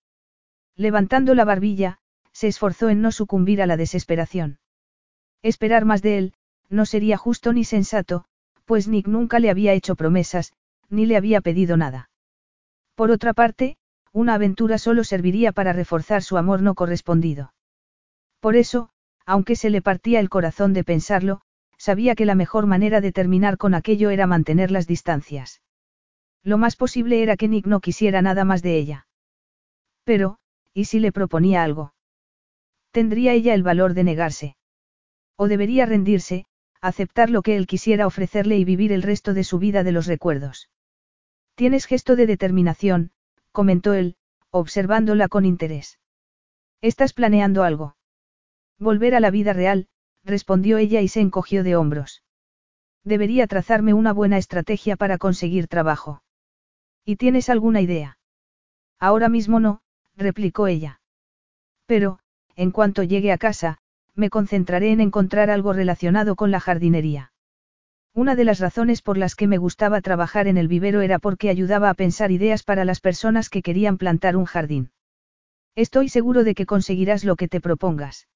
[0.75, 1.99] Levantando la barbilla,
[2.33, 4.59] se esforzó en no sucumbir a la desesperación.
[5.41, 6.33] Esperar más de él,
[6.69, 8.25] no sería justo ni sensato,
[8.65, 10.51] pues Nick nunca le había hecho promesas,
[10.89, 12.09] ni le había pedido nada.
[12.95, 13.77] Por otra parte,
[14.11, 17.53] una aventura solo serviría para reforzar su amor no correspondido.
[18.39, 18.89] Por eso,
[19.25, 21.41] aunque se le partía el corazón de pensarlo,
[21.77, 25.61] sabía que la mejor manera de terminar con aquello era mantener las distancias.
[26.47, 29.05] Lo más posible era que Nick no quisiera nada más de ella.
[30.05, 30.37] Pero,
[30.73, 31.93] ¿y si le proponía algo?
[32.91, 34.55] ¿Tendría ella el valor de negarse?
[35.35, 36.45] ¿O debería rendirse,
[36.79, 40.07] aceptar lo que él quisiera ofrecerle y vivir el resto de su vida de los
[40.07, 40.69] recuerdos?
[41.55, 43.11] Tienes gesto de determinación,
[43.51, 44.15] comentó él,
[44.49, 45.99] observándola con interés.
[46.79, 47.97] ¿Estás planeando algo?
[48.79, 49.89] Volver a la vida real,
[50.23, 52.23] respondió ella y se encogió de hombros.
[53.03, 56.21] Debería trazarme una buena estrategia para conseguir trabajo.
[57.09, 58.17] ¿Y tienes alguna idea?
[58.99, 59.79] Ahora mismo no,
[60.17, 60.99] replicó ella.
[61.85, 62.19] Pero,
[62.57, 63.77] en cuanto llegue a casa,
[64.13, 67.31] me concentraré en encontrar algo relacionado con la jardinería.
[68.13, 71.49] Una de las razones por las que me gustaba trabajar en el vivero era porque
[71.49, 74.91] ayudaba a pensar ideas para las personas que querían plantar un jardín.
[75.75, 78.27] Estoy seguro de que conseguirás lo que te propongas.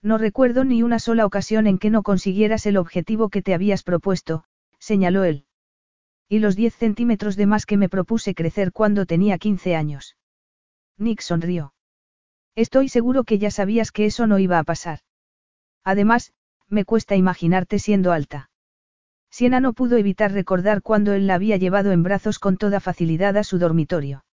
[0.00, 3.82] No recuerdo ni una sola ocasión en que no consiguieras el objetivo que te habías
[3.82, 4.44] propuesto,
[4.78, 5.44] señaló él.
[6.32, 10.16] Y los 10 centímetros de más que me propuse crecer cuando tenía 15 años.
[10.96, 11.74] Nick sonrió.
[12.54, 15.00] Estoy seguro que ya sabías que eso no iba a pasar.
[15.82, 16.32] Además,
[16.68, 18.48] me cuesta imaginarte siendo alta.
[19.28, 23.36] Siena no pudo evitar recordar cuando él la había llevado en brazos con toda facilidad
[23.36, 24.24] a su dormitorio.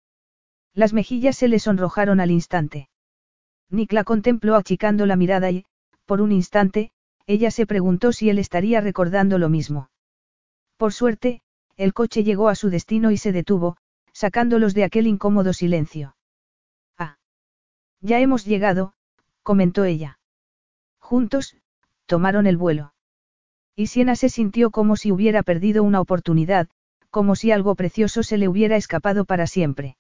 [0.75, 2.89] Las mejillas se le sonrojaron al instante.
[3.71, 5.65] Nick la contempló achicando la mirada y,
[6.05, 6.91] por un instante,
[7.25, 9.89] ella se preguntó si él estaría recordando lo mismo.
[10.77, 11.41] Por suerte,
[11.77, 13.77] el coche llegó a su destino y se detuvo,
[14.11, 16.15] sacándolos de aquel incómodo silencio.
[16.97, 17.17] Ah.
[18.01, 18.93] Ya hemos llegado,
[19.43, 20.19] comentó ella.
[20.99, 21.55] Juntos,
[22.07, 22.93] tomaron el vuelo.
[23.75, 26.67] Y Siena se sintió como si hubiera perdido una oportunidad,
[27.11, 29.97] como si algo precioso se le hubiera escapado para siempre.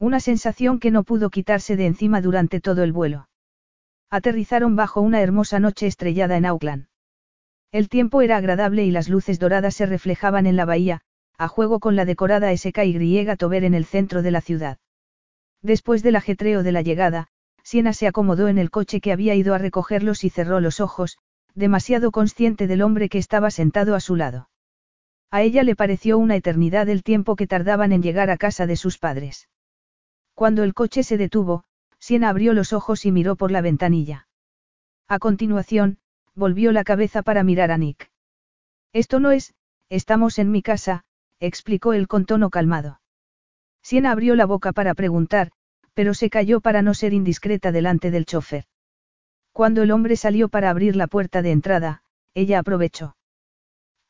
[0.00, 3.28] Una sensación que no pudo quitarse de encima durante todo el vuelo.
[4.10, 6.86] Aterrizaron bajo una hermosa noche estrellada en Auckland.
[7.70, 11.02] El tiempo era agradable y las luces doradas se reflejaban en la bahía,
[11.36, 14.78] a juego con la decorada SKY Tover en el centro de la ciudad.
[15.62, 17.28] Después del ajetreo de la llegada,
[17.62, 21.18] Siena se acomodó en el coche que había ido a recogerlos y cerró los ojos,
[21.54, 24.48] demasiado consciente del hombre que estaba sentado a su lado.
[25.30, 28.76] A ella le pareció una eternidad el tiempo que tardaban en llegar a casa de
[28.76, 29.48] sus padres.
[30.34, 31.64] Cuando el coche se detuvo,
[31.98, 34.28] Siena abrió los ojos y miró por la ventanilla.
[35.06, 35.98] A continuación,
[36.38, 38.10] volvió la cabeza para mirar a Nick.
[38.92, 39.54] Esto no es,
[39.90, 41.04] estamos en mi casa,
[41.40, 43.00] explicó él con tono calmado.
[43.82, 45.50] Siena abrió la boca para preguntar,
[45.94, 48.64] pero se calló para no ser indiscreta delante del chofer.
[49.52, 52.02] Cuando el hombre salió para abrir la puerta de entrada,
[52.34, 53.16] ella aprovechó.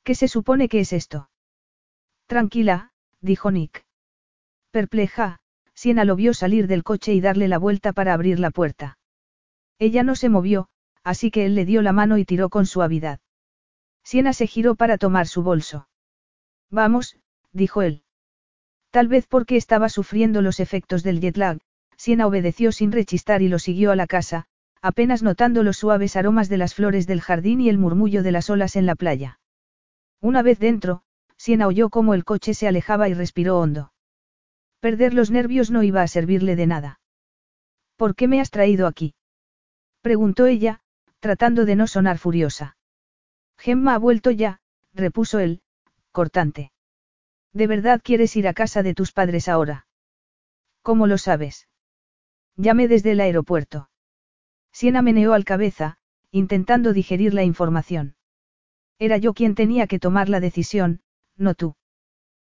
[0.04, 1.30] ¿Qué se supone que es esto?
[2.26, 3.86] Tranquila, dijo Nick.
[4.70, 5.38] Perpleja,
[5.74, 8.98] Siena lo vio salir del coche y darle la vuelta para abrir la puerta.
[9.78, 10.68] Ella no se movió,
[11.04, 13.20] así que él le dio la mano y tiró con suavidad.
[14.04, 15.88] Siena se giró para tomar su bolso.
[16.70, 17.16] Vamos,
[17.52, 18.02] dijo él.
[18.90, 21.58] Tal vez porque estaba sufriendo los efectos del jet lag,
[21.96, 24.46] Siena obedeció sin rechistar y lo siguió a la casa,
[24.80, 28.48] apenas notando los suaves aromas de las flores del jardín y el murmullo de las
[28.50, 29.40] olas en la playa.
[30.20, 31.02] Una vez dentro,
[31.36, 33.92] Siena oyó cómo el coche se alejaba y respiró hondo.
[34.80, 37.00] Perder los nervios no iba a servirle de nada.
[37.96, 39.14] ¿Por qué me has traído aquí?
[40.02, 40.80] preguntó ella,
[41.20, 42.76] tratando de no sonar furiosa.
[43.56, 44.60] Gemma ha vuelto ya,
[44.94, 45.62] repuso él,
[46.12, 46.72] cortante.
[47.52, 49.86] ¿De verdad quieres ir a casa de tus padres ahora?
[50.82, 51.68] ¿Cómo lo sabes?
[52.56, 53.90] Llamé desde el aeropuerto.
[54.72, 55.98] Siena meneó al cabeza,
[56.30, 58.16] intentando digerir la información.
[58.98, 61.00] Era yo quien tenía que tomar la decisión,
[61.36, 61.76] no tú.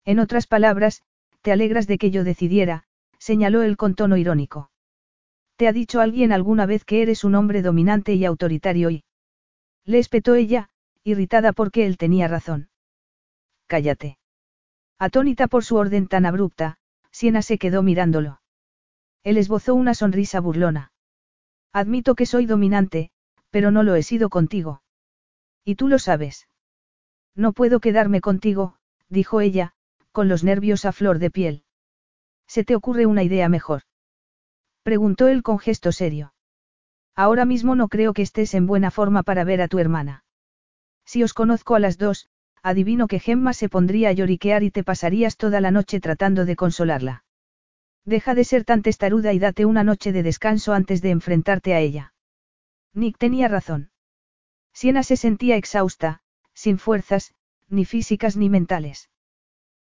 [0.06, 1.04] En otras palabras,
[1.42, 2.86] te alegras de que yo decidiera,
[3.18, 4.70] señaló él con tono irónico.
[5.56, 9.04] ¿Te ha dicho alguien alguna vez que eres un hombre dominante y autoritario y...
[9.86, 10.70] Le espetó ella,
[11.04, 12.70] irritada porque él tenía razón.
[13.68, 14.18] Cállate.
[15.00, 16.78] Atónita por su orden tan abrupta,
[17.12, 18.42] Siena se quedó mirándolo.
[19.24, 20.92] Él esbozó una sonrisa burlona.
[21.72, 23.12] Admito que soy dominante,
[23.50, 24.82] pero no lo he sido contigo.
[25.64, 26.48] Y tú lo sabes.
[27.36, 28.78] No puedo quedarme contigo,
[29.10, 29.74] dijo ella,
[30.12, 31.64] con los nervios a flor de piel.
[32.48, 33.84] ¿Se te ocurre una idea mejor?
[34.86, 36.36] Preguntó él con gesto serio.
[37.16, 40.24] Ahora mismo no creo que estés en buena forma para ver a tu hermana.
[41.06, 42.30] Si os conozco a las dos,
[42.62, 46.56] adivino que Gemma se pondría a lloriquear y te pasarías toda la noche tratando de
[46.56, 47.24] consolarla.
[48.06, 51.80] Deja de ser tan testaruda y date una noche de descanso antes de enfrentarte a
[51.80, 52.14] ella.
[52.94, 53.90] Nick tenía razón.
[54.72, 56.22] Siena se sentía exhausta,
[56.54, 57.34] sin fuerzas,
[57.70, 59.10] ni físicas ni mentales.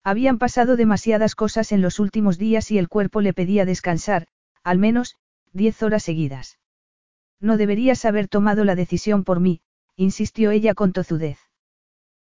[0.04, 4.28] Habían pasado demasiadas cosas en los últimos días y el cuerpo le pedía descansar,
[4.68, 5.16] al menos,
[5.54, 6.60] diez horas seguidas.
[7.40, 9.62] No deberías haber tomado la decisión por mí,
[9.96, 11.40] insistió ella con tozudez.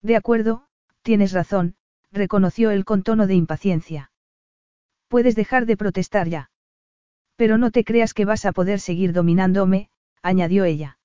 [0.01, 0.67] De acuerdo,
[1.01, 1.75] tienes razón,
[2.11, 4.11] reconoció él con tono de impaciencia.
[5.07, 6.51] Puedes dejar de protestar ya.
[7.37, 9.89] Pero no te creas que vas a poder seguir dominándome,
[10.21, 10.99] añadió ella.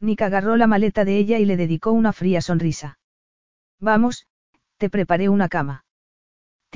[0.00, 2.98] Nick agarró la maleta de ella y le dedicó una fría sonrisa.
[3.78, 4.26] Vamos,
[4.78, 5.84] te preparé una cama.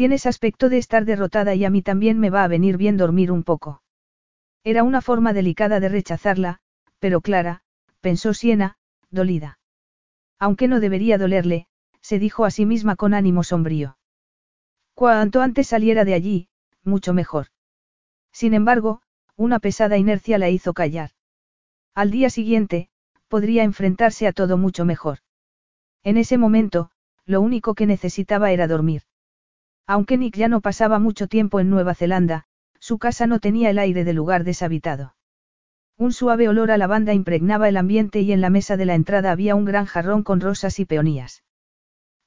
[0.00, 3.30] Tienes aspecto de estar derrotada y a mí también me va a venir bien dormir
[3.30, 3.82] un poco.
[4.64, 6.60] Era una forma delicada de rechazarla,
[7.00, 7.64] pero clara,
[8.00, 8.78] pensó Siena,
[9.10, 9.58] dolida.
[10.38, 11.66] Aunque no debería dolerle,
[12.00, 13.98] se dijo a sí misma con ánimo sombrío.
[14.94, 16.48] Cuanto antes saliera de allí,
[16.82, 17.48] mucho mejor.
[18.32, 19.02] Sin embargo,
[19.36, 21.10] una pesada inercia la hizo callar.
[21.94, 22.88] Al día siguiente,
[23.28, 25.18] podría enfrentarse a todo mucho mejor.
[26.02, 26.90] En ese momento,
[27.26, 29.02] lo único que necesitaba era dormir.
[29.86, 32.46] Aunque Nick ya no pasaba mucho tiempo en Nueva Zelanda,
[32.78, 35.14] su casa no tenía el aire de lugar deshabitado.
[35.98, 39.32] Un suave olor a lavanda impregnaba el ambiente y en la mesa de la entrada
[39.32, 41.44] había un gran jarrón con rosas y peonías.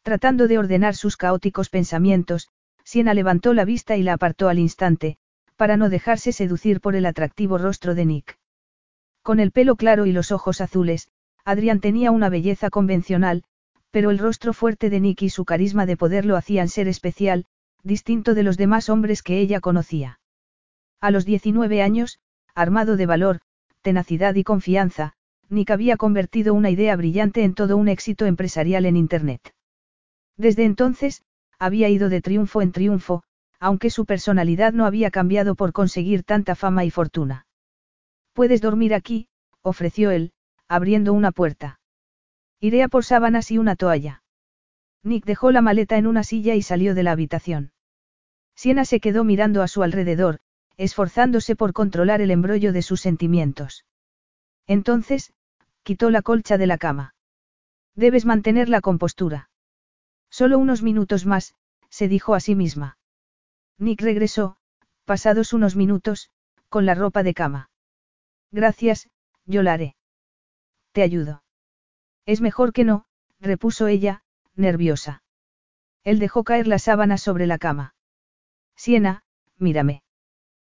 [0.03, 2.49] Tratando de ordenar sus caóticos pensamientos,
[2.83, 5.17] Siena levantó la vista y la apartó al instante,
[5.55, 8.37] para no dejarse seducir por el atractivo rostro de Nick.
[9.21, 11.09] Con el pelo claro y los ojos azules,
[11.45, 13.43] Adrián tenía una belleza convencional,
[13.93, 17.45] pero el rostro fuerte de Nick y su carisma de poder lo hacían ser especial,
[17.83, 20.19] distinto de los demás hombres que ella conocía.
[20.99, 22.17] A los 19 años,
[22.55, 23.41] armado de valor,
[23.83, 25.13] tenacidad y confianza,
[25.47, 29.53] Nick había convertido una idea brillante en todo un éxito empresarial en Internet.
[30.37, 31.21] Desde entonces,
[31.59, 33.21] había ido de triunfo en triunfo,
[33.59, 37.45] aunque su personalidad no había cambiado por conseguir tanta fama y fortuna.
[38.33, 39.27] Puedes dormir aquí,
[39.61, 40.31] ofreció él,
[40.67, 41.79] abriendo una puerta.
[42.63, 44.23] Iré a por sábanas y una toalla.
[45.03, 47.73] Nick dejó la maleta en una silla y salió de la habitación.
[48.55, 50.39] Siena se quedó mirando a su alrededor,
[50.77, 53.83] esforzándose por controlar el embrollo de sus sentimientos.
[54.65, 55.33] Entonces,
[55.83, 57.15] quitó la colcha de la cama.
[57.95, 59.49] Debes mantener la compostura.
[60.29, 61.55] Solo unos minutos más,
[61.89, 62.97] se dijo a sí misma.
[63.77, 64.55] Nick regresó,
[65.03, 66.29] pasados unos minutos,
[66.69, 67.71] con la ropa de cama.
[68.51, 69.09] Gracias,
[69.45, 69.97] yo la haré.
[70.93, 71.42] Te ayudo.
[72.25, 73.05] Es mejor que no,
[73.39, 74.23] repuso ella,
[74.55, 75.23] nerviosa.
[76.03, 77.95] Él dejó caer las sábanas sobre la cama.
[78.75, 79.23] Siena,
[79.57, 80.03] mírame.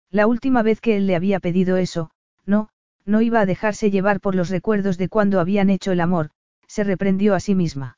[0.09, 2.11] La última vez que él le había pedido eso,
[2.45, 2.69] no,
[3.05, 6.31] no iba a dejarse llevar por los recuerdos de cuando habían hecho el amor,
[6.67, 7.97] se reprendió a sí misma.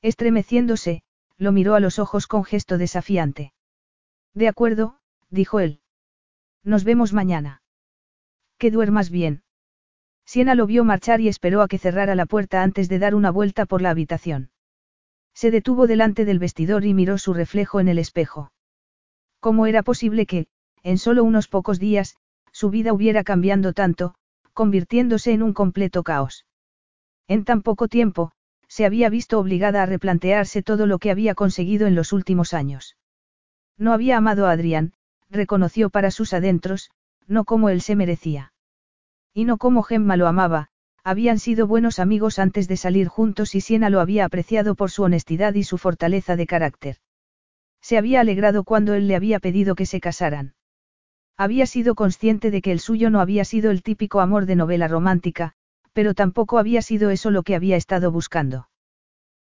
[0.00, 1.02] Estremeciéndose,
[1.38, 3.52] lo miró a los ojos con gesto desafiante.
[4.34, 4.98] De acuerdo,
[5.30, 5.80] dijo él.
[6.64, 7.62] Nos vemos mañana.
[8.58, 9.42] Que duermas bien.
[10.24, 13.30] Siena lo vio marchar y esperó a que cerrara la puerta antes de dar una
[13.30, 14.50] vuelta por la habitación.
[15.34, 18.52] Se detuvo delante del vestidor y miró su reflejo en el espejo.
[19.40, 20.46] ¿Cómo era posible que,
[20.82, 22.16] en solo unos pocos días,
[22.52, 24.14] su vida hubiera cambiado tanto,
[24.52, 26.46] convirtiéndose en un completo caos.
[27.28, 28.32] En tan poco tiempo,
[28.68, 32.96] se había visto obligada a replantearse todo lo que había conseguido en los últimos años.
[33.78, 34.92] No había amado a Adrián,
[35.30, 36.90] reconoció para sus adentros,
[37.26, 38.52] no como él se merecía.
[39.34, 40.68] Y no como Gemma lo amaba,
[41.04, 45.02] habían sido buenos amigos antes de salir juntos y Siena lo había apreciado por su
[45.02, 46.96] honestidad y su fortaleza de carácter.
[47.80, 50.54] Se había alegrado cuando él le había pedido que se casaran.
[51.36, 54.86] Había sido consciente de que el suyo no había sido el típico amor de novela
[54.86, 55.54] romántica,
[55.92, 58.68] pero tampoco había sido eso lo que había estado buscando.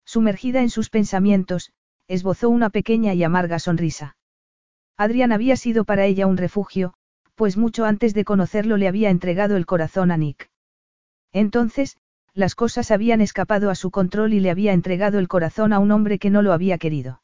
[0.05, 1.73] Sumergida en sus pensamientos,
[2.07, 4.17] esbozó una pequeña y amarga sonrisa.
[4.97, 6.95] Adrián había sido para ella un refugio,
[7.37, 10.51] pues mucho antes de conocerlo le había entregado el corazón a Nick.
[11.33, 11.99] Entonces,
[12.33, 15.91] las cosas habían escapado a su control y le había entregado el corazón a un
[15.93, 17.23] hombre que no lo había querido.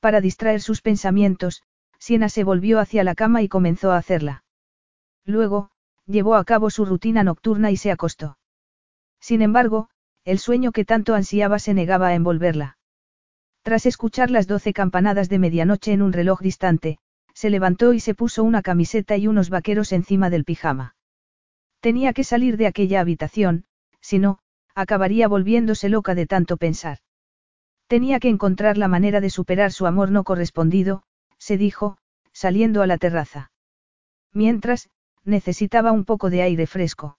[0.00, 1.62] Para distraer sus pensamientos,
[1.98, 4.44] Siena se volvió hacia la cama y comenzó a hacerla.
[5.24, 5.70] Luego,
[6.06, 8.38] llevó a cabo su rutina nocturna y se acostó.
[9.20, 9.90] Sin embargo,
[10.24, 12.78] el sueño que tanto ansiaba se negaba a envolverla.
[13.62, 16.98] Tras escuchar las doce campanadas de medianoche en un reloj distante,
[17.38, 20.96] se levantó y se puso una camiseta y unos vaqueros encima del pijama.
[21.78, 23.64] Tenía que salir de aquella habitación,
[24.00, 24.40] si no,
[24.74, 26.98] acabaría volviéndose loca de tanto pensar.
[27.86, 31.04] Tenía que encontrar la manera de superar su amor no correspondido,
[31.38, 31.98] se dijo,
[32.32, 33.52] saliendo a la terraza.
[34.32, 34.90] Mientras,
[35.22, 37.18] necesitaba un poco de aire fresco.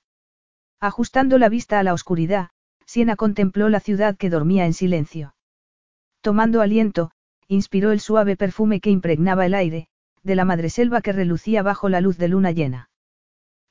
[0.81, 2.49] Ajustando la vista a la oscuridad,
[2.85, 5.33] Siena contempló la ciudad que dormía en silencio.
[6.19, 7.11] Tomando aliento,
[7.47, 9.87] inspiró el suave perfume que impregnaba el aire,
[10.23, 12.89] de la madreselva que relucía bajo la luz de luna llena.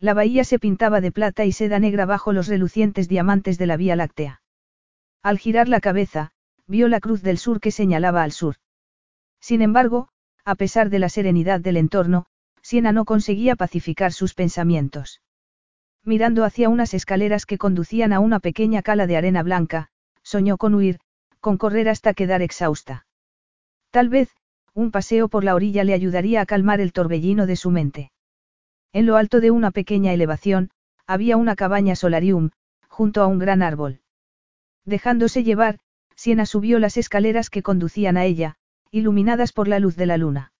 [0.00, 3.76] La bahía se pintaba de plata y seda negra bajo los relucientes diamantes de la
[3.76, 4.42] Vía Láctea.
[5.22, 6.30] Al girar la cabeza,
[6.66, 8.56] vio la cruz del sur que señalaba al sur.
[9.40, 10.08] Sin embargo,
[10.44, 12.26] a pesar de la serenidad del entorno,
[12.62, 15.20] Siena no conseguía pacificar sus pensamientos.
[16.04, 19.88] Mirando hacia unas escaleras que conducían a una pequeña cala de arena blanca,
[20.22, 21.00] soñó con huir,
[21.40, 23.06] con correr hasta quedar exhausta.
[23.90, 24.30] Tal vez,
[24.74, 28.10] un paseo por la orilla le ayudaría a calmar el torbellino de su mente.
[28.92, 30.70] En lo alto de una pequeña elevación,
[31.06, 32.50] había una cabaña solarium,
[32.88, 34.00] junto a un gran árbol.
[34.84, 35.78] Dejándose llevar,
[36.16, 38.56] Siena subió las escaleras que conducían a ella,
[38.90, 40.52] iluminadas por la luz de la luna.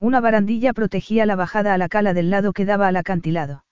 [0.00, 3.64] Una barandilla protegía la bajada a la cala del lado que daba al acantilado.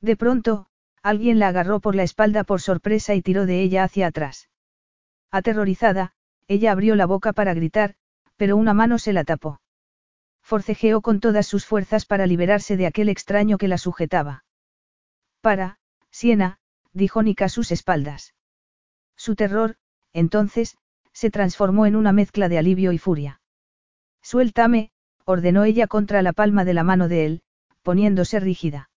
[0.00, 0.66] De pronto,
[1.02, 4.48] alguien la agarró por la espalda por sorpresa y tiró de ella hacia atrás.
[5.30, 6.12] Aterrorizada,
[6.46, 7.94] ella abrió la boca para gritar,
[8.38, 9.60] pero una mano se la tapó.
[10.42, 14.44] Forcejeó con todas sus fuerzas para liberarse de aquel extraño que la sujetaba.
[15.42, 15.78] Para,
[16.10, 16.58] Siena,
[16.94, 18.34] dijo Nick a sus espaldas.
[19.16, 19.76] Su terror,
[20.12, 20.78] entonces,
[21.12, 23.42] se transformó en una mezcla de alivio y furia.
[24.22, 24.92] Suéltame,
[25.24, 27.42] ordenó ella contra la palma de la mano de él,
[27.82, 28.88] poniéndose rígida.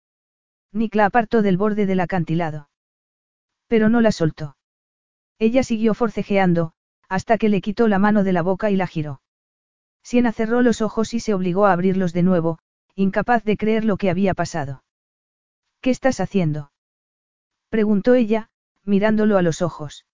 [0.72, 2.68] Nick la apartó del borde del acantilado.
[3.66, 4.56] Pero no la soltó.
[5.38, 6.74] Ella siguió forcejeando,
[7.08, 9.22] hasta que le quitó la mano de la boca y la giró.
[10.02, 12.58] Siena cerró los ojos y se obligó a abrirlos de nuevo,
[12.94, 14.82] incapaz de creer lo que había pasado.
[15.80, 16.72] ¿Qué estás haciendo?
[17.68, 18.50] preguntó ella,
[18.84, 20.06] mirándolo a los ojos.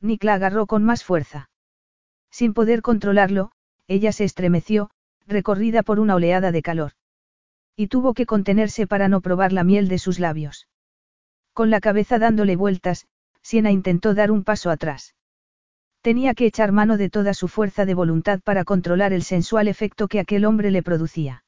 [0.00, 1.48] Nick la agarró con más fuerza.
[2.30, 3.52] Sin poder controlarlo,
[3.86, 4.90] ella se estremeció,
[5.26, 6.92] recorrida por una oleada de calor.
[7.76, 10.68] Y tuvo que contenerse para no probar la miel de sus labios.
[11.52, 13.06] Con la cabeza dándole vueltas,
[13.42, 15.14] Siena intentó dar un paso atrás.
[16.04, 20.06] Tenía que echar mano de toda su fuerza de voluntad para controlar el sensual efecto
[20.06, 21.44] que aquel hombre le producía.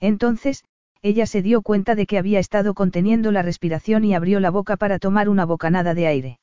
[0.00, 0.64] Entonces,
[1.00, 4.76] ella se dio cuenta de que había estado conteniendo la respiración y abrió la boca
[4.76, 6.40] para tomar una bocanada de aire.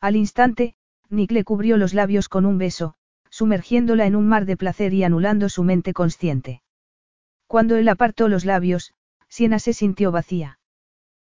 [0.00, 0.74] Al instante,
[1.08, 2.96] Nick le cubrió los labios con un beso,
[3.30, 6.62] sumergiéndola en un mar de placer y anulando su mente consciente.
[7.46, 8.94] Cuando él apartó los labios,
[9.28, 10.58] Siena se sintió vacía.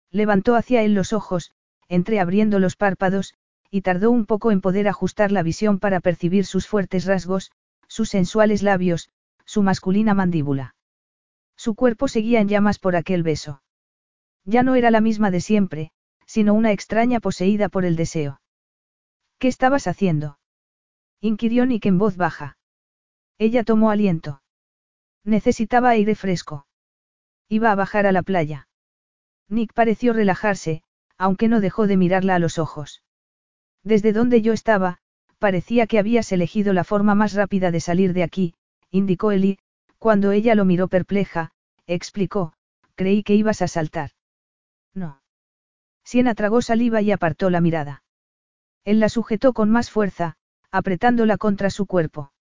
[0.09, 1.51] Levantó hacia él los ojos,
[1.88, 3.35] entreabriendo los párpados,
[3.72, 7.51] y tardó un poco en poder ajustar la visión para percibir sus fuertes rasgos,
[7.88, 9.09] sus sensuales labios,
[9.45, 10.75] su masculina mandíbula.
[11.56, 13.61] Su cuerpo seguía en llamas por aquel beso.
[14.45, 15.91] Ya no era la misma de siempre,
[16.25, 18.41] sino una extraña poseída por el deseo.
[19.39, 20.39] ¿Qué estabas haciendo?
[21.22, 22.57] inquirió Nick en voz baja.
[23.38, 24.41] Ella tomó aliento.
[25.23, 26.65] Necesitaba aire fresco.
[27.49, 28.67] Iba a bajar a la playa.
[29.48, 30.83] Nick pareció relajarse,
[31.17, 33.03] aunque no dejó de mirarla a los ojos.
[33.90, 35.00] Desde donde yo estaba,
[35.40, 38.53] parecía que habías elegido la forma más rápida de salir de aquí,
[38.92, 39.58] indicó Eli,
[39.98, 41.50] cuando ella lo miró perpleja,
[41.88, 42.53] explicó,
[42.93, 44.11] creí que ibas a saltar.
[44.93, 45.24] No.
[46.03, 48.03] Siena tragó saliva y apartó la mirada.
[48.85, 50.35] Él la sujetó con más fuerza,
[50.69, 52.32] apretándola contra su cuerpo.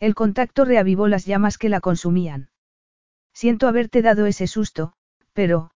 [0.00, 2.50] El contacto reavivó las llamas que la consumían.
[3.32, 4.94] Siento haberte dado ese susto,
[5.34, 5.70] pero,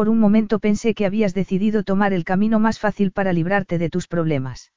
[0.00, 3.90] por un momento pensé que habías decidido tomar el camino más fácil para librarte de
[3.90, 4.72] tus problemas.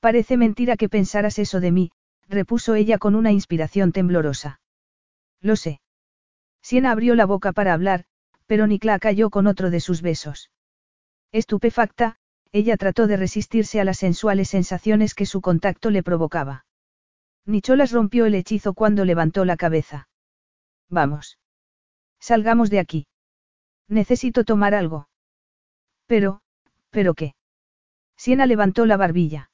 [0.00, 1.92] Parece mentira que pensaras eso de mí,
[2.28, 4.60] repuso ella con una inspiración temblorosa.
[5.40, 5.80] Lo sé.
[6.60, 8.04] Siena abrió la boca para hablar,
[8.46, 10.50] pero Nikla cayó con otro de sus besos.
[11.30, 12.16] Estupefacta,
[12.50, 16.66] ella trató de resistirse a las sensuales sensaciones que su contacto le provocaba.
[17.46, 20.08] Nicholas rompió el hechizo cuando levantó la cabeza.
[20.88, 21.38] Vamos.
[22.18, 23.06] Salgamos de aquí.
[23.92, 25.06] Necesito tomar algo.
[26.06, 26.40] Pero,
[26.88, 27.34] ¿pero qué?
[28.16, 29.50] Siena levantó la barbilla.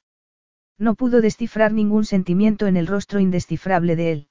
[0.77, 4.27] No pudo descifrar ningún sentimiento en el rostro indescifrable de él.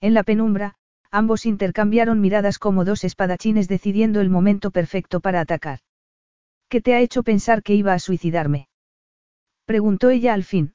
[0.00, 0.76] En la penumbra,
[1.10, 5.80] ambos intercambiaron miradas como dos espadachines decidiendo el momento perfecto para atacar.
[6.70, 8.70] ¿Qué te ha hecho pensar que iba a suicidarme?
[9.66, 10.74] Preguntó ella al fin.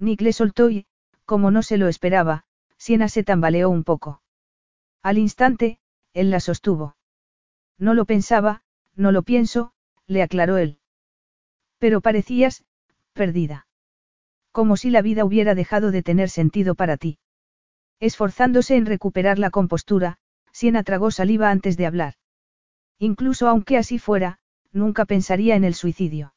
[0.00, 0.86] Nick le soltó y,
[1.24, 2.42] como no se lo esperaba,
[2.78, 4.22] Siena se tambaleó un poco.
[5.04, 5.78] Al instante,
[6.14, 6.96] él la sostuvo.
[7.80, 8.62] No lo pensaba,
[8.94, 9.72] no lo pienso,
[10.06, 10.78] le aclaró él.
[11.78, 12.62] Pero parecías,
[13.14, 13.66] perdida.
[14.52, 17.18] Como si la vida hubiera dejado de tener sentido para ti.
[17.98, 20.18] Esforzándose en recuperar la compostura,
[20.52, 22.14] Siena tragó saliva antes de hablar.
[22.98, 24.40] Incluso aunque así fuera,
[24.72, 26.34] nunca pensaría en el suicidio.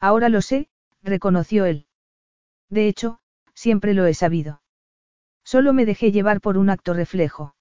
[0.00, 0.70] Ahora lo sé,
[1.02, 1.86] reconoció él.
[2.70, 3.20] De hecho,
[3.52, 4.62] siempre lo he sabido.
[5.44, 7.54] Solo me dejé llevar por un acto reflejo.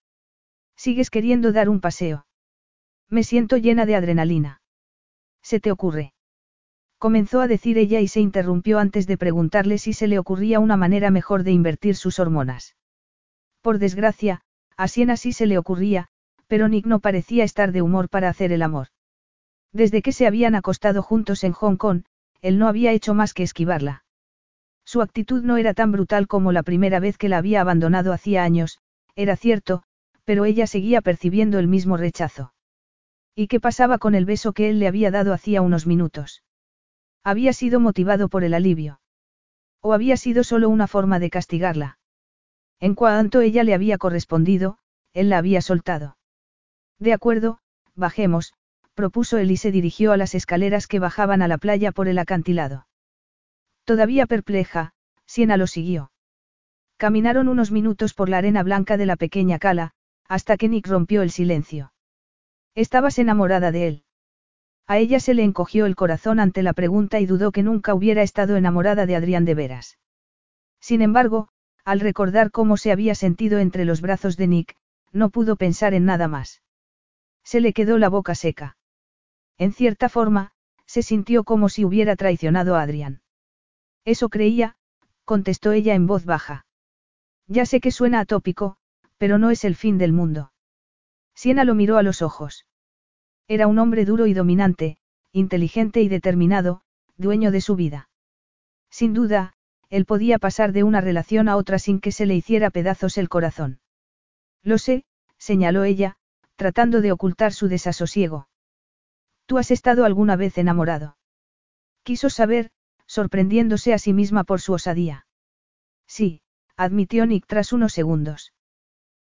[0.78, 2.26] Sigues queriendo dar un paseo.
[3.10, 4.62] Me siento llena de adrenalina.
[5.42, 6.14] ¿Se te ocurre?
[6.98, 10.78] Comenzó a decir ella y se interrumpió antes de preguntarle si se le ocurría una
[10.78, 12.76] manera mejor de invertir sus hormonas.
[13.62, 14.42] Por desgracia,
[14.78, 16.08] a Siena sí se le ocurría,
[16.48, 18.88] pero Nick no parecía estar de humor para hacer el amor.
[19.74, 22.04] Desde que se habían acostado juntos en Hong Kong,
[22.42, 24.04] él no había hecho más que esquivarla.
[24.86, 28.44] Su actitud no era tan brutal como la primera vez que la había abandonado hacía
[28.44, 28.80] años,
[29.16, 29.84] era cierto,
[30.26, 32.53] pero ella seguía percibiendo el mismo rechazo.
[33.36, 36.44] ¿Y qué pasaba con el beso que él le había dado hacía unos minutos?
[37.24, 39.00] Había sido motivado por el alivio.
[39.82, 42.00] ¿O había sido solo una forma de castigarla?
[42.80, 44.78] En cuanto ella le había correspondido,
[45.14, 46.18] él la había soltado.
[47.00, 47.60] De acuerdo,
[47.96, 48.54] bajemos,
[48.94, 52.20] propuso él y se dirigió a las escaleras que bajaban a la playa por el
[52.20, 52.88] acantilado.
[53.86, 54.94] Todavía perpleja,
[55.26, 56.12] Siena lo siguió.
[56.98, 59.92] Caminaron unos minutos por la arena blanca de la pequeña cala,
[60.28, 61.93] hasta que Nick rompió el silencio.
[62.76, 64.04] Estabas enamorada de él.
[64.88, 68.22] A ella se le encogió el corazón ante la pregunta y dudó que nunca hubiera
[68.22, 69.98] estado enamorada de Adrián de veras.
[70.80, 71.50] Sin embargo,
[71.86, 74.76] al recordar cómo se había sentido entre los brazos de Nick,
[75.12, 76.62] no pudo pensar en nada más.
[77.44, 78.78] Se le quedó la boca seca.
[79.58, 80.52] En cierta forma,
[80.86, 83.22] se sintió como si hubiera traicionado a Adrián.
[84.06, 84.76] Eso creía,
[85.26, 86.66] contestó ella en voz baja.
[87.48, 88.78] Ya sé que suena atópico,
[89.18, 90.53] pero no es el fin del mundo.
[91.36, 92.66] Siena lo miró a los ojos.
[93.48, 94.98] Era un hombre duro y dominante,
[95.32, 96.82] inteligente y determinado,
[97.18, 98.10] dueño de su vida.
[98.90, 99.54] Sin duda,
[99.90, 103.30] él podía pasar de una relación a otra sin que se le hiciera pedazos el
[103.30, 103.80] corazón.
[104.64, 105.06] Lo sé,
[105.38, 106.18] señaló ella,
[106.56, 108.48] tratando de ocultar su desasosiego.
[109.46, 111.18] ¿Tú has estado alguna vez enamorado?
[112.04, 112.72] Quiso saber,
[113.06, 115.26] sorprendiéndose a sí misma por su osadía.
[116.08, 116.42] Sí,
[116.76, 118.54] admitió Nick tras unos segundos.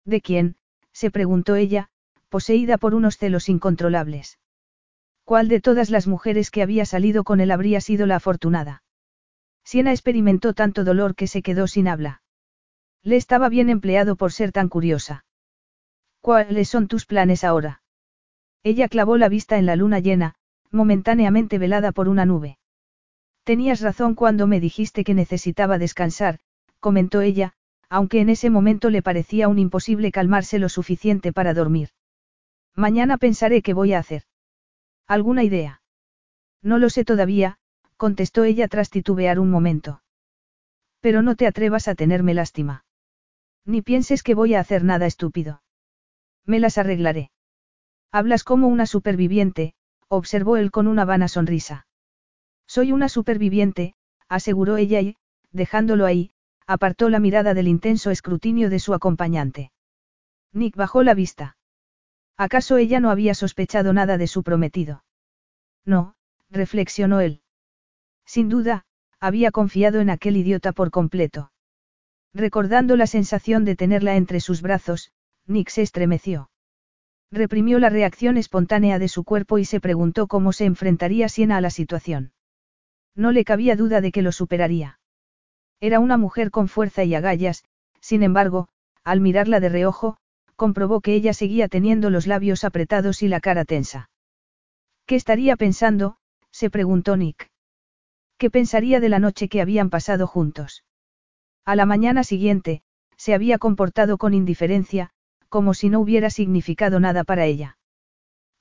[0.05, 0.57] ¿De quién?
[0.93, 1.91] se preguntó ella,
[2.35, 4.41] poseída por unos celos incontrolables.
[5.23, 8.83] ¿Cuál de todas las mujeres que había salido con él habría sido la afortunada?
[9.63, 12.23] Siena experimentó tanto dolor que se quedó sin habla.
[13.05, 15.25] Le estaba bien empleado por ser tan curiosa.
[16.21, 17.83] ¿Cuáles son tus planes ahora?
[18.65, 20.35] Ella clavó la vista en la luna llena,
[20.73, 22.59] momentáneamente velada por una nube.
[23.45, 26.41] Tenías razón cuando me dijiste que necesitaba descansar,
[26.81, 27.53] comentó ella,
[27.89, 31.91] aunque en ese momento le parecía un imposible calmarse lo suficiente para dormir.
[32.77, 34.25] Mañana pensaré qué voy a hacer.
[35.07, 35.83] ¿Alguna idea?
[36.63, 37.59] No lo sé todavía,
[37.97, 40.03] contestó ella tras titubear un momento.
[41.01, 42.85] Pero no te atrevas a tenerme lástima.
[43.65, 45.63] Ni pienses que voy a hacer nada estúpido.
[46.45, 47.31] Me las arreglaré.
[48.11, 49.75] Hablas como una superviviente,
[50.09, 51.87] observó él con una vana sonrisa.
[52.67, 53.95] Soy una superviviente,
[54.29, 55.17] aseguró ella y,
[55.53, 56.33] dejándolo ahí,
[56.67, 59.71] apartó la mirada del intenso escrutinio de su acompañante.
[60.53, 61.57] Nick bajó la vista.
[62.37, 65.05] ¿Acaso ella no había sospechado nada de su prometido?
[65.85, 66.15] No,
[66.51, 67.43] reflexionó él.
[68.27, 68.87] Sin duda,
[69.21, 71.53] había confiado en aquel idiota por completo.
[72.33, 75.13] Recordando la sensación de tenerla entre sus brazos,
[75.47, 76.51] Nick se estremeció.
[77.31, 81.61] Reprimió la reacción espontánea de su cuerpo y se preguntó cómo se enfrentaría Siena a
[81.61, 82.33] la situación.
[83.15, 84.99] No le cabía duda de que lo superaría.
[85.81, 87.65] Era una mujer con fuerza y agallas,
[88.01, 88.69] sin embargo,
[89.05, 90.17] al mirarla de reojo,
[90.57, 94.11] comprobó que ella seguía teniendo los labios apretados y la cara tensa.
[95.07, 96.17] ¿Qué estaría pensando?
[96.51, 97.51] se preguntó Nick.
[98.39, 100.85] ¿Qué pensaría de la noche que habían pasado juntos?
[101.65, 102.83] A la mañana siguiente,
[103.17, 105.11] se había comportado con indiferencia,
[105.49, 107.79] como si no hubiera significado nada para ella.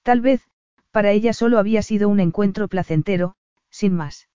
[0.04, 0.48] Tal vez,
[0.92, 3.36] para ella solo había sido un encuentro placentero,
[3.70, 4.30] sin más.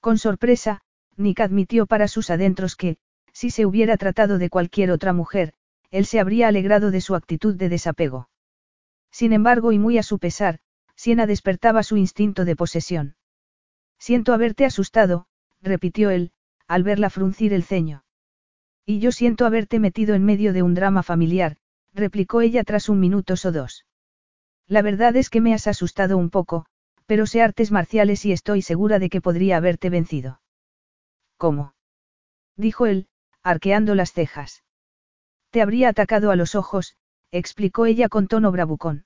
[0.00, 0.80] Con sorpresa,
[1.16, 2.96] Nick admitió para sus adentros que,
[3.32, 5.54] si se hubiera tratado de cualquier otra mujer,
[5.90, 8.28] él se habría alegrado de su actitud de desapego.
[9.10, 10.60] Sin embargo, y muy a su pesar,
[10.94, 13.16] Siena despertaba su instinto de posesión.
[13.98, 15.26] Siento haberte asustado,
[15.62, 16.32] repitió él,
[16.66, 18.04] al verla fruncir el ceño.
[18.84, 21.56] Y yo siento haberte metido en medio de un drama familiar,
[21.94, 23.86] replicó ella tras un minuto o dos.
[24.66, 26.66] La verdad es que me has asustado un poco,
[27.06, 30.40] pero sé artes marciales y estoy segura de que podría haberte vencido.
[31.38, 31.74] ¿Cómo?
[32.56, 33.08] dijo él,
[33.42, 34.62] arqueando las cejas.
[35.50, 36.96] Te habría atacado a los ojos,
[37.32, 39.04] explicó ella con tono bravucón.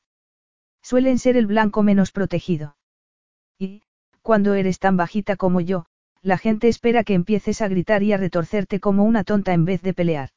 [0.83, 2.77] Suelen ser el blanco menos protegido.
[3.59, 3.83] Y,
[4.23, 5.87] cuando eres tan bajita como yo,
[6.23, 9.83] la gente espera que empieces a gritar y a retorcerte como una tonta en vez
[9.83, 10.31] de pelear.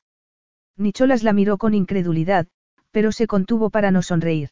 [0.78, 2.48] Nicholas la miró con incredulidad,
[2.92, 4.50] pero se contuvo para no sonreír.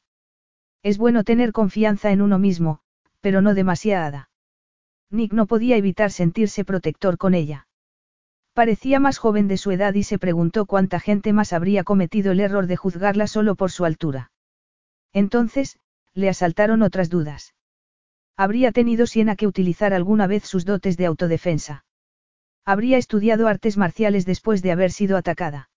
[0.84, 2.80] Es bueno tener confianza en uno mismo,
[3.22, 4.30] pero no demasiada.
[5.10, 7.68] Nick no podía evitar sentirse protector con ella.
[8.54, 12.40] Parecía más joven de su edad y se preguntó cuánta gente más habría cometido el
[12.40, 14.32] error de juzgarla solo por su altura.
[15.12, 15.80] Entonces,
[16.14, 17.56] le asaltaron otras dudas.
[18.38, 21.86] Habría tenido Siena que utilizar alguna vez sus dotes de autodefensa.
[22.64, 25.70] Habría estudiado artes marciales después de haber sido atacada.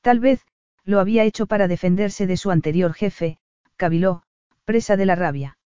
[0.00, 0.46] Tal vez,
[0.84, 3.38] lo había hecho para defenderse de su anterior jefe,
[3.76, 4.22] Cabiló,
[4.64, 5.58] presa de la rabia.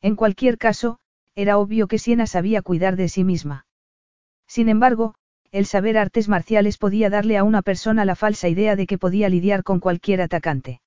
[0.00, 0.98] En cualquier caso,
[1.34, 3.66] era obvio que Siena sabía cuidar de sí misma.
[4.46, 5.14] Sin embargo,
[5.52, 9.28] el saber artes marciales podía darle a una persona la falsa idea de que podía
[9.28, 10.80] lidiar con cualquier atacante.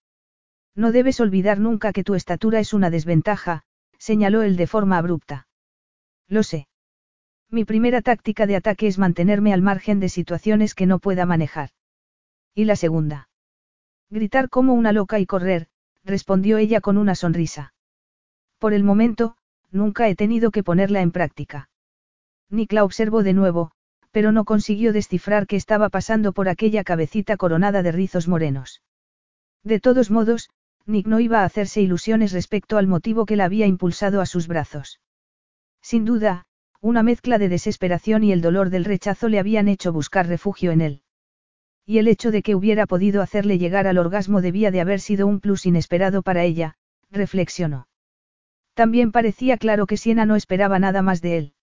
[0.75, 3.63] No debes olvidar nunca que tu estatura es una desventaja,
[3.97, 5.47] señaló él de forma abrupta.
[6.27, 6.67] Lo sé.
[7.49, 11.69] Mi primera táctica de ataque es mantenerme al margen de situaciones que no pueda manejar.
[12.55, 13.29] ¿Y la segunda?
[14.09, 15.67] Gritar como una loca y correr,
[16.03, 17.73] respondió ella con una sonrisa.
[18.59, 19.35] Por el momento,
[19.71, 21.69] nunca he tenido que ponerla en práctica.
[22.49, 23.71] Nick la observó de nuevo,
[24.13, 28.83] pero no consiguió descifrar qué estaba pasando por aquella cabecita coronada de rizos morenos.
[29.63, 30.51] De todos modos,
[30.85, 34.47] Nick no iba a hacerse ilusiones respecto al motivo que la había impulsado a sus
[34.47, 35.01] brazos.
[35.81, 36.45] Sin duda,
[36.79, 40.81] una mezcla de desesperación y el dolor del rechazo le habían hecho buscar refugio en
[40.81, 41.01] él.
[41.83, 45.25] Y el hecho de que hubiera podido hacerle llegar al orgasmo debía de haber sido
[45.25, 46.75] un plus inesperado para ella,
[47.09, 47.87] reflexionó.
[48.75, 51.53] También parecía claro que Siena no esperaba nada más de él.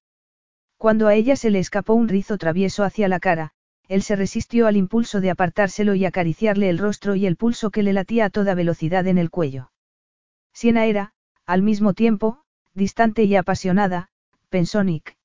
[0.81, 3.51] Cuando a ella se le escapó un rizo travieso hacia la cara,
[3.89, 7.83] él se resistió al impulso de apartárselo y acariciarle el rostro y el pulso que
[7.83, 9.73] le latía a toda velocidad en el cuello.
[10.55, 11.13] Siena era,
[11.45, 14.09] al mismo tiempo, distante y apasionada,
[14.49, 15.19] pensó Nick.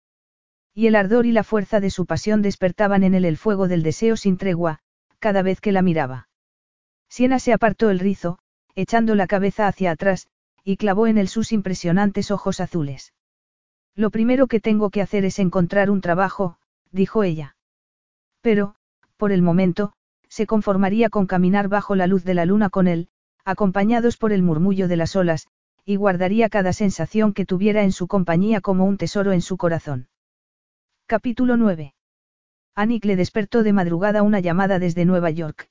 [0.73, 3.81] Y el ardor y la fuerza de su pasión despertaban en él el fuego del
[3.81, 4.79] deseo sin tregua,
[5.19, 6.27] cada vez que la miraba.
[7.07, 8.39] Siena se apartó el rizo,
[8.75, 10.27] echando la cabeza hacia atrás,
[10.65, 13.13] y clavó en él sus impresionantes ojos azules.
[13.95, 16.57] Lo primero que tengo que hacer es encontrar un trabajo,
[16.91, 17.55] dijo ella.
[18.41, 18.75] Pero,
[19.17, 19.93] por el momento,
[20.27, 23.07] se conformaría con caminar bajo la luz de la luna con él,
[23.45, 25.47] acompañados por el murmullo de las olas,
[25.85, 30.09] y guardaría cada sensación que tuviera en su compañía como un tesoro en su corazón.
[31.05, 31.93] Capítulo 9.
[32.73, 35.69] Annick le despertó de madrugada una llamada desde Nueva York.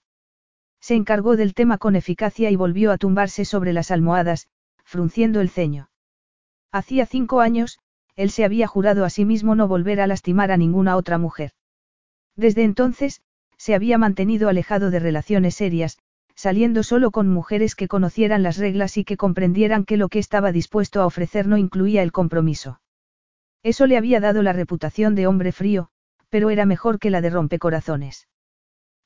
[0.81, 4.49] Se encargó del tema con eficacia y volvió a tumbarse sobre las almohadas,
[4.85, 5.91] frunciendo el ceño.
[6.71, 7.81] Hacía cinco años,
[8.17, 11.53] él se había jurado a sí mismo no volver a lastimar a ninguna otra mujer.
[12.37, 13.23] Desde entonces,
[13.57, 15.99] se había mantenido alejado de relaciones serias,
[16.35, 20.53] saliendo solo con mujeres que conocieran las reglas y que comprendieran que lo que estaba
[20.53, 22.81] dispuesto a ofrecer no incluía el compromiso.
[23.63, 25.89] Eso le había dado la reputación de hombre frío,
[26.29, 28.29] pero era mejor que la de rompecorazones.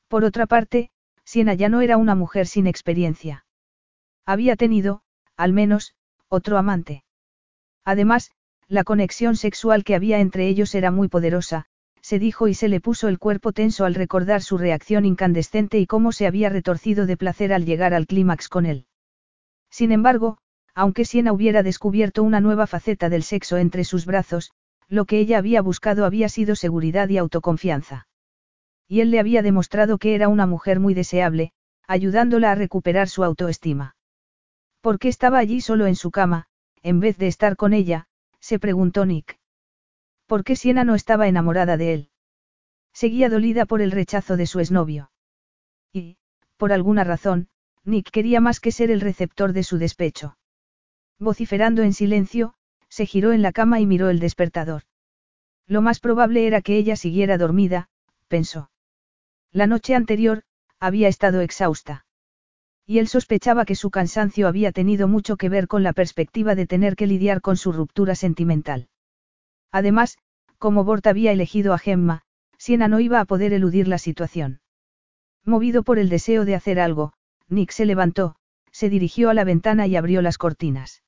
[0.08, 0.90] Por otra parte,
[1.24, 3.44] Siena ya no era una mujer sin experiencia.
[4.24, 5.02] Había tenido,
[5.36, 5.94] al menos,
[6.28, 7.04] otro amante.
[7.84, 8.32] Además,
[8.68, 11.64] la conexión sexual que había entre ellos era muy poderosa,
[12.02, 15.86] se dijo y se le puso el cuerpo tenso al recordar su reacción incandescente y
[15.86, 18.86] cómo se había retorcido de placer al llegar al clímax con él.
[19.70, 20.38] Sin embargo,
[20.74, 24.52] aunque Siena hubiera descubierto una nueva faceta del sexo entre sus brazos,
[24.88, 28.06] lo que ella había buscado había sido seguridad y autoconfianza.
[28.86, 31.52] Y él le había demostrado que era una mujer muy deseable,
[31.86, 33.96] ayudándola a recuperar su autoestima.
[34.80, 36.46] ¿Por qué estaba allí solo en su cama,
[36.82, 38.07] en vez de estar con ella?
[38.48, 39.38] Se preguntó Nick.
[40.26, 42.10] ¿Por qué Siena no estaba enamorada de él?
[42.94, 45.10] Seguía dolida por el rechazo de su exnovio.
[45.92, 46.16] Y,
[46.56, 47.48] por alguna razón,
[47.84, 50.38] Nick quería más que ser el receptor de su despecho.
[51.18, 52.54] Vociferando en silencio,
[52.88, 54.84] se giró en la cama y miró el despertador.
[55.66, 57.90] Lo más probable era que ella siguiera dormida,
[58.28, 58.70] pensó.
[59.52, 60.44] La noche anterior,
[60.80, 62.06] había estado exhausta.
[62.90, 66.66] Y él sospechaba que su cansancio había tenido mucho que ver con la perspectiva de
[66.66, 68.88] tener que lidiar con su ruptura sentimental.
[69.70, 70.16] Además,
[70.56, 72.22] como Bort había elegido a Gemma,
[72.56, 74.62] Siena no iba a poder eludir la situación.
[75.44, 77.12] Movido por el deseo de hacer algo,
[77.46, 78.36] Nick se levantó,
[78.72, 81.02] se dirigió a la ventana y abrió las cortinas.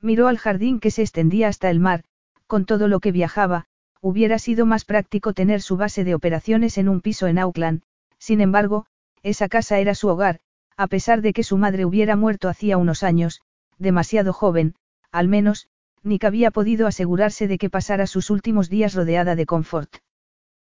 [0.00, 2.04] Miró al jardín que se extendía hasta el mar,
[2.46, 3.66] con todo lo que viajaba,
[4.00, 7.82] hubiera sido más práctico tener su base de operaciones en un piso en Auckland,
[8.16, 8.86] sin embargo,
[9.22, 10.40] esa casa era su hogar,
[10.76, 13.40] a pesar de que su madre hubiera muerto hacía unos años,
[13.78, 14.74] demasiado joven,
[15.10, 15.68] al menos,
[16.02, 19.96] Nick había podido asegurarse de que pasara sus últimos días rodeada de confort.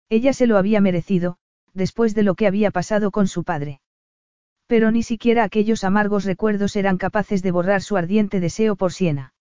[0.08, 1.36] Ella se lo había merecido,
[1.74, 3.80] después de lo que había pasado con su padre.
[4.66, 9.34] Pero ni siquiera aquellos amargos recuerdos eran capaces de borrar su ardiente deseo por Siena.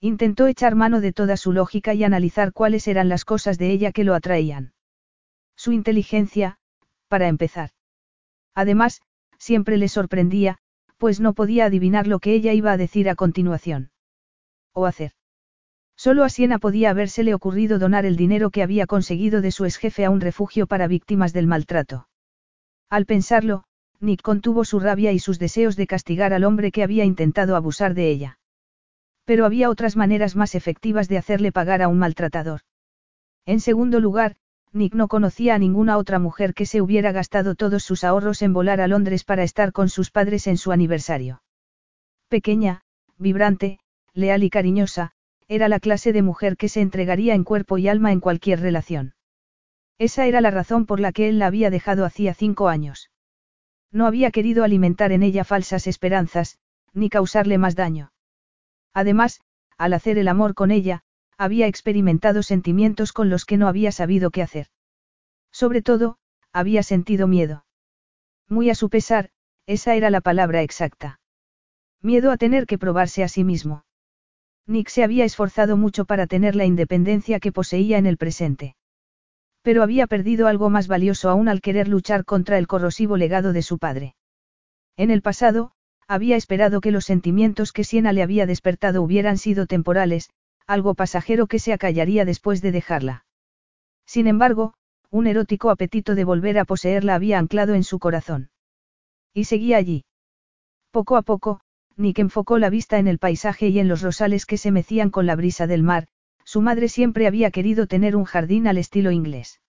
[0.00, 3.92] Intentó echar mano de toda su lógica y analizar cuáles eran las cosas de ella
[3.92, 4.72] que lo atraían.
[5.56, 6.58] Su inteligencia,
[7.08, 7.70] para empezar.
[8.54, 9.00] Además,
[9.44, 10.56] siempre le sorprendía,
[10.96, 13.90] pues no podía adivinar lo que ella iba a decir a continuación.
[14.72, 15.12] O hacer.
[15.96, 20.06] Solo a Siena podía habérsele ocurrido donar el dinero que había conseguido de su exjefe
[20.06, 22.08] a un refugio para víctimas del maltrato.
[22.88, 23.64] Al pensarlo,
[24.00, 27.92] Nick contuvo su rabia y sus deseos de castigar al hombre que había intentado abusar
[27.92, 28.38] de ella.
[29.26, 32.60] Pero había otras maneras más efectivas de hacerle pagar a un maltratador.
[33.44, 34.36] En segundo lugar,
[34.74, 38.52] Nick no conocía a ninguna otra mujer que se hubiera gastado todos sus ahorros en
[38.52, 41.42] volar a Londres para estar con sus padres en su aniversario.
[42.28, 42.82] Pequeña,
[43.16, 43.78] vibrante,
[44.14, 45.12] leal y cariñosa,
[45.46, 49.14] era la clase de mujer que se entregaría en cuerpo y alma en cualquier relación.
[49.98, 53.10] Esa era la razón por la que él la había dejado hacía cinco años.
[53.92, 56.58] No había querido alimentar en ella falsas esperanzas,
[56.92, 58.10] ni causarle más daño.
[58.92, 59.40] Además,
[59.78, 61.02] al hacer el amor con ella,
[61.38, 64.68] había experimentado sentimientos con los que no había sabido qué hacer.
[65.50, 66.18] Sobre todo,
[66.52, 67.64] había sentido miedo.
[68.48, 69.30] Muy a su pesar,
[69.66, 71.20] esa era la palabra exacta.
[72.02, 73.84] Miedo a tener que probarse a sí mismo.
[74.66, 78.76] Nick se había esforzado mucho para tener la independencia que poseía en el presente.
[79.62, 83.62] Pero había perdido algo más valioso aún al querer luchar contra el corrosivo legado de
[83.62, 84.14] su padre.
[84.96, 85.72] En el pasado,
[86.06, 90.30] había esperado que los sentimientos que Siena le había despertado hubieran sido temporales,
[90.66, 93.24] algo pasajero que se acallaría después de dejarla.
[94.06, 94.74] Sin embargo,
[95.10, 98.50] un erótico apetito de volver a poseerla había anclado en su corazón.
[99.32, 100.04] Y seguía allí.
[100.90, 101.60] Poco a poco,
[101.96, 105.26] Nick enfocó la vista en el paisaje y en los rosales que se mecían con
[105.26, 106.06] la brisa del mar,
[106.44, 109.60] su madre siempre había querido tener un jardín al estilo inglés.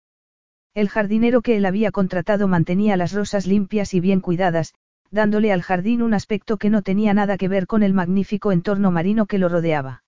[0.74, 4.74] El jardinero que él había contratado mantenía las rosas limpias y bien cuidadas,
[5.12, 8.92] dándole al jardín un aspecto que no tenía nada que ver con el magnífico entorno
[8.92, 10.05] marino que lo rodeaba.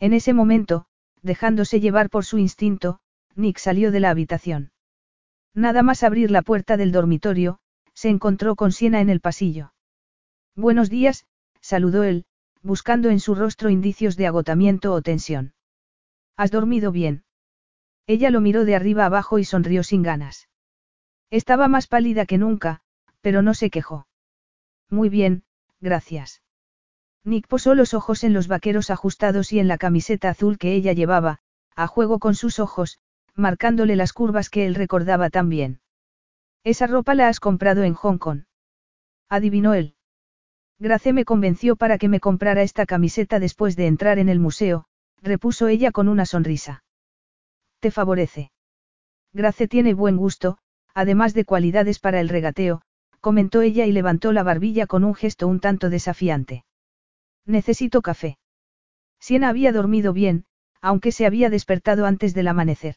[0.00, 0.86] En ese momento,
[1.22, 3.00] dejándose llevar por su instinto,
[3.36, 4.72] Nick salió de la habitación.
[5.54, 7.60] Nada más abrir la puerta del dormitorio,
[7.92, 9.74] se encontró con Siena en el pasillo.
[10.56, 11.26] Buenos días,
[11.60, 12.24] saludó él,
[12.62, 15.52] buscando en su rostro indicios de agotamiento o tensión.
[16.36, 17.24] ¿Has dormido bien?
[18.06, 20.48] Ella lo miró de arriba abajo y sonrió sin ganas.
[21.30, 22.80] Estaba más pálida que nunca,
[23.20, 24.06] pero no se quejó.
[24.88, 25.44] Muy bien,
[25.80, 26.42] gracias.
[27.24, 30.92] Nick posó los ojos en los vaqueros ajustados y en la camiseta azul que ella
[30.92, 31.38] llevaba,
[31.76, 32.98] a juego con sus ojos,
[33.34, 35.80] marcándole las curvas que él recordaba tan bien.
[36.64, 38.42] Esa ropa la has comprado en Hong Kong.
[39.28, 39.94] Adivinó él.
[40.78, 44.86] Grace me convenció para que me comprara esta camiseta después de entrar en el museo,
[45.20, 46.84] repuso ella con una sonrisa.
[47.80, 48.50] Te favorece.
[49.32, 50.58] Grace tiene buen gusto,
[50.94, 52.80] además de cualidades para el regateo,
[53.20, 56.64] comentó ella y levantó la barbilla con un gesto un tanto desafiante.
[57.46, 58.38] Necesito café.
[59.18, 60.44] Siena había dormido bien,
[60.80, 62.96] aunque se había despertado antes del amanecer.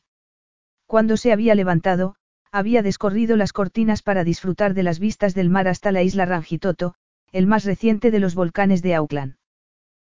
[0.86, 2.16] Cuando se había levantado,
[2.52, 6.96] había descorrido las cortinas para disfrutar de las vistas del mar hasta la isla Rangitoto,
[7.32, 9.36] el más reciente de los volcanes de Auckland.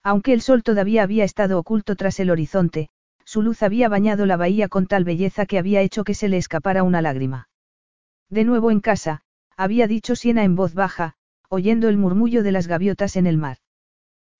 [0.03, 2.91] Aunque el sol todavía había estado oculto tras el horizonte,
[3.25, 6.37] su luz había bañado la bahía con tal belleza que había hecho que se le
[6.37, 7.49] escapara una lágrima.
[8.29, 9.23] De nuevo en casa,
[9.57, 11.15] había dicho Siena en voz baja,
[11.49, 13.59] oyendo el murmullo de las gaviotas en el mar.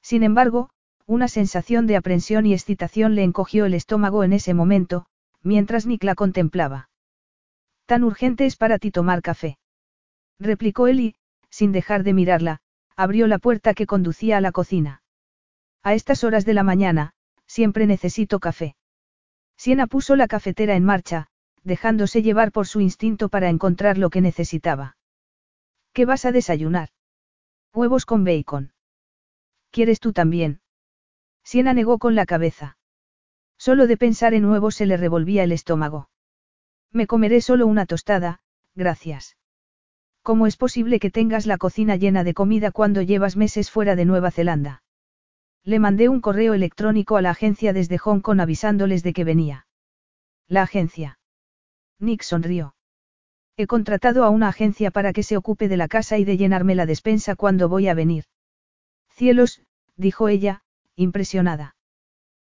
[0.07, 0.71] Sin embargo,
[1.07, 5.07] una sensación de aprensión y excitación le encogió el estómago en ese momento,
[5.43, 6.91] mientras Nick la contemplaba.
[7.87, 9.59] Tan urgente es para ti tomar café.
[10.39, 11.15] Replicó él y,
[11.51, 12.61] sin dejar de mirarla,
[12.95, 15.03] abrió la puerta que conducía a la cocina.
[15.83, 17.15] A estas horas de la mañana,
[17.49, 18.77] siempre necesito café.
[19.57, 21.27] Siena puso la cafetera en marcha,
[21.65, 24.97] dejándose llevar por su instinto para encontrar lo que necesitaba.
[25.93, 26.91] ¿Qué vas a desayunar?
[27.75, 28.71] Huevos con bacon.
[29.77, 30.61] ¿Quieres tú también?
[31.45, 32.79] Siena negó con la cabeza.
[33.59, 36.09] Solo de pensar en huevos se le revolvía el estómago.
[36.93, 38.41] Me comeré solo una tostada,
[38.75, 39.37] gracias.
[40.23, 44.07] ¿Cómo es posible que tengas la cocina llena de comida cuando llevas meses fuera de
[44.07, 44.83] Nueva Zelanda?
[45.63, 49.67] Le mandé un correo electrónico a la agencia desde Hong Kong avisándoles de que venía.
[50.49, 51.19] La agencia.
[51.99, 52.77] Nick sonrió.
[53.59, 56.75] He contratado a una agencia para que se ocupe de la casa y de llenarme
[56.75, 58.25] la despensa cuando voy a venir.
[59.17, 59.63] Cielos,
[59.97, 60.63] dijo ella,
[60.95, 61.77] impresionada.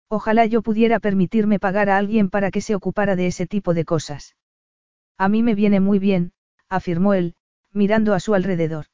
[0.07, 3.85] Ojalá yo pudiera permitirme pagar a alguien para que se ocupara de ese tipo de
[3.85, 4.35] cosas.
[5.17, 6.33] A mí me viene muy bien,
[6.67, 7.35] afirmó él,
[7.71, 8.85] mirando a su alrededor.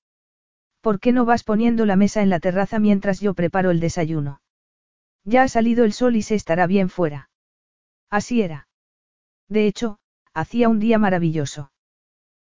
[0.81, 4.41] ¿Por qué no vas poniendo la mesa en la terraza mientras yo preparo el desayuno?
[5.23, 7.29] Ya ha salido el sol y se estará bien fuera.
[8.09, 8.67] Así era.
[9.47, 9.99] De hecho,
[10.33, 11.71] hacía un día maravilloso.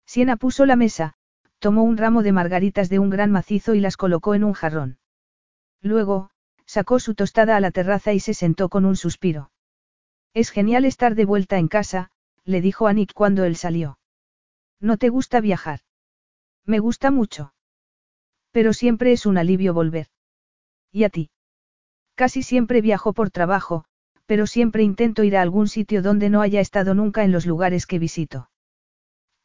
[0.05, 1.15] Siena puso la mesa,
[1.59, 4.99] tomó un ramo de margaritas de un gran macizo y las colocó en un jarrón.
[5.81, 6.29] Luego,
[6.65, 9.51] sacó su tostada a la terraza y se sentó con un suspiro.
[10.33, 12.11] Es genial estar de vuelta en casa,
[12.43, 13.99] le dijo a Nick cuando él salió.
[14.79, 15.81] ¿No te gusta viajar?
[16.65, 17.53] Me gusta mucho.
[18.51, 20.07] Pero siempre es un alivio volver.
[20.91, 21.29] ¿Y a ti?
[22.15, 23.85] Casi siempre viajo por trabajo,
[24.25, 27.85] pero siempre intento ir a algún sitio donde no haya estado nunca en los lugares
[27.85, 28.49] que visito.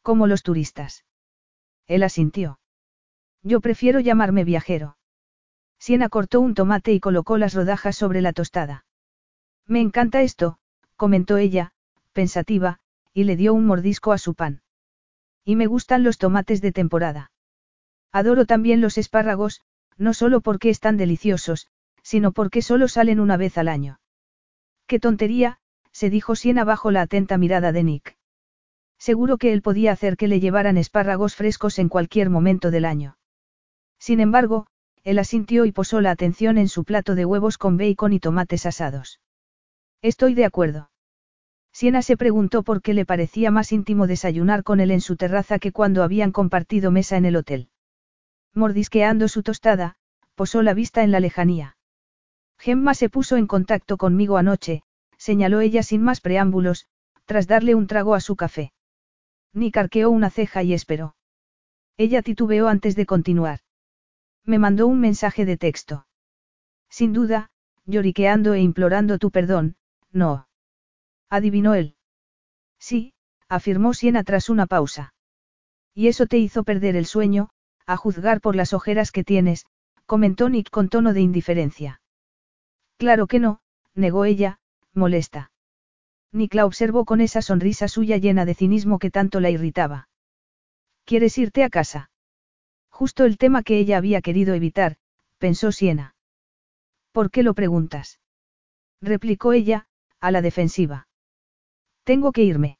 [0.01, 1.05] Como los turistas.
[1.87, 2.59] Él asintió.
[3.41, 4.97] Yo prefiero llamarme viajero.
[5.83, 8.85] Siena cortó un tomate y colocó las rodajas sobre la tostada.
[9.67, 10.57] Me encanta esto,
[10.95, 11.73] comentó ella,
[12.13, 12.79] pensativa,
[13.13, 14.61] y le dio un mordisco a su pan.
[15.43, 17.33] Y me gustan los tomates de temporada.
[18.13, 19.59] Adoro también los espárragos,
[19.97, 21.67] no solo porque están deliciosos,
[22.01, 23.99] sino porque solo salen una vez al año.
[24.87, 25.59] Qué tontería,
[25.91, 28.17] se dijo Siena bajo la atenta mirada de Nick.
[28.97, 33.17] Seguro que él podía hacer que le llevaran espárragos frescos en cualquier momento del año.
[33.99, 34.67] Sin embargo,
[35.03, 38.65] él asintió y posó la atención en su plato de huevos con bacon y tomates
[38.65, 39.19] asados.
[40.01, 40.89] Estoy de acuerdo.
[41.73, 45.59] Siena se preguntó por qué le parecía más íntimo desayunar con él en su terraza
[45.59, 47.69] que cuando habían compartido mesa en el hotel.
[48.53, 49.95] Mordisqueando su tostada,
[50.35, 51.77] posó la vista en la lejanía.
[52.59, 54.83] Gemma se puso en contacto conmigo anoche,
[55.17, 56.85] señaló ella sin más preámbulos,
[57.25, 58.71] tras darle un trago a su café.
[59.53, 61.15] Nick arqueó una ceja y esperó.
[61.97, 63.59] Ella titubeó antes de continuar.
[64.45, 66.05] Me mandó un mensaje de texto.
[66.89, 67.49] Sin duda,
[67.85, 69.75] lloriqueando e implorando tu perdón,
[70.11, 70.47] no.
[71.29, 71.95] Adivinó él.
[72.77, 73.13] Sí,
[73.47, 75.13] afirmó Siena tras una pausa.
[75.93, 77.49] Y eso te hizo perder el sueño,
[77.85, 79.65] a juzgar por las ojeras que tienes,
[80.05, 82.01] comentó Nick con tono de indiferencia.
[82.97, 83.61] Claro que no,
[83.95, 84.59] negó ella,
[84.93, 85.51] molesta.
[86.31, 90.09] Nick la observó con esa sonrisa suya llena de cinismo que tanto la irritaba.
[91.05, 92.09] ¿Quieres irte a casa?
[92.93, 94.97] Justo el tema que ella había querido evitar,
[95.39, 96.15] pensó Siena.
[97.11, 98.19] ¿Por qué lo preguntas?
[99.01, 99.87] replicó ella,
[100.19, 101.07] a la defensiva.
[102.03, 102.77] Tengo que irme.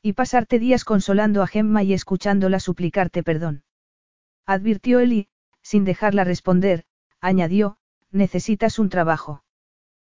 [0.00, 3.62] Y pasarte días consolando a Gemma y escuchándola suplicarte perdón.
[4.46, 5.28] Advirtió él y,
[5.60, 6.86] sin dejarla responder,
[7.20, 7.76] añadió,
[8.10, 9.44] necesitas un trabajo.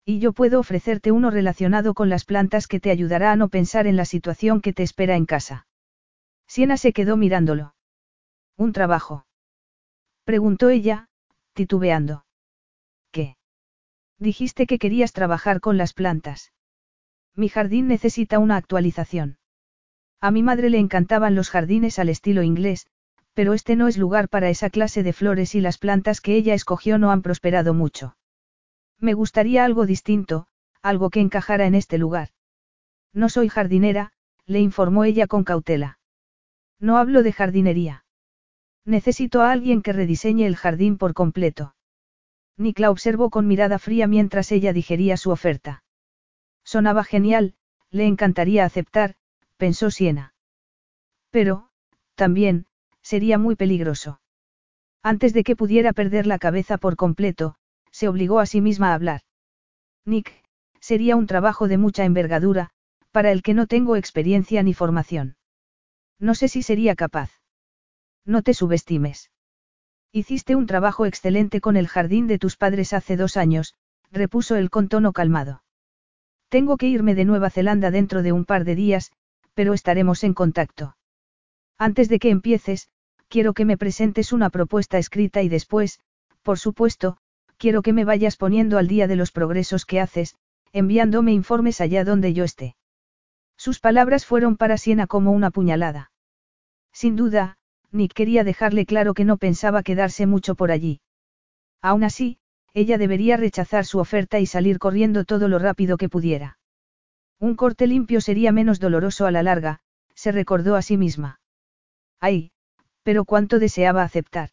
[0.04, 3.86] Y yo puedo ofrecerte uno relacionado con las plantas que te ayudará a no pensar
[3.86, 5.66] en la situación que te espera en casa.
[6.46, 7.75] Siena se quedó mirándolo.
[8.56, 9.26] ¿Un trabajo?
[10.24, 11.08] Preguntó ella,
[11.52, 12.24] titubeando.
[13.10, 13.36] ¿Qué?
[14.18, 16.52] Dijiste que querías trabajar con las plantas.
[17.34, 19.38] Mi jardín necesita una actualización.
[20.22, 22.86] A mi madre le encantaban los jardines al estilo inglés,
[23.34, 26.54] pero este no es lugar para esa clase de flores y las plantas que ella
[26.54, 28.16] escogió no han prosperado mucho.
[28.98, 30.46] Me gustaría algo distinto,
[30.80, 32.30] algo que encajara en este lugar.
[33.12, 34.12] No soy jardinera,
[34.46, 35.98] le informó ella con cautela.
[36.80, 38.05] No hablo de jardinería.
[38.86, 41.74] Necesito a alguien que rediseñe el jardín por completo.
[42.56, 45.82] Nick la observó con mirada fría mientras ella digería su oferta.
[46.64, 47.54] Sonaba genial,
[47.90, 49.16] le encantaría aceptar,
[49.56, 50.34] pensó Siena.
[51.30, 51.68] Pero,
[52.14, 52.66] también,
[53.02, 54.20] sería muy peligroso.
[55.02, 57.56] Antes de que pudiera perder la cabeza por completo,
[57.90, 59.22] se obligó a sí misma a hablar.
[60.04, 60.32] Nick,
[60.80, 62.70] sería un trabajo de mucha envergadura,
[63.10, 65.36] para el que no tengo experiencia ni formación.
[66.20, 67.30] No sé si sería capaz.
[68.26, 69.30] No te subestimes.
[70.12, 73.74] Hiciste un trabajo excelente con el jardín de tus padres hace dos años,
[74.10, 75.62] repuso él con tono calmado.
[76.48, 79.12] Tengo que irme de Nueva Zelanda dentro de un par de días,
[79.54, 80.96] pero estaremos en contacto.
[81.78, 82.88] Antes de que empieces,
[83.28, 86.00] quiero que me presentes una propuesta escrita y después,
[86.42, 87.18] por supuesto,
[87.58, 90.36] quiero que me vayas poniendo al día de los progresos que haces,
[90.72, 92.74] enviándome informes allá donde yo esté.
[93.56, 96.10] Sus palabras fueron para Siena como una puñalada.
[96.92, 97.55] Sin duda,
[97.92, 101.00] Nick quería dejarle claro que no pensaba quedarse mucho por allí.
[101.82, 102.38] Aún así,
[102.74, 106.58] ella debería rechazar su oferta y salir corriendo todo lo rápido que pudiera.
[107.38, 109.80] Un corte limpio sería menos doloroso a la larga,
[110.14, 111.40] se recordó a sí misma.
[112.20, 112.50] Ay,
[113.02, 114.50] pero cuánto deseaba aceptar.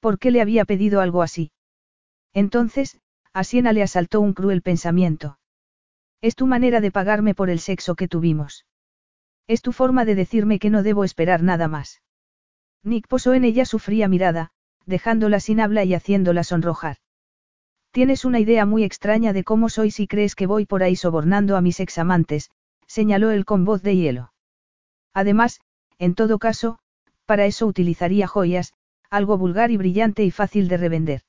[0.00, 1.52] ¿Por qué le había pedido algo así?
[2.32, 3.00] Entonces,
[3.32, 5.38] a Siena le asaltó un cruel pensamiento.
[6.20, 8.66] Es tu manera de pagarme por el sexo que tuvimos.
[9.46, 12.02] Es tu forma de decirme que no debo esperar nada más.
[12.86, 14.52] Nick posó en ella su fría mirada,
[14.84, 16.98] dejándola sin habla y haciéndola sonrojar.
[17.90, 21.56] Tienes una idea muy extraña de cómo soy si crees que voy por ahí sobornando
[21.56, 22.50] a mis examantes,
[22.86, 24.32] señaló él con voz de hielo.
[25.12, 25.60] Además,
[25.98, 26.78] en todo caso,
[27.24, 28.72] para eso utilizaría joyas,
[29.10, 31.22] algo vulgar y brillante y fácil de revender.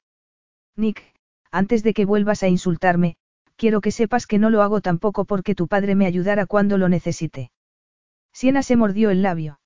[0.76, 1.12] Nick,
[1.50, 3.16] antes de que vuelvas a insultarme,
[3.56, 6.88] quiero que sepas que no lo hago tampoco porque tu padre me ayudara cuando lo
[6.88, 7.50] necesite.
[8.32, 9.60] Siena se mordió el labio.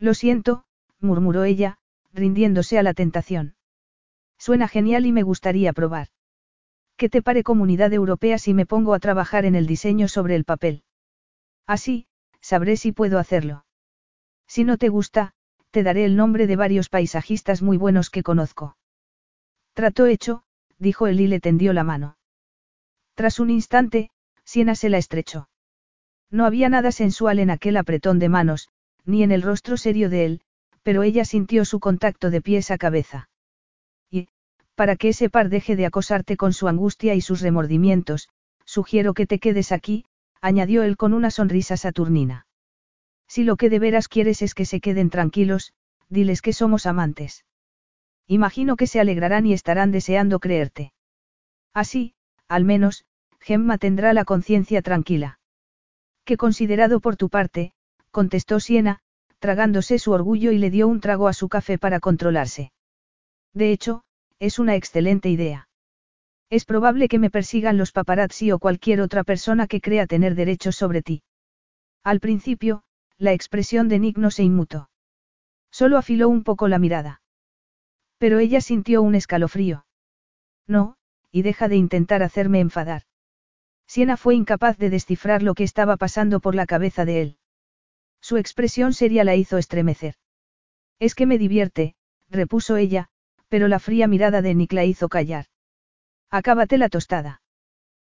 [0.00, 0.64] Lo siento,
[1.04, 1.78] murmuró ella,
[2.12, 3.54] rindiéndose a la tentación.
[4.38, 6.08] Suena genial y me gustaría probar.
[6.96, 10.44] Que te pare comunidad europea si me pongo a trabajar en el diseño sobre el
[10.44, 10.82] papel.
[11.66, 12.06] Así,
[12.40, 13.64] sabré si puedo hacerlo.
[14.46, 15.32] Si no te gusta,
[15.70, 18.76] te daré el nombre de varios paisajistas muy buenos que conozco.
[19.72, 20.44] Trato hecho,
[20.78, 22.16] dijo él y le tendió la mano.
[23.14, 24.10] Tras un instante,
[24.44, 25.48] Siena se la estrechó.
[26.30, 28.68] No había nada sensual en aquel apretón de manos,
[29.04, 30.42] ni en el rostro serio de él,
[30.84, 33.28] pero ella sintió su contacto de pies a cabeza.
[34.10, 34.28] Y,
[34.76, 38.28] para que ese par deje de acosarte con su angustia y sus remordimientos,
[38.64, 40.04] sugiero que te quedes aquí,
[40.40, 42.46] añadió él con una sonrisa saturnina.
[43.26, 45.72] Si lo que de veras quieres es que se queden tranquilos,
[46.10, 47.46] diles que somos amantes.
[48.26, 50.92] Imagino que se alegrarán y estarán deseando creerte.
[51.72, 52.14] Así,
[52.46, 53.06] al menos,
[53.40, 55.40] Gemma tendrá la conciencia tranquila.
[56.24, 57.72] Qué considerado por tu parte,
[58.10, 59.00] contestó Siena,
[59.44, 62.72] tragándose su orgullo y le dio un trago a su café para controlarse.
[63.52, 64.02] De hecho,
[64.38, 65.68] es una excelente idea.
[66.48, 70.76] Es probable que me persigan los paparazzi o cualquier otra persona que crea tener derechos
[70.76, 71.24] sobre ti.
[72.02, 72.84] Al principio,
[73.18, 74.88] la expresión de Nick no se inmutó.
[75.70, 77.20] Solo afiló un poco la mirada.
[78.16, 79.84] Pero ella sintió un escalofrío.
[80.66, 80.96] No,
[81.30, 83.02] y deja de intentar hacerme enfadar.
[83.86, 87.38] Siena fue incapaz de descifrar lo que estaba pasando por la cabeza de él.
[88.24, 90.14] Su expresión seria la hizo estremecer.
[90.98, 91.94] Es que me divierte,
[92.30, 93.10] repuso ella,
[93.48, 95.44] pero la fría mirada de Nick la hizo callar.
[96.30, 97.42] Acábate la tostada.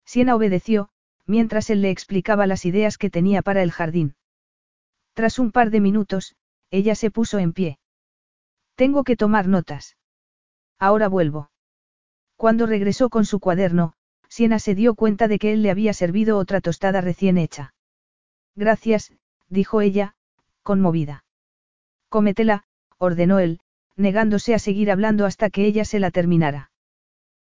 [0.06, 0.88] Siena obedeció,
[1.26, 4.16] mientras él le explicaba las ideas que tenía para el jardín.
[5.14, 6.38] Tras un par de minutos,
[6.72, 7.77] ella se puso en pie.
[8.76, 9.98] Tengo que tomar notas.
[10.80, 11.52] Ahora vuelvo.
[12.38, 13.92] Cuando regresó con su cuaderno,
[14.30, 17.74] Siena se dio cuenta de que él le había servido otra tostada recién hecha.
[18.56, 19.11] Gracias,
[19.50, 20.16] dijo ella,
[20.64, 21.24] conmovida.
[22.09, 22.64] Cómetela,
[22.98, 23.59] ordenó él,
[23.95, 26.72] negándose a seguir hablando hasta que ella se la terminara.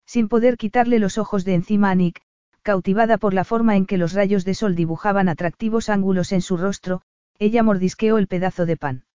[0.05, 2.21] Sin poder quitarle los ojos de encima a Nick,
[2.61, 6.57] cautivada por la forma en que los rayos de sol dibujaban atractivos ángulos en su
[6.57, 7.01] rostro,
[7.39, 9.05] ella mordisqueó el pedazo de pan.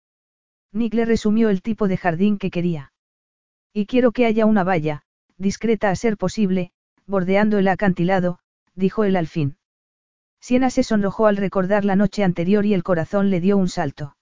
[0.73, 2.93] Nick le resumió el tipo de jardín que quería.
[3.73, 5.03] Y quiero que haya una valla,
[5.37, 6.73] discreta a ser posible,
[7.07, 8.39] bordeando el acantilado,
[8.75, 9.57] dijo él al fin.
[10.41, 14.17] Siena se sonrojó al recordar la noche anterior y el corazón le dio un salto.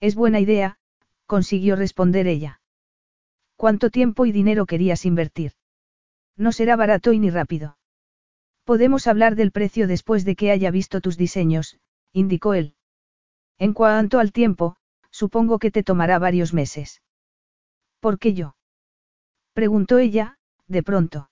[0.00, 0.78] Es buena idea,
[1.26, 2.60] consiguió responder ella.
[3.56, 5.52] ¿Cuánto tiempo y dinero querías invertir?
[6.36, 7.76] No será barato y ni rápido.
[8.64, 11.78] Podemos hablar del precio después de que haya visto tus diseños,
[12.12, 12.74] indicó él.
[13.58, 14.76] En cuanto al tiempo,
[15.10, 17.02] supongo que te tomará varios meses.
[18.00, 18.54] ¿Por qué yo?
[19.52, 21.30] Preguntó ella, de pronto.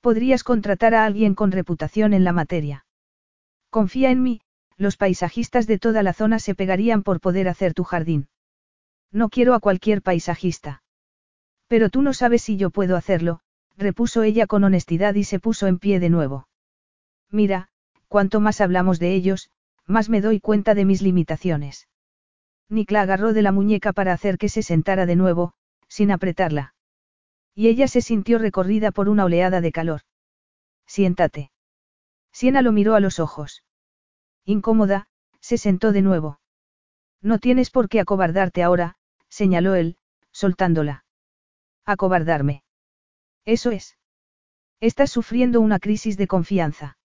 [0.00, 2.86] Podrías contratar a alguien con reputación en la materia.
[3.72, 4.42] Confía en mí,
[4.76, 8.28] los paisajistas de toda la zona se pegarían por poder hacer tu jardín.
[9.10, 10.82] No quiero a cualquier paisajista.
[11.68, 13.40] Pero tú no sabes si yo puedo hacerlo,
[13.78, 16.48] repuso ella con honestidad y se puso en pie de nuevo.
[17.30, 17.68] Mira,
[18.08, 19.50] cuanto más hablamos de ellos,
[19.86, 21.88] más me doy cuenta de mis limitaciones.
[22.68, 25.54] Nick la agarró de la muñeca para hacer que se sentara de nuevo,
[25.88, 26.74] sin apretarla.
[27.54, 30.02] Y ella se sintió recorrida por una oleada de calor.
[30.86, 31.51] Siéntate.
[32.32, 33.62] Siena lo miró a los ojos.
[34.44, 35.06] Incómoda,
[35.40, 36.40] se sentó de nuevo.
[37.20, 38.96] No tienes por qué acobardarte ahora,
[39.28, 39.96] señaló él,
[40.32, 41.04] soltándola.
[41.84, 42.64] Acobardarme.
[43.44, 43.96] Eso es.
[44.80, 46.98] Estás sufriendo una crisis de confianza.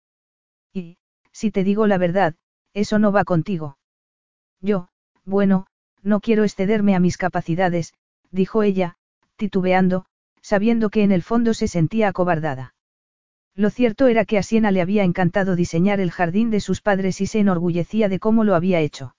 [0.74, 0.98] Y,
[1.32, 2.36] si te digo la verdad,
[2.74, 3.78] eso no va contigo.
[4.62, 4.90] Yo,
[5.26, 5.68] bueno,
[6.02, 7.94] no quiero excederme a mis capacidades,
[8.32, 8.98] dijo ella,
[9.36, 10.06] titubeando,
[10.42, 12.74] sabiendo que en el fondo se sentía acobardada.
[13.58, 17.22] Lo cierto era que a Siena le había encantado diseñar el jardín de sus padres
[17.22, 19.16] y se enorgullecía de cómo lo había hecho.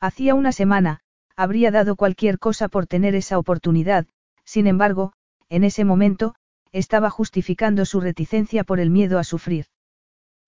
[0.00, 1.00] Hacía una semana,
[1.36, 4.06] habría dado cualquier cosa por tener esa oportunidad,
[4.44, 5.12] sin embargo,
[5.50, 6.34] en ese momento,
[6.72, 9.66] estaba justificando su reticencia por el miedo a sufrir.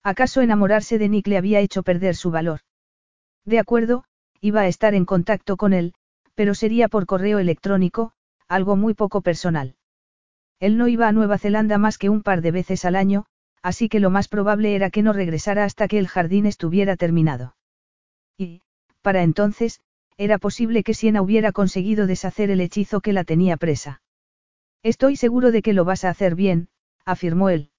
[0.01, 2.61] ¿Acaso enamorarse de Nick le había hecho perder su valor?
[3.45, 4.05] De acuerdo,
[4.41, 5.93] iba a estar en contacto con él,
[6.33, 8.13] pero sería por correo electrónico,
[8.47, 9.75] algo muy poco personal.
[10.63, 13.25] Él no iba a Nueva Zelanda más que un par de veces al año,
[13.61, 17.57] así que lo más probable era que no regresara hasta que el jardín estuviera terminado.
[18.37, 18.61] Y,
[19.01, 19.81] para entonces,
[20.15, 24.01] era posible que Siena hubiera conseguido deshacer el hechizo que la tenía presa.
[24.83, 26.69] Estoy seguro de que lo vas a hacer bien,
[27.03, 27.69] afirmó él.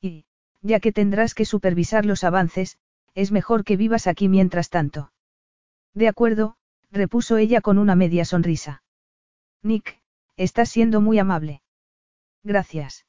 [0.00, 0.24] Y,
[0.62, 2.76] ya que tendrás que supervisar los avances,
[3.14, 5.12] es mejor que vivas aquí mientras tanto.
[5.94, 6.56] De acuerdo,
[6.90, 8.82] repuso ella con una media sonrisa.
[9.62, 10.00] Nick,
[10.36, 11.62] estás siendo muy amable.
[12.42, 13.06] Gracias.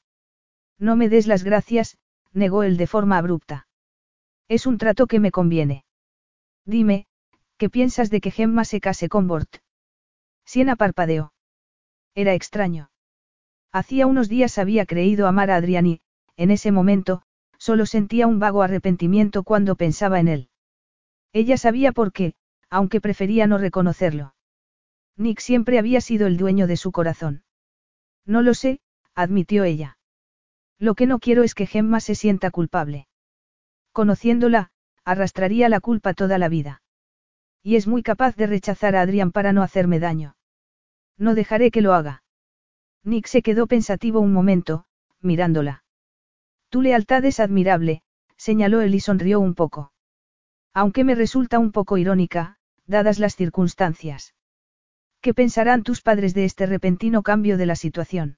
[0.78, 1.98] No me des las gracias,
[2.34, 3.68] negó él de forma abrupta.
[4.48, 5.86] Es un trato que me conviene.
[6.66, 7.08] Dime,
[7.58, 9.58] ¿qué piensas de que Gemma se case con Bort?
[10.46, 11.34] Siena parpadeó.
[12.16, 12.92] Era extraño.
[13.72, 16.02] Hacía unos días había creído amar a Adrián y,
[16.36, 17.22] en ese momento,
[17.58, 20.50] solo sentía un vago arrepentimiento cuando pensaba en él.
[21.32, 22.34] Ella sabía por qué,
[22.70, 24.36] aunque prefería no reconocerlo.
[25.16, 27.44] Nick siempre había sido el dueño de su corazón.
[28.26, 28.82] No lo sé,
[29.22, 29.98] admitió ella.
[30.80, 33.08] Lo que no quiero es que Gemma se sienta culpable.
[33.92, 34.72] Conociéndola,
[35.04, 36.82] arrastraría la culpa toda la vida.
[37.64, 40.36] Y es muy capaz de rechazar a Adrián para no hacerme daño.
[41.18, 42.24] No dejaré que lo haga.
[43.04, 44.86] Nick se quedó pensativo un momento,
[45.20, 45.84] mirándola.
[46.70, 48.02] Tu lealtad es admirable,
[48.38, 49.92] señaló él y sonrió un poco.
[50.74, 54.34] Aunque me resulta un poco irónica, dadas las circunstancias.
[55.22, 58.38] ¿Qué pensarán tus padres de este repentino cambio de la situación?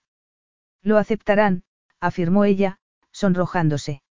[0.83, 1.63] Lo aceptarán,
[1.99, 2.77] afirmó ella,
[3.11, 4.03] sonrojándose.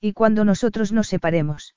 [0.00, 1.74] ¿Y cuando nosotros nos separemos?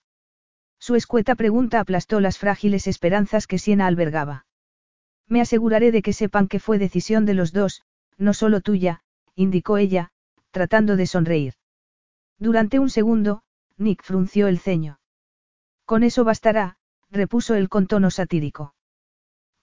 [0.80, 4.46] Su escueta pregunta aplastó las frágiles esperanzas que Siena albergaba.
[5.28, 7.84] Me aseguraré de que sepan que fue decisión de los dos,
[8.18, 9.02] no solo tuya,
[9.36, 10.12] indicó ella,
[10.52, 11.54] tratando de sonreír.
[12.40, 13.44] Durante un segundo,
[13.78, 15.00] Nick frunció el ceño.
[15.86, 16.78] Con eso bastará,
[17.10, 18.74] repuso él con tono satírico.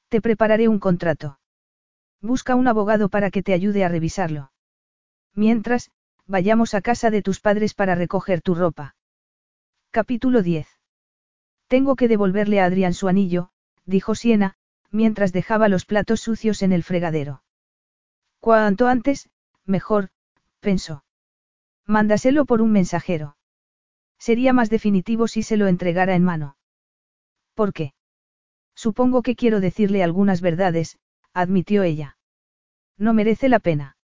[0.09, 1.40] Te prepararé un contrato.
[2.23, 4.53] Busca un abogado para que te ayude a revisarlo.
[5.35, 5.91] Mientras,
[6.27, 8.95] vayamos a casa de tus padres para recoger tu ropa.
[9.91, 10.69] Capítulo 10.
[11.67, 13.51] Tengo que devolverle a Adrián su anillo,
[13.87, 14.57] dijo Siena,
[14.91, 17.43] mientras dejaba los platos sucios en el fregadero.
[18.41, 19.31] Cuanto antes,
[19.65, 20.11] mejor,
[20.61, 21.05] pensó.
[21.87, 23.37] Mándaselo por un mensajero.
[24.19, 26.57] Sería más definitivo si se lo entregara en mano.
[27.55, 27.95] ¿Por qué?
[28.75, 30.99] Supongo que quiero decirle algunas verdades,
[31.35, 32.17] admitió ella.
[32.99, 33.97] No merece la pena.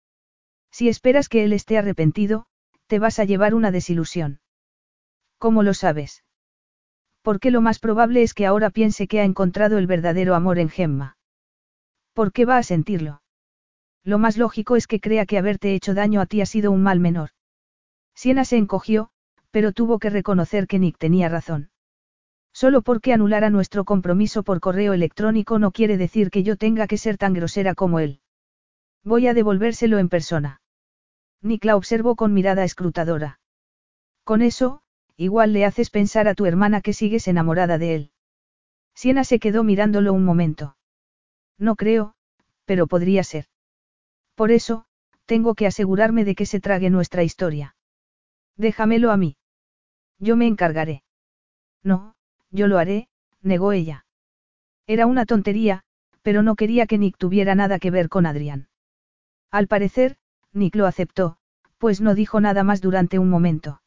[0.70, 2.46] Si esperas que él esté arrepentido,
[2.86, 4.40] te vas a llevar una desilusión.
[5.38, 6.24] ¿Cómo lo sabes?
[7.22, 10.68] Porque lo más probable es que ahora piense que ha encontrado el verdadero amor en
[10.68, 11.16] Gemma.
[12.12, 13.22] ¿Por qué va a sentirlo?
[14.04, 16.82] Lo más lógico es que crea que haberte hecho daño a ti ha sido un
[16.82, 17.30] mal menor.
[18.14, 19.10] Siena se encogió,
[19.50, 21.70] pero tuvo que reconocer que Nick tenía razón.
[22.54, 26.98] Solo porque anulara nuestro compromiso por correo electrónico no quiere decir que yo tenga que
[26.98, 28.20] ser tan grosera como él.
[29.02, 30.62] Voy a devolvérselo en persona.
[31.42, 33.40] Nick la observó con mirada escrutadora.
[34.22, 34.82] Con eso,
[35.16, 38.10] igual le haces pensar a tu hermana que sigues enamorada de él.
[38.94, 40.76] Siena se quedó mirándolo un momento.
[41.58, 42.14] No creo,
[42.64, 43.46] pero podría ser.
[44.36, 44.86] Por eso,
[45.26, 47.74] tengo que asegurarme de que se trague nuestra historia.
[48.56, 49.36] Déjamelo a mí.
[50.20, 51.02] Yo me encargaré.
[51.82, 52.13] No,
[52.54, 53.08] yo lo haré,
[53.42, 54.06] negó ella.
[54.86, 55.82] Era una tontería,
[56.22, 58.68] pero no quería que Nick tuviera nada que ver con Adrián.
[59.50, 60.16] Al parecer,
[60.52, 61.36] Nick lo aceptó,
[61.78, 63.82] pues no dijo nada más durante un momento.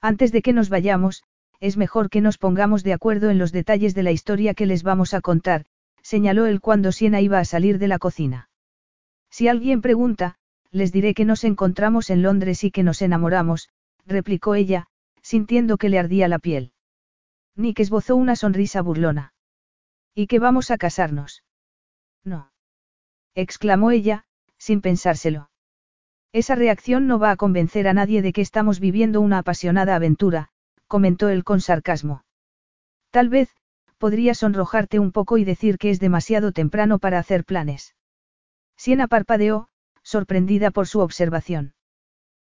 [0.00, 1.22] Antes de que nos vayamos,
[1.60, 4.82] es mejor que nos pongamos de acuerdo en los detalles de la historia que les
[4.82, 5.66] vamos a contar,
[6.02, 8.48] señaló él cuando Siena iba a salir de la cocina.
[9.30, 10.36] Si alguien pregunta,
[10.70, 13.68] les diré que nos encontramos en Londres y que nos enamoramos,
[14.06, 14.86] replicó ella,
[15.20, 16.72] sintiendo que le ardía la piel.
[17.56, 19.34] Nick esbozó una sonrisa burlona.
[20.14, 21.42] ¿Y que vamos a casarnos?
[22.24, 22.52] No.
[23.34, 24.24] exclamó ella,
[24.58, 25.50] sin pensárselo.
[26.32, 30.48] Esa reacción no va a convencer a nadie de que estamos viviendo una apasionada aventura,
[30.86, 32.24] comentó él con sarcasmo.
[33.10, 33.50] Tal vez,
[33.98, 37.94] podría sonrojarte un poco y decir que es demasiado temprano para hacer planes.
[38.76, 39.68] Siena parpadeó,
[40.02, 41.74] sorprendida por su observación.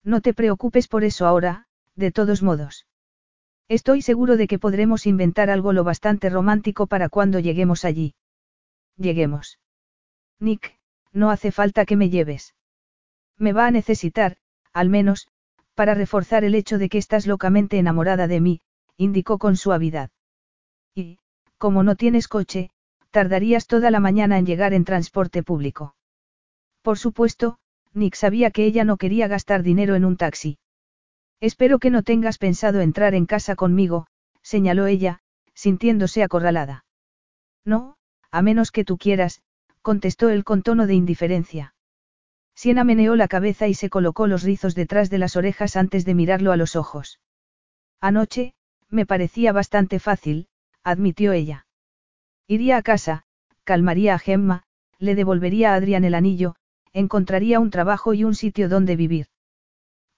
[0.03, 2.85] No te preocupes por eso ahora, de todos modos.
[3.69, 8.15] Estoy seguro de que podremos inventar algo lo bastante romántico para cuando lleguemos allí.
[8.97, 9.59] Lleguemos.
[10.39, 10.79] Nick,
[11.13, 12.55] no hace falta que me lleves.
[13.37, 14.37] Me va a necesitar,
[14.73, 15.27] al menos,
[15.75, 18.61] para reforzar el hecho de que estás locamente enamorada de mí,
[18.97, 20.09] indicó con suavidad.
[20.95, 21.19] Y,
[21.59, 22.71] como no tienes coche,
[23.11, 25.95] tardarías toda la mañana en llegar en transporte público.
[26.81, 27.59] Por supuesto,
[27.93, 30.57] Nick sabía que ella no quería gastar dinero en un taxi.
[31.41, 34.07] Espero que no tengas pensado entrar en casa conmigo,
[34.41, 35.19] señaló ella,
[35.53, 36.85] sintiéndose acorralada.
[37.65, 37.95] No,
[38.31, 39.41] a menos que tú quieras,
[39.81, 41.73] contestó él con tono de indiferencia.
[42.55, 46.13] Siena meneó la cabeza y se colocó los rizos detrás de las orejas antes de
[46.13, 47.21] mirarlo a los ojos.
[48.01, 48.53] Anoche,
[48.89, 50.47] me parecía bastante fácil,
[50.83, 51.67] admitió ella.
[52.47, 53.23] Iría a casa,
[53.63, 54.63] calmaría a Gemma,
[54.97, 56.55] le devolvería a Adrián el anillo,
[56.91, 59.27] encontraría un trabajo y un sitio donde vivir.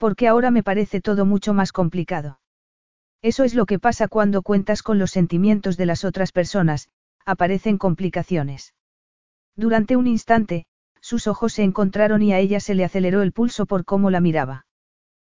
[0.01, 2.39] Porque ahora me parece todo mucho más complicado.
[3.21, 6.89] Eso es lo que pasa cuando cuentas con los sentimientos de las otras personas,
[7.23, 8.73] aparecen complicaciones.
[9.55, 10.65] Durante un instante,
[11.01, 14.21] sus ojos se encontraron y a ella se le aceleró el pulso por cómo la
[14.21, 14.65] miraba.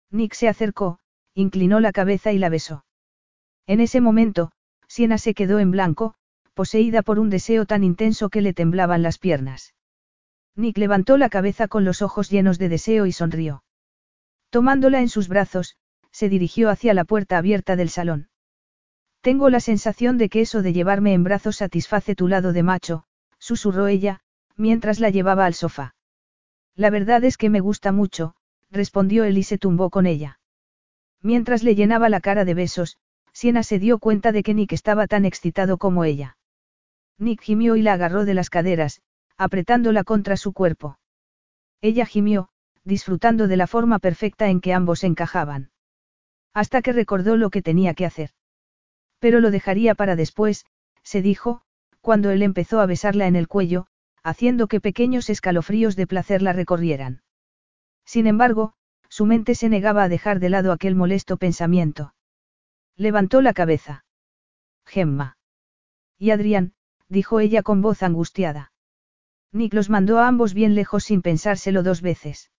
[0.09, 0.97] Nick se acercó,
[1.35, 2.85] inclinó la cabeza y la besó.
[3.67, 4.51] En ese momento,
[4.87, 6.15] Siena se quedó en blanco,
[6.55, 9.75] poseída por un deseo tan intenso que le temblaban las piernas.
[10.55, 13.61] Nick levantó la cabeza con los ojos llenos de deseo y sonrió.
[14.55, 15.75] Tomándola en sus brazos,
[16.11, 18.29] se dirigió hacia la puerta abierta del salón.
[19.19, 23.03] Tengo la sensación de que eso de llevarme en brazos satisface tu lado de macho,
[23.37, 24.21] susurró ella,
[24.55, 25.93] mientras la llevaba al sofá.
[26.73, 28.35] La verdad es que me gusta mucho,
[28.71, 30.39] respondió él y se tumbó con ella.
[31.21, 32.95] Mientras le llenaba la cara de besos,
[33.33, 36.37] Siena se dio cuenta de que Nick estaba tan excitado como ella.
[37.17, 39.01] Nick gimió y la agarró de las caderas,
[39.35, 40.97] apretándola contra su cuerpo.
[41.81, 42.47] Ella gimió,
[42.85, 45.71] disfrutando de la forma perfecta en que ambos encajaban.
[46.53, 48.29] Hasta que recordó lo que tenía que hacer.
[49.19, 50.65] Pero lo dejaría para después,
[51.03, 51.61] se dijo,
[51.99, 53.87] cuando él empezó a besarla en el cuello,
[54.23, 57.21] haciendo que pequeños escalofríos de placer la recorrieran.
[58.05, 58.73] Sin embargo,
[59.09, 62.13] su mente se negaba a dejar de lado aquel molesto pensamiento.
[62.95, 64.05] Levantó la cabeza.
[64.85, 65.37] Gemma.
[66.17, 66.73] Y Adrián,
[67.09, 68.71] dijo ella con voz angustiada.
[69.51, 72.51] Nick los mandó a ambos bien lejos sin pensárselo dos veces.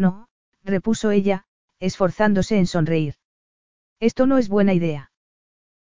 [0.00, 0.28] No,
[0.64, 1.44] repuso ella,
[1.78, 3.16] esforzándose en sonreír.
[4.00, 5.12] Esto no es buena idea.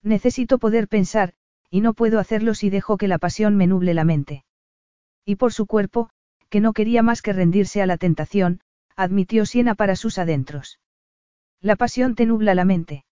[0.03, 1.33] Necesito poder pensar,
[1.69, 4.43] y no puedo hacerlo si dejo que la pasión me nuble la mente.
[5.23, 6.09] Y por su cuerpo,
[6.49, 8.59] que no quería más que rendirse a la tentación,
[8.97, 10.81] admitió Siena para sus adentros.
[11.61, 13.05] ¿La pasión te nubla la mente?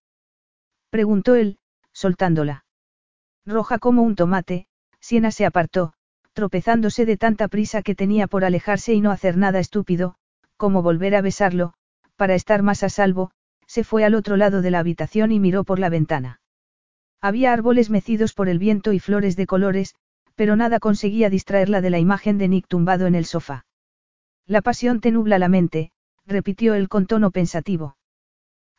[0.90, 1.60] Preguntó él,
[1.94, 2.66] soltándola.
[3.46, 4.68] Roja como un tomate,
[5.00, 5.94] Siena se apartó,
[6.34, 10.19] tropezándose de tanta prisa que tenía por alejarse y no hacer nada estúpido,
[10.60, 11.74] como volver a besarlo,
[12.18, 13.32] para estar más a salvo,
[13.66, 16.42] se fue al otro lado de la habitación y miró por la ventana.
[17.22, 19.96] Había árboles mecidos por el viento y flores de colores,
[20.36, 23.66] pero nada conseguía distraerla de la imagen de Nick tumbado en el sofá.
[24.46, 25.92] La pasión te nubla la mente,
[26.26, 27.96] repitió él con tono pensativo.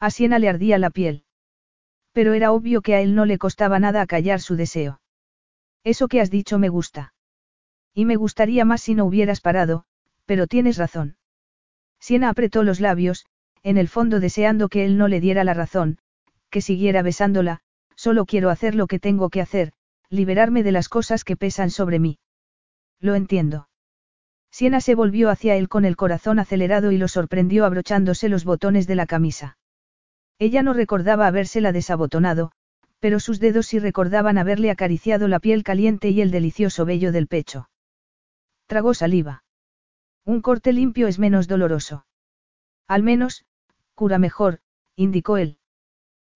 [0.00, 1.24] A Siena le ardía la piel.
[2.12, 5.00] Pero era obvio que a él no le costaba nada acallar su deseo.
[5.82, 7.14] Eso que has dicho me gusta.
[7.94, 9.84] Y me gustaría más si no hubieras parado,
[10.26, 11.16] pero tienes razón.
[12.00, 13.26] Siena apretó los labios,
[13.62, 15.98] en el fondo deseando que él no le diera la razón,
[16.48, 17.60] que siguiera besándola,
[17.94, 19.72] solo quiero hacer lo que tengo que hacer,
[20.08, 22.18] liberarme de las cosas que pesan sobre mí.
[22.98, 23.68] Lo entiendo.
[24.50, 28.86] Siena se volvió hacia él con el corazón acelerado y lo sorprendió abrochándose los botones
[28.86, 29.58] de la camisa.
[30.38, 32.50] Ella no recordaba habérsela desabotonado,
[32.98, 37.28] pero sus dedos sí recordaban haberle acariciado la piel caliente y el delicioso vello del
[37.28, 37.68] pecho.
[38.66, 39.44] Tragó saliva.
[40.30, 42.06] Un corte limpio es menos doloroso.
[42.86, 43.44] Al menos,
[43.96, 44.60] cura mejor,
[44.94, 45.58] indicó él.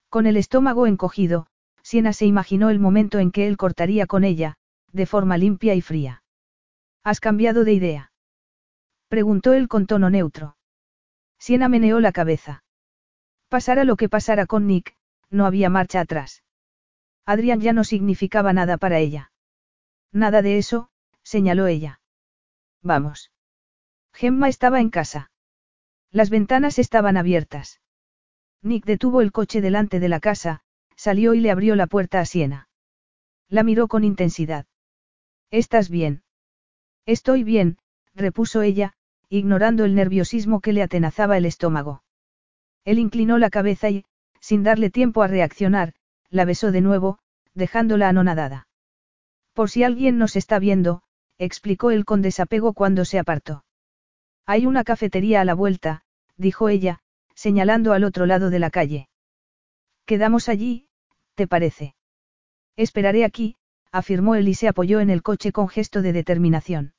[0.09, 1.47] Con el estómago encogido,
[1.81, 4.57] Siena se imaginó el momento en que él cortaría con ella,
[4.91, 6.25] de forma limpia y fría.
[7.05, 8.13] ¿Has cambiado de idea?
[9.07, 10.57] Preguntó él con tono neutro.
[11.39, 12.65] Siena meneó la cabeza.
[13.49, 14.97] Pasara lo que pasara con Nick,
[15.31, 16.43] no había marcha atrás.
[17.25, 19.31] Adrián ya no significaba nada para ella.
[20.11, 20.91] Nada de eso,
[21.23, 22.01] señaló ella.
[22.83, 23.31] Vamos.
[24.15, 25.31] Gemma estaba en casa.
[26.13, 27.81] Las ventanas estaban abiertas.
[28.63, 30.63] Nick detuvo el coche delante de la casa,
[30.95, 32.69] salió y le abrió la puerta a Siena.
[33.49, 34.67] La miró con intensidad.
[35.51, 36.23] ¿Estás bien?
[37.05, 37.79] Estoy bien,
[38.15, 38.95] repuso ella,
[39.29, 42.05] ignorando el nerviosismo que le atenazaba el estómago.
[42.85, 44.05] Él inclinó la cabeza y,
[44.41, 45.93] sin darle tiempo a reaccionar,
[46.31, 47.19] la besó de nuevo,
[47.53, 48.69] dejándola anonadada.
[49.53, 51.03] Por si alguien nos está viendo,
[51.39, 53.65] explicó él con desapego cuando se apartó.
[54.47, 56.03] Hay una cafetería a la vuelta,
[56.37, 57.01] dijo ella,
[57.35, 59.09] señalando al otro lado de la calle.
[60.07, 60.87] Quedamos allí,
[61.35, 61.95] ¿te parece?
[62.77, 63.57] Esperaré aquí,
[63.91, 66.93] afirmó él y se apoyó en el coche con gesto de determinación.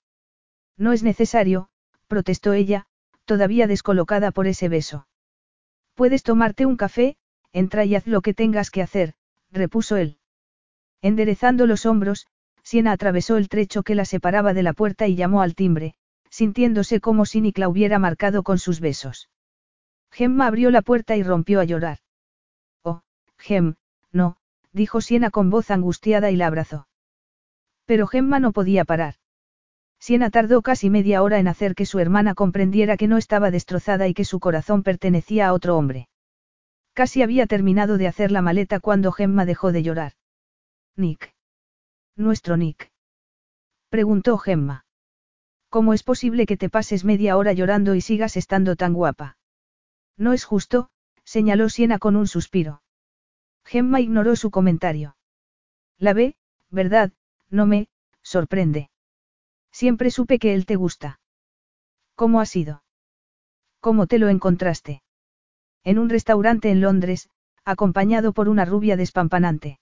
[0.77, 1.69] No es necesario,
[2.07, 2.87] protestó ella,
[3.25, 5.07] todavía descolocada por ese beso.
[5.93, 7.17] Puedes tomarte un café,
[7.51, 9.13] entra y haz lo que tengas que hacer,
[9.51, 10.17] repuso él.
[11.01, 12.27] Enderezando los hombros,
[12.63, 15.95] Siena atravesó el trecho que la separaba de la puerta y llamó al timbre,
[16.35, 19.29] sintiéndose como si Nick la hubiera marcado con sus besos.
[20.11, 21.99] Gemma abrió la puerta y rompió a llorar.
[22.83, 23.03] Oh,
[23.37, 23.75] Gem,
[24.11, 24.35] no,
[24.73, 26.89] dijo Siena con voz angustiada y la abrazó.
[27.85, 29.15] Pero Gemma no podía parar.
[29.97, 34.09] Siena tardó casi media hora en hacer que su hermana comprendiera que no estaba destrozada
[34.09, 36.09] y que su corazón pertenecía a otro hombre.
[36.91, 40.13] Casi había terminado de hacer la maleta cuando Gemma dejó de llorar.
[40.97, 41.33] Nick.
[42.17, 42.91] Nuestro Nick.
[43.89, 44.84] Preguntó Gemma.
[45.75, 49.35] ¿Cómo es posible que te pases media hora llorando y sigas estando tan guapa?
[50.15, 50.89] No es justo,
[51.25, 52.81] señaló Siena con un suspiro.
[53.65, 55.17] Gemma ignoró su comentario.
[55.97, 56.37] La ve,
[56.69, 57.11] ¿verdad?
[57.49, 57.89] No me,
[58.21, 58.89] sorprende.
[59.69, 61.19] Siempre supe que él te gusta.
[62.15, 62.81] ¿Cómo ha sido?
[63.81, 65.03] ¿Cómo te lo encontraste?
[65.83, 67.29] En un restaurante en Londres,
[67.65, 69.81] acompañado por una rubia despampanante.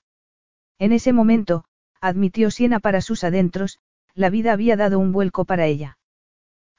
[0.80, 1.65] En ese momento,
[2.01, 3.80] admitió Siena para sus adentros,
[4.16, 5.98] la vida había dado un vuelco para ella.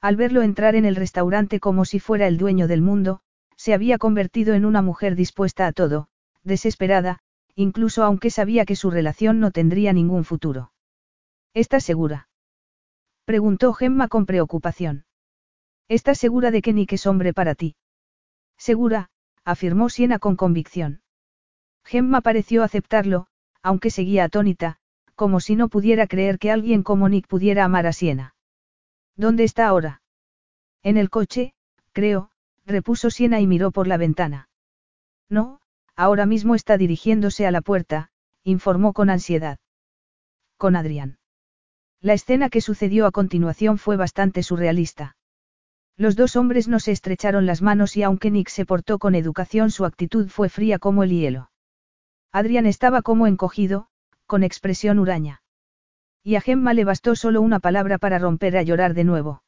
[0.01, 3.21] Al verlo entrar en el restaurante como si fuera el dueño del mundo,
[3.57, 6.07] se había convertido en una mujer dispuesta a todo,
[6.43, 7.19] desesperada,
[7.55, 10.71] incluso aunque sabía que su relación no tendría ningún futuro.
[11.53, 12.27] ¿Estás segura?
[13.23, 15.05] Preguntó Gemma con preocupación.
[15.87, 17.75] ¿Estás segura de que Nick es hombre para ti?
[18.57, 19.09] Segura,
[19.43, 21.01] afirmó Siena con convicción.
[21.83, 23.27] Gemma pareció aceptarlo,
[23.61, 24.77] aunque seguía atónita,
[25.15, 28.35] como si no pudiera creer que alguien como Nick pudiera amar a Siena.
[29.15, 30.01] ¿Dónde está ahora?
[30.83, 31.53] En el coche,
[31.93, 32.29] creo,
[32.65, 34.49] repuso Siena y miró por la ventana.
[35.29, 35.61] No,
[35.95, 38.11] ahora mismo está dirigiéndose a la puerta,
[38.43, 39.57] informó con ansiedad.
[40.57, 41.17] Con Adrián.
[42.01, 45.15] La escena que sucedió a continuación fue bastante surrealista.
[45.97, 49.71] Los dos hombres no se estrecharon las manos y aunque Nick se portó con educación
[49.71, 51.49] su actitud fue fría como el hielo.
[52.31, 53.87] Adrián estaba como encogido,
[54.25, 55.41] con expresión huraña.
[56.23, 59.43] Y a Gemma le bastó solo una palabra para romper a llorar de nuevo.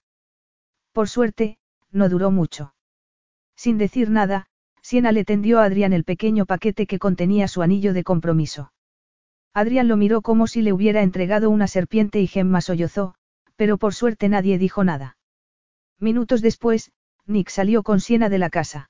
[0.91, 1.57] Por suerte,
[1.91, 2.73] no duró mucho.
[3.55, 4.47] Sin decir nada,
[4.81, 8.71] Siena le tendió a Adrián el pequeño paquete que contenía su anillo de compromiso.
[9.53, 13.15] Adrián lo miró como si le hubiera entregado una serpiente y Gemma sollozó,
[13.55, 15.17] pero por suerte nadie dijo nada.
[15.99, 16.91] Minutos después,
[17.25, 18.89] Nick salió con Siena de la casa.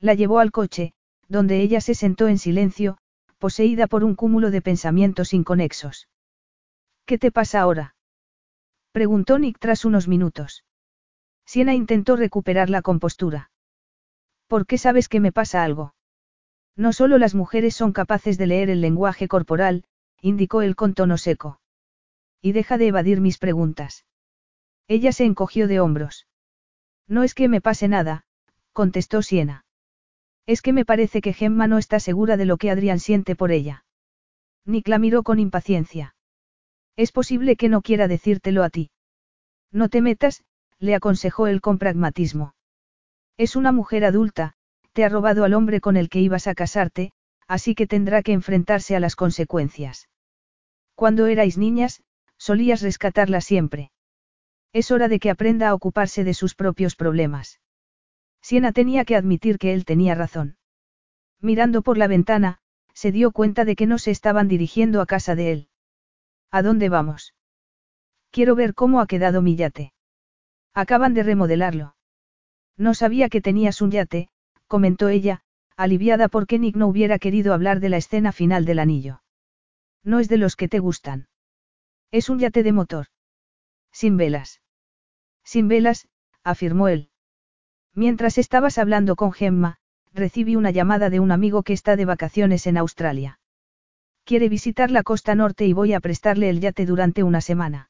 [0.00, 0.92] La llevó al coche,
[1.28, 2.98] donde ella se sentó en silencio,
[3.38, 6.08] poseída por un cúmulo de pensamientos inconexos.
[7.04, 7.94] ¿Qué te pasa ahora?
[8.92, 10.64] preguntó Nick tras unos minutos.
[11.44, 13.50] Siena intentó recuperar la compostura.
[14.46, 15.94] ¿Por qué sabes que me pasa algo?
[16.76, 19.84] No solo las mujeres son capaces de leer el lenguaje corporal,
[20.20, 21.60] indicó él con tono seco.
[22.40, 24.06] Y deja de evadir mis preguntas.
[24.88, 26.26] Ella se encogió de hombros.
[27.06, 28.24] No es que me pase nada,
[28.72, 29.65] contestó Siena.
[30.46, 33.50] Es que me parece que Gemma no está segura de lo que Adrián siente por
[33.50, 33.84] ella.
[34.64, 36.14] Nick la miró con impaciencia.
[36.96, 38.90] Es posible que no quiera decírtelo a ti.
[39.72, 40.44] No te metas,
[40.78, 42.54] le aconsejó él con pragmatismo.
[43.36, 44.54] Es una mujer adulta,
[44.92, 47.12] te ha robado al hombre con el que ibas a casarte,
[47.46, 50.08] así que tendrá que enfrentarse a las consecuencias.
[50.94, 52.02] Cuando erais niñas,
[52.38, 53.90] solías rescatarla siempre.
[54.72, 57.60] Es hora de que aprenda a ocuparse de sus propios problemas.
[58.42, 60.56] Siena tenía que admitir que él tenía razón.
[61.40, 62.58] Mirando por la ventana,
[62.94, 65.68] se dio cuenta de que no se estaban dirigiendo a casa de él.
[66.50, 67.34] ¿A dónde vamos?
[68.30, 69.92] Quiero ver cómo ha quedado mi yate.
[70.74, 71.96] Acaban de remodelarlo.
[72.76, 74.28] No sabía que tenías un yate,
[74.66, 75.42] comentó ella,
[75.76, 79.22] aliviada porque Nick no hubiera querido hablar de la escena final del anillo.
[80.02, 81.28] No es de los que te gustan.
[82.10, 83.06] Es un yate de motor.
[83.92, 84.60] Sin velas.
[85.44, 86.08] Sin velas,
[86.44, 87.10] afirmó él.
[87.96, 89.78] Mientras estabas hablando con Gemma,
[90.12, 93.40] recibí una llamada de un amigo que está de vacaciones en Australia.
[94.24, 97.88] Quiere visitar la costa norte y voy a prestarle el yate durante una semana.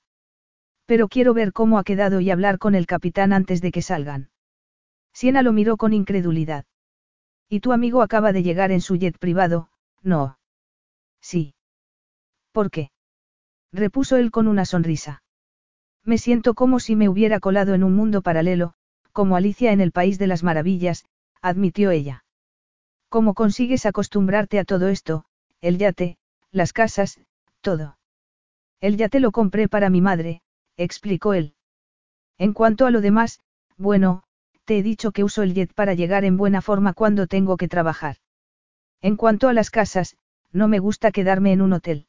[0.86, 4.30] Pero quiero ver cómo ha quedado y hablar con el capitán antes de que salgan.
[5.12, 6.66] Siena lo miró con incredulidad.
[7.48, 9.70] ¿Y tu amigo acaba de llegar en su jet privado?
[10.02, 10.38] No.
[11.20, 11.54] Sí.
[12.52, 12.90] ¿Por qué?
[13.72, 15.24] repuso él con una sonrisa.
[16.04, 18.75] Me siento como si me hubiera colado en un mundo paralelo,
[19.16, 21.06] como Alicia en el País de las Maravillas,
[21.40, 22.26] admitió ella.
[23.08, 25.24] ¿Cómo consigues acostumbrarte a todo esto,
[25.62, 26.18] el yate,
[26.50, 27.18] las casas,
[27.62, 27.96] todo?
[28.78, 30.42] El yate lo compré para mi madre,
[30.76, 31.54] explicó él.
[32.36, 33.40] En cuanto a lo demás,
[33.78, 34.22] bueno,
[34.66, 37.68] te he dicho que uso el jet para llegar en buena forma cuando tengo que
[37.68, 38.16] trabajar.
[39.00, 40.18] En cuanto a las casas,
[40.52, 42.06] no me gusta quedarme en un hotel.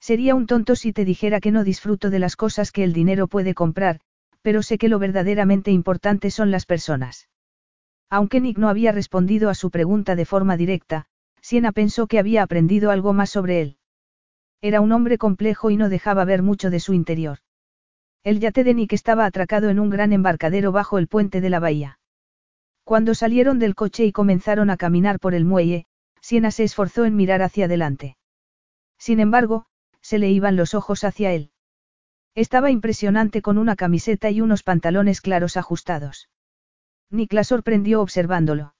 [0.00, 3.28] Sería un tonto si te dijera que no disfruto de las cosas que el dinero
[3.28, 4.00] puede comprar,
[4.46, 7.28] pero sé que lo verdaderamente importante son las personas.
[8.08, 11.06] Aunque Nick no había respondido a su pregunta de forma directa,
[11.40, 13.78] Siena pensó que había aprendido algo más sobre él.
[14.60, 17.38] Era un hombre complejo y no dejaba ver mucho de su interior.
[18.22, 21.58] El yate de Nick estaba atracado en un gran embarcadero bajo el puente de la
[21.58, 21.98] bahía.
[22.84, 25.86] Cuando salieron del coche y comenzaron a caminar por el muelle,
[26.20, 28.16] Siena se esforzó en mirar hacia adelante.
[28.96, 29.66] Sin embargo,
[30.02, 31.50] se le iban los ojos hacia él.
[32.36, 36.28] Estaba impresionante con una camiseta y unos pantalones claros ajustados.
[37.10, 38.74] Nick la sorprendió observándolo.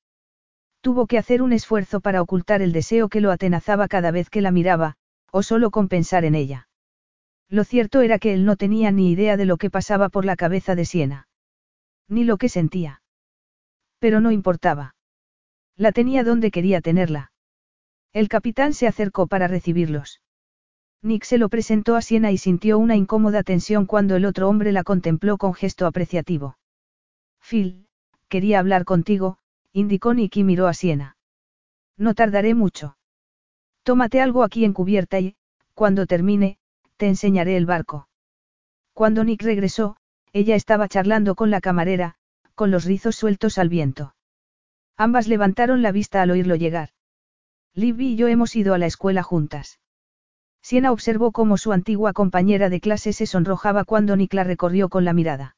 [0.82, 4.42] Tuvo que hacer un esfuerzo para ocultar el deseo que lo atenazaba cada vez que
[4.42, 4.96] la miraba,
[5.32, 6.68] o solo con pensar en ella.
[7.48, 10.36] Lo cierto era que él no tenía ni idea de lo que pasaba por la
[10.36, 11.26] cabeza de Siena.
[12.08, 13.00] Ni lo que sentía.
[14.00, 14.96] Pero no importaba.
[15.76, 17.32] La tenía donde quería tenerla.
[18.12, 20.20] El capitán se acercó para recibirlos.
[21.06, 24.72] Nick se lo presentó a Siena y sintió una incómoda tensión cuando el otro hombre
[24.72, 26.58] la contempló con gesto apreciativo.
[27.40, 27.86] Phil,
[28.28, 29.38] quería hablar contigo,
[29.72, 31.16] indicó Nick y miró a Siena.
[31.96, 32.98] No tardaré mucho.
[33.84, 35.36] Tómate algo aquí en cubierta y,
[35.74, 36.58] cuando termine,
[36.96, 38.08] te enseñaré el barco.
[38.92, 39.98] Cuando Nick regresó,
[40.32, 42.16] ella estaba charlando con la camarera,
[42.56, 44.16] con los rizos sueltos al viento.
[44.96, 46.88] Ambas levantaron la vista al oírlo llegar.
[47.74, 49.78] Libby y yo hemos ido a la escuela juntas.
[50.66, 55.04] Siena observó cómo su antigua compañera de clase se sonrojaba cuando Nick la recorrió con
[55.04, 55.56] la mirada.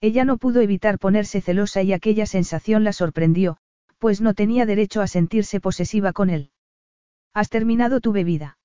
[0.00, 3.56] Ella no pudo evitar ponerse celosa y aquella sensación la sorprendió,
[3.98, 6.52] pues no tenía derecho a sentirse posesiva con él.
[7.34, 8.56] ¿Has terminado tu bebida?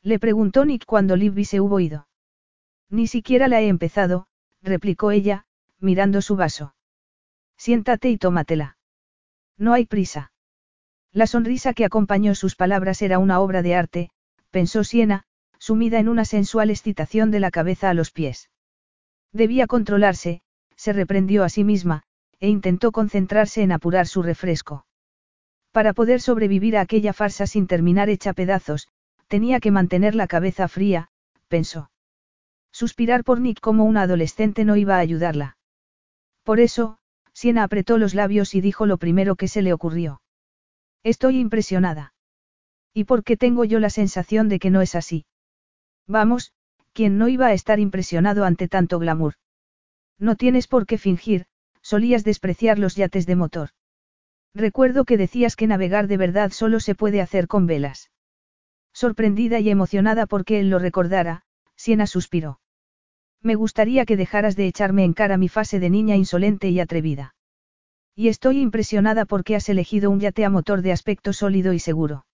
[0.00, 2.06] Le preguntó Nick cuando Libby se hubo ido.
[2.88, 4.28] Ni siquiera la he empezado,
[4.62, 5.44] replicó ella,
[5.80, 6.76] mirando su vaso.
[7.56, 8.78] Siéntate y tómatela.
[9.58, 10.30] No hay prisa.
[11.10, 14.10] La sonrisa que acompañó sus palabras era una obra de arte,
[14.54, 15.24] pensó Siena,
[15.58, 18.50] sumida en una sensual excitación de la cabeza a los pies.
[19.32, 20.42] Debía controlarse,
[20.76, 22.04] se reprendió a sí misma,
[22.38, 24.86] e intentó concentrarse en apurar su refresco.
[25.72, 28.86] Para poder sobrevivir a aquella farsa sin terminar hecha pedazos,
[29.26, 31.08] tenía que mantener la cabeza fría,
[31.48, 31.90] pensó.
[32.70, 35.56] Suspirar por Nick como una adolescente no iba a ayudarla.
[36.44, 36.98] Por eso,
[37.32, 40.22] Siena apretó los labios y dijo lo primero que se le ocurrió.
[41.02, 42.13] Estoy impresionada.
[42.94, 45.26] ¿Y por qué tengo yo la sensación de que no es así?
[46.06, 46.52] Vamos,
[46.92, 49.34] ¿quién no iba a estar impresionado ante tanto glamour?
[50.18, 51.46] No tienes por qué fingir,
[51.82, 53.70] solías despreciar los yates de motor.
[54.54, 58.12] Recuerdo que decías que navegar de verdad solo se puede hacer con velas.
[58.92, 61.42] Sorprendida y emocionada porque él lo recordara,
[61.74, 62.60] Siena suspiró.
[63.42, 67.34] Me gustaría que dejaras de echarme en cara mi fase de niña insolente y atrevida.
[68.14, 72.24] Y estoy impresionada porque has elegido un yate a motor de aspecto sólido y seguro.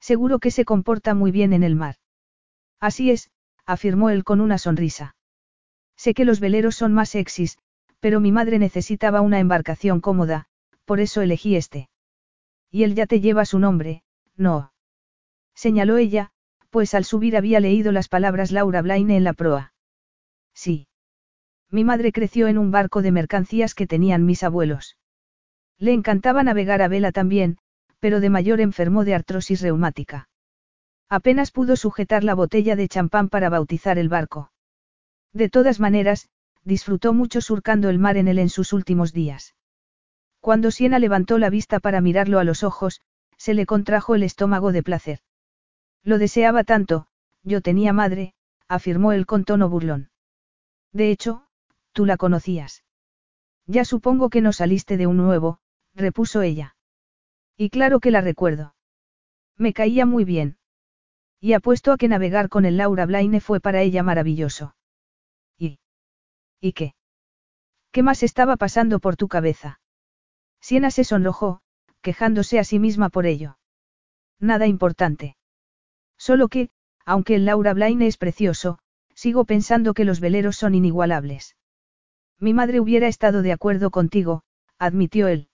[0.00, 1.96] Seguro que se comporta muy bien en el mar.
[2.80, 3.30] Así es,
[3.64, 5.16] afirmó él con una sonrisa.
[5.96, 7.58] Sé que los veleros son más sexys,
[8.00, 10.46] pero mi madre necesitaba una embarcación cómoda,
[10.84, 11.88] por eso elegí este.
[12.70, 14.02] Y él ya te lleva su nombre,
[14.36, 14.72] no.
[15.54, 16.30] Señaló ella,
[16.70, 19.72] pues al subir había leído las palabras Laura Blaine en la proa.
[20.54, 20.88] Sí.
[21.70, 24.96] Mi madre creció en un barco de mercancías que tenían mis abuelos.
[25.78, 27.58] Le encantaba navegar a vela también,
[28.00, 30.28] pero de mayor enfermó de artrosis reumática.
[31.08, 34.50] Apenas pudo sujetar la botella de champán para bautizar el barco.
[35.32, 36.28] De todas maneras,
[36.64, 39.54] disfrutó mucho surcando el mar en él en sus últimos días.
[40.40, 43.00] Cuando Siena levantó la vista para mirarlo a los ojos,
[43.36, 45.20] se le contrajo el estómago de placer.
[46.02, 47.06] Lo deseaba tanto,
[47.42, 48.34] yo tenía madre,
[48.68, 50.10] afirmó él con tono burlón.
[50.92, 51.46] De hecho,
[51.92, 52.84] tú la conocías.
[53.66, 55.58] Ya supongo que no saliste de un nuevo,
[55.94, 56.75] repuso ella.
[57.56, 58.74] Y claro que la recuerdo.
[59.56, 60.58] Me caía muy bien.
[61.40, 64.74] Y apuesto a que navegar con el Laura Blaine fue para ella maravilloso.
[66.60, 66.94] ¿Y qué?
[67.92, 69.80] ¿Qué más estaba pasando por tu cabeza?
[70.60, 71.60] Siena se sonrojó,
[72.00, 73.58] quejándose a sí misma por ello.
[74.40, 75.36] Nada importante.
[76.18, 76.70] Solo que,
[77.04, 78.78] aunque el Laura Blaine es precioso,
[79.14, 81.56] sigo pensando que los veleros son inigualables.
[82.38, 84.42] Mi madre hubiera estado de acuerdo contigo,
[84.78, 85.48] admitió él.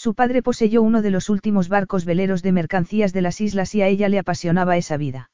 [0.00, 3.82] Su padre poseyó uno de los últimos barcos veleros de mercancías de las islas y
[3.82, 5.30] a ella le apasionaba esa vida.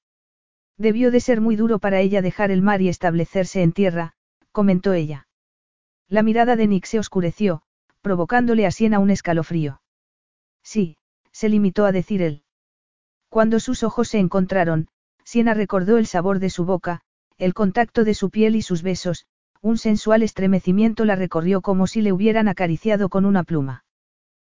[0.77, 4.15] Debió de ser muy duro para ella dejar el mar y establecerse en tierra,
[4.51, 5.29] comentó ella.
[6.09, 7.63] La mirada de Nick se oscureció,
[8.01, 9.83] provocándole a Siena un escalofrío.
[10.65, 10.97] Sí,
[11.31, 12.43] se limitó a decir él.
[13.29, 14.89] Cuando sus ojos se encontraron,
[15.23, 17.03] Siena recordó el sabor de su boca,
[17.39, 19.27] el contacto de su piel y sus besos,
[19.63, 23.85] un sensual estremecimiento la recorrió como si le hubieran acariciado con una pluma.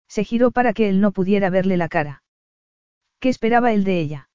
[0.10, 2.24] Se giró para que él no pudiera verle la cara.
[3.20, 4.30] ¿Qué esperaba él de ella?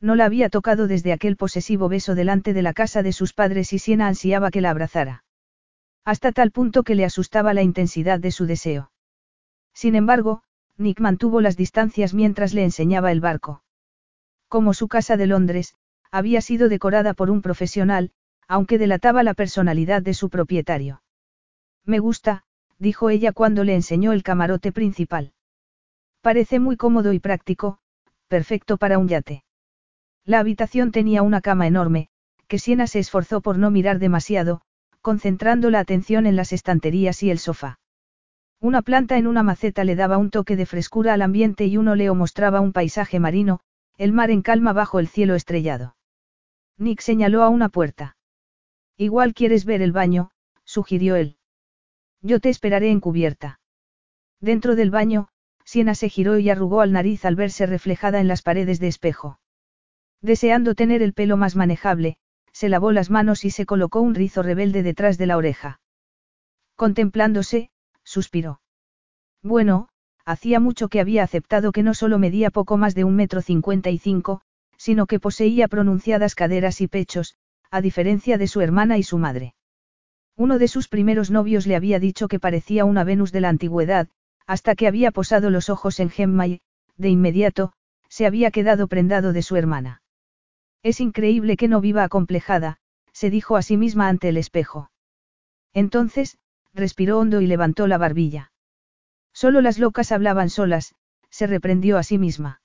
[0.00, 3.72] No la había tocado desde aquel posesivo beso delante de la casa de sus padres
[3.72, 5.24] y Siena ansiaba que la abrazara.
[6.04, 8.92] Hasta tal punto que le asustaba la intensidad de su deseo.
[9.74, 10.42] Sin embargo,
[10.76, 13.62] Nick mantuvo las distancias mientras le enseñaba el barco.
[14.48, 15.74] Como su casa de Londres,
[16.10, 18.12] había sido decorada por un profesional,
[18.48, 21.02] aunque delataba la personalidad de su propietario.
[21.84, 22.44] Me gusta,
[22.80, 25.32] dijo ella cuando le enseñó el camarote principal.
[26.22, 27.78] Parece muy cómodo y práctico,
[28.26, 29.44] perfecto para un yate.
[30.24, 32.08] La habitación tenía una cama enorme,
[32.48, 34.62] que Siena se esforzó por no mirar demasiado,
[35.02, 37.78] concentrando la atención en las estanterías y el sofá.
[38.60, 41.88] Una planta en una maceta le daba un toque de frescura al ambiente y un
[41.88, 43.60] óleo mostraba un paisaje marino,
[43.96, 45.96] el mar en calma bajo el cielo estrellado.
[46.76, 48.16] Nick señaló a una puerta.
[48.96, 50.30] Igual quieres ver el baño,
[50.64, 51.36] sugirió él.
[52.22, 53.60] Yo te esperaré en cubierta.
[54.40, 55.28] Dentro del baño,
[55.64, 59.38] Siena se giró y arrugó al nariz al verse reflejada en las paredes de espejo.
[60.20, 62.16] Deseando tener el pelo más manejable,
[62.52, 65.80] se lavó las manos y se colocó un rizo rebelde detrás de la oreja.
[66.76, 67.70] Contemplándose,
[68.02, 68.60] suspiró.
[69.42, 69.88] Bueno,
[70.24, 73.90] hacía mucho que había aceptado que no solo medía poco más de un metro cincuenta
[73.90, 74.42] y cinco,
[74.76, 77.36] sino que poseía pronunciadas caderas y pechos,
[77.70, 79.54] a diferencia de su hermana y su madre.
[80.40, 84.08] Uno de sus primeros novios le había dicho que parecía una Venus de la antigüedad,
[84.46, 86.62] hasta que había posado los ojos en Gemma y,
[86.96, 87.74] de inmediato,
[88.08, 90.00] se había quedado prendado de su hermana.
[90.82, 92.78] Es increíble que no viva acomplejada,
[93.12, 94.90] se dijo a sí misma ante el espejo.
[95.74, 96.38] Entonces,
[96.72, 98.50] respiró hondo y levantó la barbilla.
[99.34, 100.94] Solo las locas hablaban solas,
[101.28, 102.62] se reprendió a sí misma.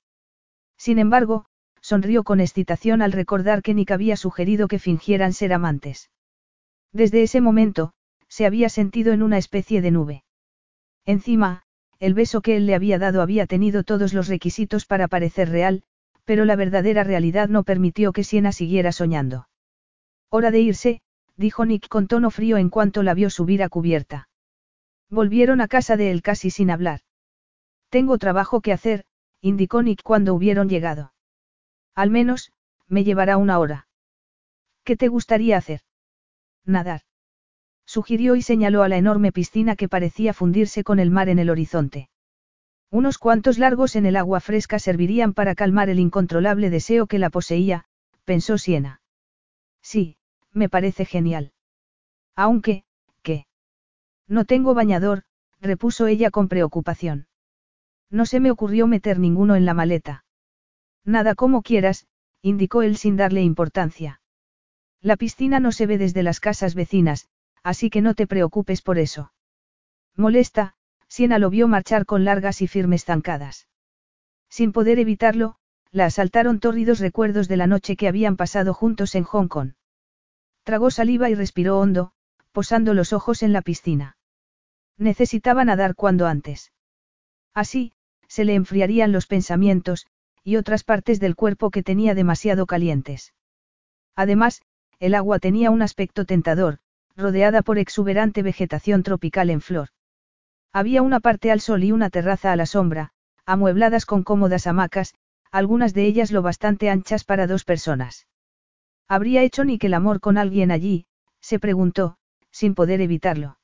[0.78, 1.44] Sin embargo,
[1.82, 6.08] sonrió con excitación al recordar que Nick había sugerido que fingieran ser amantes.
[6.96, 7.92] Desde ese momento,
[8.26, 10.24] se había sentido en una especie de nube.
[11.04, 11.64] Encima,
[11.98, 15.82] el beso que él le había dado había tenido todos los requisitos para parecer real,
[16.24, 19.46] pero la verdadera realidad no permitió que Siena siguiera soñando.
[20.30, 21.02] Hora de irse,
[21.36, 24.30] dijo Nick con tono frío en cuanto la vio subir a cubierta.
[25.10, 27.00] Volvieron a casa de él casi sin hablar.
[27.90, 29.04] Tengo trabajo que hacer,
[29.42, 31.12] indicó Nick cuando hubieron llegado.
[31.94, 32.52] Al menos,
[32.88, 33.86] me llevará una hora.
[34.82, 35.82] ¿Qué te gustaría hacer?
[36.66, 37.02] Nadar.
[37.86, 41.50] Sugirió y señaló a la enorme piscina que parecía fundirse con el mar en el
[41.50, 42.10] horizonte.
[42.90, 47.30] Unos cuantos largos en el agua fresca servirían para calmar el incontrolable deseo que la
[47.30, 47.84] poseía,
[48.24, 49.00] pensó Siena.
[49.82, 50.16] Sí,
[50.52, 51.52] me parece genial.
[52.34, 52.84] Aunque,
[53.22, 53.46] ¿qué?
[54.26, 55.22] No tengo bañador,
[55.60, 57.28] repuso ella con preocupación.
[58.10, 60.24] No se me ocurrió meter ninguno en la maleta.
[61.04, 62.06] Nada como quieras,
[62.42, 64.20] indicó él sin darle importancia.
[65.02, 67.28] La piscina no se ve desde las casas vecinas,
[67.62, 69.32] así que no te preocupes por eso.
[70.16, 70.74] Molesta,
[71.08, 73.68] Siena lo vio marchar con largas y firmes zancadas.
[74.48, 75.56] Sin poder evitarlo,
[75.92, 79.72] la asaltaron tórridos recuerdos de la noche que habían pasado juntos en Hong Kong.
[80.64, 82.12] Tragó saliva y respiró hondo,
[82.52, 84.16] posando los ojos en la piscina.
[84.98, 86.72] Necesitaba nadar cuando antes.
[87.54, 87.92] Así,
[88.28, 90.06] se le enfriarían los pensamientos,
[90.42, 93.34] y otras partes del cuerpo que tenía demasiado calientes.
[94.14, 94.62] Además,
[94.98, 96.78] el agua tenía un aspecto tentador,
[97.16, 99.88] rodeada por exuberante vegetación tropical en flor.
[100.72, 103.12] Había una parte al sol y una terraza a la sombra,
[103.44, 105.14] amuebladas con cómodas hamacas,
[105.50, 108.26] algunas de ellas lo bastante anchas para dos personas.
[109.08, 111.06] ¿Habría hecho ni que el amor con alguien allí?
[111.40, 112.18] se preguntó,
[112.50, 113.58] sin poder evitarlo.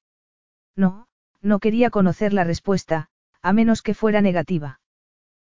[0.76, 1.08] No,
[1.40, 3.08] no quería conocer la respuesta,
[3.42, 4.80] a menos que fuera negativa.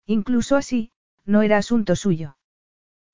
[0.05, 0.91] Incluso así,
[1.25, 2.37] no era asunto suyo.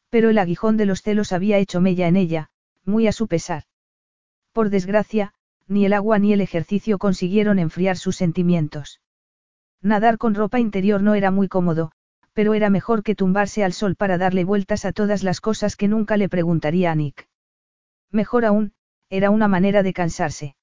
[0.10, 2.50] Pero el aguijón de los celos había hecho mella en ella,
[2.86, 3.64] muy a su pesar.
[4.52, 5.34] Por desgracia,
[5.68, 9.02] ni el agua ni el ejercicio consiguieron enfriar sus sentimientos.
[9.82, 11.92] Nadar con ropa interior no era muy cómodo,
[12.34, 15.88] pero era mejor que tumbarse al sol para darle vueltas a todas las cosas que
[15.88, 17.28] nunca le preguntaría a Nick.
[18.12, 18.74] Mejor aún,
[19.10, 20.56] era una manera de cansarse.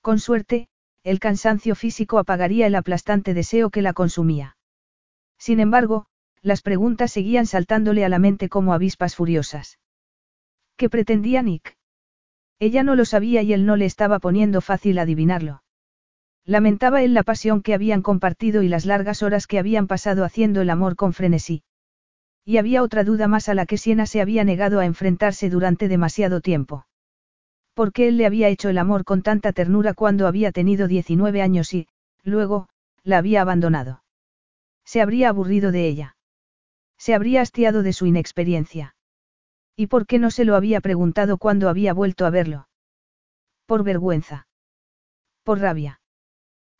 [0.00, 0.68] Con suerte,
[1.02, 4.56] el cansancio físico apagaría el aplastante deseo que la consumía.
[5.38, 6.06] Sin embargo,
[6.40, 9.78] las preguntas seguían saltándole a la mente como avispas furiosas.
[10.76, 11.76] ¿Qué pretendía Nick?
[12.58, 15.62] Ella no lo sabía y él no le estaba poniendo fácil adivinarlo.
[16.44, 20.60] Lamentaba él la pasión que habían compartido y las largas horas que habían pasado haciendo
[20.60, 21.62] el amor con frenesí.
[22.44, 25.88] Y había otra duda más a la que Siena se había negado a enfrentarse durante
[25.88, 26.86] demasiado tiempo.
[27.72, 31.40] ¿Por qué él le había hecho el amor con tanta ternura cuando había tenido 19
[31.40, 31.88] años y,
[32.22, 32.68] luego,
[33.02, 34.04] la había abandonado?
[34.84, 36.16] Se habría aburrido de ella.
[36.98, 38.93] Se habría hastiado de su inexperiencia.
[39.76, 42.68] ¿Y por qué no se lo había preguntado cuando había vuelto a verlo?
[43.66, 44.46] Por vergüenza.
[45.42, 46.00] Por rabia.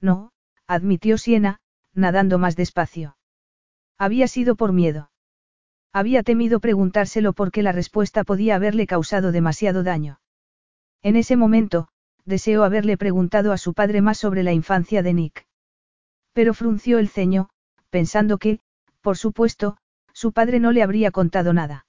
[0.00, 0.32] No,
[0.66, 1.60] admitió Siena,
[1.92, 3.16] nadando más despacio.
[3.98, 5.10] Había sido por miedo.
[5.92, 10.20] Había temido preguntárselo porque la respuesta podía haberle causado demasiado daño.
[11.02, 11.88] En ese momento,
[12.24, 15.46] deseó haberle preguntado a su padre más sobre la infancia de Nick.
[16.32, 17.50] Pero frunció el ceño,
[17.90, 18.60] pensando que,
[19.02, 19.76] por supuesto,
[20.12, 21.86] su padre no le habría contado nada.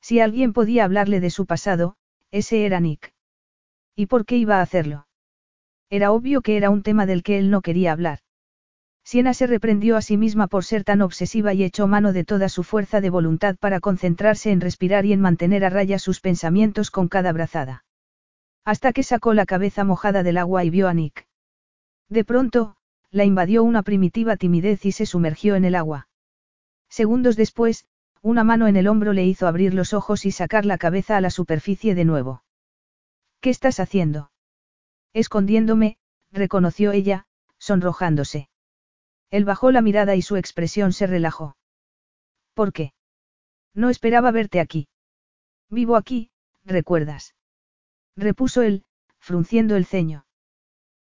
[0.00, 1.96] Si alguien podía hablarle de su pasado,
[2.30, 3.12] ese era Nick.
[3.94, 5.06] ¿Y por qué iba a hacerlo?
[5.90, 8.20] Era obvio que era un tema del que él no quería hablar.
[9.04, 12.50] Siena se reprendió a sí misma por ser tan obsesiva y echó mano de toda
[12.50, 16.90] su fuerza de voluntad para concentrarse en respirar y en mantener a raya sus pensamientos
[16.90, 17.84] con cada brazada.
[18.66, 21.26] Hasta que sacó la cabeza mojada del agua y vio a Nick.
[22.10, 22.76] De pronto,
[23.10, 26.08] la invadió una primitiva timidez y se sumergió en el agua.
[26.90, 27.86] Segundos después,
[28.22, 31.20] una mano en el hombro le hizo abrir los ojos y sacar la cabeza a
[31.20, 32.42] la superficie de nuevo.
[33.40, 34.30] ¿Qué estás haciendo?
[35.12, 35.98] Escondiéndome,
[36.32, 37.26] reconoció ella,
[37.58, 38.48] sonrojándose.
[39.30, 41.56] Él bajó la mirada y su expresión se relajó.
[42.54, 42.92] ¿Por qué?
[43.74, 44.88] No esperaba verte aquí.
[45.70, 46.30] Vivo aquí,
[46.64, 47.34] recuerdas.
[48.16, 48.84] Repuso él,
[49.18, 50.26] frunciendo el ceño.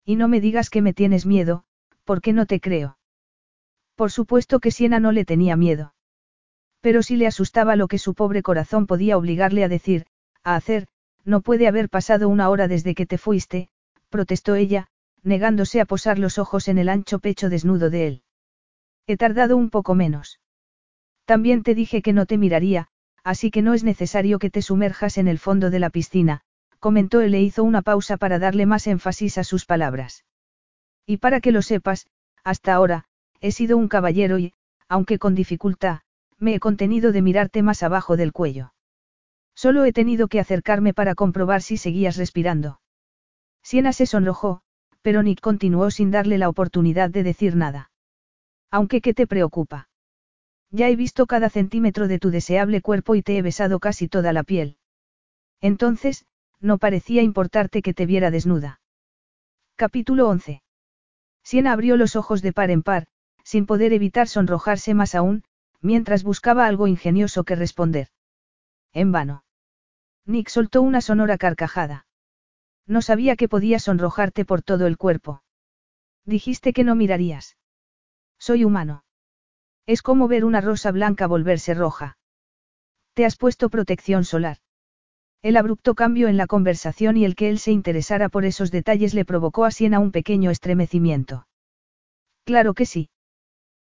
[0.04, 1.64] Y no me digas que me tienes miedo,
[2.04, 2.98] porque no te creo.
[3.96, 5.95] Por supuesto que Siena no le tenía miedo.
[6.86, 10.06] Pero si le asustaba lo que su pobre corazón podía obligarle a decir,
[10.44, 10.86] a hacer,
[11.24, 13.70] No puede haber pasado una hora desde que te fuiste,
[14.10, 14.86] protestó ella,
[15.24, 18.22] negándose a posar los ojos en el ancho pecho desnudo de él.
[19.08, 20.40] He tardado un poco menos.
[21.26, 22.90] También te dije que no te miraría,
[23.24, 26.42] así que no es necesario que te sumerjas en el fondo de la piscina,
[26.78, 30.24] comentó él e hizo una pausa para darle más énfasis a sus palabras.
[31.08, 32.06] Y para que lo sepas,
[32.44, 33.06] hasta ahora,
[33.42, 34.54] he sido un caballero y,
[34.88, 36.02] aunque con dificultad,
[36.40, 38.74] me he contenido de mirarte más abajo del cuello.
[39.56, 42.82] Solo he tenido que acercarme para comprobar si seguías respirando.
[43.64, 44.62] Siena se sonrojó,
[45.02, 47.92] pero Nick continuó sin darle la oportunidad de decir nada.
[48.70, 49.88] Aunque ¿qué te preocupa?
[50.72, 54.34] Ya he visto cada centímetro de tu deseable cuerpo y te he besado casi toda
[54.34, 54.78] la piel.
[55.62, 56.26] Entonces,
[56.60, 58.82] no parecía importarte que te viera desnuda.
[59.76, 60.62] Capítulo 11.
[61.44, 63.06] Siena abrió los ojos de par en par,
[63.44, 65.44] sin poder evitar sonrojarse más aún,
[65.86, 68.10] mientras buscaba algo ingenioso que responder.
[68.92, 69.44] En vano.
[70.26, 72.08] Nick soltó una sonora carcajada.
[72.88, 75.44] No sabía que podía sonrojarte por todo el cuerpo.
[76.26, 77.58] Dijiste que no mirarías.
[78.40, 79.04] Soy humano.
[79.86, 82.18] Es como ver una rosa blanca volverse roja.
[83.14, 84.58] Te has puesto protección solar.
[85.44, 89.14] El abrupto cambio en la conversación y el que él se interesara por esos detalles
[89.14, 91.48] le provocó a Siena un pequeño estremecimiento.
[92.44, 93.10] Claro que sí.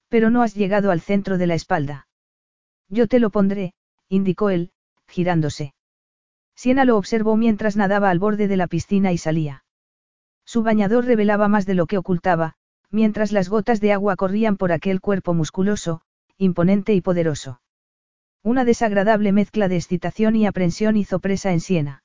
[0.10, 2.08] Pero no has llegado al centro de la espalda.
[2.90, 3.74] Yo te lo pondré,
[4.10, 4.72] indicó él,
[5.08, 5.74] girándose.
[6.56, 9.64] Siena lo observó mientras nadaba al borde de la piscina y salía.
[10.45, 12.53] Su bañador revelaba más de lo que ocultaba,
[12.90, 16.02] mientras las gotas de agua corrían por aquel cuerpo musculoso,
[16.38, 17.61] imponente y poderoso.
[18.44, 22.03] Una desagradable mezcla de excitación y aprensión hizo presa en Siena.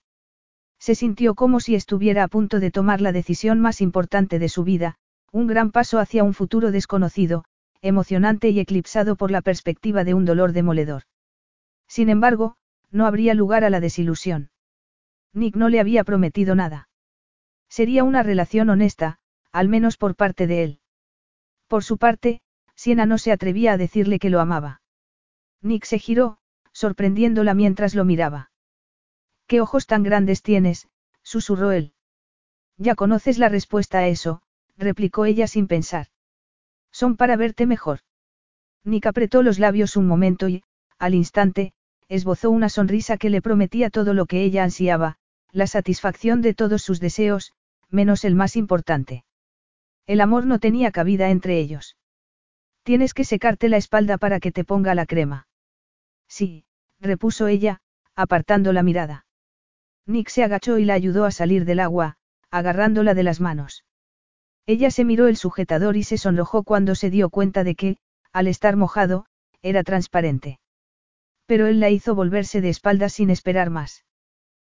[0.80, 4.64] Se sintió como si estuviera a punto de tomar la decisión más importante de su
[4.64, 4.96] vida,
[5.30, 7.44] un gran paso hacia un futuro desconocido,
[7.82, 11.02] emocionante y eclipsado por la perspectiva de un dolor demoledor.
[11.88, 12.56] Sin embargo,
[12.90, 14.50] no habría lugar a la desilusión.
[15.34, 16.88] Nick no le había prometido nada.
[17.68, 19.18] Sería una relación honesta,
[19.50, 20.80] al menos por parte de él.
[21.66, 22.40] Por su parte,
[22.76, 24.80] Siena no se atrevía a decirle que lo amaba.
[25.60, 26.38] Nick se giró,
[26.72, 28.50] sorprendiéndola mientras lo miraba.
[29.46, 30.88] ¿Qué ojos tan grandes tienes?
[31.22, 31.94] susurró él.
[32.76, 34.42] Ya conoces la respuesta a eso,
[34.76, 36.08] replicó ella sin pensar.
[36.92, 38.00] Son para verte mejor.
[38.84, 40.62] Nick apretó los labios un momento y,
[40.98, 41.72] al instante,
[42.08, 45.16] esbozó una sonrisa que le prometía todo lo que ella ansiaba,
[45.50, 47.52] la satisfacción de todos sus deseos,
[47.90, 49.24] menos el más importante.
[50.06, 51.96] El amor no tenía cabida entre ellos.
[52.82, 55.46] Tienes que secarte la espalda para que te ponga la crema.
[56.28, 56.64] Sí,
[57.00, 57.80] repuso ella,
[58.14, 59.26] apartando la mirada.
[60.06, 62.16] Nick se agachó y la ayudó a salir del agua,
[62.50, 63.84] agarrándola de las manos.
[64.66, 67.96] Ella se miró el sujetador y se sonrojó cuando se dio cuenta de que,
[68.32, 69.26] al estar mojado,
[69.60, 70.60] era transparente.
[71.46, 74.04] Pero él la hizo volverse de espaldas sin esperar más.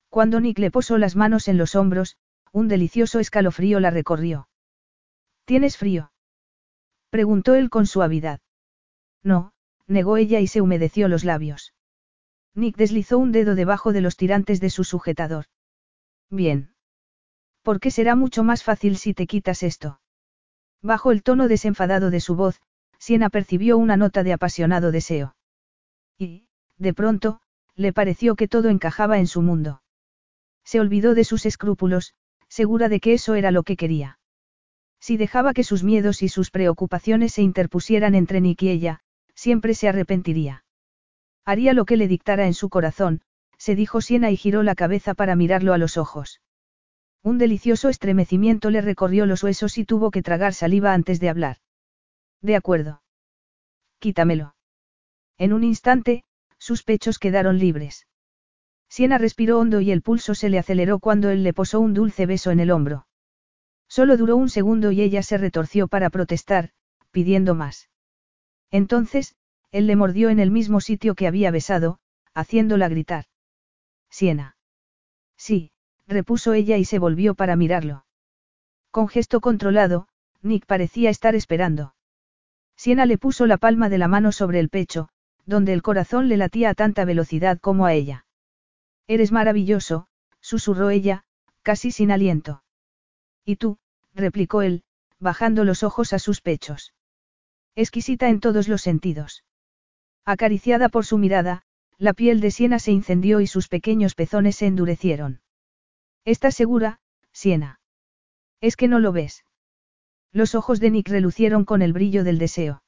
[0.08, 2.16] Cuando Nick le posó las manos en los hombros,
[2.52, 4.48] un delicioso escalofrío la recorrió.
[5.44, 6.12] ¿Tienes frío?
[7.10, 8.40] preguntó él con suavidad.
[9.22, 9.52] No,
[9.86, 11.74] negó ella y se humedeció los labios.
[12.54, 15.46] Nick deslizó un dedo debajo de los tirantes de su sujetador.
[16.30, 16.71] Bien.
[17.62, 20.00] Porque será mucho más fácil si te quitas esto.
[20.82, 22.60] Bajo el tono desenfadado de su voz,
[22.98, 25.36] Siena percibió una nota de apasionado deseo.
[26.18, 26.46] Y,
[26.78, 27.40] de pronto,
[27.74, 29.82] le pareció que todo encajaba en su mundo.
[30.64, 32.14] Se olvidó de sus escrúpulos,
[32.48, 34.18] segura de que eso era lo que quería.
[35.00, 39.00] Si dejaba que sus miedos y sus preocupaciones se interpusieran entre Nick y ella,
[39.34, 40.64] siempre se arrepentiría.
[41.44, 43.22] Haría lo que le dictara en su corazón,
[43.58, 46.40] se dijo Siena y giró la cabeza para mirarlo a los ojos.
[47.24, 51.58] Un delicioso estremecimiento le recorrió los huesos y tuvo que tragar saliva antes de hablar.
[52.40, 53.02] De acuerdo.
[54.00, 54.56] Quítamelo.
[55.38, 56.24] En un instante,
[56.58, 58.06] sus pechos quedaron libres.
[58.88, 62.26] Siena respiró hondo y el pulso se le aceleró cuando él le posó un dulce
[62.26, 63.06] beso en el hombro.
[63.88, 66.70] Solo duró un segundo y ella se retorció para protestar,
[67.10, 67.88] pidiendo más.
[68.70, 69.36] Entonces,
[69.70, 71.98] él le mordió en el mismo sitio que había besado,
[72.34, 73.26] haciéndola gritar.
[74.10, 74.56] Siena.
[75.36, 75.71] Sí,
[76.12, 78.04] repuso ella y se volvió para mirarlo.
[78.90, 80.08] Con gesto controlado,
[80.42, 81.94] Nick parecía estar esperando.
[82.76, 85.08] Siena le puso la palma de la mano sobre el pecho,
[85.46, 88.26] donde el corazón le latía a tanta velocidad como a ella.
[89.06, 90.06] Eres maravilloso,
[90.40, 91.24] susurró ella,
[91.62, 92.62] casi sin aliento.
[93.44, 93.78] ¿Y tú?
[94.14, 94.84] replicó él,
[95.18, 96.92] bajando los ojos a sus pechos.
[97.74, 99.44] Exquisita en todos los sentidos.
[100.24, 101.62] Acariciada por su mirada,
[101.98, 105.40] la piel de Siena se incendió y sus pequeños pezones se endurecieron.
[106.24, 107.00] ¿Estás segura,
[107.32, 107.80] Siena?
[108.60, 109.44] ¿Es que no lo ves?
[110.30, 112.82] Los ojos de Nick relucieron con el brillo del deseo.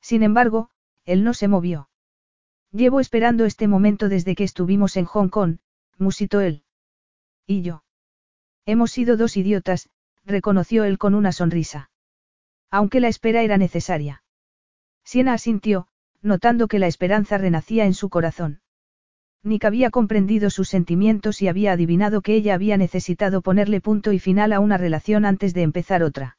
[0.00, 0.70] Sin embargo,
[1.04, 1.88] él no se movió.
[2.72, 5.58] Llevo esperando este momento desde que estuvimos en Hong Kong,
[5.98, 6.64] musitó él.
[7.46, 7.84] ¿Y yo?
[8.66, 9.88] Hemos sido dos idiotas,
[10.24, 11.90] reconoció él con una sonrisa.
[12.70, 14.24] Aunque la espera era necesaria.
[15.04, 15.88] Siena asintió,
[16.20, 18.60] notando que la esperanza renacía en su corazón.
[19.42, 24.18] Nick había comprendido sus sentimientos y había adivinado que ella había necesitado ponerle punto y
[24.18, 26.38] final a una relación antes de empezar otra.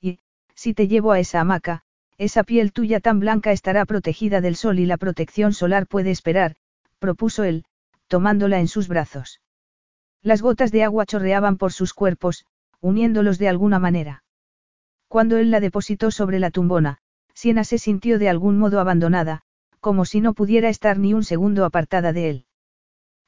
[0.00, 0.18] Y,
[0.54, 1.82] si te llevo a esa hamaca,
[2.18, 6.56] esa piel tuya tan blanca estará protegida del sol y la protección solar puede esperar,
[6.98, 7.64] propuso él,
[8.08, 9.40] tomándola en sus brazos.
[10.22, 12.44] Las gotas de agua chorreaban por sus cuerpos,
[12.80, 14.22] uniéndolos de alguna manera.
[15.08, 16.98] Cuando él la depositó sobre la tumbona,
[17.34, 19.42] Siena se sintió de algún modo abandonada,
[19.80, 22.46] como si no pudiera estar ni un segundo apartada de él.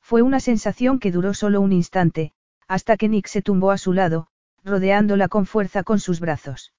[0.01, 2.33] Fue una sensación que duró solo un instante,
[2.69, 4.29] hasta que Nick se tumbó a su lado,
[4.65, 6.73] rodeándola con fuerza con sus brazos.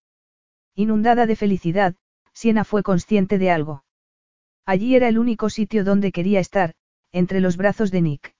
[0.75, 1.95] Inundada de felicidad,
[2.33, 3.83] Siena fue consciente de algo.
[4.65, 6.73] Allí era el único sitio donde quería estar,
[7.11, 8.35] entre los brazos de Nick.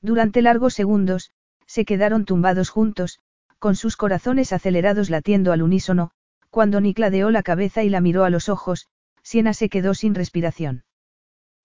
[0.00, 1.32] Durante largos segundos,
[1.66, 3.18] se quedaron tumbados juntos,
[3.58, 6.12] con sus corazones acelerados latiendo al unísono,
[6.50, 8.88] cuando Nick ladeó la cabeza y la miró a los ojos,
[9.28, 10.84] Siena se quedó sin respiración.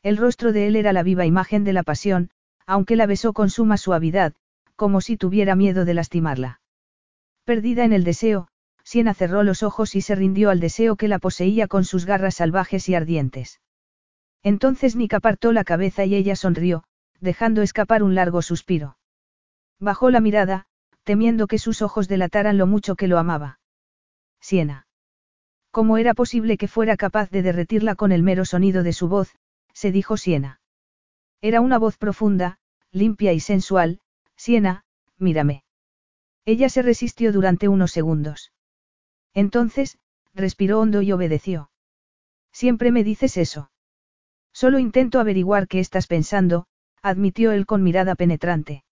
[0.01, 2.30] El rostro de él era la viva imagen de la pasión,
[2.66, 4.33] aunque la besó con suma suavidad,
[4.75, 6.59] como si tuviera miedo de lastimarla.
[7.45, 8.50] Perdida en el deseo,
[8.83, 12.35] Siena cerró los ojos y se rindió al deseo que la poseía con sus garras
[12.35, 13.61] salvajes y ardientes.
[14.43, 16.83] Entonces Nick apartó la cabeza y ella sonrió,
[17.22, 18.98] dejando escapar un largo suspiro.
[19.80, 20.66] Bajó la mirada,
[21.06, 23.61] temiendo que sus ojos delataran lo mucho que lo amaba.
[24.42, 24.85] Siena.
[25.74, 29.34] ¿Cómo era posible que fuera capaz de derretirla con el mero sonido de su voz?
[29.74, 30.61] se dijo Siena.
[31.42, 32.60] Era una voz profunda,
[32.92, 34.00] limpia y sensual,
[34.38, 34.85] Siena,
[35.18, 35.64] mírame.
[36.45, 38.53] Ella se resistió durante unos segundos.
[39.34, 39.98] Entonces,
[40.35, 41.72] respiró hondo y obedeció.
[42.52, 43.72] Siempre me dices eso.
[44.52, 46.68] Solo intento averiguar qué estás pensando,
[47.02, 48.84] admitió él con mirada penetrante.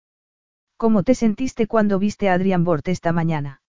[0.78, 3.62] ¿Cómo te sentiste cuando viste a Adrian Bort esta mañana?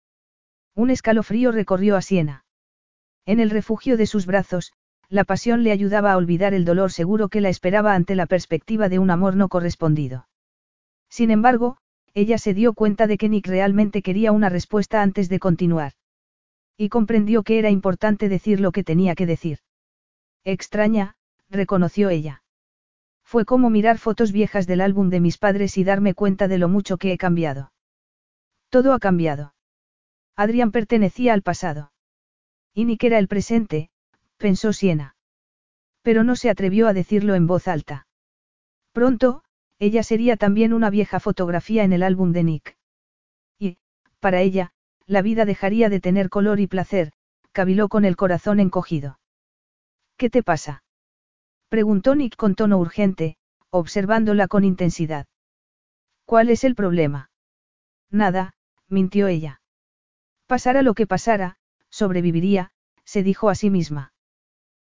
[0.73, 2.42] Un escalofrío recorrió a Siena.
[3.25, 4.73] En el refugio de sus brazos,
[5.09, 8.89] la pasión le ayudaba a olvidar el dolor seguro que la esperaba ante la perspectiva
[8.89, 10.27] de un amor no correspondido.
[11.09, 11.77] Sin embargo,
[12.13, 15.93] ella se dio cuenta de que Nick realmente quería una respuesta antes de continuar.
[16.77, 19.59] Y comprendió que era importante decir lo que tenía que decir.
[20.43, 21.15] Extraña,
[21.49, 22.43] reconoció ella.
[23.23, 26.67] Fue como mirar fotos viejas del álbum de mis padres y darme cuenta de lo
[26.67, 27.71] mucho que he cambiado.
[28.69, 29.53] Todo ha cambiado.
[30.35, 31.92] Adrián pertenecía al pasado.
[32.73, 33.89] Y Nick era el presente,
[34.37, 35.15] pensó Siena.
[36.01, 38.07] Pero no se atrevió a decirlo en voz alta.
[38.91, 39.43] Pronto,
[39.79, 42.77] ella sería también una vieja fotografía en el álbum de Nick.
[43.59, 43.77] Y,
[44.19, 44.71] para ella,
[45.05, 47.11] la vida dejaría de tener color y placer,
[47.51, 49.19] caviló con el corazón encogido.
[50.17, 50.83] ¿Qué te pasa?
[51.69, 53.37] Preguntó Nick con tono urgente,
[53.69, 55.25] observándola con intensidad.
[56.25, 57.31] ¿Cuál es el problema?
[58.09, 58.53] Nada,
[58.87, 59.61] mintió ella.
[60.47, 61.57] Pasara lo que pasara,
[61.93, 62.71] sobreviviría,
[63.05, 64.13] se dijo a sí misma.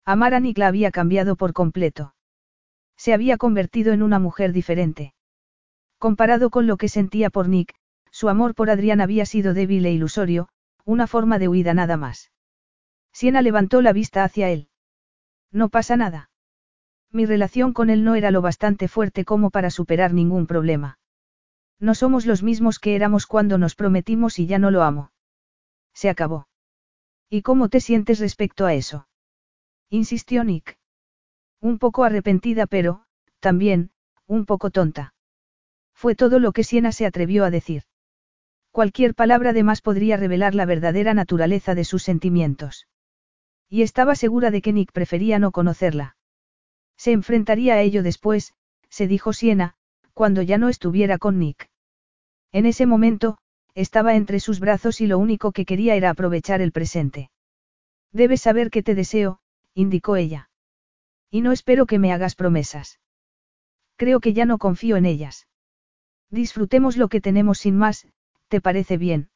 [0.06, 2.16] Amar a Nick la había cambiado por completo.
[2.98, 5.14] Se había convertido en una mujer diferente.
[6.00, 7.76] Comparado con lo que sentía por Nick,
[8.10, 10.48] su amor por Adrián había sido débil e ilusorio,
[10.84, 12.32] una forma de huida nada más.
[13.14, 14.70] Siena levantó la vista hacia él.
[15.52, 16.32] No pasa nada.
[17.12, 20.98] Mi relación con él no era lo bastante fuerte como para superar ningún problema.
[21.80, 25.12] No somos los mismos que éramos cuando nos prometimos y ya no lo amo.
[25.94, 26.48] Se acabó.
[27.30, 29.08] ¿Y cómo te sientes respecto a eso?
[29.90, 30.78] Insistió Nick.
[31.62, 33.06] Un poco arrepentida pero,
[33.40, 33.92] también,
[34.28, 35.14] un poco tonta.
[35.94, 37.84] Fue todo lo que Siena se atrevió a decir.
[38.72, 42.88] Cualquier palabra de más podría revelar la verdadera naturaleza de sus sentimientos.
[43.70, 46.18] Y estaba segura de que Nick prefería no conocerla.
[46.98, 48.54] Se enfrentaría a ello después,
[48.90, 49.76] se dijo Siena,
[50.14, 51.70] cuando ya no estuviera con Nick.
[52.52, 53.38] En ese momento,
[53.76, 57.30] estaba entre sus brazos y lo único que quería era aprovechar el presente.
[58.12, 59.40] Debes saber que te deseo,
[59.74, 60.50] indicó ella.
[61.30, 63.00] Y no espero que me hagas promesas.
[63.98, 65.48] Creo que ya no confío en ellas.
[66.30, 68.08] Disfrutemos lo que tenemos sin más,
[68.48, 69.30] ¿te parece bien?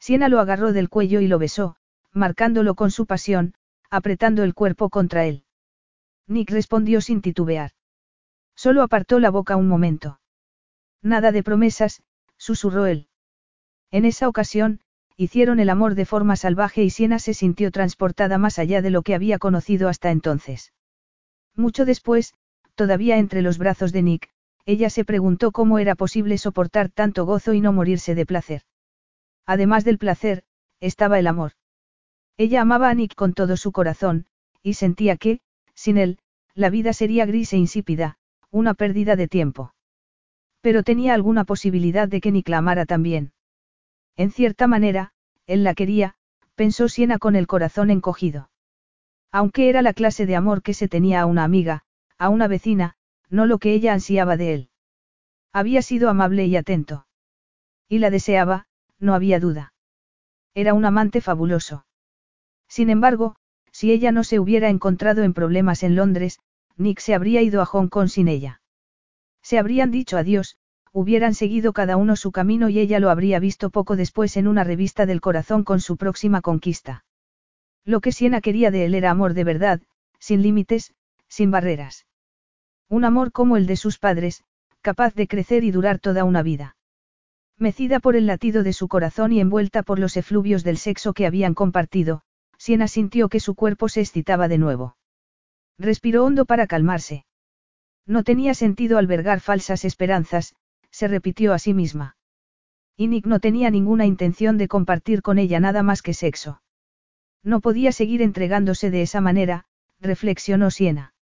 [0.00, 1.76] Siena lo agarró del cuello y lo besó,
[2.10, 3.54] marcándolo con su pasión,
[3.88, 5.44] apretando el cuerpo contra él.
[6.26, 7.70] Nick respondió sin titubear.
[8.56, 10.20] Solo apartó la boca un momento.
[11.02, 12.02] Nada de promesas,
[12.36, 13.08] susurró él.
[13.92, 14.80] En esa ocasión,
[15.16, 19.02] hicieron el amor de forma salvaje y Siena se sintió transportada más allá de lo
[19.02, 20.72] que había conocido hasta entonces.
[21.54, 22.32] Mucho después,
[22.74, 24.30] todavía entre los brazos de Nick,
[24.64, 28.62] ella se preguntó cómo era posible soportar tanto gozo y no morirse de placer.
[29.44, 30.44] Además del placer,
[30.80, 31.52] estaba el amor.
[32.38, 34.26] Ella amaba a Nick con todo su corazón,
[34.62, 35.40] y sentía que,
[35.74, 36.18] sin él,
[36.54, 38.16] la vida sería gris e insípida,
[38.50, 39.74] una pérdida de tiempo.
[40.62, 43.32] Pero tenía alguna posibilidad de que Nick la amara también.
[44.16, 45.12] En cierta manera,
[45.46, 46.14] él la quería,
[46.54, 48.50] pensó Siena con el corazón encogido.
[49.30, 51.84] Aunque era la clase de amor que se tenía a una amiga,
[52.18, 52.96] a una vecina,
[53.30, 54.70] no lo que ella ansiaba de él.
[55.52, 57.06] Había sido amable y atento.
[57.88, 58.66] Y la deseaba,
[58.98, 59.72] no había duda.
[60.54, 61.86] Era un amante fabuloso.
[62.68, 63.36] Sin embargo,
[63.70, 66.40] si ella no se hubiera encontrado en problemas en Londres,
[66.76, 68.60] Nick se habría ido a Hong Kong sin ella.
[69.42, 70.56] Se habrían dicho adiós,
[70.92, 74.62] hubieran seguido cada uno su camino y ella lo habría visto poco después en una
[74.62, 77.04] revista del corazón con su próxima conquista.
[77.84, 79.80] Lo que Siena quería de él era amor de verdad,
[80.18, 80.94] sin límites,
[81.28, 82.06] sin barreras.
[82.88, 84.44] Un amor como el de sus padres,
[84.82, 86.76] capaz de crecer y durar toda una vida.
[87.58, 91.26] Mecida por el latido de su corazón y envuelta por los efluvios del sexo que
[91.26, 92.22] habían compartido,
[92.58, 94.96] Siena sintió que su cuerpo se excitaba de nuevo.
[95.78, 97.24] Respiró hondo para calmarse.
[98.06, 100.54] No tenía sentido albergar falsas esperanzas,
[100.92, 102.16] se repitió a sí misma.
[102.96, 106.62] Y Nick no tenía ninguna intención de compartir con ella nada más que sexo.
[107.42, 109.64] No podía seguir entregándose de esa manera,
[109.98, 111.14] reflexionó Siena.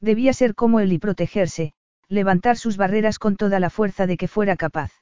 [0.00, 1.72] Debía ser como él y protegerse,
[2.08, 4.92] levantar sus barreras con toda la fuerza de que fuera capaz.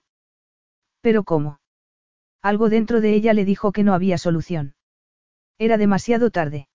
[1.01, 1.61] Pero ¿cómo?
[2.43, 4.75] Algo dentro de ella le dijo que no había solución.
[5.59, 6.69] Era demasiado tarde.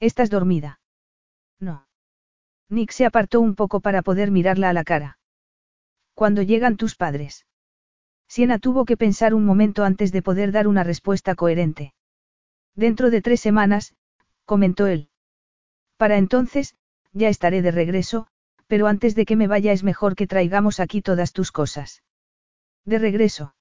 [0.00, 0.80] ¿Estás dormida?
[1.60, 1.86] No.
[2.68, 5.15] Nick se apartó un poco para poder mirarla a la cara.
[6.16, 7.44] ¿Cuándo llegan tus padres?
[8.26, 11.92] Siena tuvo que pensar un momento antes de poder dar una respuesta coherente.
[12.74, 13.94] Dentro de tres semanas,
[14.46, 15.10] comentó él.
[15.98, 16.74] Para entonces,
[17.12, 18.28] ya estaré de regreso,
[18.66, 22.02] pero antes de que me vaya es mejor que traigamos aquí todas tus cosas.
[22.86, 23.54] ¿De regreso?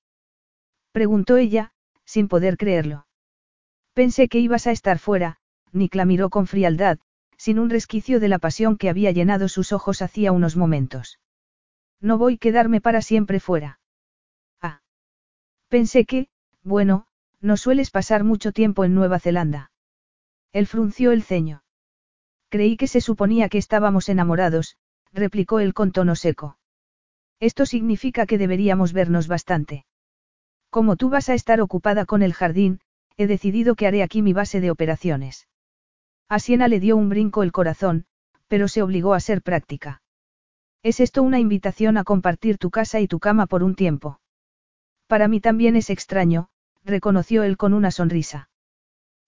[0.93, 1.73] Preguntó ella,
[2.05, 3.05] sin poder creerlo.
[3.93, 5.39] Pensé que ibas a estar fuera,
[5.73, 6.99] Nick la miró con frialdad,
[7.35, 11.19] sin un resquicio de la pasión que había llenado sus ojos hacía unos momentos.
[12.05, 13.79] No voy a quedarme para siempre fuera.
[14.61, 14.81] Ah.
[15.69, 16.27] Pensé que,
[16.61, 17.07] bueno,
[17.41, 19.71] no sueles pasar mucho tiempo en Nueva Zelanda.
[20.53, 21.63] Él frunció el ceño.
[22.49, 24.77] Creí que se suponía que estábamos enamorados,
[25.13, 26.59] replicó él con tono seco.
[27.39, 29.87] Esto significa que deberíamos vernos bastante.
[30.69, 32.81] Como tú vas a estar ocupada con el jardín,
[33.17, 35.47] he decidido que haré aquí mi base de operaciones.
[36.29, 38.05] A Siena le dio un brinco el corazón,
[38.47, 40.03] pero se obligó a ser práctica.
[40.85, 44.19] ¿Es esto una invitación a compartir tu casa y tu cama por un tiempo?
[45.07, 46.49] Para mí también es extraño,
[46.83, 48.51] reconoció él con una sonrisa.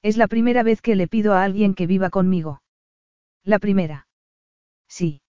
[0.04, 2.62] Es la primera vez que le pido a alguien que viva conmigo.
[3.44, 4.08] La primera.
[4.88, 5.24] Sí.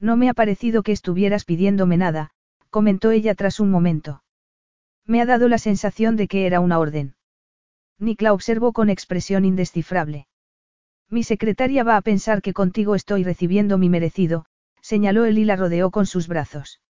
[0.00, 2.32] No me ha parecido que estuvieras pidiéndome nada,
[2.70, 4.24] comentó ella tras un momento.
[5.06, 7.14] Me ha dado la sensación de que era una orden.
[8.00, 10.26] Nick la observó con expresión indescifrable.
[11.08, 14.46] Mi secretaria va a pensar que contigo estoy recibiendo mi merecido,
[14.84, 16.82] señaló él y la rodeó con sus brazos.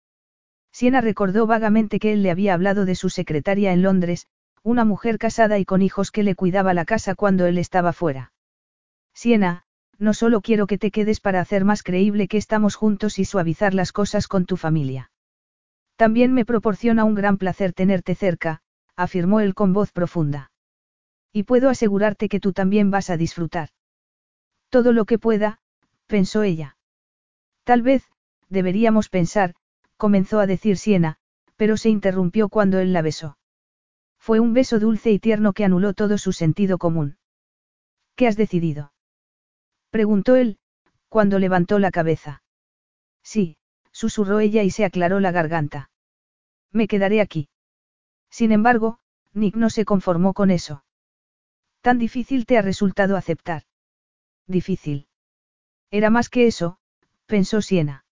[0.72, 4.26] Siena recordó vagamente que él le había hablado de su secretaria en Londres,
[4.64, 8.32] una mujer casada y con hijos que le cuidaba la casa cuando él estaba fuera.
[9.14, 9.62] Siena,
[9.96, 13.74] no solo quiero que te quedes para hacer más creíble que estamos juntos y suavizar
[13.74, 15.12] las cosas con tu familia.
[15.94, 18.60] También me proporciona un gran placer tenerte cerca,
[18.96, 20.50] afirmó él con voz profunda.
[21.32, 23.68] Y puedo asegurarte que tú también vas a disfrutar.
[24.68, 25.60] Todo lo que pueda,
[26.08, 26.76] pensó ella.
[27.64, 28.04] Tal vez,
[28.48, 29.54] deberíamos pensar,
[29.96, 31.16] comenzó a decir Siena,
[31.56, 33.38] pero se interrumpió cuando él la besó.
[34.18, 37.18] Fue un beso dulce y tierno que anuló todo su sentido común.
[38.16, 38.92] ¿Qué has decidido?
[39.90, 40.58] Preguntó él,
[41.08, 42.42] cuando levantó la cabeza.
[43.22, 43.56] Sí,
[43.92, 45.90] susurró ella y se aclaró la garganta.
[46.70, 47.48] Me quedaré aquí.
[48.30, 48.98] Sin embargo,
[49.32, 50.84] Nick no se conformó con eso.
[51.80, 53.62] Tan difícil te ha resultado aceptar.
[54.46, 55.06] Difícil.
[55.90, 56.78] Era más que eso,
[57.26, 58.04] pensó Siena.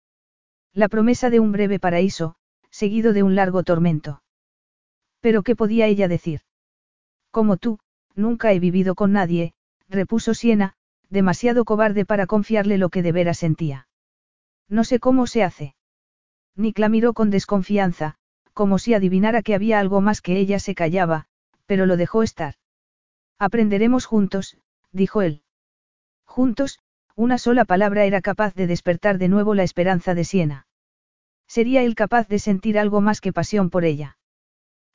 [0.73, 2.37] La promesa de un breve paraíso,
[2.71, 4.23] seguido de un largo tormento.
[5.21, 6.41] Pero ¿qué podía ella decir?
[7.31, 7.79] Como tú,
[8.15, 9.55] nunca he vivido con nadie,
[9.89, 10.75] repuso Siena,
[11.09, 13.87] demasiado cobarde para confiarle lo que de veras sentía.
[14.69, 15.75] No sé cómo se hace.
[16.57, 18.17] Nick la miró con desconfianza,
[18.55, 21.27] como si adivinara que había algo más que ella se callaba,
[21.67, 22.55] pero lo dejó estar.
[23.39, 24.57] Aprenderemos juntos,
[24.93, 25.43] dijo él.
[26.25, 26.81] Juntos,
[27.17, 30.67] una sola palabra era capaz de despertar de nuevo la esperanza de Siena.
[31.47, 34.17] Sería él capaz de sentir algo más que pasión por ella.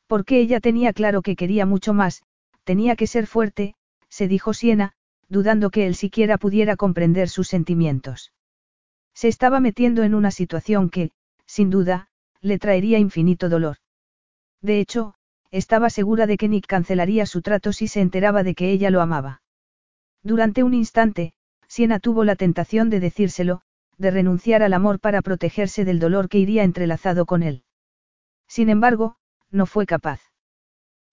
[0.08, 2.24] Porque ella tenía claro que quería mucho más,
[2.64, 3.76] tenía que ser fuerte,
[4.10, 4.94] se dijo Siena,
[5.30, 8.34] dudando que él siquiera pudiera comprender sus sentimientos.
[9.14, 11.12] Se estaba metiendo en una situación que,
[11.46, 12.08] sin duda,
[12.42, 13.78] le traería infinito dolor.
[14.62, 15.16] De hecho,
[15.52, 19.02] estaba segura de que Nick cancelaría su trato si se enteraba de que ella lo
[19.02, 19.42] amaba.
[20.24, 21.34] Durante un instante,
[21.68, 23.62] Siena tuvo la tentación de decírselo,
[23.98, 27.64] de renunciar al amor para protegerse del dolor que iría entrelazado con él.
[28.48, 29.18] Sin embargo,
[29.52, 30.22] no fue capaz.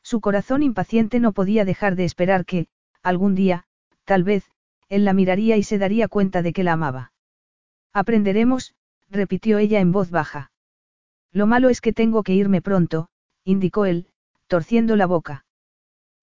[0.02, 2.68] Su corazón impaciente no podía dejar de esperar que,
[3.02, 3.64] algún día,
[4.04, 4.44] tal vez,
[4.88, 7.12] él la miraría y se daría cuenta de que la amaba.
[7.92, 8.74] Aprenderemos,
[9.08, 10.50] repitió ella en voz baja.
[11.32, 13.08] Lo malo es que tengo que irme pronto,
[13.44, 14.08] indicó él,
[14.46, 15.46] torciendo la boca.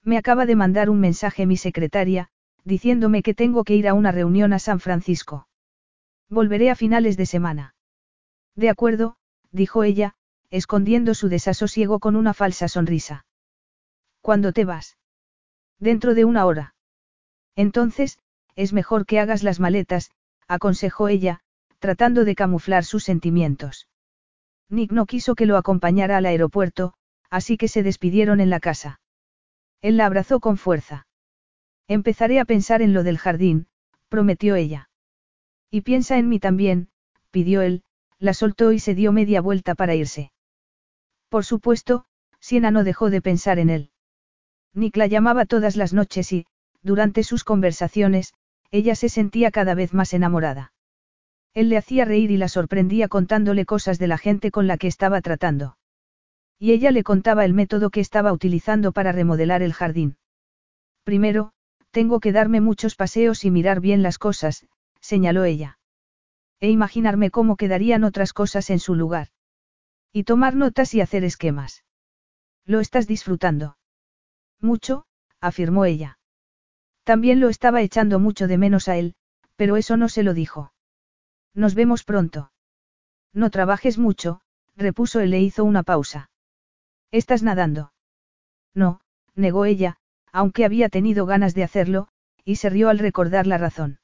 [0.04, 2.30] Me acaba de mandar un mensaje mi secretaria,
[2.64, 5.48] diciéndome que tengo que ir a una reunión a San Francisco.
[6.30, 7.76] Volveré a finales de semana.
[8.56, 9.18] De acuerdo,
[9.52, 10.16] dijo ella,
[10.50, 13.26] escondiendo su desasosiego con una falsa sonrisa.
[14.22, 14.98] ¿Cuándo te vas?
[15.80, 16.76] Dentro de una hora.
[17.56, 18.20] Entonces,
[18.56, 20.12] es mejor que hagas las maletas,
[20.48, 21.40] aconsejó ella,
[21.80, 23.88] tratando de camuflar sus sentimientos.
[24.70, 26.94] Nick no quiso que lo acompañara al aeropuerto,
[27.30, 29.02] así que se despidieron en la casa.
[29.82, 31.08] Él la abrazó con fuerza.
[31.92, 33.68] Empezaré a pensar en lo del jardín,
[34.08, 34.90] prometió ella.
[35.70, 36.88] Y piensa en mí también,
[37.32, 37.84] pidió él,
[38.18, 40.32] la soltó y se dio media vuelta para irse.
[41.28, 42.06] Por supuesto,
[42.40, 43.92] Siena no dejó de pensar en él.
[44.74, 46.46] Nick la llamaba todas las noches y,
[46.82, 48.34] durante sus conversaciones,
[48.70, 50.72] ella se sentía cada vez más enamorada.
[51.54, 54.88] Él le hacía reír y la sorprendía contándole cosas de la gente con la que
[54.88, 55.76] estaba tratando.
[56.58, 60.16] Y ella le contaba el método que estaba utilizando para remodelar el jardín.
[61.04, 61.52] Primero,
[61.92, 64.66] tengo que darme muchos paseos y mirar bien las cosas,
[65.00, 65.78] señaló ella.
[66.60, 69.28] E imaginarme cómo quedarían otras cosas en su lugar.
[70.14, 71.84] Y tomar notas y hacer esquemas.
[72.66, 73.78] ¿Lo estás disfrutando?
[74.60, 75.06] Mucho,
[75.40, 76.20] afirmó ella.
[77.04, 79.16] También lo estaba echando mucho de menos a él,
[79.56, 80.74] pero eso no se lo dijo.
[81.54, 82.52] Nos vemos pronto.
[83.34, 84.42] No trabajes mucho,
[84.76, 86.30] repuso él e hizo una pausa.
[87.12, 87.92] ¿Estás nadando?
[88.74, 89.02] No,
[89.36, 89.98] negó ella,
[90.32, 92.08] aunque había tenido ganas de hacerlo,
[92.44, 94.00] y se rió al recordar la razón.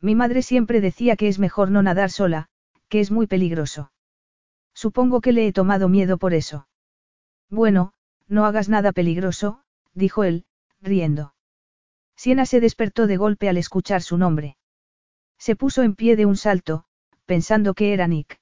[0.00, 2.48] Mi madre siempre decía que es mejor no nadar sola,
[2.88, 3.92] que es muy peligroso.
[4.74, 6.68] Supongo que le he tomado miedo por eso.
[7.50, 7.92] Bueno,
[8.28, 9.62] no hagas nada peligroso,
[9.94, 10.44] dijo él,
[10.80, 11.34] riendo.
[12.16, 14.56] Siena se despertó de golpe al escuchar su nombre.
[15.38, 16.84] Se puso en pie de un salto,
[17.26, 18.40] pensando que era Nick.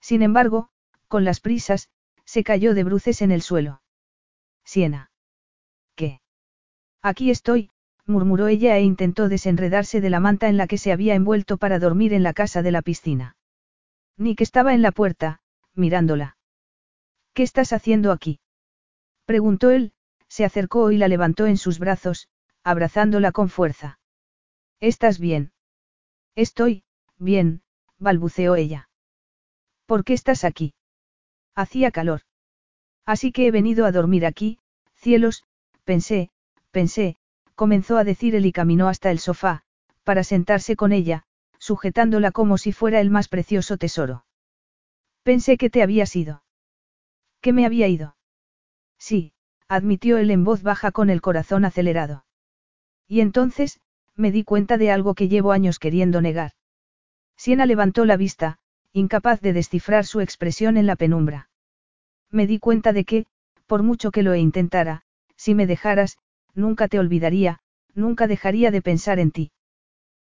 [0.00, 0.70] Sin embargo,
[1.08, 1.88] con las prisas,
[2.24, 3.82] se cayó de bruces en el suelo.
[4.64, 5.10] Siena.
[5.96, 6.20] ¿Qué?
[7.02, 7.70] Aquí estoy,
[8.04, 11.78] murmuró ella e intentó desenredarse de la manta en la que se había envuelto para
[11.78, 13.36] dormir en la casa de la piscina.
[14.16, 15.40] Nick estaba en la puerta,
[15.74, 16.36] mirándola.
[17.34, 18.40] ¿Qué estás haciendo aquí?
[19.24, 19.92] preguntó él,
[20.28, 22.28] se acercó y la levantó en sus brazos,
[22.62, 23.98] abrazándola con fuerza.
[24.80, 25.52] ¿Estás bien?
[26.34, 26.84] Estoy,
[27.18, 27.62] bien,
[27.98, 28.88] balbuceó ella.
[29.86, 30.74] ¿Por qué estás aquí?
[31.54, 32.22] Hacía calor.
[33.04, 34.58] Así que he venido a dormir aquí,
[34.94, 35.44] cielos,
[35.86, 36.30] pensé,
[36.72, 37.16] pensé,
[37.54, 39.62] comenzó a decir él y caminó hasta el sofá,
[40.04, 41.22] para sentarse con ella,
[41.58, 44.26] sujetándola como si fuera el más precioso tesoro.
[45.22, 46.42] Pensé que te habías ido.
[47.40, 48.16] ¿Que me había ido?
[48.98, 49.32] Sí,
[49.68, 52.26] admitió él en voz baja con el corazón acelerado.
[53.08, 53.80] Y entonces,
[54.16, 56.52] me di cuenta de algo que llevo años queriendo negar.
[57.36, 58.58] Siena levantó la vista,
[58.92, 61.48] incapaz de descifrar su expresión en la penumbra.
[62.30, 63.26] Me di cuenta de que,
[63.66, 65.05] por mucho que lo intentara,
[65.36, 66.18] si me dejaras,
[66.54, 67.60] nunca te olvidaría,
[67.94, 69.52] nunca dejaría de pensar en ti.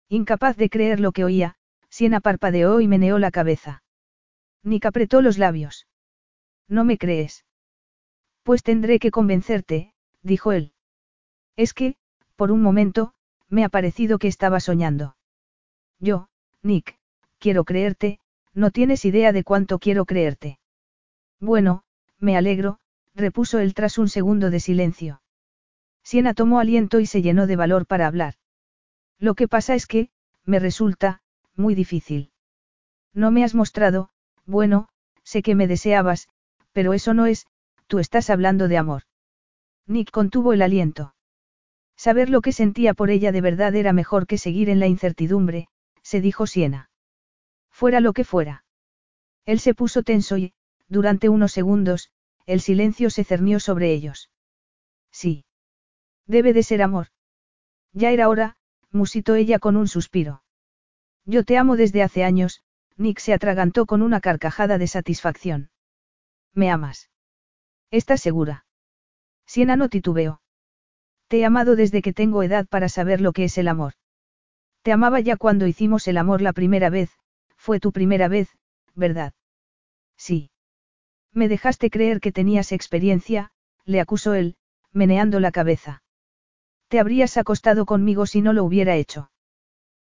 [0.09, 1.57] Incapaz de creer lo que oía,
[1.89, 3.83] Siena parpadeó y meneó la cabeza.
[4.63, 5.87] Nick apretó los labios.
[6.69, 7.45] ¿No me crees?
[8.43, 10.73] Pues tendré que convencerte, dijo él.
[11.57, 11.97] Es que,
[12.37, 13.15] por un momento,
[13.49, 15.17] me ha parecido que estaba soñando.
[15.99, 16.29] Yo,
[16.63, 16.99] Nick,
[17.39, 18.19] quiero creerte,
[18.55, 20.59] no tienes idea de cuánto quiero creerte.
[21.41, 21.85] Bueno,
[22.19, 22.79] me alegro,
[23.15, 25.23] repuso él tras un segundo de silencio.
[26.03, 28.35] Siena tomó aliento y se llenó de valor para hablar.
[29.19, 30.11] Lo que pasa es que,
[30.45, 31.23] me resulta,
[31.55, 32.33] muy difícil.
[33.15, 34.11] No me has mostrado,
[34.47, 34.89] bueno,
[35.23, 36.29] sé que me deseabas,
[36.73, 37.47] pero eso no es,
[37.87, 39.03] tú estás hablando de amor.
[39.87, 41.15] Nick contuvo el aliento.
[41.97, 45.69] Saber lo que sentía por ella de verdad era mejor que seguir en la incertidumbre,
[46.03, 46.91] se dijo Siena.
[47.71, 48.65] Fuera lo que fuera.
[49.45, 50.53] Él se puso tenso y,
[50.89, 52.11] durante unos segundos,
[52.47, 54.31] el silencio se cernió sobre ellos.
[55.11, 55.45] Sí.
[56.27, 57.09] Debe de ser amor.
[57.93, 58.57] Ya era hora,
[58.91, 60.43] musitó ella con un suspiro.
[61.25, 62.63] Yo te amo desde hace años,
[62.97, 65.71] Nick se atragantó con una carcajada de satisfacción.
[66.55, 67.11] ¿Me amas?
[67.91, 68.67] ¿Estás segura?
[69.47, 70.41] Siena no titubeó.
[71.29, 73.95] Te he amado desde que tengo edad para saber lo que es el amor.
[74.83, 77.11] Te amaba ya cuando hicimos el amor la primera vez,
[77.57, 78.49] fue tu primera vez,
[78.95, 79.33] ¿verdad?
[80.17, 80.52] Sí.
[81.33, 83.51] Me dejaste creer que tenías experiencia,
[83.85, 84.57] le acusó él,
[84.93, 86.03] meneando la cabeza.
[86.89, 89.31] Te habrías acostado conmigo si no lo hubiera hecho.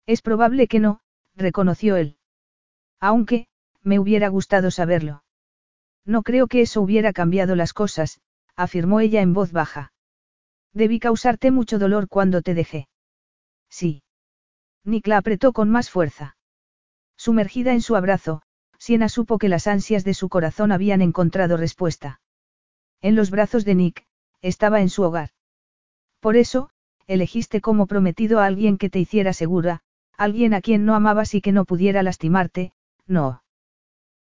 [0.05, 1.01] Es probable que no,
[1.35, 2.17] reconoció él.
[2.99, 3.47] Aunque,
[3.81, 5.23] me hubiera gustado saberlo.
[6.05, 8.21] No creo que eso hubiera cambiado las cosas,
[8.55, 9.91] afirmó ella en voz baja.
[10.73, 12.87] Debí causarte mucho dolor cuando te dejé.
[13.69, 14.03] Sí.
[14.83, 16.37] Nick la apretó con más fuerza.
[17.17, 18.43] Sumergida en su abrazo,
[18.77, 22.21] Siena supo que las ansias de su corazón habían encontrado respuesta.
[23.01, 24.05] En los brazos de Nick,
[24.41, 25.29] estaba en su hogar.
[26.19, 26.69] Por eso,
[27.07, 29.81] elegiste como prometido a alguien que te hiciera segura,
[30.17, 32.73] alguien a quien no amabas y que no pudiera lastimarte,
[33.05, 33.43] no.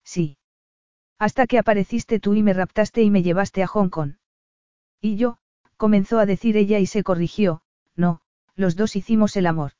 [0.05, 0.37] Sí.
[1.19, 4.15] Hasta que apareciste tú y me raptaste y me llevaste a Hong Kong.
[5.01, 5.39] Y yo,
[5.77, 7.63] comenzó a decir ella y se corrigió,
[7.97, 8.21] no,
[8.55, 9.73] los dos hicimos el amor.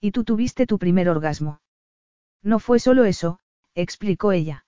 [0.00, 1.60] Y tú tuviste tu primer orgasmo.
[2.42, 3.40] No fue solo eso,
[3.80, 4.66] explicó ella.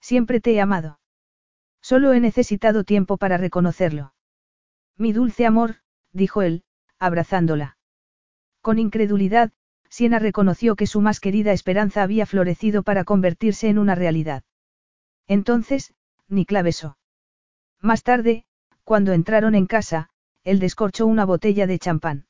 [0.00, 1.00] Siempre te he amado.
[1.82, 4.14] Solo he necesitado tiempo para reconocerlo.
[4.96, 5.76] Mi dulce amor,
[6.12, 6.64] dijo él,
[6.98, 7.76] abrazándola.
[8.62, 9.52] Con incredulidad,
[9.88, 14.44] Siena reconoció que su más querida esperanza había florecido para convertirse en una realidad.
[15.26, 15.94] Entonces,
[16.28, 16.96] Nick la besó.
[17.80, 18.46] Más tarde,
[18.84, 20.08] cuando entraron en casa,
[20.44, 22.26] él descorchó una botella de champán.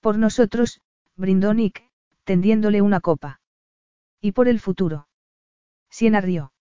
[0.00, 0.80] Por nosotros,
[1.16, 1.82] brindó Nick,
[2.24, 3.40] tendiéndole una copa.
[4.20, 5.08] Y por el futuro.
[5.90, 6.52] Siena rió.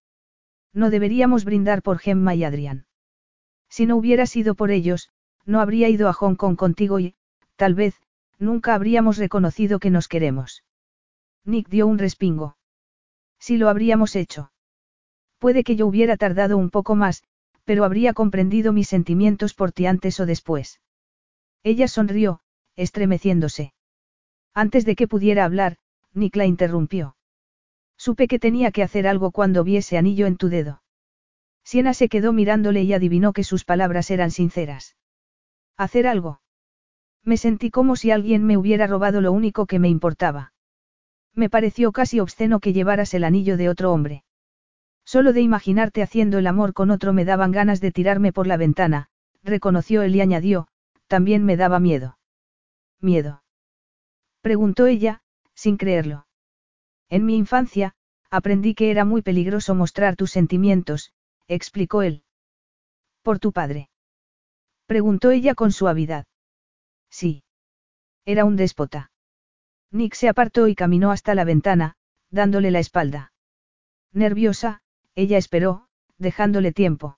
[0.74, 2.86] No deberíamos brindar por Gemma y Adrián.
[3.70, 5.10] Si no hubiera sido por ellos,
[5.46, 7.16] no habría ido a Hong Kong contigo y,
[7.56, 7.96] tal vez,
[8.38, 10.64] nunca habríamos reconocido que nos queremos.
[11.44, 12.58] Nick dio un respingo.
[13.40, 14.52] Si lo habríamos hecho.
[15.40, 17.24] Puede que yo hubiera tardado un poco más,
[17.64, 20.80] pero habría comprendido mis sentimientos por ti antes o después.
[21.64, 22.40] Ella sonrió,
[22.76, 23.74] estremeciéndose.
[24.54, 25.78] Antes de que pudiera hablar,
[26.14, 27.17] Nick la interrumpió.
[27.98, 30.82] Supe que tenía que hacer algo cuando vi ese anillo en tu dedo.
[31.64, 34.96] Siena se quedó mirándole y adivinó que sus palabras eran sinceras.
[35.76, 36.42] ¿Hacer algo?
[37.24, 40.54] Me sentí como si alguien me hubiera robado lo único que me importaba.
[41.34, 44.24] Me pareció casi obsceno que llevaras el anillo de otro hombre.
[45.04, 48.58] Solo de imaginarte haciendo el amor con otro me daban ganas de tirarme por la
[48.58, 49.10] ventana,
[49.44, 50.68] reconoció él y añadió,
[51.08, 52.18] también me daba miedo.
[53.00, 53.44] ¿Miedo?
[54.42, 55.22] Preguntó ella,
[55.54, 56.27] sin creerlo.
[57.10, 57.94] En mi infancia,
[58.30, 61.14] aprendí que era muy peligroso mostrar tus sentimientos,
[61.48, 62.24] explicó él.
[63.22, 63.90] ¿Por tu padre?
[64.86, 66.26] Preguntó ella con suavidad.
[67.10, 67.44] Sí.
[68.26, 69.12] Era un déspota.
[69.92, 71.96] Nick se apartó y caminó hasta la ventana,
[72.30, 73.32] dándole la espalda.
[74.12, 74.82] Nerviosa,
[75.16, 75.88] ella esperó,
[76.18, 77.18] dejándole tiempo.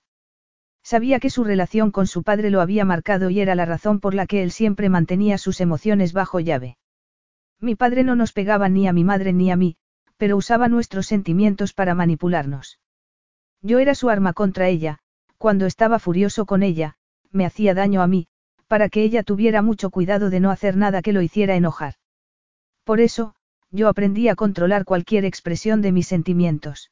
[0.82, 4.14] Sabía que su relación con su padre lo había marcado y era la razón por
[4.14, 6.78] la que él siempre mantenía sus emociones bajo llave.
[7.60, 9.76] Mi padre no nos pegaba ni a mi madre ni a mí,
[10.20, 12.78] pero usaba nuestros sentimientos para manipularnos.
[13.62, 14.98] Yo era su arma contra ella,
[15.38, 16.96] cuando estaba furioso con ella,
[17.30, 18.28] me hacía daño a mí,
[18.66, 21.94] para que ella tuviera mucho cuidado de no hacer nada que lo hiciera enojar.
[22.84, 23.34] Por eso,
[23.70, 26.90] yo aprendí a controlar cualquier expresión de mis sentimientos.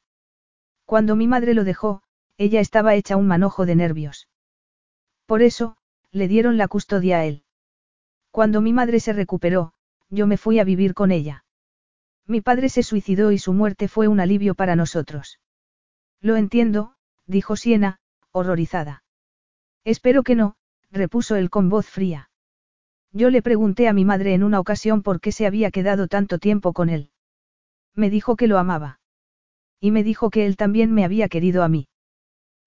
[0.85, 2.01] Cuando mi madre lo dejó,
[2.35, 4.27] ella estaba hecha un manojo de nervios.
[5.27, 5.77] Por eso,
[6.11, 7.43] le dieron la custodia a él.
[8.31, 9.73] Cuando mi madre se recuperó,
[10.09, 11.43] yo me fui a vivir con ella.
[12.29, 15.39] Mi padre se suicidó y su muerte fue un alivio para nosotros.
[16.21, 16.93] Lo entiendo,
[17.25, 18.01] dijo Siena,
[18.31, 19.03] horrorizada.
[19.83, 20.55] Espero que no,
[20.91, 22.29] repuso él con voz fría.
[23.11, 26.37] Yo le pregunté a mi madre en una ocasión por qué se había quedado tanto
[26.37, 27.09] tiempo con él.
[27.95, 28.99] Me dijo que lo amaba.
[29.79, 31.87] Y me dijo que él también me había querido a mí.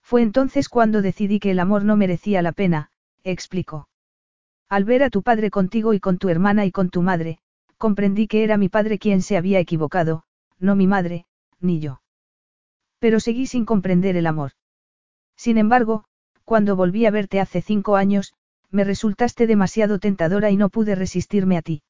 [0.03, 2.91] Fue entonces cuando decidí que el amor no merecía la pena,
[3.23, 3.89] explicó.
[4.69, 7.39] Al ver a tu padre contigo y con tu hermana y con tu madre,
[7.87, 10.23] comprendí que era mi padre quien se había equivocado,
[10.61, 11.27] no mi madre,
[11.59, 12.01] ni yo.
[13.01, 14.53] Pero seguí sin comprender el amor.
[15.37, 16.05] Sin embargo,
[16.45, 18.35] cuando volví a verte hace cinco años,
[18.71, 21.83] me resultaste demasiado tentadora y no pude resistirme a ti.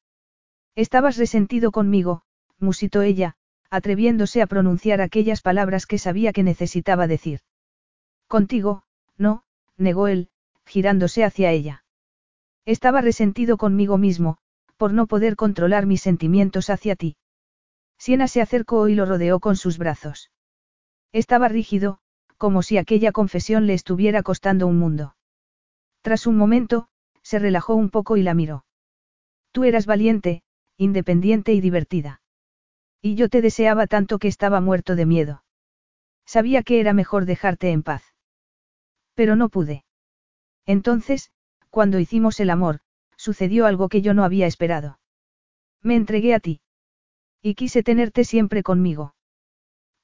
[0.73, 2.23] Estabas resentido conmigo,
[2.57, 3.35] musitó ella,
[3.69, 7.41] atreviéndose a pronunciar aquellas palabras que sabía que necesitaba decir.
[8.27, 8.81] Contigo,
[9.15, 9.43] no,
[9.77, 10.29] negó él,
[10.65, 11.85] girándose hacia ella.
[12.65, 14.39] Estaba resentido conmigo mismo,
[14.77, 17.15] por no poder controlar mis sentimientos hacia ti.
[17.97, 20.31] Siena se acercó y lo rodeó con sus brazos.
[21.11, 21.99] Estaba rígido,
[22.37, 25.15] como si aquella confesión le estuviera costando un mundo.
[26.01, 26.89] Tras un momento,
[27.21, 28.65] se relajó un poco y la miró.
[29.51, 30.43] Tú eras valiente,
[30.77, 32.21] independiente y divertida.
[33.01, 35.43] Y yo te deseaba tanto que estaba muerto de miedo.
[36.25, 38.03] Sabía que era mejor dejarte en paz.
[39.13, 39.85] Pero no pude.
[40.65, 41.31] Entonces,
[41.69, 42.79] cuando hicimos el amor,
[43.23, 44.99] sucedió algo que yo no había esperado.
[45.81, 46.59] Me entregué a ti.
[47.41, 49.15] Y quise tenerte siempre conmigo.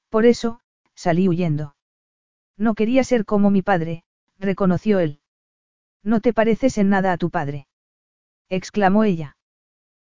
[0.08, 0.60] Por eso,
[0.94, 1.76] salí huyendo.
[2.56, 4.04] No quería ser como mi padre,
[4.38, 5.20] reconoció él.
[6.02, 7.68] No te pareces en nada a tu padre.
[8.48, 9.36] exclamó ella.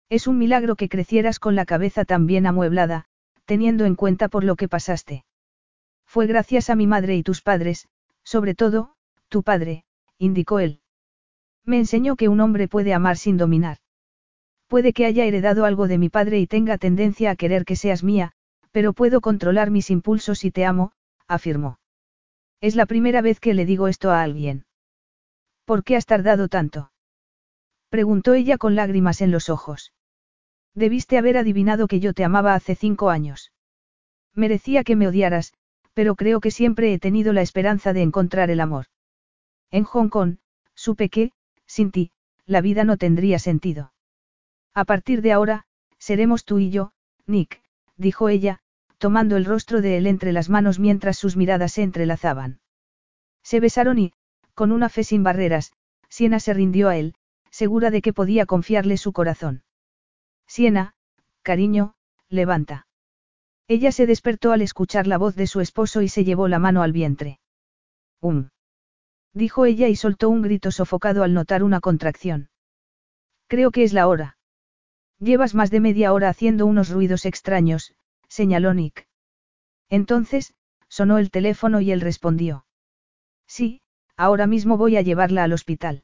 [0.09, 3.05] Es un milagro que crecieras con la cabeza tan bien amueblada,
[3.43, 5.25] teniendo en cuenta por lo que pasaste.
[6.05, 7.89] Fue gracias a mi madre y tus padres,
[8.23, 8.95] sobre todo,
[9.27, 9.83] tu padre,
[10.17, 10.80] indicó él.
[11.65, 13.77] Me enseñó que un hombre puede amar sin dominar.
[14.67, 18.03] Puede que haya heredado algo de mi padre y tenga tendencia a querer que seas
[18.03, 18.31] mía,
[18.71, 20.93] pero puedo controlar mis impulsos y te amo,
[21.27, 21.77] afirmó.
[22.61, 24.65] Es la primera vez que le digo esto a alguien.
[25.65, 26.91] ¿Por qué has tardado tanto?
[27.89, 29.93] Preguntó ella con lágrimas en los ojos.
[30.73, 33.51] Debiste haber adivinado que yo te amaba hace cinco años.
[34.33, 35.53] Merecía que me odiaras,
[35.93, 38.85] pero creo que siempre he tenido la esperanza de encontrar el amor.
[39.69, 40.37] En Hong Kong,
[40.73, 41.33] supe que,
[41.71, 42.11] sin ti,
[42.45, 43.93] la vida no tendría sentido.
[44.73, 45.65] A partir de ahora,
[45.97, 46.91] seremos tú y yo,
[47.25, 47.61] Nick,
[47.95, 48.59] dijo ella,
[48.97, 52.59] tomando el rostro de él entre las manos mientras sus miradas se entrelazaban.
[53.41, 54.11] Se besaron y,
[54.53, 55.71] con una fe sin barreras,
[56.09, 57.15] Siena se rindió a él,
[57.51, 59.63] segura de que podía confiarle su corazón.
[60.47, 60.93] Siena,
[61.41, 61.95] cariño,
[62.27, 62.87] levanta.
[63.69, 66.83] Ella se despertó al escuchar la voz de su esposo y se llevó la mano
[66.83, 67.39] al vientre.
[68.19, 68.49] Um.
[69.33, 72.49] Dijo ella y soltó un grito sofocado al notar una contracción.
[73.47, 74.37] Creo que es la hora.
[75.19, 77.93] Llevas más de media hora haciendo unos ruidos extraños,
[78.27, 79.07] señaló Nick.
[79.89, 80.53] Entonces,
[80.87, 82.65] sonó el teléfono y él respondió.
[83.47, 83.81] Sí,
[84.17, 86.03] ahora mismo voy a llevarla al hospital.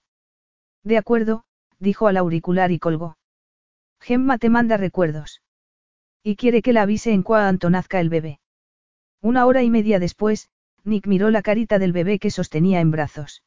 [0.83, 1.45] De acuerdo,
[1.79, 3.17] dijo al auricular y colgó.
[3.99, 5.41] Gemma te manda recuerdos.
[6.23, 8.39] Y quiere que la avise en cuanto nazca el bebé.
[9.21, 10.49] Una hora y media después,
[10.83, 13.43] Nick miró la carita del bebé que sostenía en brazos.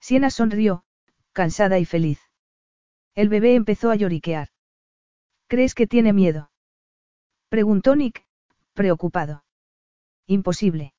[0.00, 0.84] Siena sonrió,
[1.32, 2.20] cansada y feliz.
[3.14, 4.48] El bebé empezó a lloriquear.
[5.48, 6.50] ¿Crees que tiene miedo?
[7.48, 8.24] Preguntó Nick,
[8.72, 9.44] preocupado.
[10.26, 10.94] Imposible.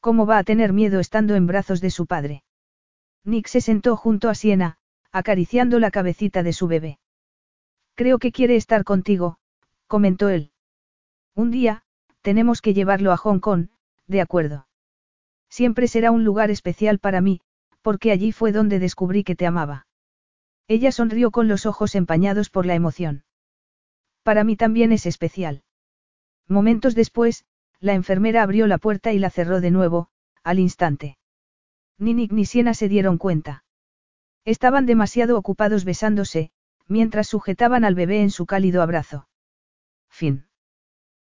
[0.00, 2.44] ¿Cómo va a tener miedo estando en brazos de su padre?
[3.24, 4.78] Nick se sentó junto a Siena,
[5.10, 6.98] acariciando la cabecita de su bebé.
[7.94, 9.38] Creo que quiere estar contigo,
[9.86, 10.52] comentó él.
[11.34, 11.84] Un día,
[12.20, 13.68] tenemos que llevarlo a Hong Kong,
[14.06, 14.66] de acuerdo.
[15.48, 17.40] Siempre será un lugar especial para mí,
[17.82, 19.86] porque allí fue donde descubrí que te amaba.
[20.66, 23.24] Ella sonrió con los ojos empañados por la emoción.
[24.22, 25.62] Para mí también es especial.
[26.48, 27.44] Momentos después,
[27.80, 30.08] la enfermera abrió la puerta y la cerró de nuevo,
[30.42, 31.18] al instante.
[31.98, 33.64] Ni Nick ni Siena se dieron cuenta.
[34.44, 36.50] Estaban demasiado ocupados besándose,
[36.88, 39.28] mientras sujetaban al bebé en su cálido abrazo.
[40.10, 40.46] Fin.